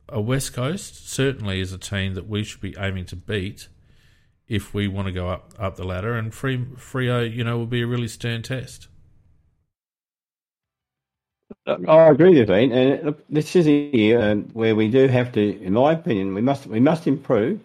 a 0.08 0.20
West 0.20 0.52
Coast 0.52 1.08
certainly 1.08 1.60
is 1.60 1.72
a 1.72 1.78
team 1.78 2.14
that 2.14 2.28
we 2.28 2.44
should 2.44 2.60
be 2.60 2.76
aiming 2.78 3.06
to 3.06 3.16
beat 3.16 3.68
if 4.52 4.74
we 4.74 4.86
want 4.86 5.06
to 5.06 5.12
go 5.12 5.28
up 5.28 5.54
up 5.58 5.76
the 5.76 5.84
ladder. 5.84 6.14
And 6.14 6.32
Free 6.34 6.58
Freo, 6.58 7.20
uh, 7.20 7.22
you 7.22 7.42
know, 7.42 7.56
will 7.56 7.66
be 7.66 7.82
a 7.82 7.86
really 7.86 8.08
stern 8.08 8.42
test. 8.42 8.88
I 11.66 12.08
agree 12.08 12.38
with 12.38 12.48
you, 12.48 12.54
and 12.54 13.14
this 13.30 13.54
is 13.54 13.66
a 13.68 13.72
year 13.72 14.20
uh, 14.20 14.34
where 14.52 14.74
we 14.74 14.88
do 14.88 15.06
have 15.06 15.30
to, 15.32 15.62
in 15.62 15.74
my 15.74 15.92
opinion, 15.92 16.34
we 16.34 16.40
must 16.40 16.66
we 16.66 16.80
must 16.80 17.06
improve. 17.06 17.60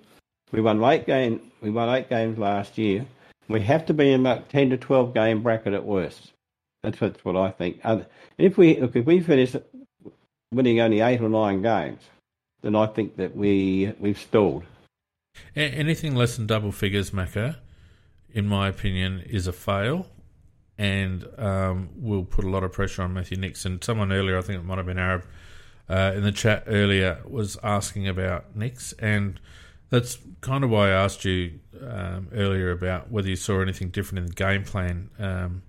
We 0.52 0.62
won 0.62 0.84
eight 0.84 1.06
game, 1.06 1.42
we 1.62 1.72
won 1.72 1.90
eight 1.90 2.10
games 2.10 2.38
last 2.38 2.78
year. 2.78 3.06
We 3.50 3.62
have 3.62 3.86
to 3.88 3.94
be 3.94 4.12
in 4.12 4.24
that 4.24 4.50
ten 4.50 4.70
to 4.70 4.78
twelve 4.78 5.14
game 5.14 5.42
bracket 5.42 5.74
at 5.74 5.84
worst. 5.84 6.32
That's 6.84 7.02
what, 7.02 7.14
that's 7.14 7.26
what 7.26 7.36
I 7.36 7.50
think. 7.50 7.80
And 7.84 8.06
if 8.38 8.58
we 8.58 8.80
look, 8.80 8.96
if 8.96 9.06
we 9.06 9.20
finish 9.20 9.56
winning 10.54 10.80
only 10.80 11.02
eight 11.02 11.22
or 11.22 11.30
nine 11.30 11.62
games, 11.62 12.04
then 12.62 12.76
I 12.76 12.86
think 12.88 13.18
that 13.18 13.36
we 13.36 13.94
we've 14.00 14.20
stalled. 14.20 14.64
Anything 15.56 16.16
less 16.16 16.38
than 16.38 16.48
double 16.48 16.72
figures, 16.72 17.12
Macca, 17.12 17.58
in 18.32 18.48
my 18.48 18.68
opinion, 18.68 19.22
is 19.22 19.48
a 19.48 19.54
fail 19.54 20.08
and 20.78 21.28
um, 21.38 21.90
will 21.96 22.24
put 22.24 22.46
a 22.46 22.50
lot 22.50 22.64
of 22.64 22.72
pressure 22.72 23.02
on 23.02 23.14
Matthew 23.14 23.38
Nixon. 23.38 23.82
Someone 23.82 24.12
earlier, 24.12 24.38
I 24.38 24.42
think 24.42 24.60
it 24.60 24.64
might 24.64 24.78
have 24.78 24.86
been 24.86 25.00
Arab, 25.00 25.26
uh, 25.90 26.14
in 26.16 26.24
the 26.24 26.32
chat 26.32 26.64
earlier 26.68 27.22
was 27.26 27.58
asking 27.64 28.08
about 28.08 28.56
Nicks, 28.56 28.94
and 28.94 29.40
that's 29.90 30.18
kind 30.42 30.64
of 30.64 30.70
why 30.70 30.90
I 30.90 30.92
asked 30.92 31.24
you 31.24 31.60
um, 31.82 32.28
earlier 32.34 32.72
about 32.72 33.10
whether 33.10 33.30
you 33.30 33.36
saw 33.36 33.62
anything 33.62 33.90
different 33.90 34.20
in 34.20 34.26
the 34.28 34.34
game 34.34 34.64
plan. 34.64 35.10
Um, 35.18 35.64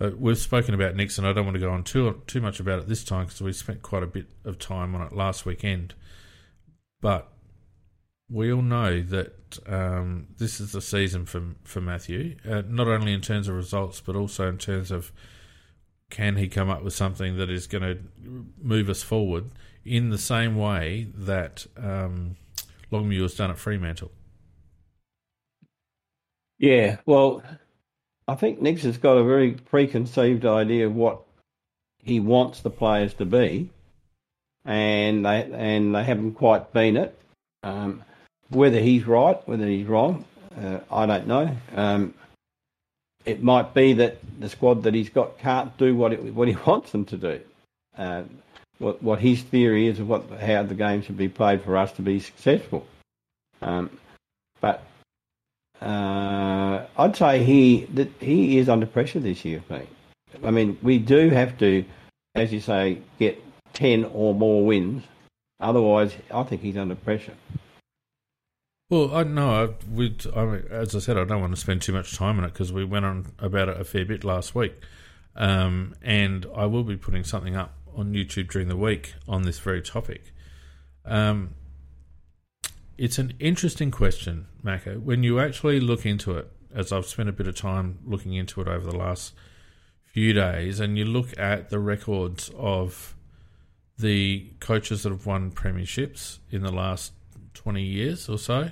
uh, 0.00 0.10
we've 0.18 0.38
spoken 0.38 0.74
about 0.74 0.96
Nixon. 0.96 1.24
I 1.24 1.32
don't 1.32 1.44
want 1.44 1.54
to 1.54 1.60
go 1.60 1.70
on 1.70 1.84
too 1.84 2.22
too 2.26 2.40
much 2.40 2.58
about 2.58 2.80
it 2.80 2.88
this 2.88 3.04
time 3.04 3.26
because 3.26 3.40
we 3.40 3.52
spent 3.52 3.82
quite 3.82 4.02
a 4.02 4.06
bit 4.06 4.26
of 4.44 4.58
time 4.58 4.96
on 4.96 5.02
it 5.02 5.12
last 5.12 5.46
weekend. 5.46 5.94
But 7.00 7.31
we 8.32 8.52
all 8.52 8.62
know 8.62 9.02
that 9.02 9.58
um, 9.66 10.28
this 10.38 10.60
is 10.60 10.72
the 10.72 10.80
season 10.80 11.26
for 11.26 11.42
for 11.64 11.80
Matthew, 11.80 12.36
uh, 12.48 12.62
not 12.66 12.88
only 12.88 13.12
in 13.12 13.20
terms 13.20 13.48
of 13.48 13.54
results, 13.54 14.00
but 14.00 14.16
also 14.16 14.48
in 14.48 14.58
terms 14.58 14.90
of 14.90 15.12
can 16.10 16.36
he 16.36 16.48
come 16.48 16.70
up 16.70 16.82
with 16.82 16.94
something 16.94 17.36
that 17.36 17.50
is 17.50 17.66
going 17.66 17.82
to 17.82 17.98
move 18.60 18.88
us 18.88 19.02
forward 19.02 19.46
in 19.84 20.10
the 20.10 20.18
same 20.18 20.56
way 20.56 21.08
that 21.14 21.66
um, 21.76 22.36
has 22.90 23.34
done 23.34 23.50
at 23.50 23.58
Fremantle. 23.58 24.10
Yeah, 26.58 26.98
well, 27.06 27.42
I 28.28 28.34
think 28.34 28.60
Nicks 28.60 28.82
has 28.82 28.98
got 28.98 29.16
a 29.16 29.24
very 29.24 29.52
preconceived 29.52 30.44
idea 30.44 30.86
of 30.86 30.94
what 30.94 31.22
he 32.02 32.20
wants 32.20 32.60
the 32.60 32.70
players 32.70 33.14
to 33.14 33.24
be. 33.24 33.70
and 34.64 35.24
they 35.24 35.50
and 35.52 35.94
they 35.94 36.04
haven't 36.04 36.34
quite 36.34 36.72
been 36.72 36.96
it. 36.96 37.18
Um, 37.62 38.02
whether 38.54 38.78
he's 38.78 39.06
right, 39.06 39.36
whether 39.48 39.66
he's 39.66 39.86
wrong, 39.86 40.24
uh, 40.60 40.78
I 40.90 41.06
don't 41.06 41.26
know. 41.26 41.56
Um, 41.74 42.14
it 43.24 43.42
might 43.42 43.74
be 43.74 43.92
that 43.94 44.18
the 44.40 44.48
squad 44.48 44.82
that 44.82 44.94
he's 44.94 45.08
got 45.08 45.38
can't 45.38 45.76
do 45.78 45.94
what 45.94 46.12
it, 46.12 46.34
what 46.34 46.48
he 46.48 46.56
wants 46.66 46.92
them 46.92 47.04
to 47.06 47.16
do. 47.16 47.40
Uh, 47.96 48.22
what 48.78 49.02
what 49.02 49.20
his 49.20 49.42
theory 49.42 49.86
is 49.86 50.00
of 50.00 50.08
what 50.08 50.28
how 50.40 50.62
the 50.62 50.74
game 50.74 51.02
should 51.02 51.16
be 51.16 51.28
played 51.28 51.62
for 51.62 51.76
us 51.76 51.92
to 51.92 52.02
be 52.02 52.20
successful. 52.20 52.86
Um, 53.60 53.90
but 54.60 54.82
uh, 55.80 56.84
I'd 56.98 57.16
say 57.16 57.44
he 57.44 57.84
that 57.94 58.10
he 58.20 58.58
is 58.58 58.68
under 58.68 58.86
pressure 58.86 59.20
this 59.20 59.44
year, 59.44 59.62
mate. 59.70 59.88
I 60.42 60.50
mean, 60.50 60.78
we 60.82 60.98
do 60.98 61.30
have 61.30 61.58
to, 61.58 61.84
as 62.34 62.52
you 62.52 62.60
say, 62.60 62.98
get 63.18 63.42
ten 63.72 64.04
or 64.04 64.34
more 64.34 64.64
wins. 64.64 65.04
Otherwise, 65.60 66.14
I 66.32 66.42
think 66.42 66.62
he's 66.62 66.76
under 66.76 66.96
pressure. 66.96 67.34
Well, 68.92 69.14
I 69.14 69.22
know. 69.22 69.64
I, 69.64 69.68
would, 69.88 70.26
I, 70.36 70.56
as 70.70 70.94
I 70.94 70.98
said, 70.98 71.16
I 71.16 71.24
don't 71.24 71.40
want 71.40 71.54
to 71.54 71.58
spend 71.58 71.80
too 71.80 71.94
much 71.94 72.14
time 72.14 72.36
on 72.36 72.44
it 72.44 72.52
because 72.52 72.74
we 72.74 72.84
went 72.84 73.06
on 73.06 73.32
about 73.38 73.70
it 73.70 73.80
a 73.80 73.84
fair 73.84 74.04
bit 74.04 74.22
last 74.22 74.54
week, 74.54 74.74
um, 75.34 75.94
and 76.02 76.44
I 76.54 76.66
will 76.66 76.84
be 76.84 76.98
putting 76.98 77.24
something 77.24 77.56
up 77.56 77.72
on 77.96 78.12
YouTube 78.12 78.50
during 78.50 78.68
the 78.68 78.76
week 78.76 79.14
on 79.26 79.44
this 79.44 79.58
very 79.58 79.80
topic. 79.80 80.34
Um, 81.06 81.54
it's 82.98 83.16
an 83.16 83.32
interesting 83.38 83.90
question, 83.90 84.46
Macca. 84.62 85.02
When 85.02 85.22
you 85.22 85.40
actually 85.40 85.80
look 85.80 86.04
into 86.04 86.36
it, 86.36 86.52
as 86.74 86.92
I've 86.92 87.06
spent 87.06 87.30
a 87.30 87.32
bit 87.32 87.46
of 87.46 87.56
time 87.56 87.98
looking 88.04 88.34
into 88.34 88.60
it 88.60 88.68
over 88.68 88.84
the 88.84 88.94
last 88.94 89.32
few 90.04 90.34
days, 90.34 90.80
and 90.80 90.98
you 90.98 91.06
look 91.06 91.28
at 91.38 91.70
the 91.70 91.78
records 91.78 92.50
of 92.58 93.16
the 93.96 94.50
coaches 94.60 95.04
that 95.04 95.12
have 95.12 95.24
won 95.24 95.50
premierships 95.50 96.40
in 96.50 96.60
the 96.60 96.70
last 96.70 97.14
twenty 97.54 97.84
years 97.84 98.28
or 98.28 98.36
so, 98.36 98.70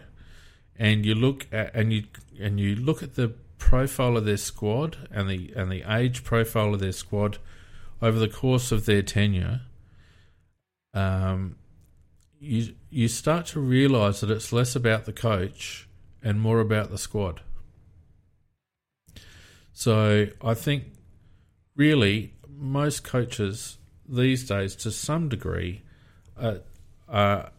and 0.81 1.05
you 1.05 1.15
look 1.15 1.47
at 1.53 1.73
and 1.75 1.93
you 1.93 2.05
and 2.41 2.59
you 2.59 2.75
look 2.75 3.03
at 3.03 3.15
the 3.15 3.29
profile 3.59 4.17
of 4.17 4.25
their 4.25 4.39
squad 4.39 4.97
and 5.13 5.29
the 5.29 5.53
and 5.55 5.71
the 5.71 5.85
age 5.87 6.25
profile 6.25 6.73
of 6.73 6.81
their 6.81 6.91
squad 6.91 7.37
over 8.01 8.19
the 8.19 8.29
course 8.29 8.73
of 8.73 8.87
their 8.87 9.03
tenure, 9.03 9.61
um, 10.95 11.57
you 12.41 12.75
you 12.89 13.09
start 13.09 13.45
to 13.45 13.61
realise 13.61 14.21
that 14.21 14.31
it's 14.31 14.55
less 14.55 14.75
about 14.75 15.05
the 15.05 15.13
coach 15.13 15.87
and 16.23 16.41
more 16.41 16.61
about 16.61 16.91
the 16.91 16.99
squad. 16.99 17.43
So 19.75 20.29
I 20.43 20.55
think 20.55 20.85
really 21.77 22.33
most 22.49 23.05
coaches 23.05 23.77
these 24.09 24.49
days, 24.49 24.75
to 24.77 24.91
some 24.91 25.29
degree, 25.29 25.83
are 27.09 27.51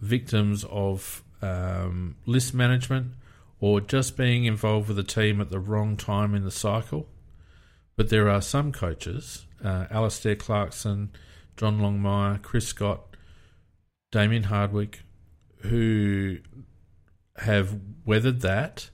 victims 0.00 0.64
of 0.64 1.22
um, 1.42 2.16
list 2.26 2.54
management 2.54 3.12
or 3.60 3.80
just 3.80 4.16
being 4.16 4.44
involved 4.44 4.88
with 4.88 4.98
a 4.98 5.04
team 5.04 5.40
at 5.40 5.50
the 5.50 5.58
wrong 5.58 5.96
time 5.96 6.34
in 6.34 6.44
the 6.44 6.50
cycle. 6.50 7.06
But 7.96 8.08
there 8.08 8.28
are 8.28 8.40
some 8.40 8.72
coaches, 8.72 9.46
uh, 9.62 9.86
Alastair 9.90 10.34
Clarkson, 10.34 11.10
John 11.56 11.78
Longmire, 11.78 12.40
Chris 12.40 12.68
Scott, 12.68 13.16
Damien 14.10 14.44
Hardwick, 14.44 15.00
who 15.58 16.38
have 17.36 17.78
weathered 18.06 18.40
that 18.40 18.90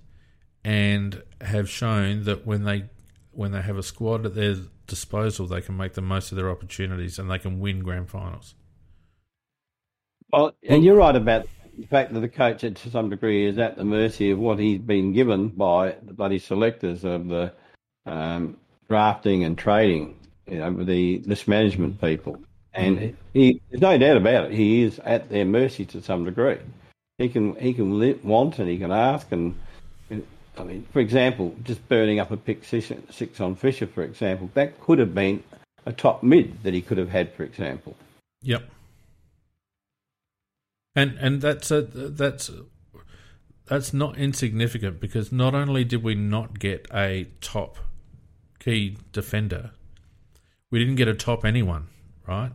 and 0.65 1.23
have 1.41 1.69
shown 1.71 2.25
that 2.25 2.45
when 2.45 2.65
they 2.65 2.85
when 3.31 3.53
they 3.53 3.61
have 3.61 3.77
a 3.77 3.83
squad 3.83 4.27
at 4.27 4.35
their 4.35 4.57
disposal, 4.87 5.47
they 5.47 5.61
can 5.61 5.77
make 5.77 5.93
the 5.93 6.01
most 6.01 6.33
of 6.33 6.37
their 6.37 6.51
opportunities 6.51 7.19
and 7.19 7.31
they 7.31 7.39
can 7.39 7.61
win 7.61 7.81
grand 7.83 8.09
finals. 8.09 8.55
Well, 10.33 10.57
and 10.69 10.83
you're 10.83 10.97
right 10.97 11.15
about 11.15 11.47
the 11.79 11.87
fact 11.87 12.13
that 12.13 12.21
the 12.21 12.29
coach, 12.29 12.61
to 12.61 12.91
some 12.91 13.11
degree, 13.11 13.47
is 13.47 13.59
at 13.59 13.77
the 13.77 13.85
mercy 13.85 14.31
of 14.31 14.39
what 14.39 14.59
he's 14.59 14.81
been 14.81 15.13
given 15.13 15.49
by 15.49 15.97
the 16.03 16.13
bloody 16.13 16.39
selectors 16.39 17.05
of 17.05 17.29
the 17.29 17.53
um, 18.07 18.57
drafting 18.89 19.45
and 19.45 19.59
trading, 19.59 20.17
you 20.47 20.59
know, 20.59 20.73
the 20.73 21.21
list 21.27 21.49
management 21.49 22.01
people. 22.01 22.39
And 22.75 23.17
he, 23.33 23.61
there's 23.71 23.81
no 23.81 23.97
doubt 23.97 24.19
about 24.19 24.47
it. 24.47 24.53
He 24.53 24.83
is 24.83 24.99
at 25.01 25.31
their 25.31 25.47
mercy 25.47 25.87
to 25.87 26.03
some 26.03 26.25
degree. 26.25 26.59
He 27.17 27.31
can 27.31 27.55
he 27.55 27.73
can 27.73 27.99
want 28.23 28.59
and 28.59 28.69
he 28.69 28.77
can 28.77 28.93
ask 28.93 29.33
and, 29.33 29.55
I 30.59 30.65
mean, 30.65 30.87
for 30.93 31.01
example, 31.01 31.55
just 31.65 31.87
burning 31.89 32.21
up 32.21 32.31
a 32.31 32.37
pick 32.37 32.65
six, 32.65 32.93
six 33.11 33.41
on 33.41 33.57
Fischer, 33.57 33.87
for 33.87 34.03
example, 34.03 34.51
that 34.55 34.81
could 34.81 34.99
have 34.99 35.15
been 35.15 35.43
a 35.85 35.93
top 35.93 36.23
mid 36.23 36.63
that 36.63 36.75
he 36.75 36.81
could 36.81 36.99
have 36.99 37.11
had, 37.11 37.33
for 37.33 37.45
example. 37.45 37.97
Yep. 38.43 38.69
And 40.97 41.19
and 41.21 41.43
that's 41.43 41.71
a 41.71 41.83
that's 41.83 42.51
that's 43.67 43.93
not 43.93 44.17
insignificant 44.17 44.99
because 44.99 45.31
not 45.31 45.55
only 45.55 45.85
did 45.85 46.03
we 46.03 46.15
not 46.15 46.59
get 46.59 46.89
a 46.93 47.29
top 47.43 47.77
key 48.59 48.97
defender, 49.13 49.73
we 50.71 50.79
didn't 50.79 50.95
get 50.95 51.07
a 51.07 51.15
top 51.15 51.45
anyone, 51.45 51.89
right? 52.27 52.51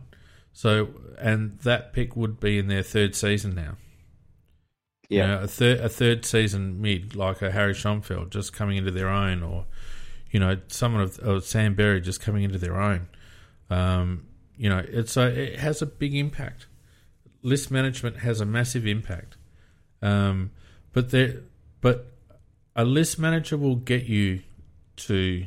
So 0.52 0.88
and 1.18 1.60
that 1.60 1.92
pick 1.92 2.16
would 2.16 2.40
be 2.40 2.58
in 2.58 2.66
their 2.66 2.82
third 2.82 3.14
season 3.14 3.54
now. 3.54 3.76
Yeah, 5.08 5.22
you 5.22 5.28
know, 5.28 5.42
a 5.44 5.46
third 5.46 5.80
a 5.80 5.88
third 5.88 6.24
season 6.24 6.82
mid 6.82 7.14
like 7.14 7.42
a 7.42 7.52
Harry 7.52 7.74
Schoenberg 7.74 8.30
just 8.30 8.52
coming 8.52 8.76
into 8.76 8.90
their 8.90 9.08
own, 9.08 9.44
or 9.44 9.66
you 10.32 10.40
know 10.40 10.58
someone 10.66 11.02
of 11.02 11.44
Sam 11.44 11.74
Berry 11.74 12.00
just 12.00 12.20
coming 12.20 12.42
into 12.42 12.58
their 12.58 12.76
own. 12.76 13.06
Um, 13.70 14.26
you 14.56 14.68
know, 14.68 14.84
it's 14.86 15.16
a, 15.16 15.28
it 15.28 15.60
has 15.60 15.80
a 15.80 15.86
big 15.86 16.14
impact 16.14 16.66
list 17.42 17.70
management 17.70 18.18
has 18.18 18.40
a 18.40 18.46
massive 18.46 18.86
impact. 18.86 19.36
Um, 20.00 20.50
but 20.92 21.10
there, 21.10 21.40
but 21.80 22.12
a 22.74 22.84
list 22.84 23.18
manager 23.18 23.56
will 23.56 23.76
get 23.76 24.04
you 24.04 24.40
to 24.96 25.46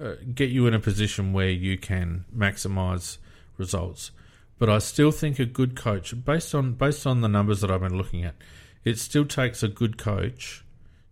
uh, 0.00 0.14
get 0.34 0.50
you 0.50 0.66
in 0.66 0.74
a 0.74 0.80
position 0.80 1.32
where 1.32 1.50
you 1.50 1.76
can 1.78 2.24
maximize 2.36 3.18
results. 3.56 4.10
But 4.58 4.68
I 4.68 4.78
still 4.78 5.12
think 5.12 5.38
a 5.38 5.44
good 5.44 5.76
coach, 5.76 6.14
based 6.24 6.54
on 6.54 6.72
based 6.72 7.06
on 7.06 7.20
the 7.20 7.28
numbers 7.28 7.60
that 7.60 7.70
I've 7.70 7.80
been 7.80 7.96
looking 7.96 8.24
at, 8.24 8.34
it 8.84 8.98
still 8.98 9.24
takes 9.24 9.62
a 9.62 9.68
good 9.68 9.98
coach 9.98 10.64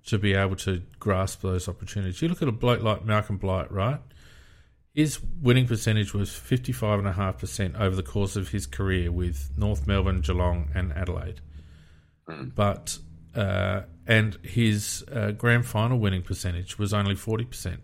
to 0.07 0.19
be 0.19 0.35
able 0.35 0.57
to 0.57 0.83
grasp 1.01 1.43
those 1.43 1.69
opportunities. 1.69 2.23
You 2.23 2.29
look 2.29 2.43
at 2.43 2.49
a 2.49 2.53
bloke 2.53 2.83
like 2.83 3.05
Malcolm 3.05 3.39
Blight, 3.39 3.71
right? 3.71 4.01
His 4.97 5.21
winning 5.43 5.67
percentage 5.67 6.15
was 6.15 6.31
55.5% 6.31 7.79
over 7.79 7.95
the 7.95 8.03
course 8.03 8.35
of 8.35 8.49
his 8.49 8.65
career 8.65 9.13
with 9.13 9.51
North 9.59 9.87
Melbourne, 9.87 10.23
Geelong, 10.23 10.71
and 10.75 10.91
Adelaide. 10.95 11.43
Mm. 12.27 12.55
But, 12.55 12.97
uh, 13.35 13.83
and 14.07 14.37
his 14.37 15.05
uh, 15.13 15.33
grand 15.33 15.67
final 15.67 15.99
winning 15.99 16.23
percentage 16.23 16.79
was 16.79 16.95
only 16.95 17.15
40%. 17.15 17.77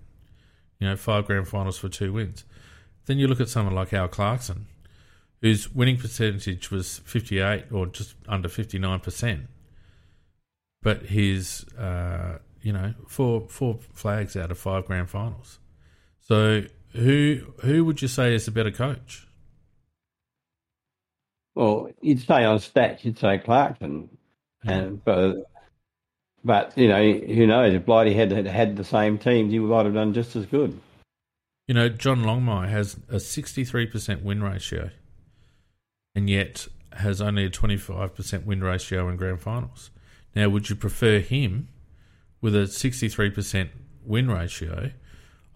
You 0.81 0.89
know, 0.89 0.97
five 0.97 1.27
grand 1.27 1.49
finals 1.49 1.77
for 1.77 1.91
two 1.91 2.15
wins. 2.15 2.47
Then 3.05 3.19
you 3.19 3.29
look 3.29 3.43
at 3.43 3.51
someone 3.51 3.75
like 3.75 3.93
Al 3.93 4.09
Clarkson, 4.09 4.67
whose 5.43 5.71
winning 5.71 5.99
percentage 5.99 6.71
was 6.71 7.01
58 7.01 7.67
or 7.73 7.89
just 7.89 8.15
under 8.27 8.49
59%. 8.49 9.49
But 10.81 11.03
his, 11.03 11.65
uh, 11.75 12.39
you 12.63 12.73
know, 12.73 12.95
four, 13.07 13.49
four 13.51 13.81
flags 13.93 14.35
out 14.35 14.51
of 14.51 14.59
five 14.59 14.87
grand 14.87 15.11
finals. 15.11 15.59
So 16.23 16.63
who 16.93 17.41
who 17.61 17.85
would 17.85 18.03
you 18.03 18.09
say 18.09 18.35
is 18.35 18.49
a 18.49 18.53
better 18.53 18.71
coach? 18.71 19.27
Well, 21.55 21.91
you'd 22.01 22.21
say 22.21 22.45
on 22.45 22.59
stats, 22.59 23.05
you'd 23.05 23.19
say 23.19 23.39
Clarkson, 23.39 24.09
and 24.65 25.05
but 25.05 25.51
but 26.45 26.77
you 26.77 26.89
know 26.89 27.13
who 27.13 27.47
knows 27.47 27.75
if 27.75 27.85
Blighty 27.85 28.15
had 28.15 28.31
had 28.33 28.77
the 28.77 28.85
same 28.85 29.19
teams, 29.19 29.53
he 29.53 29.59
might 29.59 29.85
have 29.85 29.95
done 29.95 30.15
just 30.15 30.35
as 30.37 30.47
good. 30.47 30.79
You 31.69 31.75
know, 31.75 31.89
John 31.89 32.23
Longmire 32.23 32.69
has 32.69 32.97
a 33.09 33.21
sixty-three 33.21 33.87
percent 33.87 34.23
win 34.23 34.43
ratio, 34.43 34.91
and 36.15 36.29
yet 36.29 36.69
has 36.95 37.21
only 37.21 37.45
a 37.45 37.51
twenty-five 37.51 38.15
percent 38.15 38.47
win 38.47 38.63
ratio 38.63 39.09
in 39.09 39.17
grand 39.17 39.41
finals. 39.41 39.91
Now, 40.35 40.49
would 40.49 40.71
you 40.71 40.77
prefer 40.77 41.21
him 41.21 41.69
with 42.41 42.57
a 42.57 42.67
sixty-three 42.67 43.31
percent 43.31 43.71
win 44.05 44.31
ratio 44.31 44.91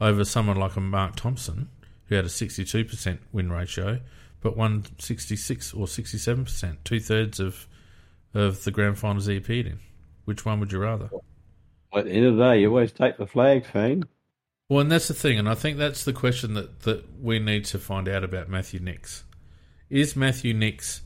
over 0.01 0.25
someone 0.25 0.57
like 0.57 0.77
a 0.77 0.81
Mark 0.81 1.17
Thompson, 1.17 1.69
who 2.07 2.15
had 2.15 2.25
a 2.25 2.29
62% 2.29 3.19
win 3.33 3.51
ratio, 3.51 4.01
but 4.41 4.57
won 4.57 4.85
66 4.99 5.75
or 5.75 5.87
67%, 5.87 6.77
two 6.85 7.01
thirds 7.01 7.41
of 7.41 7.67
of 8.35 8.65
the 8.65 8.71
grand 8.71 8.99
finals 8.99 9.27
he 9.27 9.37
appeared 9.37 9.67
in. 9.67 9.79
Which 10.27 10.45
one 10.45 10.61
would 10.61 10.71
you 10.71 10.79
rather? 10.79 11.09
At 11.95 12.05
the 12.05 12.11
end 12.11 12.27
of 12.27 12.37
the 12.37 12.43
day, 12.51 12.61
you 12.61 12.69
always 12.69 12.93
take 12.93 13.17
the 13.17 13.27
flag, 13.27 13.65
Fane. 13.65 14.05
Well, 14.69 14.81
and 14.81 14.93
that's 14.93 15.09
the 15.09 15.15
thing, 15.15 15.39
and 15.39 15.49
I 15.49 15.55
think 15.55 15.79
that's 15.79 16.05
the 16.05 16.13
question 16.13 16.55
that, 16.55 16.81
that 16.81 17.05
we 17.23 17.39
need 17.39 17.65
to 17.67 17.79
find 17.79 18.09
out 18.09 18.25
about 18.25 18.49
Matthew 18.49 18.81
Nicks. 18.81 19.25
Is 19.89 20.17
Matthew 20.17 20.53
Nicks 20.53 21.03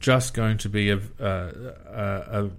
just 0.00 0.34
going 0.34 0.58
to 0.58 0.68
be 0.68 0.90
a, 0.90 1.00
a, 1.18 1.32
a, 1.86 2.50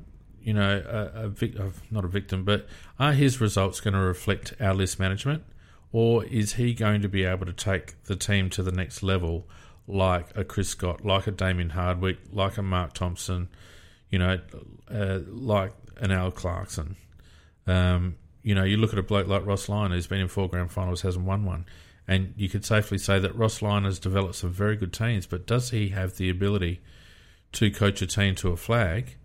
you 0.41 0.53
know, 0.53 0.81
a, 0.87 1.25
a 1.25 1.29
vic- 1.29 1.59
oh, 1.59 1.73
not 1.91 2.05
a 2.05 2.07
victim, 2.07 2.45
but 2.45 2.67
are 2.99 3.13
his 3.13 3.39
results 3.39 3.79
going 3.79 3.93
to 3.93 3.99
reflect 3.99 4.53
our 4.59 4.73
list 4.73 4.99
management, 4.99 5.43
or 5.91 6.25
is 6.25 6.53
he 6.53 6.73
going 6.73 7.01
to 7.01 7.09
be 7.09 7.23
able 7.23 7.45
to 7.45 7.53
take 7.53 8.03
the 8.03 8.15
team 8.15 8.49
to 8.51 8.61
the 8.61 8.71
next 8.71 9.01
level 9.01 9.47
like 9.87 10.27
a 10.35 10.43
Chris 10.43 10.69
Scott, 10.69 11.03
like 11.03 11.25
a 11.25 11.31
Damien 11.31 11.71
Hardwick, 11.71 12.17
like 12.31 12.57
a 12.57 12.61
Mark 12.61 12.93
Thompson, 12.93 13.49
you 14.09 14.19
know, 14.19 14.39
uh, 14.91 15.19
like 15.27 15.73
an 15.97 16.11
Al 16.11 16.31
Clarkson. 16.31 16.95
Um, 17.65 18.17
you 18.43 18.53
know, 18.53 18.63
you 18.63 18.77
look 18.77 18.93
at 18.93 18.99
a 18.99 19.03
bloke 19.03 19.27
like 19.27 19.45
Ross 19.45 19.67
Lyon, 19.67 19.91
who's 19.91 20.07
been 20.07 20.19
in 20.19 20.27
four 20.27 20.47
grand 20.47 20.71
finals, 20.71 21.01
hasn't 21.01 21.25
won 21.25 21.45
one. 21.45 21.65
And 22.07 22.33
you 22.37 22.49
could 22.49 22.65
safely 22.65 22.97
say 22.97 23.19
that 23.19 23.35
Ross 23.35 23.61
Lyon 23.61 23.83
has 23.83 23.99
developed 23.99 24.35
some 24.35 24.51
very 24.51 24.75
good 24.75 24.93
teams, 24.93 25.25
but 25.25 25.45
does 25.45 25.69
he 25.69 25.89
have 25.89 26.17
the 26.17 26.29
ability 26.29 26.81
to 27.53 27.71
coach 27.71 28.01
a 28.01 28.07
team 28.07 28.35
to 28.35 28.49
a 28.49 28.57
flag? 28.57 29.15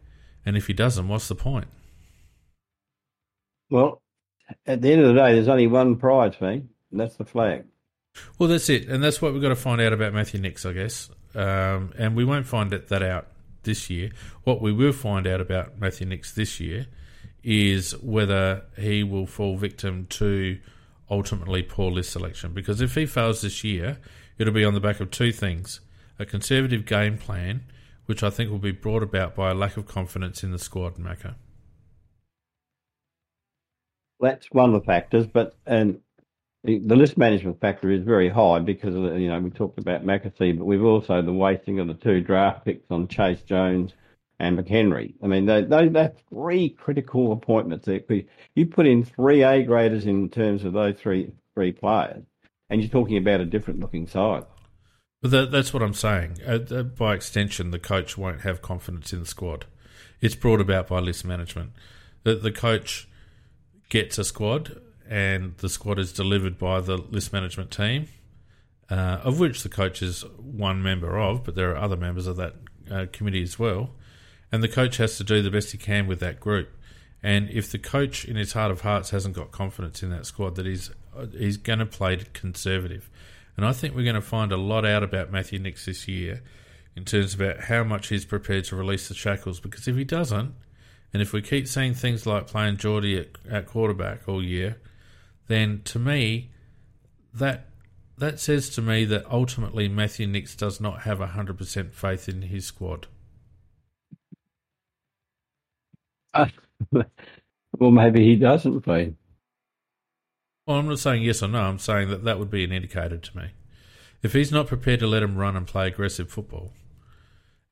And 0.45 0.57
if 0.57 0.67
he 0.67 0.73
doesn't, 0.73 1.09
what's 1.09 1.29
the 1.29 1.35
point? 1.35 1.69
Well, 3.71 4.03
at 4.67 4.83
the 4.83 4.93
end 4.93 5.03
of 5.03 5.09
the 5.09 5.21
day, 5.21 5.35
there's 5.35 5.49
only 5.49 5.67
one 5.67 5.97
prize, 5.97 6.41
me, 6.41 6.65
and 6.91 7.01
that's 7.01 7.17
the 7.17 7.25
flag. 7.25 7.65
Well, 8.39 8.49
that's 8.49 8.69
it, 8.69 8.89
and 8.89 9.03
that's 9.03 9.21
what 9.21 9.33
we've 9.33 9.43
got 9.43 9.49
to 9.49 9.57
find 9.57 9.81
out 9.81 9.93
about 9.93 10.13
Matthew 10.13 10.41
Nicks, 10.41 10.65
I 10.65 10.73
guess. 10.73 11.11
Um, 11.35 11.93
and 11.99 12.15
we 12.15 12.25
won't 12.25 12.47
find 12.47 12.73
it 12.73 12.89
that 12.89 13.03
out 13.03 13.27
this 13.65 13.91
year. 13.91 14.11
What 14.45 14.61
we 14.61 14.73
will 14.73 14.93
find 14.93 15.27
out 15.27 15.41
about 15.41 15.79
Matthew 15.81 16.07
Nicks 16.07 16.33
this 16.33 16.61
year 16.61 16.87
is 17.43 17.93
whether 18.03 18.63
he 18.79 19.03
will 19.03 19.27
fall 19.27 19.57
victim 19.57 20.07
to 20.11 20.59
ultimately 21.11 21.63
poor 21.63 21.91
list 21.91 22.13
selection. 22.13 22.53
Because 22.53 22.81
if 22.81 22.95
he 22.95 23.07
fails 23.07 23.43
this 23.43 23.65
year, 23.65 23.99
it'll 24.39 24.55
be 24.55 24.65
on 24.65 24.75
the 24.75 24.81
back 24.81 25.01
of 25.01 25.11
two 25.11 25.33
things: 25.33 25.81
a 26.19 26.25
conservative 26.25 26.87
game 26.87 27.19
plan, 27.19 27.65
which 28.07 28.23
I 28.23 28.31
think 28.31 28.51
will 28.51 28.59
be 28.59 28.73
brought 28.73 29.03
about 29.03 29.35
by 29.35 29.51
a 29.51 29.55
lack 29.55 29.77
of 29.77 29.87
confidence 29.87 30.45
in 30.45 30.53
the 30.53 30.59
squad, 30.59 30.97
Macca. 30.97 31.35
That's 34.21 34.47
one 34.51 34.75
of 34.75 34.81
the 34.81 34.87
factors, 34.87 35.27
but 35.27 35.55
and 35.67 36.01
the, 36.63 36.79
the 36.79 36.97
list 36.97 37.19
management 37.19 37.61
factor 37.61 37.91
is 37.91 38.03
very 38.03 38.29
high 38.29 38.59
because 38.61 38.95
of, 38.95 39.19
you 39.19 39.29
know 39.29 39.39
we 39.41 39.51
talked 39.51 39.79
about 39.79 40.05
McAsey, 40.05 40.57
but 40.57 40.65
we've 40.65 40.85
also 40.85 41.21
the 41.21 41.33
wasting 41.33 41.79
of 41.79 41.89
the 41.89 41.95
two 41.95 42.21
draft 42.21 42.65
picks 42.65 42.91
on 42.91 43.07
Chayce 43.09 43.45
Jones 43.45 43.93
and 44.39 44.59
McHenry. 44.59 45.15
I 45.23 45.27
mean, 45.27 45.47
they, 45.47 45.63
they, 45.63 45.89
they're 45.89 46.13
three 46.31 46.71
critical 46.71 47.33
appointments. 47.33 47.89
You 48.55 48.67
put 48.67 48.87
in 48.87 49.05
three 49.05 49.43
A 49.43 49.63
graders 49.63 50.07
in 50.07 50.29
terms 50.31 50.65
of 50.65 50.73
those 50.73 50.97
three 50.97 51.33
three 51.55 51.73
players, 51.73 52.25
and 52.71 52.81
you're 52.81 52.91
talking 52.91 53.17
about 53.17 53.41
a 53.41 53.47
different 53.47 53.81
looking 53.81 54.07
side. 54.07 54.45
But 55.23 55.31
that, 55.31 55.51
that's 55.51 55.73
what 55.73 55.83
I'm 55.83 55.95
saying. 55.95 56.39
Uh, 56.47 56.59
uh, 56.71 56.83
by 56.83 57.15
extension, 57.15 57.71
the 57.71 57.79
coach 57.79 58.19
won't 58.19 58.43
have 58.43 58.61
confidence 58.61 59.13
in 59.13 59.21
the 59.21 59.27
squad. 59.27 59.67
It's 60.21 60.35
brought 60.35 60.61
about 60.61 60.89
by 60.89 60.99
list 60.99 61.25
management. 61.25 61.73
The, 62.25 62.35
the 62.35 62.53
coach 62.53 63.09
gets 63.89 64.19
a 64.19 64.25
squad 64.25 64.81
and 65.09 65.57
the 65.59 65.69
squad 65.69 65.99
is 65.99 66.13
delivered 66.13 66.59
by 66.59 66.81
the 66.81 66.97
list 66.97 67.33
management 67.33 67.71
team, 67.71 68.09
uh, 68.91 69.21
of 69.23 69.39
which 69.39 69.63
the 69.63 69.69
coach 69.69 70.03
is 70.03 70.25
one 70.39 70.83
member 70.83 71.19
of, 71.19 71.45
but 71.45 71.55
there 71.55 71.71
are 71.71 71.77
other 71.77 71.97
members 71.97 72.27
of 72.27 72.37
that 72.37 72.55
uh, 72.91 73.07
committee 73.13 73.43
as 73.43 73.59
well. 73.59 73.91
And 74.51 74.63
the 74.63 74.69
coach 74.69 74.99
has 74.99 75.17
to 75.19 75.25
do 75.25 75.43
the 75.43 75.51
best 75.51 75.73
he 75.73 75.79
can 75.79 76.07
with 76.07 76.21
that 76.21 76.41
group. 76.41 76.71
And 77.23 77.49
if 77.51 77.73
the 77.73 77.79
coach, 77.79 78.25
in 78.25 78.37
his 78.37 78.53
heart 78.53 78.71
of 78.71 78.83
hearts, 78.83 79.11
hasn't 79.11 79.35
got 79.35 79.51
confidence 79.51 80.03
in 80.03 80.11
that 80.11 80.27
squad, 80.27 80.57
that 80.57 80.67
he's 80.67 80.91
he's 81.33 81.57
going 81.57 81.79
to 81.79 81.87
play 81.87 82.19
conservative. 82.33 83.09
And 83.57 83.65
I 83.65 83.73
think 83.73 83.95
we're 83.95 84.05
going 84.05 84.15
to 84.15 84.21
find 84.21 84.53
a 84.53 84.57
lot 84.57 84.85
out 84.85 85.03
about 85.03 85.31
Matthew 85.31 85.59
Nicks 85.59 85.87
this 85.87 86.07
year 86.09 86.43
in 86.97 87.05
terms 87.05 87.35
about 87.35 87.61
how 87.61 87.85
much 87.85 88.09
he's 88.09 88.25
prepared 88.25 88.65
to 88.67 88.77
release 88.77 89.09
the 89.09 89.15
shackles. 89.15 89.61
Because 89.61 89.89
if 89.89 89.97
he 89.97 90.05
doesn't, 90.05 90.55
and 91.15 91.23
if 91.23 91.33
we 91.33 91.41
keep 91.41 91.69
seeing 91.69 91.95
things 91.95 92.27
like 92.27 92.49
playing 92.49 92.77
Geordie 92.77 93.17
at, 93.19 93.29
at 93.49 93.67
quarterback 93.67 94.29
all 94.29 94.43
year, 94.43 94.81
then 95.47 95.81
to 95.85 96.01
me, 96.01 96.51
that 97.33 97.69
that 98.19 98.41
says 98.41 98.69
to 98.71 98.83
me 98.83 99.05
that 99.05 99.25
ultimately 99.31 99.89
Matthew 99.89 100.27
Nicks 100.27 100.57
does 100.57 100.81
not 100.81 101.03
have 101.03 101.21
hundred 101.21 101.57
percent 101.57 101.95
faith 101.95 102.29
in 102.29 102.43
his 102.43 102.67
squad. 102.67 103.07
Uh, 106.35 106.47
well, 107.79 107.93
maybe 107.93 108.25
he 108.25 108.35
doesn't 108.35 108.81
play. 108.81 109.15
Well, 110.67 110.79
I'm 110.79 110.89
not 110.89 110.99
saying 110.99 111.23
yes 111.23 111.45
or 111.45 111.49
no. 111.49 111.61
I'm 111.61 111.79
saying 111.79 112.09
that 112.11 112.25
that 112.25 112.41
would 112.41 112.51
be 112.51 112.65
an 112.65 112.73
indicator 112.73 113.19
to 113.19 113.37
me. 113.37 113.51
If 114.23 114.33
he's 114.33 114.51
not 114.51 114.67
prepared 114.67 114.99
to 115.01 115.07
let 115.07 115.23
him 115.23 115.37
run 115.37 115.55
and 115.55 115.67
play 115.67 115.87
aggressive 115.87 116.29
football 116.29 116.73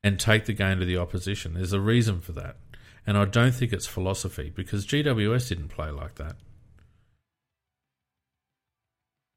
and 0.01 0.17
take 0.17 0.45
the 0.45 0.53
game 0.53 0.79
to 0.79 0.85
the 0.85 0.97
opposition, 0.97 1.55
there's 1.55 1.73
a 1.73 1.81
reason 1.81 2.21
for 2.21 2.31
that. 2.33 2.57
And 3.05 3.17
I 3.17 3.25
don't 3.25 3.53
think 3.53 3.73
it's 3.73 3.85
philosophy 3.85 4.51
because 4.55 4.85
GWS 4.85 5.49
didn't 5.49 5.69
play 5.69 5.91
like 5.91 6.15
that. 6.15 6.35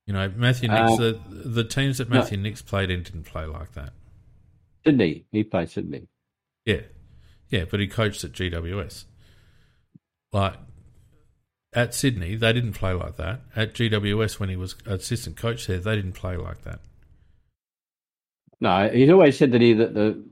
You 0.07 0.15
know, 0.15 0.33
Matthew 0.37 0.69
Nicks, 0.69 0.93
uh, 0.93 0.97
the, 0.97 1.21
the 1.29 1.65
teams 1.65 1.99
that 1.99 2.09
Matthew 2.09 2.37
no. 2.37 2.45
Nicks 2.45 2.63
played 2.63 2.91
in 2.91 3.03
didn't 3.03 3.25
play 3.25 3.45
like 3.45 3.73
that. 3.73 3.93
Sydney, 4.85 5.25
he 5.33 5.43
played 5.43 5.69
Sydney. 5.69 6.07
Yeah, 6.65 6.83
yeah, 7.49 7.65
but 7.69 7.81
he 7.81 7.89
coached 7.89 8.23
at 8.23 8.31
GWS. 8.31 9.05
Like 10.33 10.55
at 11.73 11.93
Sydney, 11.93 12.37
they 12.37 12.53
didn't 12.53 12.75
play 12.75 12.93
like 12.93 13.17
that. 13.17 13.41
At 13.57 13.75
GWS, 13.75 14.39
when 14.39 14.49
he 14.49 14.57
was 14.57 14.77
assistant 14.87 15.37
coach 15.37 15.67
there, 15.67 15.79
they 15.79 15.97
didn't 15.97 16.13
play 16.13 16.37
like 16.37 16.63
that. 16.63 16.81
No, 18.61 18.89
he's 18.89 19.11
always 19.11 19.37
said 19.37 19.53
that 19.53 19.61
he 19.61 19.73
that 19.75 19.93
the 19.93 20.23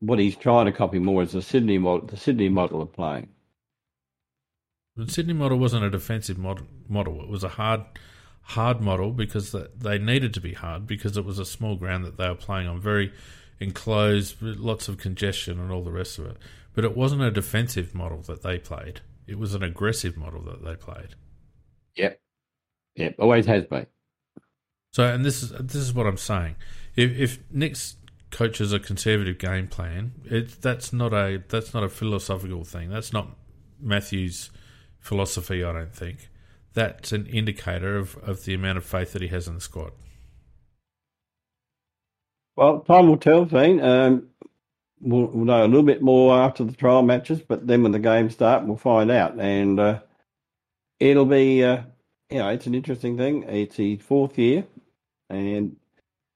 what 0.00 0.18
he's 0.18 0.36
trying 0.36 0.66
to 0.66 0.72
copy 0.72 0.98
more 0.98 1.22
is 1.22 1.32
the 1.32 1.42
Sydney 1.42 1.78
model, 1.78 2.06
the 2.06 2.16
Sydney 2.16 2.48
model 2.48 2.82
of 2.82 2.92
playing. 2.92 3.28
The 4.96 5.10
Sydney 5.10 5.34
model 5.34 5.58
wasn't 5.58 5.84
a 5.84 5.90
defensive 5.90 6.38
model. 6.38 6.66
Model. 6.88 7.22
It 7.22 7.28
was 7.28 7.44
a 7.44 7.48
hard 7.48 7.82
hard 8.42 8.80
model 8.80 9.12
because 9.12 9.54
they 9.78 9.98
needed 9.98 10.34
to 10.34 10.40
be 10.40 10.54
hard 10.54 10.86
because 10.86 11.16
it 11.16 11.24
was 11.24 11.38
a 11.38 11.44
small 11.44 11.76
ground 11.76 12.04
that 12.04 12.16
they 12.16 12.28
were 12.28 12.34
playing 12.34 12.66
on, 12.66 12.80
very 12.80 13.12
enclosed, 13.60 14.36
lots 14.40 14.88
of 14.88 14.98
congestion 14.98 15.60
and 15.60 15.70
all 15.70 15.84
the 15.84 15.92
rest 15.92 16.18
of 16.18 16.26
it. 16.26 16.36
But 16.74 16.84
it 16.84 16.96
wasn't 16.96 17.22
a 17.22 17.30
defensive 17.30 17.94
model 17.94 18.22
that 18.22 18.42
they 18.42 18.58
played. 18.58 19.02
It 19.26 19.38
was 19.38 19.54
an 19.54 19.62
aggressive 19.62 20.16
model 20.16 20.42
that 20.42 20.64
they 20.64 20.74
played. 20.74 21.14
Yep. 21.94 22.20
Yep. 22.96 23.14
Always 23.18 23.46
has 23.46 23.64
been. 23.66 23.86
So, 24.92 25.04
and 25.04 25.24
this 25.24 25.42
is 25.42 25.50
this 25.50 25.76
is 25.76 25.94
what 25.94 26.06
I'm 26.06 26.16
saying. 26.16 26.56
If, 26.96 27.16
if 27.16 27.38
Nick's 27.52 27.96
coaches 28.30 28.72
a 28.72 28.78
conservative 28.78 29.38
game 29.38 29.68
plan, 29.68 30.12
it, 30.24 30.60
that's 30.62 30.92
not 30.92 31.12
a 31.12 31.42
that's 31.48 31.74
not 31.74 31.82
a 31.82 31.88
philosophical 31.88 32.64
thing. 32.64 32.90
That's 32.90 33.12
not 33.12 33.36
Matthew's 33.80 34.50
philosophy. 34.98 35.64
I 35.64 35.72
don't 35.72 35.94
think 35.94 36.28
that's 36.72 37.12
an 37.12 37.26
indicator 37.26 37.96
of, 37.96 38.16
of 38.18 38.44
the 38.44 38.54
amount 38.54 38.78
of 38.78 38.84
faith 38.84 39.12
that 39.12 39.22
he 39.22 39.28
has 39.28 39.48
in 39.48 39.54
the 39.54 39.60
squad. 39.60 39.92
Well, 42.56 42.80
time 42.80 43.08
will 43.08 43.16
tell, 43.16 43.44
Dean. 43.44 43.80
Um, 43.80 44.28
we'll, 45.00 45.26
we'll, 45.26 45.46
know 45.46 45.64
a 45.64 45.66
little 45.66 45.82
bit 45.82 46.02
more 46.02 46.38
after 46.38 46.64
the 46.64 46.74
trial 46.74 47.02
matches, 47.02 47.40
but 47.40 47.66
then 47.66 47.82
when 47.82 47.92
the 47.92 47.98
games 47.98 48.34
start, 48.34 48.64
we'll 48.64 48.76
find 48.76 49.10
out. 49.10 49.38
And 49.40 49.80
uh, 49.80 50.00
it'll 50.98 51.24
be, 51.24 51.64
uh, 51.64 51.82
you 52.28 52.38
know, 52.38 52.48
it's 52.50 52.66
an 52.66 52.74
interesting 52.74 53.16
thing. 53.16 53.44
It's 53.44 53.76
his 53.76 54.02
fourth 54.02 54.38
year, 54.38 54.64
and 55.28 55.76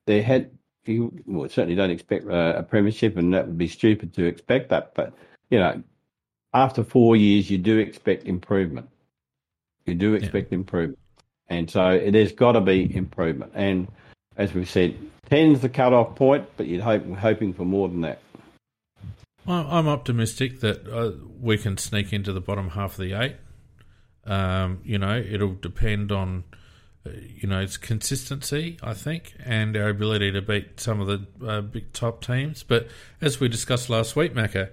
they 0.07 0.23
had, 0.23 0.54
you 0.89 1.23
well, 1.27 1.49
certainly 1.49 1.75
don't 1.75 1.91
expect 1.91 2.29
uh, 2.29 2.55
a 2.57 2.63
premiership, 2.63 3.17
and 3.17 3.35
that 3.35 3.47
would 3.47 3.59
be 3.59 3.69
stupid 3.69 4.15
to 4.15 4.25
expect 4.25 4.71
that. 4.71 4.95
But, 4.95 5.13
you 5.51 5.59
know, 5.59 5.83
after 6.53 6.85
four 6.85 7.17
years, 7.17 7.51
you 7.51 7.59
do 7.59 7.79
expect 7.79 8.25
improvement. 8.25 8.89
You 9.87 9.95
do 9.95 10.15
expect 10.15 10.51
yeah. 10.51 10.57
improvement. 10.57 10.99
And 11.49 11.71
so 11.71 11.99
there's 12.11 12.33
got 12.33 12.53
to 12.53 12.61
be 12.61 12.95
improvement. 12.95 13.53
And 13.55 13.89
as 14.37 14.55
we've 14.55 14.69
said, 14.69 14.97
10's 15.31 15.61
the 15.61 15.69
cut-off 15.69 16.17
point, 16.17 16.47
but 16.57 16.67
you're 16.67 16.83
hope, 16.83 17.07
hoping 17.17 17.53
for 17.53 17.65
more 17.65 17.89
than 17.89 18.03
that. 18.03 18.21
I'm 19.47 19.89
optimistic 19.89 20.61
that 20.61 20.89
uh, 20.89 21.13
we 21.41 21.59
can 21.59 21.77
sneak 21.77 22.15
into 22.15 22.33
the 22.33 22.41
bottom 22.41 22.71
half 22.71 22.93
of 22.93 23.05
the 23.05 23.13
eight. 23.13 23.37
Um, 24.25 24.81
you 24.85 24.97
know, 24.97 25.19
it'll 25.19 25.55
depend 25.55 26.11
on, 26.11 26.45
you 27.07 27.49
know, 27.49 27.61
its 27.61 27.77
consistency, 27.77 28.79
I 28.83 28.95
think, 28.95 29.35
and 29.45 29.77
our 29.77 29.89
ability 29.89 30.33
to 30.33 30.43
beat 30.43 30.81
some 30.81 31.01
of 31.01 31.07
the 31.07 31.47
uh, 31.47 31.61
big 31.61 31.93
top 31.93 32.25
teams. 32.25 32.63
But 32.63 32.89
as 33.21 33.41
we 33.41 33.49
discussed 33.49 33.91
last 33.91 34.17
week, 34.17 34.35
Macca, 34.35 34.71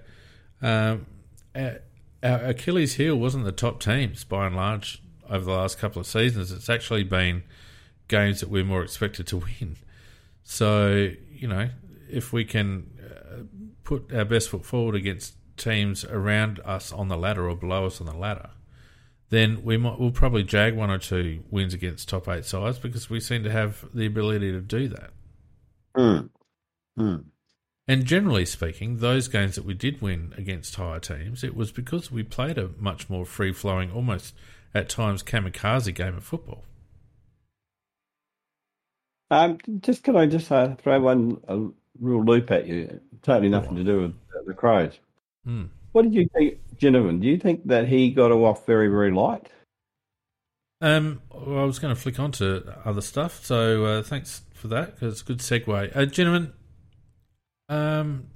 um, 0.62 1.06
our 1.54 1.80
Achilles' 2.22 2.94
heel 2.94 3.16
wasn't 3.16 3.44
the 3.44 3.52
top 3.52 3.80
teams 3.80 4.24
by 4.24 4.46
and 4.46 4.56
large 4.56 5.02
over 5.28 5.44
the 5.44 5.52
last 5.52 5.78
couple 5.78 6.00
of 6.00 6.06
seasons. 6.06 6.52
It's 6.52 6.70
actually 6.70 7.04
been 7.04 7.42
games 8.08 8.40
that 8.40 8.48
we're 8.48 8.64
more 8.64 8.82
expected 8.82 9.26
to 9.28 9.38
win. 9.38 9.76
So, 10.44 11.10
you 11.30 11.48
know, 11.48 11.68
if 12.10 12.32
we 12.32 12.44
can 12.44 12.90
uh, 12.98 13.42
put 13.84 14.12
our 14.12 14.24
best 14.24 14.48
foot 14.48 14.64
forward 14.64 14.94
against 14.94 15.34
teams 15.56 16.04
around 16.04 16.60
us 16.60 16.92
on 16.92 17.08
the 17.08 17.16
ladder 17.16 17.48
or 17.48 17.56
below 17.56 17.86
us 17.86 18.00
on 18.00 18.06
the 18.06 18.16
ladder, 18.16 18.50
then 19.32 19.64
we 19.64 19.78
might 19.78 19.98
we'll 19.98 20.10
probably 20.10 20.44
jag 20.44 20.76
one 20.76 20.90
or 20.90 20.98
two 20.98 21.42
wins 21.50 21.72
against 21.72 22.06
top 22.06 22.28
eight 22.28 22.44
sides 22.44 22.78
because 22.78 23.08
we 23.08 23.18
seem 23.18 23.42
to 23.42 23.50
have 23.50 23.82
the 23.94 24.04
ability 24.04 24.52
to 24.52 24.60
do 24.60 24.88
that. 24.88 25.10
Mm. 25.96 26.28
Mm. 26.98 27.24
And 27.88 28.04
generally 28.04 28.44
speaking, 28.44 28.98
those 28.98 29.28
games 29.28 29.54
that 29.54 29.64
we 29.64 29.72
did 29.72 30.02
win 30.02 30.34
against 30.36 30.76
higher 30.76 31.00
teams, 31.00 31.42
it 31.42 31.56
was 31.56 31.72
because 31.72 32.12
we 32.12 32.22
played 32.22 32.58
a 32.58 32.72
much 32.78 33.08
more 33.08 33.24
free 33.24 33.54
flowing, 33.54 33.90
almost 33.90 34.34
at 34.74 34.90
times 34.90 35.22
kamikaze 35.22 35.94
game 35.94 36.14
of 36.14 36.24
football. 36.24 36.64
Um, 39.30 39.56
just 39.80 40.04
can 40.04 40.14
I 40.14 40.26
just 40.26 40.52
uh, 40.52 40.74
throw 40.74 41.00
one 41.00 41.40
a 41.48 41.56
real 41.98 42.22
loop 42.22 42.50
at 42.50 42.66
you? 42.66 43.00
Totally 43.22 43.48
nothing 43.48 43.76
to 43.76 43.84
do 43.84 44.02
with 44.02 44.46
the 44.46 44.52
Crows. 44.52 45.00
Hmm. 45.46 45.64
What 45.92 46.02
did 46.02 46.12
you 46.12 46.28
think, 46.34 46.58
Ginnivan? 46.82 47.20
Do 47.20 47.28
you 47.28 47.38
think 47.38 47.66
that 47.68 47.88
he 47.88 48.10
got 48.10 48.32
off 48.32 48.66
very, 48.66 48.88
very 48.88 49.12
light? 49.12 49.48
Um, 50.80 51.22
well, 51.30 51.60
I 51.60 51.64
was 51.64 51.78
going 51.78 51.94
to 51.94 52.00
flick 52.00 52.18
on 52.18 52.32
to 52.32 52.76
other 52.84 53.00
stuff, 53.00 53.44
so 53.44 53.84
uh, 53.84 54.02
thanks 54.02 54.42
for 54.52 54.66
that 54.68 54.94
because 54.94 55.12
it's 55.12 55.22
a 55.22 55.24
good 55.24 55.38
segue. 55.38 55.96
Uh, 55.96 56.06
gentlemen, 56.06 56.52
um, 57.68 58.26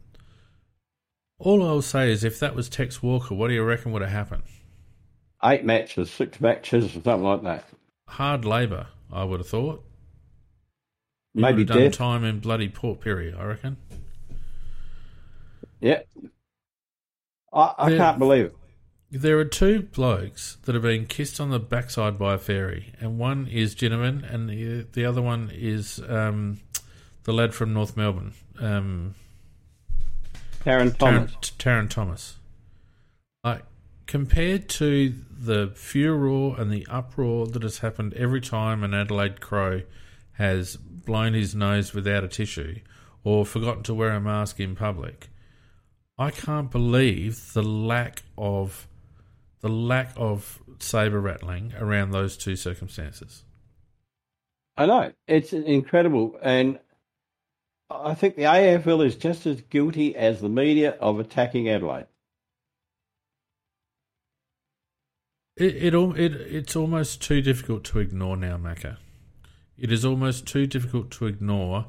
all 1.39 1.67
I'll 1.67 1.83
say 1.83 2.13
is 2.13 2.23
if 2.23 2.39
that 2.39 2.55
was 2.55 2.69
Tex 2.69 3.03
Walker, 3.03 3.35
what 3.35 3.49
do 3.49 3.55
you 3.55 3.65
reckon 3.65 3.91
would 3.93 4.03
have 4.03 4.13
happened? 4.13 4.45
Eight 5.45 5.65
matches, 5.65 6.09
six 6.11 6.41
matches, 6.41 6.85
or 6.87 7.03
something 7.03 7.23
like 7.25 7.43
that. 7.43 7.65
Hard 8.09 8.45
labour, 8.45 8.87
I 9.13 9.25
would 9.25 9.41
have 9.41 9.49
thought. 9.49 9.85
He 11.35 11.41
Maybe 11.41 11.63
have 11.63 11.69
done 11.69 11.79
death. 11.79 11.93
time 11.95 12.25
in 12.25 12.39
bloody 12.39 12.69
Port 12.69 13.01
Pirie, 13.01 13.37
I 13.39 13.45
reckon. 13.45 13.77
Yeah. 15.81 16.03
I, 17.57 17.75
I 17.79 17.91
Yeah. 17.91 17.97
can't 17.97 18.19
believe 18.19 18.45
it. 18.47 18.57
There 19.11 19.39
are 19.39 19.45
two 19.45 19.83
blokes 19.83 20.59
that 20.65 20.75
are 20.77 20.81
being 20.81 21.07
kissed 21.07 21.41
on 21.41 21.51
the 21.51 21.61
backside 21.61 22.19
by 22.19 22.35
a 22.35 22.39
fairy, 22.39 22.93
and 23.01 23.19
one 23.19 23.47
is 23.47 23.75
Ginnivan, 23.75 24.23
and 24.33 24.49
the, 24.51 24.87
the 24.93 25.05
other 25.05 25.23
one 25.23 25.51
is 25.55 26.01
um, 26.09 26.61
the 27.23 27.33
lad 27.33 27.55
from 27.55 27.73
North 27.73 27.97
Melbourne, 27.97 28.35
um, 28.59 29.15
Tarryn 30.65 30.97
Thomas. 30.99 31.33
Taron, 31.33 31.57
Tarryn 31.57 31.89
Thomas. 31.91 32.37
Like 33.45 33.63
compared 34.07 34.69
to 34.71 35.15
the 35.31 35.73
furor 35.75 36.61
and 36.61 36.71
the 36.73 36.87
uproar 36.91 37.47
that 37.47 37.63
has 37.63 37.79
happened 37.79 38.15
every 38.15 38.41
time 38.41 38.83
an 38.83 38.93
Adelaide 38.95 39.41
Crow 39.41 39.83
has 40.33 40.77
blown 40.77 41.35
his 41.35 41.55
nose 41.55 41.95
without 41.95 42.25
a 42.25 42.29
tissue 42.29 42.81
or 43.25 43.47
forgotten 43.47 43.83
to 43.85 43.95
wear 43.95 44.11
a 44.11 44.21
mask 44.21 44.59
in 44.61 44.75
public, 44.77 45.29
I 46.19 46.31
can't 46.31 46.71
believe 46.71 47.53
the 47.53 47.63
lack 47.63 48.23
of 48.39 48.89
the 49.61 49.69
lack 49.69 50.13
of 50.17 50.63
saber 50.79 51.21
rattling 51.21 51.75
around 51.79 52.11
those 52.11 52.37
two 52.37 52.57
circumstances. 52.57 53.45
I 54.77 54.87
know. 54.87 55.13
It's 55.27 55.53
incredible. 55.53 56.39
And 56.43 56.79
I 57.91 58.15
think 58.15 58.37
the 58.37 58.43
AFL 58.43 59.05
is 59.05 59.17
just 59.17 59.47
as 59.47 59.61
guilty 59.63 60.15
as 60.17 60.41
the 60.41 60.49
media 60.49 60.97
of 61.01 61.19
attacking 61.19 61.69
Adelaide. 61.69 62.07
It 65.57 65.77
it 65.77 65.95
it 65.95 66.33
it's 66.35 66.77
almost 66.77 67.23
too 67.23 67.41
difficult 67.41 67.85
to 67.85 67.99
ignore 67.99 68.37
now, 68.37 68.59
Macca. 68.59 68.99
It 69.79 69.91
is 69.91 70.05
almost 70.05 70.47
too 70.47 70.67
difficult 70.67 71.11
to 71.13 71.27
ignore 71.27 71.87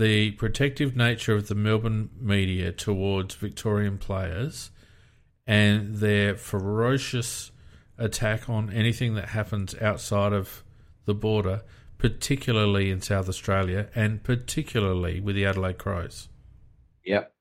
the 0.00 0.30
protective 0.32 0.96
nature 0.96 1.34
of 1.34 1.48
the 1.48 1.54
Melbourne 1.54 2.08
media 2.18 2.72
towards 2.72 3.34
Victorian 3.34 3.98
players 3.98 4.70
and 5.46 5.96
their 5.96 6.34
ferocious 6.34 7.52
attack 7.98 8.48
on 8.48 8.70
anything 8.72 9.14
that 9.14 9.28
happens 9.28 9.74
outside 9.80 10.32
of 10.32 10.64
the 11.04 11.14
border, 11.14 11.62
particularly 11.98 12.90
in 12.90 13.02
South 13.02 13.28
Australia 13.28 13.88
and 13.94 14.22
particularly 14.22 15.20
with 15.20 15.36
the 15.36 15.44
Adelaide 15.44 15.76
Crows. 15.76 16.28
Yep. 17.04 17.32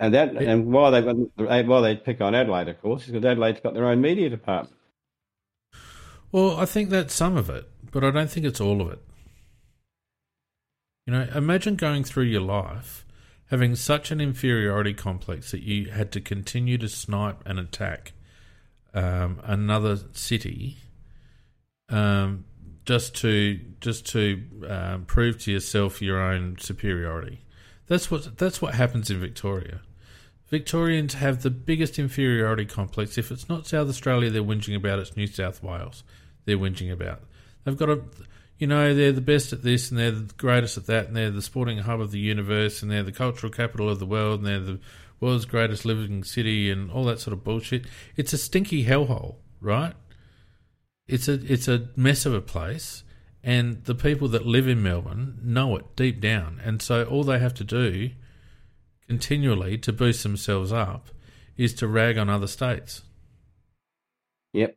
And 0.00 0.14
that, 0.14 0.34
It- 0.36 0.48
and 0.48 0.66
why 0.72 0.90
they 0.90 1.62
why 1.62 1.80
they 1.82 1.96
pick 1.96 2.20
on 2.20 2.34
Adelaide, 2.34 2.68
of 2.68 2.80
course, 2.80 3.02
is 3.02 3.10
because 3.12 3.24
Adelaide's 3.26 3.60
got 3.60 3.74
their 3.74 3.86
own 3.86 4.00
media 4.00 4.30
department. 4.30 4.74
Well, 6.32 6.56
I 6.56 6.64
think 6.64 6.90
that's 6.90 7.14
some 7.14 7.36
of 7.36 7.50
it, 7.50 7.68
but 7.90 8.04
I 8.04 8.10
don't 8.10 8.30
think 8.30 8.46
it's 8.46 8.60
all 8.60 8.80
of 8.80 8.90
it. 8.90 9.00
You 11.08 11.14
know, 11.14 11.26
imagine 11.34 11.76
going 11.76 12.04
through 12.04 12.24
your 12.24 12.42
life 12.42 13.06
having 13.46 13.76
such 13.76 14.10
an 14.10 14.20
inferiority 14.20 14.92
complex 14.92 15.52
that 15.52 15.62
you 15.62 15.88
had 15.88 16.12
to 16.12 16.20
continue 16.20 16.76
to 16.76 16.86
snipe 16.86 17.42
and 17.46 17.58
attack 17.58 18.12
um, 18.92 19.40
another 19.42 19.96
city 20.12 20.76
um, 21.88 22.44
just 22.84 23.14
to 23.22 23.58
just 23.80 24.04
to 24.08 24.42
um, 24.68 25.06
prove 25.06 25.42
to 25.44 25.52
yourself 25.52 26.02
your 26.02 26.20
own 26.20 26.58
superiority. 26.58 27.42
That's 27.86 28.10
what 28.10 28.36
that's 28.36 28.60
what 28.60 28.74
happens 28.74 29.10
in 29.10 29.18
Victoria. 29.18 29.80
Victorians 30.48 31.14
have 31.14 31.42
the 31.42 31.48
biggest 31.48 31.98
inferiority 31.98 32.66
complex. 32.66 33.16
If 33.16 33.30
it's 33.30 33.48
not 33.48 33.66
South 33.66 33.88
Australia, 33.88 34.28
they're 34.28 34.42
whinging 34.42 34.76
about. 34.76 34.98
It's 34.98 35.16
New 35.16 35.26
South 35.26 35.62
Wales. 35.62 36.04
They're 36.44 36.58
whinging 36.58 36.92
about. 36.92 37.22
They've 37.64 37.78
got 37.78 37.88
a, 37.88 38.02
you 38.58 38.66
know, 38.66 38.94
they're 38.94 39.12
the 39.12 39.20
best 39.20 39.52
at 39.52 39.62
this 39.62 39.90
and 39.90 39.98
they're 39.98 40.10
the 40.10 40.34
greatest 40.36 40.76
at 40.76 40.86
that 40.86 41.06
and 41.06 41.16
they're 41.16 41.30
the 41.30 41.42
sporting 41.42 41.78
hub 41.78 42.00
of 42.00 42.10
the 42.10 42.18
universe 42.18 42.82
and 42.82 42.90
they're 42.90 43.02
the 43.02 43.12
cultural 43.12 43.52
capital 43.52 43.88
of 43.88 43.98
the 43.98 44.06
world 44.06 44.40
and 44.40 44.46
they're 44.46 44.60
the 44.60 44.80
world's 45.20 45.44
greatest 45.44 45.84
living 45.84 46.24
city 46.24 46.70
and 46.70 46.90
all 46.90 47.04
that 47.04 47.20
sort 47.20 47.32
of 47.32 47.44
bullshit. 47.44 47.86
It's 48.16 48.32
a 48.32 48.38
stinky 48.38 48.84
hellhole, 48.84 49.36
right? 49.60 49.94
It's 51.06 51.28
a 51.28 51.34
it's 51.34 51.68
a 51.68 51.88
mess 51.96 52.26
of 52.26 52.34
a 52.34 52.40
place, 52.42 53.02
and 53.42 53.82
the 53.84 53.94
people 53.94 54.28
that 54.28 54.44
live 54.44 54.68
in 54.68 54.82
Melbourne 54.82 55.38
know 55.42 55.74
it 55.76 55.96
deep 55.96 56.20
down, 56.20 56.60
and 56.62 56.82
so 56.82 57.04
all 57.04 57.24
they 57.24 57.38
have 57.38 57.54
to 57.54 57.64
do 57.64 58.10
continually 59.08 59.78
to 59.78 59.92
boost 59.92 60.22
themselves 60.22 60.70
up 60.70 61.08
is 61.56 61.72
to 61.74 61.88
rag 61.88 62.18
on 62.18 62.28
other 62.28 62.46
states. 62.46 63.02
Yep. 64.52 64.76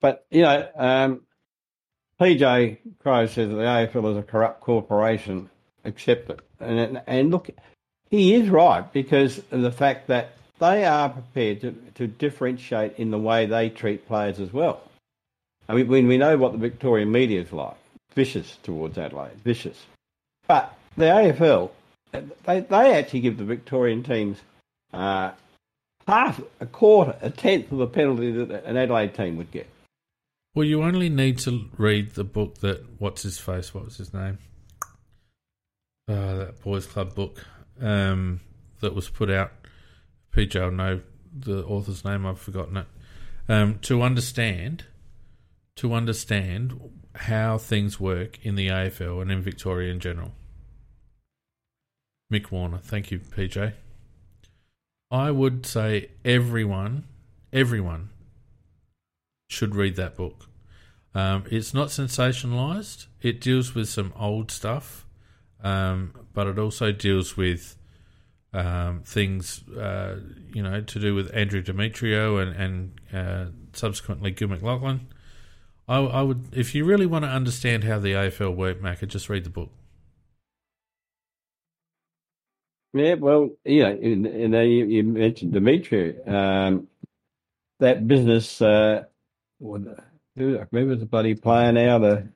But, 0.00 0.26
you 0.30 0.42
know, 0.42 0.68
um, 0.76 1.22
PJ 2.20 2.78
Crow 3.00 3.26
says 3.26 3.48
that 3.48 3.54
the 3.54 3.62
AFL 3.62 4.12
is 4.12 4.16
a 4.16 4.22
corrupt 4.22 4.60
corporation. 4.60 5.48
Accept 5.84 6.30
it. 6.30 6.40
And, 6.60 7.02
and 7.06 7.30
look, 7.30 7.50
he 8.10 8.34
is 8.34 8.48
right 8.48 8.90
because 8.92 9.38
of 9.50 9.62
the 9.62 9.72
fact 9.72 10.06
that 10.08 10.36
they 10.60 10.84
are 10.84 11.08
prepared 11.08 11.60
to, 11.62 11.72
to 11.96 12.06
differentiate 12.06 12.96
in 12.98 13.10
the 13.10 13.18
way 13.18 13.46
they 13.46 13.68
treat 13.68 14.06
players 14.06 14.38
as 14.38 14.52
well. 14.52 14.82
I 15.68 15.74
mean, 15.74 15.88
when 15.88 16.06
we 16.06 16.18
know 16.18 16.36
what 16.36 16.52
the 16.52 16.58
Victorian 16.58 17.10
media 17.10 17.40
is 17.40 17.52
like, 17.52 17.76
vicious 18.14 18.58
towards 18.62 18.98
Adelaide, 18.98 19.40
vicious. 19.42 19.86
But 20.46 20.76
the 20.96 21.06
AFL, 21.06 21.70
they, 22.12 22.60
they 22.60 22.94
actually 22.94 23.20
give 23.20 23.38
the 23.38 23.44
Victorian 23.44 24.02
teams 24.02 24.38
uh, 24.92 25.32
half, 26.06 26.40
a 26.60 26.66
quarter, 26.66 27.16
a 27.22 27.30
tenth 27.30 27.72
of 27.72 27.78
the 27.78 27.86
penalty 27.86 28.30
that 28.32 28.64
an 28.64 28.76
Adelaide 28.76 29.14
team 29.14 29.36
would 29.36 29.50
get. 29.50 29.68
Well, 30.54 30.66
you 30.66 30.82
only 30.82 31.08
need 31.08 31.38
to 31.38 31.70
read 31.78 32.14
the 32.14 32.24
book 32.24 32.58
that 32.58 32.84
what's 32.98 33.22
his 33.22 33.38
face, 33.38 33.72
what 33.72 33.86
was 33.86 33.96
his 33.96 34.12
name? 34.12 34.38
Uh, 36.08 36.34
that 36.34 36.60
boys' 36.62 36.84
club 36.84 37.14
book 37.14 37.42
um, 37.80 38.40
that 38.80 38.94
was 38.94 39.08
put 39.08 39.30
out. 39.30 39.52
PJ 40.34 40.60
will 40.60 40.70
know 40.70 41.00
the 41.34 41.64
author's 41.64 42.04
name. 42.04 42.26
I've 42.26 42.38
forgotten 42.38 42.76
it. 42.76 42.86
Um, 43.48 43.78
to 43.82 44.02
understand, 44.02 44.84
to 45.76 45.94
understand 45.94 46.78
how 47.14 47.56
things 47.56 47.98
work 47.98 48.38
in 48.44 48.54
the 48.54 48.68
AFL 48.68 49.22
and 49.22 49.32
in 49.32 49.40
Victoria 49.40 49.90
in 49.90 50.00
general. 50.00 50.32
Mick 52.30 52.50
Warner, 52.50 52.78
thank 52.78 53.10
you, 53.10 53.20
PJ. 53.20 53.72
I 55.10 55.30
would 55.30 55.64
say 55.64 56.10
everyone, 56.24 57.04
everyone 57.52 58.10
should 59.52 59.74
read 59.76 59.96
that 59.96 60.16
book. 60.16 60.46
Um, 61.14 61.44
it's 61.50 61.74
not 61.74 61.88
sensationalized. 61.88 63.06
It 63.20 63.40
deals 63.40 63.74
with 63.74 63.88
some 63.88 64.12
old 64.18 64.50
stuff, 64.50 65.06
um, 65.62 66.14
but 66.32 66.46
it 66.46 66.58
also 66.58 66.90
deals 66.90 67.36
with 67.36 67.76
um, 68.54 69.02
things, 69.04 69.66
uh, 69.68 70.20
you 70.52 70.62
know, 70.62 70.80
to 70.80 70.98
do 70.98 71.14
with 71.14 71.34
Andrew 71.34 71.62
Demetriou 71.62 72.42
and, 72.42 72.56
and 72.56 73.00
uh, 73.12 73.50
subsequently 73.72 74.30
Gill 74.30 74.48
McLachlan. 74.48 75.00
I, 75.88 75.98
I 75.98 76.22
would, 76.22 76.48
if 76.52 76.74
you 76.74 76.84
really 76.84 77.06
want 77.06 77.24
to 77.24 77.30
understand 77.30 77.84
how 77.84 77.98
the 77.98 78.12
AFL 78.12 78.54
work, 78.56 78.80
Macca, 78.80 79.06
just 79.06 79.28
read 79.28 79.44
the 79.44 79.50
book. 79.50 79.70
Yeah, 82.94 83.14
well, 83.14 83.50
you 83.64 83.82
know, 83.84 84.62
you, 84.62 84.84
you 84.84 85.02
mentioned 85.02 85.52
Dimitri. 85.52 86.22
Um, 86.24 86.88
that 87.80 88.06
business, 88.06 88.60
uh, 88.60 89.04
who 89.62 90.58
I 90.58 90.66
remember 90.70 90.96
the 90.96 91.06
bloody 91.06 91.34
player 91.34 91.72
now, 91.72 91.98
the 91.98 92.28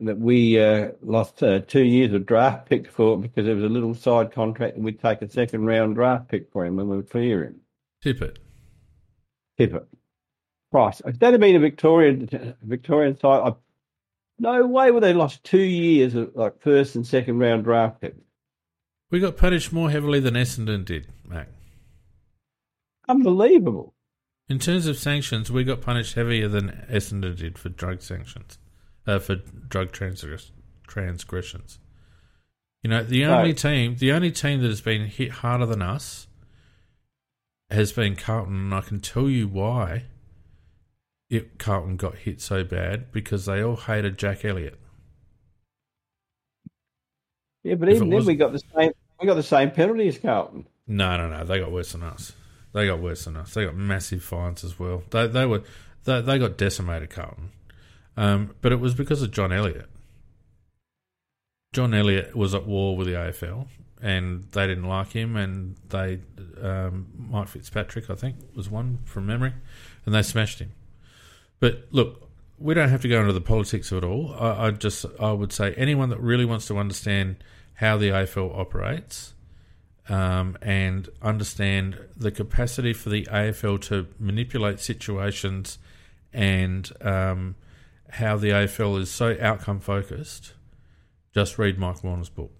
that 0.00 0.18
we 0.18 0.58
uh, 0.58 0.88
lost 1.02 1.42
uh, 1.42 1.60
two 1.60 1.84
years 1.84 2.12
of 2.14 2.24
draft 2.24 2.68
pick 2.68 2.90
for 2.90 3.18
because 3.18 3.44
there 3.44 3.54
was 3.54 3.64
a 3.64 3.68
little 3.68 3.94
side 3.94 4.32
contract 4.32 4.76
and 4.76 4.84
we'd 4.84 5.00
take 5.00 5.20
a 5.20 5.28
second 5.28 5.66
round 5.66 5.94
draft 5.94 6.28
pick 6.28 6.50
for 6.50 6.64
him 6.64 6.76
when 6.76 6.88
we 6.88 6.96
would 6.96 7.10
clear 7.10 7.44
him. 7.44 7.60
Tippett. 8.02 8.38
Tip 9.58 9.74
it. 9.74 9.86
Price. 10.72 11.02
If 11.04 11.18
that 11.18 11.32
had 11.32 11.40
been 11.40 11.56
a 11.56 11.60
Victorian 11.60 12.56
Victorian 12.62 13.18
side, 13.18 13.52
I, 13.52 13.54
no 14.38 14.66
way 14.66 14.90
would 14.90 15.02
they 15.02 15.12
lost 15.12 15.44
two 15.44 15.58
years 15.58 16.14
of 16.14 16.34
like 16.34 16.62
first 16.62 16.94
and 16.94 17.06
second 17.06 17.38
round 17.38 17.64
draft 17.64 18.00
pick. 18.00 18.14
We 19.10 19.20
got 19.20 19.36
punished 19.36 19.72
more 19.72 19.90
heavily 19.90 20.20
than 20.20 20.34
Essendon 20.34 20.84
did, 20.84 21.08
Mac. 21.26 21.48
Unbelievable. 23.08 23.92
In 24.50 24.58
terms 24.58 24.88
of 24.88 24.98
sanctions, 24.98 25.52
we 25.52 25.62
got 25.62 25.80
punished 25.80 26.14
heavier 26.14 26.48
than 26.48 26.84
Essendon 26.90 27.36
did 27.36 27.56
for 27.56 27.68
drug 27.68 28.02
sanctions, 28.02 28.58
uh, 29.06 29.20
for 29.20 29.36
drug 29.36 29.92
transgress- 29.92 30.50
transgressions. 30.88 31.78
You 32.82 32.90
know, 32.90 33.04
the 33.04 33.24
only 33.26 33.54
team, 33.54 33.94
the 33.96 34.10
only 34.10 34.32
team 34.32 34.60
that 34.60 34.66
has 34.66 34.80
been 34.80 35.06
hit 35.06 35.30
harder 35.30 35.66
than 35.66 35.82
us 35.82 36.26
has 37.70 37.92
been 37.92 38.16
Carlton, 38.16 38.56
and 38.56 38.74
I 38.74 38.80
can 38.80 38.98
tell 38.98 39.28
you 39.30 39.46
why. 39.46 40.06
It 41.28 41.60
Carlton 41.60 41.96
got 41.96 42.16
hit 42.16 42.40
so 42.40 42.64
bad 42.64 43.12
because 43.12 43.46
they 43.46 43.62
all 43.62 43.76
hated 43.76 44.18
Jack 44.18 44.44
Elliott. 44.44 44.80
Yeah, 47.62 47.76
but 47.76 47.88
If 47.88 47.96
even 47.96 48.08
then 48.08 48.16
was- 48.16 48.26
we 48.26 48.34
got 48.34 48.50
the 48.50 48.58
same 48.58 48.90
we 49.20 49.26
got 49.28 49.34
the 49.34 49.44
same 49.44 49.70
penalty 49.70 50.08
as 50.08 50.18
Carlton. 50.18 50.66
No, 50.88 51.16
no, 51.16 51.28
no. 51.28 51.44
They 51.44 51.60
got 51.60 51.70
worse 51.70 51.92
than 51.92 52.02
us. 52.02 52.32
They 52.72 52.86
got 52.86 53.00
worse 53.00 53.24
than 53.24 53.36
us. 53.36 53.54
They 53.54 53.64
got 53.64 53.74
massive 53.74 54.22
fines 54.22 54.64
as 54.64 54.78
well. 54.78 55.02
They 55.10 55.26
they 55.26 55.46
were 55.46 55.62
they, 56.04 56.20
they 56.20 56.38
got 56.38 56.56
decimated, 56.56 57.10
Carlton. 57.10 57.50
Um, 58.16 58.54
but 58.60 58.72
it 58.72 58.80
was 58.80 58.94
because 58.94 59.22
of 59.22 59.30
John 59.30 59.52
Elliott. 59.52 59.88
John 61.72 61.94
Elliott 61.94 62.34
was 62.34 62.54
at 62.54 62.66
war 62.66 62.96
with 62.96 63.06
the 63.06 63.14
AFL, 63.14 63.68
and 64.02 64.44
they 64.52 64.66
didn't 64.66 64.88
like 64.88 65.12
him. 65.12 65.36
And 65.36 65.76
they 65.88 66.20
um, 66.60 67.06
Mike 67.16 67.48
Fitzpatrick, 67.48 68.10
I 68.10 68.14
think, 68.14 68.36
was 68.54 68.68
one 68.68 68.98
from 69.04 69.26
memory, 69.26 69.54
and 70.04 70.14
they 70.14 70.22
smashed 70.22 70.60
him. 70.60 70.72
But 71.60 71.88
look, 71.90 72.28
we 72.58 72.74
don't 72.74 72.88
have 72.88 73.02
to 73.02 73.08
go 73.08 73.20
into 73.20 73.32
the 73.32 73.40
politics 73.40 73.90
of 73.92 73.98
it 73.98 74.06
all. 74.06 74.34
I, 74.38 74.66
I 74.66 74.70
just 74.70 75.06
I 75.18 75.32
would 75.32 75.52
say 75.52 75.74
anyone 75.74 76.10
that 76.10 76.20
really 76.20 76.44
wants 76.44 76.66
to 76.68 76.78
understand 76.78 77.36
how 77.74 77.96
the 77.96 78.10
AFL 78.10 78.56
operates 78.56 79.34
um, 80.10 80.58
and 80.60 81.08
understand 81.22 81.96
the 82.16 82.32
capacity 82.32 82.92
for 82.92 83.10
the 83.10 83.26
AFL 83.26 83.80
to 83.82 84.08
manipulate 84.18 84.80
situations 84.80 85.78
and 86.32 86.90
um, 87.00 87.54
how 88.10 88.36
the 88.36 88.48
AFL 88.48 89.00
is 89.00 89.08
so 89.08 89.36
outcome 89.40 89.78
focused, 89.78 90.54
just 91.32 91.58
read 91.58 91.78
Mike 91.78 92.02
Warner's 92.02 92.28
book. 92.28 92.50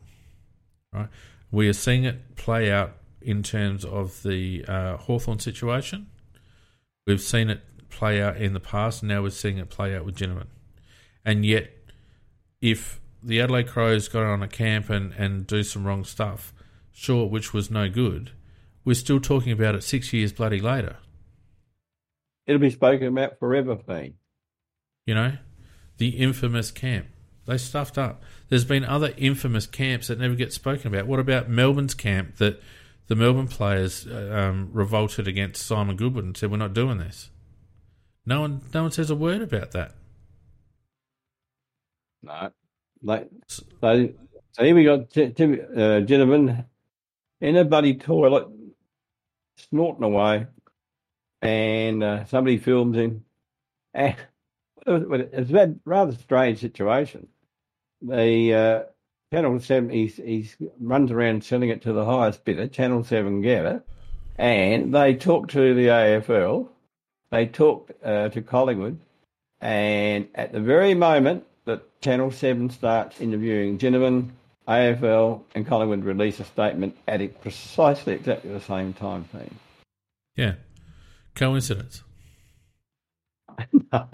Right, 0.92 1.08
we 1.50 1.68
are 1.68 1.74
seeing 1.74 2.04
it 2.04 2.36
play 2.36 2.70
out 2.70 2.92
in 3.20 3.42
terms 3.42 3.84
of 3.84 4.22
the 4.22 4.64
uh, 4.68 4.96
Hawthorn 4.96 5.40
situation. 5.40 6.06
We've 7.04 7.20
seen 7.20 7.50
it 7.50 7.62
play 7.90 8.22
out 8.22 8.36
in 8.36 8.52
the 8.52 8.60
past, 8.60 9.02
now 9.02 9.22
we're 9.22 9.30
seeing 9.30 9.58
it 9.58 9.70
play 9.70 9.96
out 9.96 10.04
with 10.04 10.16
Ginnivan. 10.16 10.46
And 11.24 11.44
yet, 11.44 11.70
if 12.60 13.00
the 13.24 13.40
Adelaide 13.40 13.66
Crows 13.66 14.06
got 14.06 14.22
on 14.22 14.40
a 14.40 14.48
camp 14.48 14.88
and, 14.88 15.12
and 15.14 15.48
do 15.48 15.64
some 15.64 15.84
wrong 15.84 16.04
stuff, 16.04 16.54
sure, 16.92 17.26
which 17.26 17.52
was 17.52 17.70
no 17.70 17.88
good, 17.88 18.32
we're 18.84 18.94
still 18.94 19.20
talking 19.20 19.52
about 19.52 19.74
it 19.74 19.82
six 19.82 20.12
years 20.12 20.32
bloody 20.32 20.60
later. 20.60 20.96
It'll 22.46 22.60
be 22.60 22.70
spoken 22.70 23.06
about 23.06 23.38
forever, 23.38 23.76
Fiend. 23.76 24.14
You 25.06 25.14
know, 25.14 25.32
the 25.98 26.10
infamous 26.10 26.70
camp. 26.70 27.06
They 27.46 27.58
stuffed 27.58 27.98
up. 27.98 28.22
There's 28.48 28.64
been 28.64 28.84
other 28.84 29.12
infamous 29.16 29.66
camps 29.66 30.08
that 30.08 30.18
never 30.18 30.34
get 30.34 30.52
spoken 30.52 30.88
about. 30.88 31.06
What 31.06 31.20
about 31.20 31.48
Melbourne's 31.48 31.94
camp 31.94 32.36
that 32.36 32.62
the 33.08 33.16
Melbourne 33.16 33.48
players 33.48 34.06
uh, 34.06 34.50
um, 34.50 34.70
revolted 34.72 35.26
against 35.26 35.66
Simon 35.66 35.96
Goodwin 35.96 36.26
and 36.26 36.36
said, 36.36 36.50
"We're 36.50 36.58
not 36.58 36.74
doing 36.74 36.98
this." 36.98 37.30
No 38.24 38.42
one, 38.42 38.62
no 38.72 38.82
one 38.82 38.92
says 38.92 39.10
a 39.10 39.16
word 39.16 39.42
about 39.42 39.72
that. 39.72 39.94
No. 42.22 42.50
Like, 43.02 43.28
so, 43.48 43.64
so 44.52 44.64
here 44.64 44.74
we 44.74 44.84
got 44.84 45.10
T- 45.10 45.30
Tim, 45.30 45.54
uh, 45.54 46.04
Ginnivan 46.06 46.66
in 47.40 47.56
a 47.56 47.64
bloody 47.64 47.94
toilet, 47.94 48.48
snorting 49.56 50.04
away, 50.04 50.46
and 51.42 52.02
uh, 52.02 52.24
somebody 52.26 52.58
films 52.58 52.96
him. 52.96 53.24
And 53.94 54.16
it 54.86 55.08
was, 55.08 55.52
a 55.52 55.74
rather 55.84 56.12
strange 56.14 56.60
situation. 56.60 57.28
The 58.02 58.54
uh, 58.54 58.82
Channel 59.32 59.60
7, 59.60 59.90
he's, 59.90 60.16
he's 60.16 60.56
runs 60.80 61.10
around 61.10 61.44
selling 61.44 61.70
it 61.70 61.82
to 61.82 61.92
the 61.92 62.04
highest 62.04 62.44
bidder, 62.44 62.66
Channel 62.66 63.04
7 63.04 63.42
get 63.42 63.66
it, 63.66 63.82
and 64.36 64.94
they 64.94 65.14
talked 65.14 65.50
to 65.52 65.74
the 65.74 65.86
AFL, 65.86 66.68
they 67.30 67.46
talked 67.46 67.92
uh, 68.04 68.28
to 68.30 68.42
Collingwood, 68.42 68.98
and 69.60 70.28
at 70.34 70.52
the 70.52 70.60
very 70.60 70.94
moment 70.94 71.44
that 71.66 72.00
Channel 72.00 72.30
7 72.30 72.70
starts 72.70 73.20
interviewing 73.20 73.78
Ginnivan, 73.78 74.30
AFL 74.68 75.42
and 75.54 75.66
Collingwood 75.66 76.04
release 76.04 76.38
a 76.40 76.44
statement 76.44 76.96
at 77.08 77.20
it 77.20 77.40
precisely 77.40 78.14
exactly 78.14 78.52
the 78.52 78.60
same 78.60 78.92
time. 78.92 79.24
Thing. 79.24 79.54
Yeah, 80.36 80.54
coincidence. 81.34 82.02
No, 83.92 84.06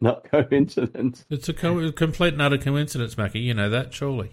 not 0.00 0.24
coincidence. 0.24 1.24
It's 1.30 1.48
a 1.48 1.52
co- 1.52 1.92
complete 1.92 2.32
and 2.32 2.42
utter 2.42 2.58
coincidence, 2.58 3.16
Mackie. 3.16 3.38
You 3.38 3.54
know 3.54 3.70
that, 3.70 3.94
surely. 3.94 4.30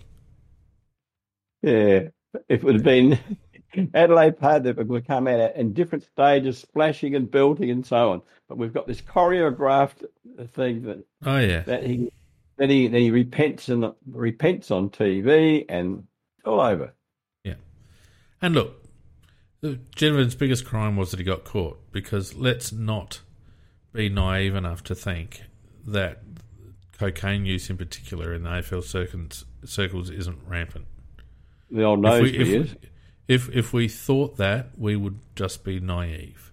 Yeah, 1.62 2.08
If 2.50 2.62
it 2.62 2.64
would 2.64 2.76
have 2.76 2.84
been 2.84 3.20
Adelaide 3.94 4.40
Park 4.40 4.64
that 4.64 4.88
would 4.88 5.08
come 5.08 5.28
out 5.28 5.56
in 5.56 5.74
different 5.74 6.04
stages, 6.04 6.58
splashing 6.58 7.16
and 7.16 7.30
belting 7.30 7.70
and 7.70 7.86
so 7.86 8.12
on. 8.12 8.22
But 8.48 8.58
we've 8.58 8.74
got 8.74 8.88
this 8.88 9.02
choreographed 9.02 10.06
thing 10.50 10.84
that 10.84 11.06
Oh 11.26 11.38
yeah, 11.38 11.62
that 11.62 11.84
he 11.84 12.12
that 12.58 12.70
he 12.70 12.88
that 12.88 13.00
he 13.00 13.12
repents 13.12 13.70
and 13.70 13.92
repents 14.10 14.72
on 14.72 14.90
TV 14.90 15.66
and 15.70 16.06
all 16.46 16.60
over. 16.62 16.94
Yeah, 17.44 17.56
and 18.42 18.54
look, 18.56 18.84
Ginnivan's 19.64 20.36
biggest 20.36 20.66
crime 20.66 20.96
was 20.98 21.12
that 21.12 21.20
he 21.20 21.24
got 21.26 21.44
caught. 21.44 21.80
Because 21.92 22.34
let's 22.36 22.72
not 22.72 23.22
be 23.94 24.10
naive 24.10 24.56
enough 24.56 24.84
to 24.86 24.96
think 24.96 25.44
that 25.86 26.24
cocaine 26.98 27.46
use, 27.46 27.70
in 27.70 27.78
particular, 27.78 28.34
in 28.34 28.44
the 28.44 28.50
AFL 28.50 28.84
circles, 28.84 29.46
circles 29.66 30.10
isn't 30.10 30.40
rampant. 30.48 30.86
The 31.70 31.84
old 31.84 32.00
If 32.00 32.04
nose 32.04 32.22
we, 32.22 32.38
if, 32.38 32.48
is. 32.48 32.72
we- 32.74 32.90
if 33.26 33.50
if 33.56 33.72
we 33.74 33.88
thought 33.88 34.36
that, 34.38 34.72
we 34.78 34.96
would 34.98 35.18
just 35.36 35.64
be 35.64 35.80
naive. 35.80 36.52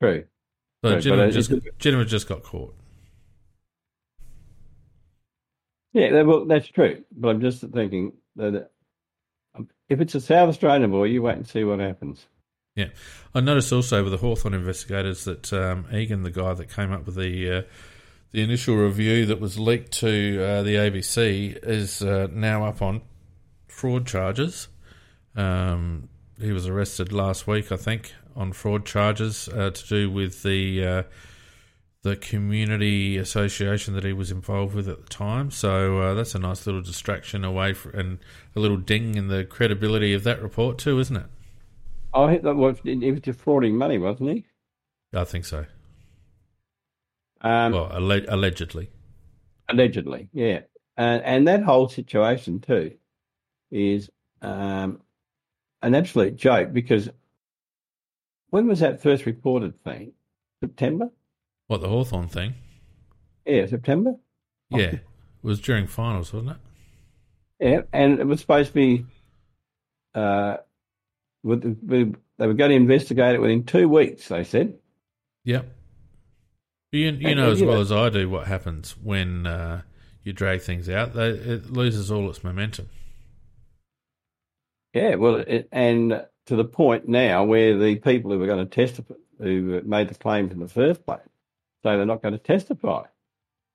True. 0.00 0.24
So 0.84 0.96
Ginnivan 0.96 1.32
just 1.32 1.50
it's- 1.50 2.10
just 2.10 2.28
got 2.28 2.42
caught. 2.42 2.74
Yeah, 5.96 6.10
that- 6.10 6.26
well, 6.26 6.44
that's 6.44 6.68
true. 6.68 7.02
But 7.10 7.28
I'm 7.28 7.40
just 7.40 7.62
thinking 7.62 8.12
that 8.36 8.70
um, 9.54 9.70
if 9.88 10.02
it's 10.02 10.14
a 10.14 10.20
South 10.20 10.50
Australian 10.50 10.90
boy, 10.90 11.04
you 11.04 11.22
wait 11.22 11.36
and 11.38 11.48
see 11.48 11.64
what 11.64 11.78
happens. 11.78 12.26
Yeah, 12.74 12.88
I 13.34 13.40
noticed 13.40 13.72
also 13.72 14.02
with 14.02 14.12
the 14.12 14.18
Hawthorn 14.18 14.52
investigators 14.52 15.24
that 15.24 15.50
um, 15.54 15.86
Egan, 15.90 16.22
the 16.22 16.30
guy 16.30 16.52
that 16.52 16.70
came 16.70 16.92
up 16.92 17.06
with 17.06 17.14
the 17.14 17.50
uh, 17.50 17.62
the 18.32 18.42
initial 18.42 18.76
review 18.76 19.24
that 19.24 19.40
was 19.40 19.58
leaked 19.58 19.92
to 20.00 20.44
uh, 20.44 20.62
the 20.62 20.74
ABC, 20.74 21.58
is 21.62 22.02
uh, 22.02 22.28
now 22.30 22.66
up 22.66 22.82
on 22.82 23.00
fraud 23.66 24.06
charges. 24.06 24.68
Um, 25.34 26.10
he 26.38 26.52
was 26.52 26.66
arrested 26.66 27.10
last 27.10 27.46
week, 27.46 27.72
I 27.72 27.76
think, 27.76 28.12
on 28.34 28.52
fraud 28.52 28.84
charges 28.84 29.48
uh, 29.48 29.70
to 29.70 29.88
do 29.88 30.10
with 30.10 30.42
the 30.42 30.86
uh, 30.86 31.02
the 32.06 32.14
community 32.16 33.16
association 33.18 33.92
that 33.94 34.04
he 34.04 34.12
was 34.12 34.30
involved 34.30 34.74
with 34.76 34.88
at 34.88 35.02
the 35.02 35.08
time. 35.08 35.50
So 35.50 35.98
uh, 36.00 36.14
that's 36.14 36.36
a 36.36 36.38
nice 36.38 36.64
little 36.64 36.80
distraction 36.80 37.44
away 37.44 37.74
and 37.92 38.18
a 38.54 38.60
little 38.60 38.76
ding 38.76 39.16
in 39.16 39.26
the 39.26 39.44
credibility 39.44 40.14
of 40.14 40.22
that 40.22 40.40
report 40.40 40.78
too, 40.78 41.00
isn't 41.00 41.16
it? 41.16 41.26
Oh, 42.14 42.28
he, 42.28 42.38
was, 42.38 42.78
he 42.84 43.10
was 43.10 43.20
defrauding 43.20 43.76
money, 43.76 43.98
wasn't 43.98 44.30
he? 44.30 44.46
I 45.12 45.24
think 45.24 45.44
so. 45.44 45.66
Um, 47.40 47.72
Well, 47.72 47.90
alle- 47.92 48.24
allegedly. 48.28 48.88
allegedly, 49.68 50.28
yeah. 50.32 50.60
And 50.96 51.22
and 51.24 51.48
that 51.48 51.62
whole 51.62 51.88
situation 51.88 52.60
too 52.60 52.92
is 53.70 54.08
um, 54.40 55.00
an 55.82 55.94
absolute 55.94 56.36
joke 56.36 56.72
because 56.72 57.10
when 58.50 58.66
was 58.68 58.78
that 58.80 59.02
first 59.02 59.26
reported 59.26 59.82
thing? 59.82 60.12
September? 60.60 61.10
What, 61.66 61.80
the 61.80 61.88
Hawthorn 61.88 62.28
thing? 62.28 62.54
Yeah, 63.44 63.66
September. 63.66 64.14
Yeah. 64.70 64.78
It 64.94 65.00
was 65.42 65.60
during 65.60 65.86
finals, 65.86 66.32
wasn't 66.32 66.52
it? 66.52 66.56
Yeah, 67.68 67.80
and 67.92 68.18
it 68.20 68.26
was 68.26 68.40
supposed 68.40 68.68
to 68.68 68.74
be. 68.74 69.06
Uh, 70.14 70.58
with, 71.42 71.64
with, 71.82 72.16
they 72.38 72.46
were 72.46 72.54
going 72.54 72.70
to 72.70 72.76
investigate 72.76 73.34
it 73.34 73.40
within 73.40 73.64
two 73.64 73.88
weeks. 73.88 74.28
They 74.28 74.44
said. 74.44 74.74
Yep. 75.44 75.72
You, 76.92 77.00
you 77.12 77.28
And- 77.28 77.36
know 77.38 77.50
as 77.52 77.60
you 77.60 77.66
well 77.66 77.76
know- 77.76 77.82
as 77.82 77.92
I 77.92 78.08
do 78.10 78.28
what 78.30 78.46
happens 78.46 78.96
when 79.02 79.46
uh, 79.46 79.82
you 80.22 80.32
drag 80.32 80.62
things 80.62 80.88
out. 80.88 81.14
They, 81.14 81.28
it 81.30 81.70
loses 81.72 82.10
all 82.10 82.28
its 82.30 82.42
momentum. 82.42 82.88
Yeah, 84.94 85.16
well, 85.16 85.36
it, 85.36 85.68
and 85.72 86.24
to 86.46 86.56
the 86.56 86.64
point 86.64 87.06
now 87.06 87.44
where 87.44 87.76
the 87.78 87.96
people 87.96 88.30
who 88.30 88.38
were 88.38 88.46
going 88.46 88.66
to 88.66 88.74
testify, 88.74 89.14
who 89.38 89.82
made 89.84 90.08
the 90.08 90.14
claims 90.14 90.52
in 90.52 90.58
the 90.58 90.68
first 90.68 91.04
place, 91.04 91.20
they're 91.94 92.06
not 92.06 92.22
going 92.22 92.32
to 92.32 92.38
testify. 92.38 93.04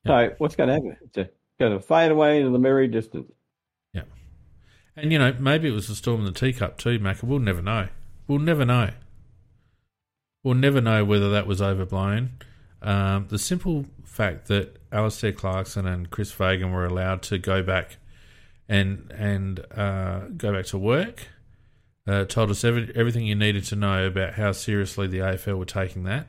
So 0.06 0.34
what's 0.40 0.56
going 0.56 0.68
to 0.68 0.74
happen? 0.74 0.98
It's 1.04 1.32
going 1.60 1.74
to 1.74 1.80
fade 1.80 2.12
away 2.12 2.40
into 2.40 2.50
the 2.50 2.60
merry 2.60 2.88
distance. 2.88 3.32
Yeah. 3.94 4.04
And, 4.96 5.12
you 5.12 5.20
know, 5.20 5.36
maybe 5.40 5.70
it 5.70 5.74
was 5.74 5.90
a 5.90 5.96
storm 5.96 6.22
in 6.22 6.26
the 6.26 6.32
teacup 6.32 6.78
too, 6.78 6.98
Mac. 7.00 7.22
We'll 7.22 7.40
never 7.40 7.62
know. 7.62 7.88
We'll 8.28 8.40
never 8.40 8.66
know. 8.66 8.90
We'll 10.44 10.56
never 10.56 10.82
know 10.82 11.06
whether 11.06 11.30
that 11.32 11.46
was 11.46 11.62
overblown. 11.62 12.32
Um, 12.82 13.28
the 13.30 13.38
simple 13.38 13.86
fact 14.04 14.48
that 14.48 14.78
Alastair 14.92 15.32
Clarkson 15.32 15.86
and 15.86 16.10
Chris 16.10 16.32
Fagan 16.32 16.72
were 16.72 16.86
allowed 16.86 17.22
to 17.24 17.38
go 17.38 17.62
back 17.62 17.98
and 18.68 19.12
and 19.16 19.60
uh, 19.76 20.22
go 20.36 20.54
back 20.54 20.66
to 20.68 20.78
work 20.78 21.28
uh, 22.08 22.26
told 22.26 22.50
us 22.50 22.64
every, 22.64 22.92
everything 22.96 23.26
you 23.26 23.36
needed 23.36 23.64
to 23.66 23.76
know 23.76 24.08
about 24.08 24.34
how 24.34 24.52
seriously 24.52 25.08
the 25.08 25.20
AFL 25.20 25.58
were 25.58 25.66
taking 25.66 26.04
that. 26.04 26.28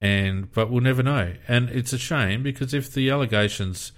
And 0.00 0.52
but 0.52 0.70
we'll 0.70 0.82
never 0.82 1.02
know, 1.02 1.34
and 1.48 1.70
it's 1.70 1.92
a 1.94 1.98
shame 1.98 2.42
because 2.42 2.74
if 2.74 2.92
the 2.92 3.08
allegations 3.08 3.92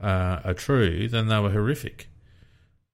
uh, 0.00 0.40
are 0.44 0.54
true, 0.54 1.08
then 1.08 1.26
they 1.26 1.38
were 1.40 1.50
horrific. 1.50 2.08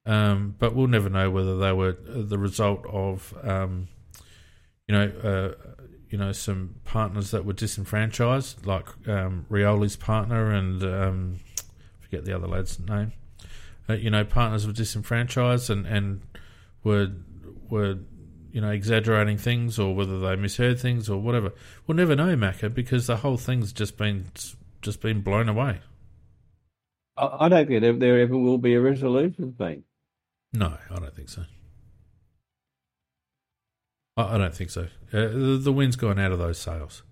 Um, 0.06 0.54
but 0.58 0.74
we'll 0.74 0.86
never 0.86 1.10
know 1.10 1.30
whether 1.30 1.58
they 1.58 1.72
were 1.72 1.92
the 1.92 2.38
result 2.38 2.86
of, 2.88 3.34
um, 3.42 3.88
you 4.86 4.94
know, 4.94 5.12
uh, 5.22 5.72
you 6.08 6.16
know, 6.16 6.32
some 6.32 6.76
partners 6.84 7.30
that 7.32 7.44
were 7.44 7.52
disenfranchised, 7.52 8.64
like 8.64 8.86
um, 9.06 9.44
Rioli's 9.50 9.96
partner 9.96 10.50
and 10.50 10.82
um, 10.82 11.40
forget 12.00 12.24
the 12.24 12.34
other 12.34 12.46
lad's 12.46 12.80
name. 12.80 13.12
Uh, 13.88 13.94
you 13.94 14.08
know, 14.08 14.24
partners 14.24 14.66
were 14.66 14.72
disenfranchised 14.72 15.68
and, 15.68 15.86
and 15.86 16.22
were 16.82 17.12
were 17.68 17.98
you 18.52 18.60
know 18.60 18.70
exaggerating 18.70 19.38
things 19.38 19.78
or 19.78 19.94
whether 19.94 20.18
they 20.18 20.36
misheard 20.36 20.80
things 20.80 21.08
or 21.08 21.20
whatever. 21.20 21.52
We'll 21.86 21.96
never 21.96 22.16
know, 22.16 22.36
Macca, 22.36 22.72
because 22.72 23.06
the 23.06 23.18
whole 23.18 23.36
thing's 23.36 23.72
just 23.72 23.96
been 23.96 24.26
just 24.82 25.00
been 25.00 25.20
blown 25.20 25.48
away. 25.48 25.80
I 27.16 27.48
don't 27.48 27.66
think 27.66 28.00
there 28.00 28.20
ever 28.20 28.36
will 28.36 28.58
be 28.58 28.74
a 28.74 28.80
resolution 28.80 29.54
thing. 29.58 29.82
No, 30.52 30.78
I 30.90 30.94
don't 30.94 31.14
think 31.14 31.28
so. 31.28 31.44
I, 34.16 34.34
I 34.34 34.38
don't 34.38 34.54
think 34.54 34.70
so. 34.70 34.82
Uh, 35.12 35.28
the, 35.28 35.60
the 35.62 35.72
wind's 35.72 35.96
gone 35.96 36.18
out 36.18 36.32
of 36.32 36.38
those 36.38 36.58
sails. 36.58 37.02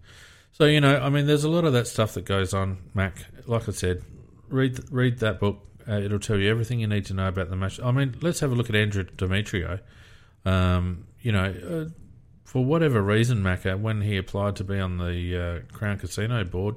So 0.53 0.65
you 0.65 0.81
know, 0.81 0.99
I 0.99 1.11
mean, 1.11 1.27
there's 1.27 1.45
a 1.45 1.51
lot 1.51 1.65
of 1.65 1.73
that 1.73 1.87
stuff 1.87 2.15
that 2.15 2.25
goes 2.25 2.55
on, 2.55 2.79
Mac. 2.95 3.27
Like 3.47 3.69
I 3.69 3.73
said, 3.73 4.03
read 4.49 4.81
read 4.91 5.19
that 5.19 5.41
book. 5.41 5.61
Uh, 5.89 6.01
it'll 6.01 6.19
tell 6.19 6.39
you 6.39 6.51
everything 6.51 6.81
you 6.81 6.87
need 6.87 7.05
to 7.07 7.15
know 7.15 7.29
about 7.29 7.51
the 7.51 7.57
match. 7.57 7.79
I 7.81 7.91
mean, 7.93 8.17
let's 8.21 8.41
have 8.41 8.51
a 8.53 8.55
look 8.55 8.69
at 8.69 8.75
Andrew 8.75 9.05
Demetriou. 9.05 9.81
Um, 10.45 11.06
you 11.27 11.33
know, 11.33 11.47
uh, 11.69 11.91
for 12.45 12.65
whatever 12.65 13.03
reason, 13.03 13.43
Macca, 13.43 13.81
when 13.81 14.01
he 14.01 14.17
applied 14.17 14.55
to 14.57 14.65
be 14.65 14.79
on 14.79 14.99
the 14.99 15.37
uh, 15.37 15.75
Crown 15.77 15.99
Casino 15.99 16.45
board, 16.45 16.77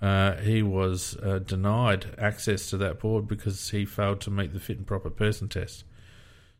uh, 0.00 0.36
he 0.36 0.62
was 0.62 1.14
uh, 1.22 1.40
denied 1.40 2.06
access 2.16 2.70
to 2.70 2.78
that 2.78 2.98
board 2.98 3.28
because 3.28 3.68
he 3.68 3.84
failed 3.84 4.22
to 4.22 4.30
meet 4.30 4.54
the 4.54 4.60
fit 4.60 4.78
and 4.78 4.86
proper 4.86 5.10
person 5.10 5.46
test. 5.46 5.84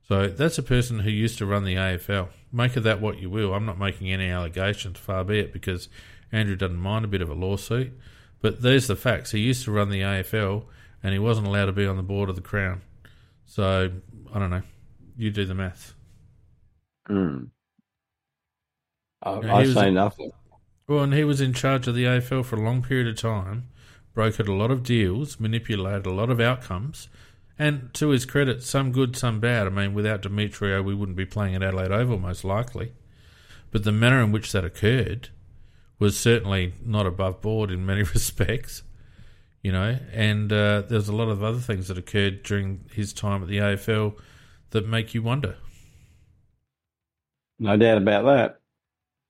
So 0.07 0.29
that's 0.29 0.59
a 0.59 0.63
person 0.63 0.99
who 0.99 1.11
used 1.11 1.39
to 1.39 1.47
run 1.47 1.65
the 1.65 1.77
AFL. 1.77 2.29
Make 2.53 2.77
of 2.77 2.83
that 2.83 3.01
what 3.01 3.19
you 3.19 3.31
will. 3.31 3.55
I'm 3.55 3.65
not 3.65 3.79
making 3.79 4.13
any 4.13 4.29
allegations, 4.29 4.99
far 4.99 5.25
be 5.25 5.39
it, 5.39 5.55
because 5.55 5.89
Andrew 6.33 6.55
doesn't 6.55 6.77
mind 6.77 7.07
a 7.07 7.09
bit 7.09 7.23
of 7.23 7.31
a 7.31 7.35
lawsuit. 7.35 7.99
But 8.43 8.61
there's 8.61 8.89
the 8.89 8.97
facts. 8.97 9.31
He 9.31 9.39
used 9.39 9.65
to 9.65 9.73
run 9.73 9.89
the 9.89 10.03
AFL 10.03 10.67
and 11.03 11.15
he 11.15 11.19
wasn't 11.19 11.47
allowed 11.47 11.67
to 11.67 11.73
be 11.73 11.87
on 11.87 11.97
the 11.97 12.03
board 12.03 12.29
of 12.29 12.37
the 12.37 12.43
Crown. 12.43 12.83
So 13.47 13.91
I 14.35 14.39
don't 14.39 14.51
know. 14.51 14.63
You 15.17 15.31
do 15.31 15.47
the 15.47 15.55
math. 15.55 15.95
Mm. 17.09 17.51
I, 19.23 19.31
I 19.31 19.65
say 19.67 19.91
nothing. 19.91 20.31
Well, 20.89 21.05
and 21.05 21.15
he 21.15 21.25
was 21.25 21.41
in 21.41 21.53
charge 21.53 21.87
of 21.87 21.95
the 21.95 22.05
AFL 22.05 22.45
for 22.45 22.57
a 22.57 22.63
long 22.63 22.83
period 22.83 23.09
of 23.09 23.17
time, 23.17 23.69
brokered 24.17 24.49
a 24.49 24.53
lot 24.53 24.71
of 24.71 24.83
deals, 24.83 25.39
manipulated 25.39 26.07
a 26.07 26.13
lot 26.13 26.31
of 26.31 26.41
outcomes, 26.41 27.09
and 27.59 27.93
to 27.95 28.09
his 28.09 28.27
credit, 28.27 28.63
some 28.63 28.93
good, 28.93 29.17
some 29.17 29.39
bad. 29.39 29.67
I 29.67 29.71
mean, 29.71 29.95
without 29.95 30.23
Demetriou, 30.23 30.85
we 30.85 30.95
wouldn't 30.95 31.17
be 31.17 31.25
playing 31.25 31.55
at 31.55 31.63
Adelaide 31.63 31.93
Oval, 31.93 32.19
most 32.19 32.45
likely. 32.45 32.93
But 33.71 33.85
the 33.85 33.93
manner 33.93 34.23
in 34.23 34.33
which 34.33 34.53
that 34.53 34.65
occurred 34.65 35.29
was 35.99 36.19
certainly 36.19 36.75
not 36.85 37.07
above 37.07 37.41
board 37.41 37.71
in 37.71 37.87
many 37.87 38.03
respects 38.15 38.83
you 39.63 39.71
know, 39.71 39.97
and 40.13 40.53
uh, 40.53 40.83
there's 40.83 41.09
a 41.09 41.15
lot 41.15 41.29
of 41.29 41.43
other 41.43 41.61
things 41.61 41.89
that 41.89 41.97
occurred 41.97 42.43
during 42.43 42.85
his 42.93 43.13
time 43.13 43.43
at 43.43 43.49
the 43.49 43.59
AFL 43.59 44.19
that 44.71 44.89
make 44.89 45.15
you 45.15 45.23
wonder. 45.23 45.57
No 47.63 47.77
doubt 47.77 47.99
about 47.99 48.25
that. 48.25 48.59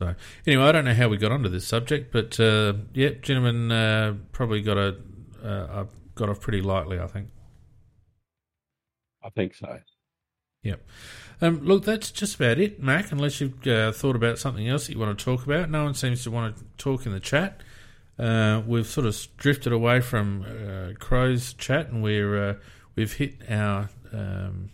So, 0.00 0.14
anyway, 0.46 0.64
I 0.64 0.72
don't 0.72 0.86
know 0.86 0.94
how 0.94 1.08
we 1.08 1.18
got 1.18 1.32
onto 1.32 1.50
this 1.50 1.66
subject, 1.66 2.12
but 2.12 2.40
uh, 2.40 2.72
yeah, 2.94 3.10
gentlemen, 3.20 3.70
uh, 3.70 4.14
probably 4.32 4.62
got 4.62 4.78
a 4.78 4.96
uh, 5.44 5.84
got 6.14 6.30
off 6.30 6.40
pretty 6.40 6.62
lightly, 6.62 6.98
I 6.98 7.06
think. 7.06 7.28
I 9.22 9.28
think 9.28 9.54
so. 9.54 9.78
Yep. 10.62 10.80
Um, 11.42 11.60
look, 11.62 11.84
that's 11.84 12.10
just 12.10 12.36
about 12.36 12.58
it, 12.58 12.82
Mac. 12.82 13.12
Unless 13.12 13.42
you've 13.42 13.66
uh, 13.66 13.92
thought 13.92 14.16
about 14.16 14.38
something 14.38 14.66
else 14.66 14.86
that 14.86 14.94
you 14.94 14.98
want 14.98 15.18
to 15.18 15.24
talk 15.24 15.44
about, 15.44 15.68
no 15.68 15.84
one 15.84 15.94
seems 15.94 16.24
to 16.24 16.30
want 16.30 16.56
to 16.56 16.64
talk 16.78 17.04
in 17.04 17.12
the 17.12 17.20
chat. 17.20 17.60
Uh, 18.18 18.62
we've 18.66 18.86
sort 18.86 19.06
of 19.06 19.14
drifted 19.36 19.74
away 19.74 20.00
from 20.00 20.42
uh, 20.42 20.98
Crow's 20.98 21.52
chat, 21.52 21.90
and 21.90 22.02
we're 22.02 22.50
uh, 22.50 22.54
we've 22.96 23.12
hit 23.12 23.42
our 23.50 23.90
um, 24.10 24.70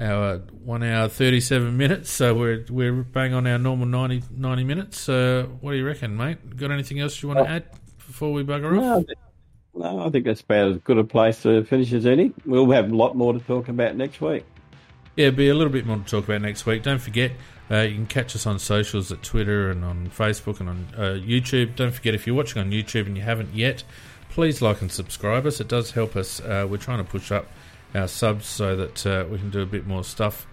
our 0.00 0.38
one 0.64 0.82
hour 0.82 1.08
thirty 1.08 1.40
seven 1.40 1.76
minutes. 1.76 2.10
So 2.10 2.34
we're 2.34 2.64
we're 2.70 2.92
bang 2.92 3.34
on 3.34 3.46
our 3.46 3.58
normal 3.58 3.86
90, 3.86 4.22
90 4.36 4.64
minutes. 4.64 5.08
Uh, 5.08 5.46
what 5.60 5.72
do 5.72 5.76
you 5.76 5.86
reckon, 5.86 6.16
mate? 6.16 6.56
Got 6.56 6.70
anything 6.70 7.00
else 7.00 7.22
you 7.22 7.28
want 7.28 7.40
to 7.40 7.48
add 7.48 7.66
before 7.98 8.32
we 8.32 8.42
bugger 8.42 8.72
no, 8.72 8.98
off? 8.98 9.04
No, 9.74 10.06
I 10.06 10.10
think 10.10 10.24
that's 10.24 10.40
about 10.40 10.68
as 10.72 10.76
good 10.78 10.98
a 10.98 11.04
place 11.04 11.42
to 11.42 11.64
finish 11.64 11.92
as 11.92 12.06
any. 12.06 12.32
We'll 12.44 12.70
have 12.70 12.90
a 12.90 12.94
lot 12.94 13.16
more 13.16 13.32
to 13.32 13.38
talk 13.40 13.68
about 13.68 13.96
next 13.96 14.20
week. 14.20 14.44
Yeah, 15.16 15.30
be 15.30 15.48
a 15.48 15.54
little 15.54 15.72
bit 15.72 15.86
more 15.86 15.98
to 15.98 16.04
talk 16.04 16.24
about 16.24 16.40
next 16.40 16.66
week. 16.66 16.82
Don't 16.82 17.00
forget, 17.00 17.32
uh, 17.70 17.78
you 17.78 17.94
can 17.94 18.06
catch 18.06 18.34
us 18.34 18.46
on 18.46 18.58
socials 18.58 19.12
at 19.12 19.22
Twitter 19.22 19.70
and 19.70 19.84
on 19.84 20.08
Facebook 20.08 20.60
and 20.60 20.68
on 20.68 20.86
uh, 20.96 21.00
YouTube. 21.20 21.76
Don't 21.76 21.92
forget, 21.92 22.14
if 22.14 22.26
you're 22.26 22.36
watching 22.36 22.60
on 22.60 22.70
YouTube 22.70 23.06
and 23.06 23.16
you 23.16 23.22
haven't 23.22 23.54
yet, 23.54 23.84
please 24.30 24.62
like 24.62 24.80
and 24.80 24.90
subscribe 24.90 25.46
us. 25.46 25.60
It 25.60 25.68
does 25.68 25.90
help 25.92 26.16
us. 26.16 26.40
Uh, 26.40 26.66
we're 26.68 26.78
trying 26.78 26.98
to 26.98 27.10
push 27.10 27.30
up 27.30 27.46
our 27.94 28.08
subs 28.08 28.46
so 28.46 28.76
that 28.76 29.06
uh, 29.06 29.24
we 29.30 29.38
can 29.38 29.50
do 29.50 29.60
a 29.60 29.66
bit 29.66 29.86
more 29.86 30.04
stuff 30.04 30.46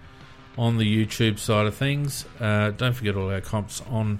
on 0.56 0.78
the 0.78 1.06
YouTube 1.06 1.38
side 1.38 1.66
of 1.66 1.74
things. 1.74 2.24
Uh, 2.40 2.70
don't 2.70 2.94
forget 2.94 3.16
all 3.16 3.30
our 3.30 3.40
comps 3.40 3.80
on 3.88 4.18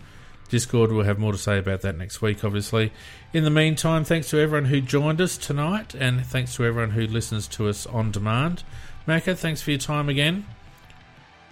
Discord. 0.48 0.92
We'll 0.92 1.04
have 1.04 1.18
more 1.18 1.32
to 1.32 1.38
say 1.38 1.58
about 1.58 1.82
that 1.82 1.98
next 1.98 2.22
week, 2.22 2.44
obviously. 2.44 2.92
In 3.32 3.44
the 3.44 3.50
meantime, 3.50 4.04
thanks 4.04 4.30
to 4.30 4.38
everyone 4.38 4.66
who 4.66 4.80
joined 4.80 5.20
us 5.20 5.36
tonight, 5.36 5.94
and 5.94 6.24
thanks 6.24 6.54
to 6.56 6.64
everyone 6.64 6.90
who 6.90 7.06
listens 7.06 7.48
to 7.48 7.68
us 7.68 7.86
on 7.86 8.10
demand. 8.10 8.62
Macca, 9.06 9.36
thanks 9.36 9.60
for 9.60 9.70
your 9.72 9.80
time 9.80 10.08
again. 10.08 10.46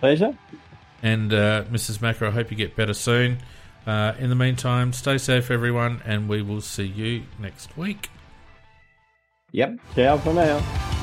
Pleasure. 0.00 0.36
And 1.02 1.32
uh, 1.32 1.64
Mrs. 1.64 1.98
Macca, 1.98 2.28
I 2.28 2.30
hope 2.30 2.50
you 2.50 2.56
get 2.56 2.76
better 2.76 2.94
soon. 2.94 3.38
Uh, 3.86 4.14
in 4.18 4.30
the 4.30 4.36
meantime, 4.36 4.92
stay 4.92 5.18
safe, 5.18 5.50
everyone, 5.50 6.02
and 6.04 6.28
we 6.28 6.42
will 6.42 6.60
see 6.60 6.86
you 6.86 7.22
next 7.38 7.76
week. 7.76 8.10
Yep. 9.52 9.78
Ciao 9.94 10.18
for 10.18 10.34
now. 10.34 10.95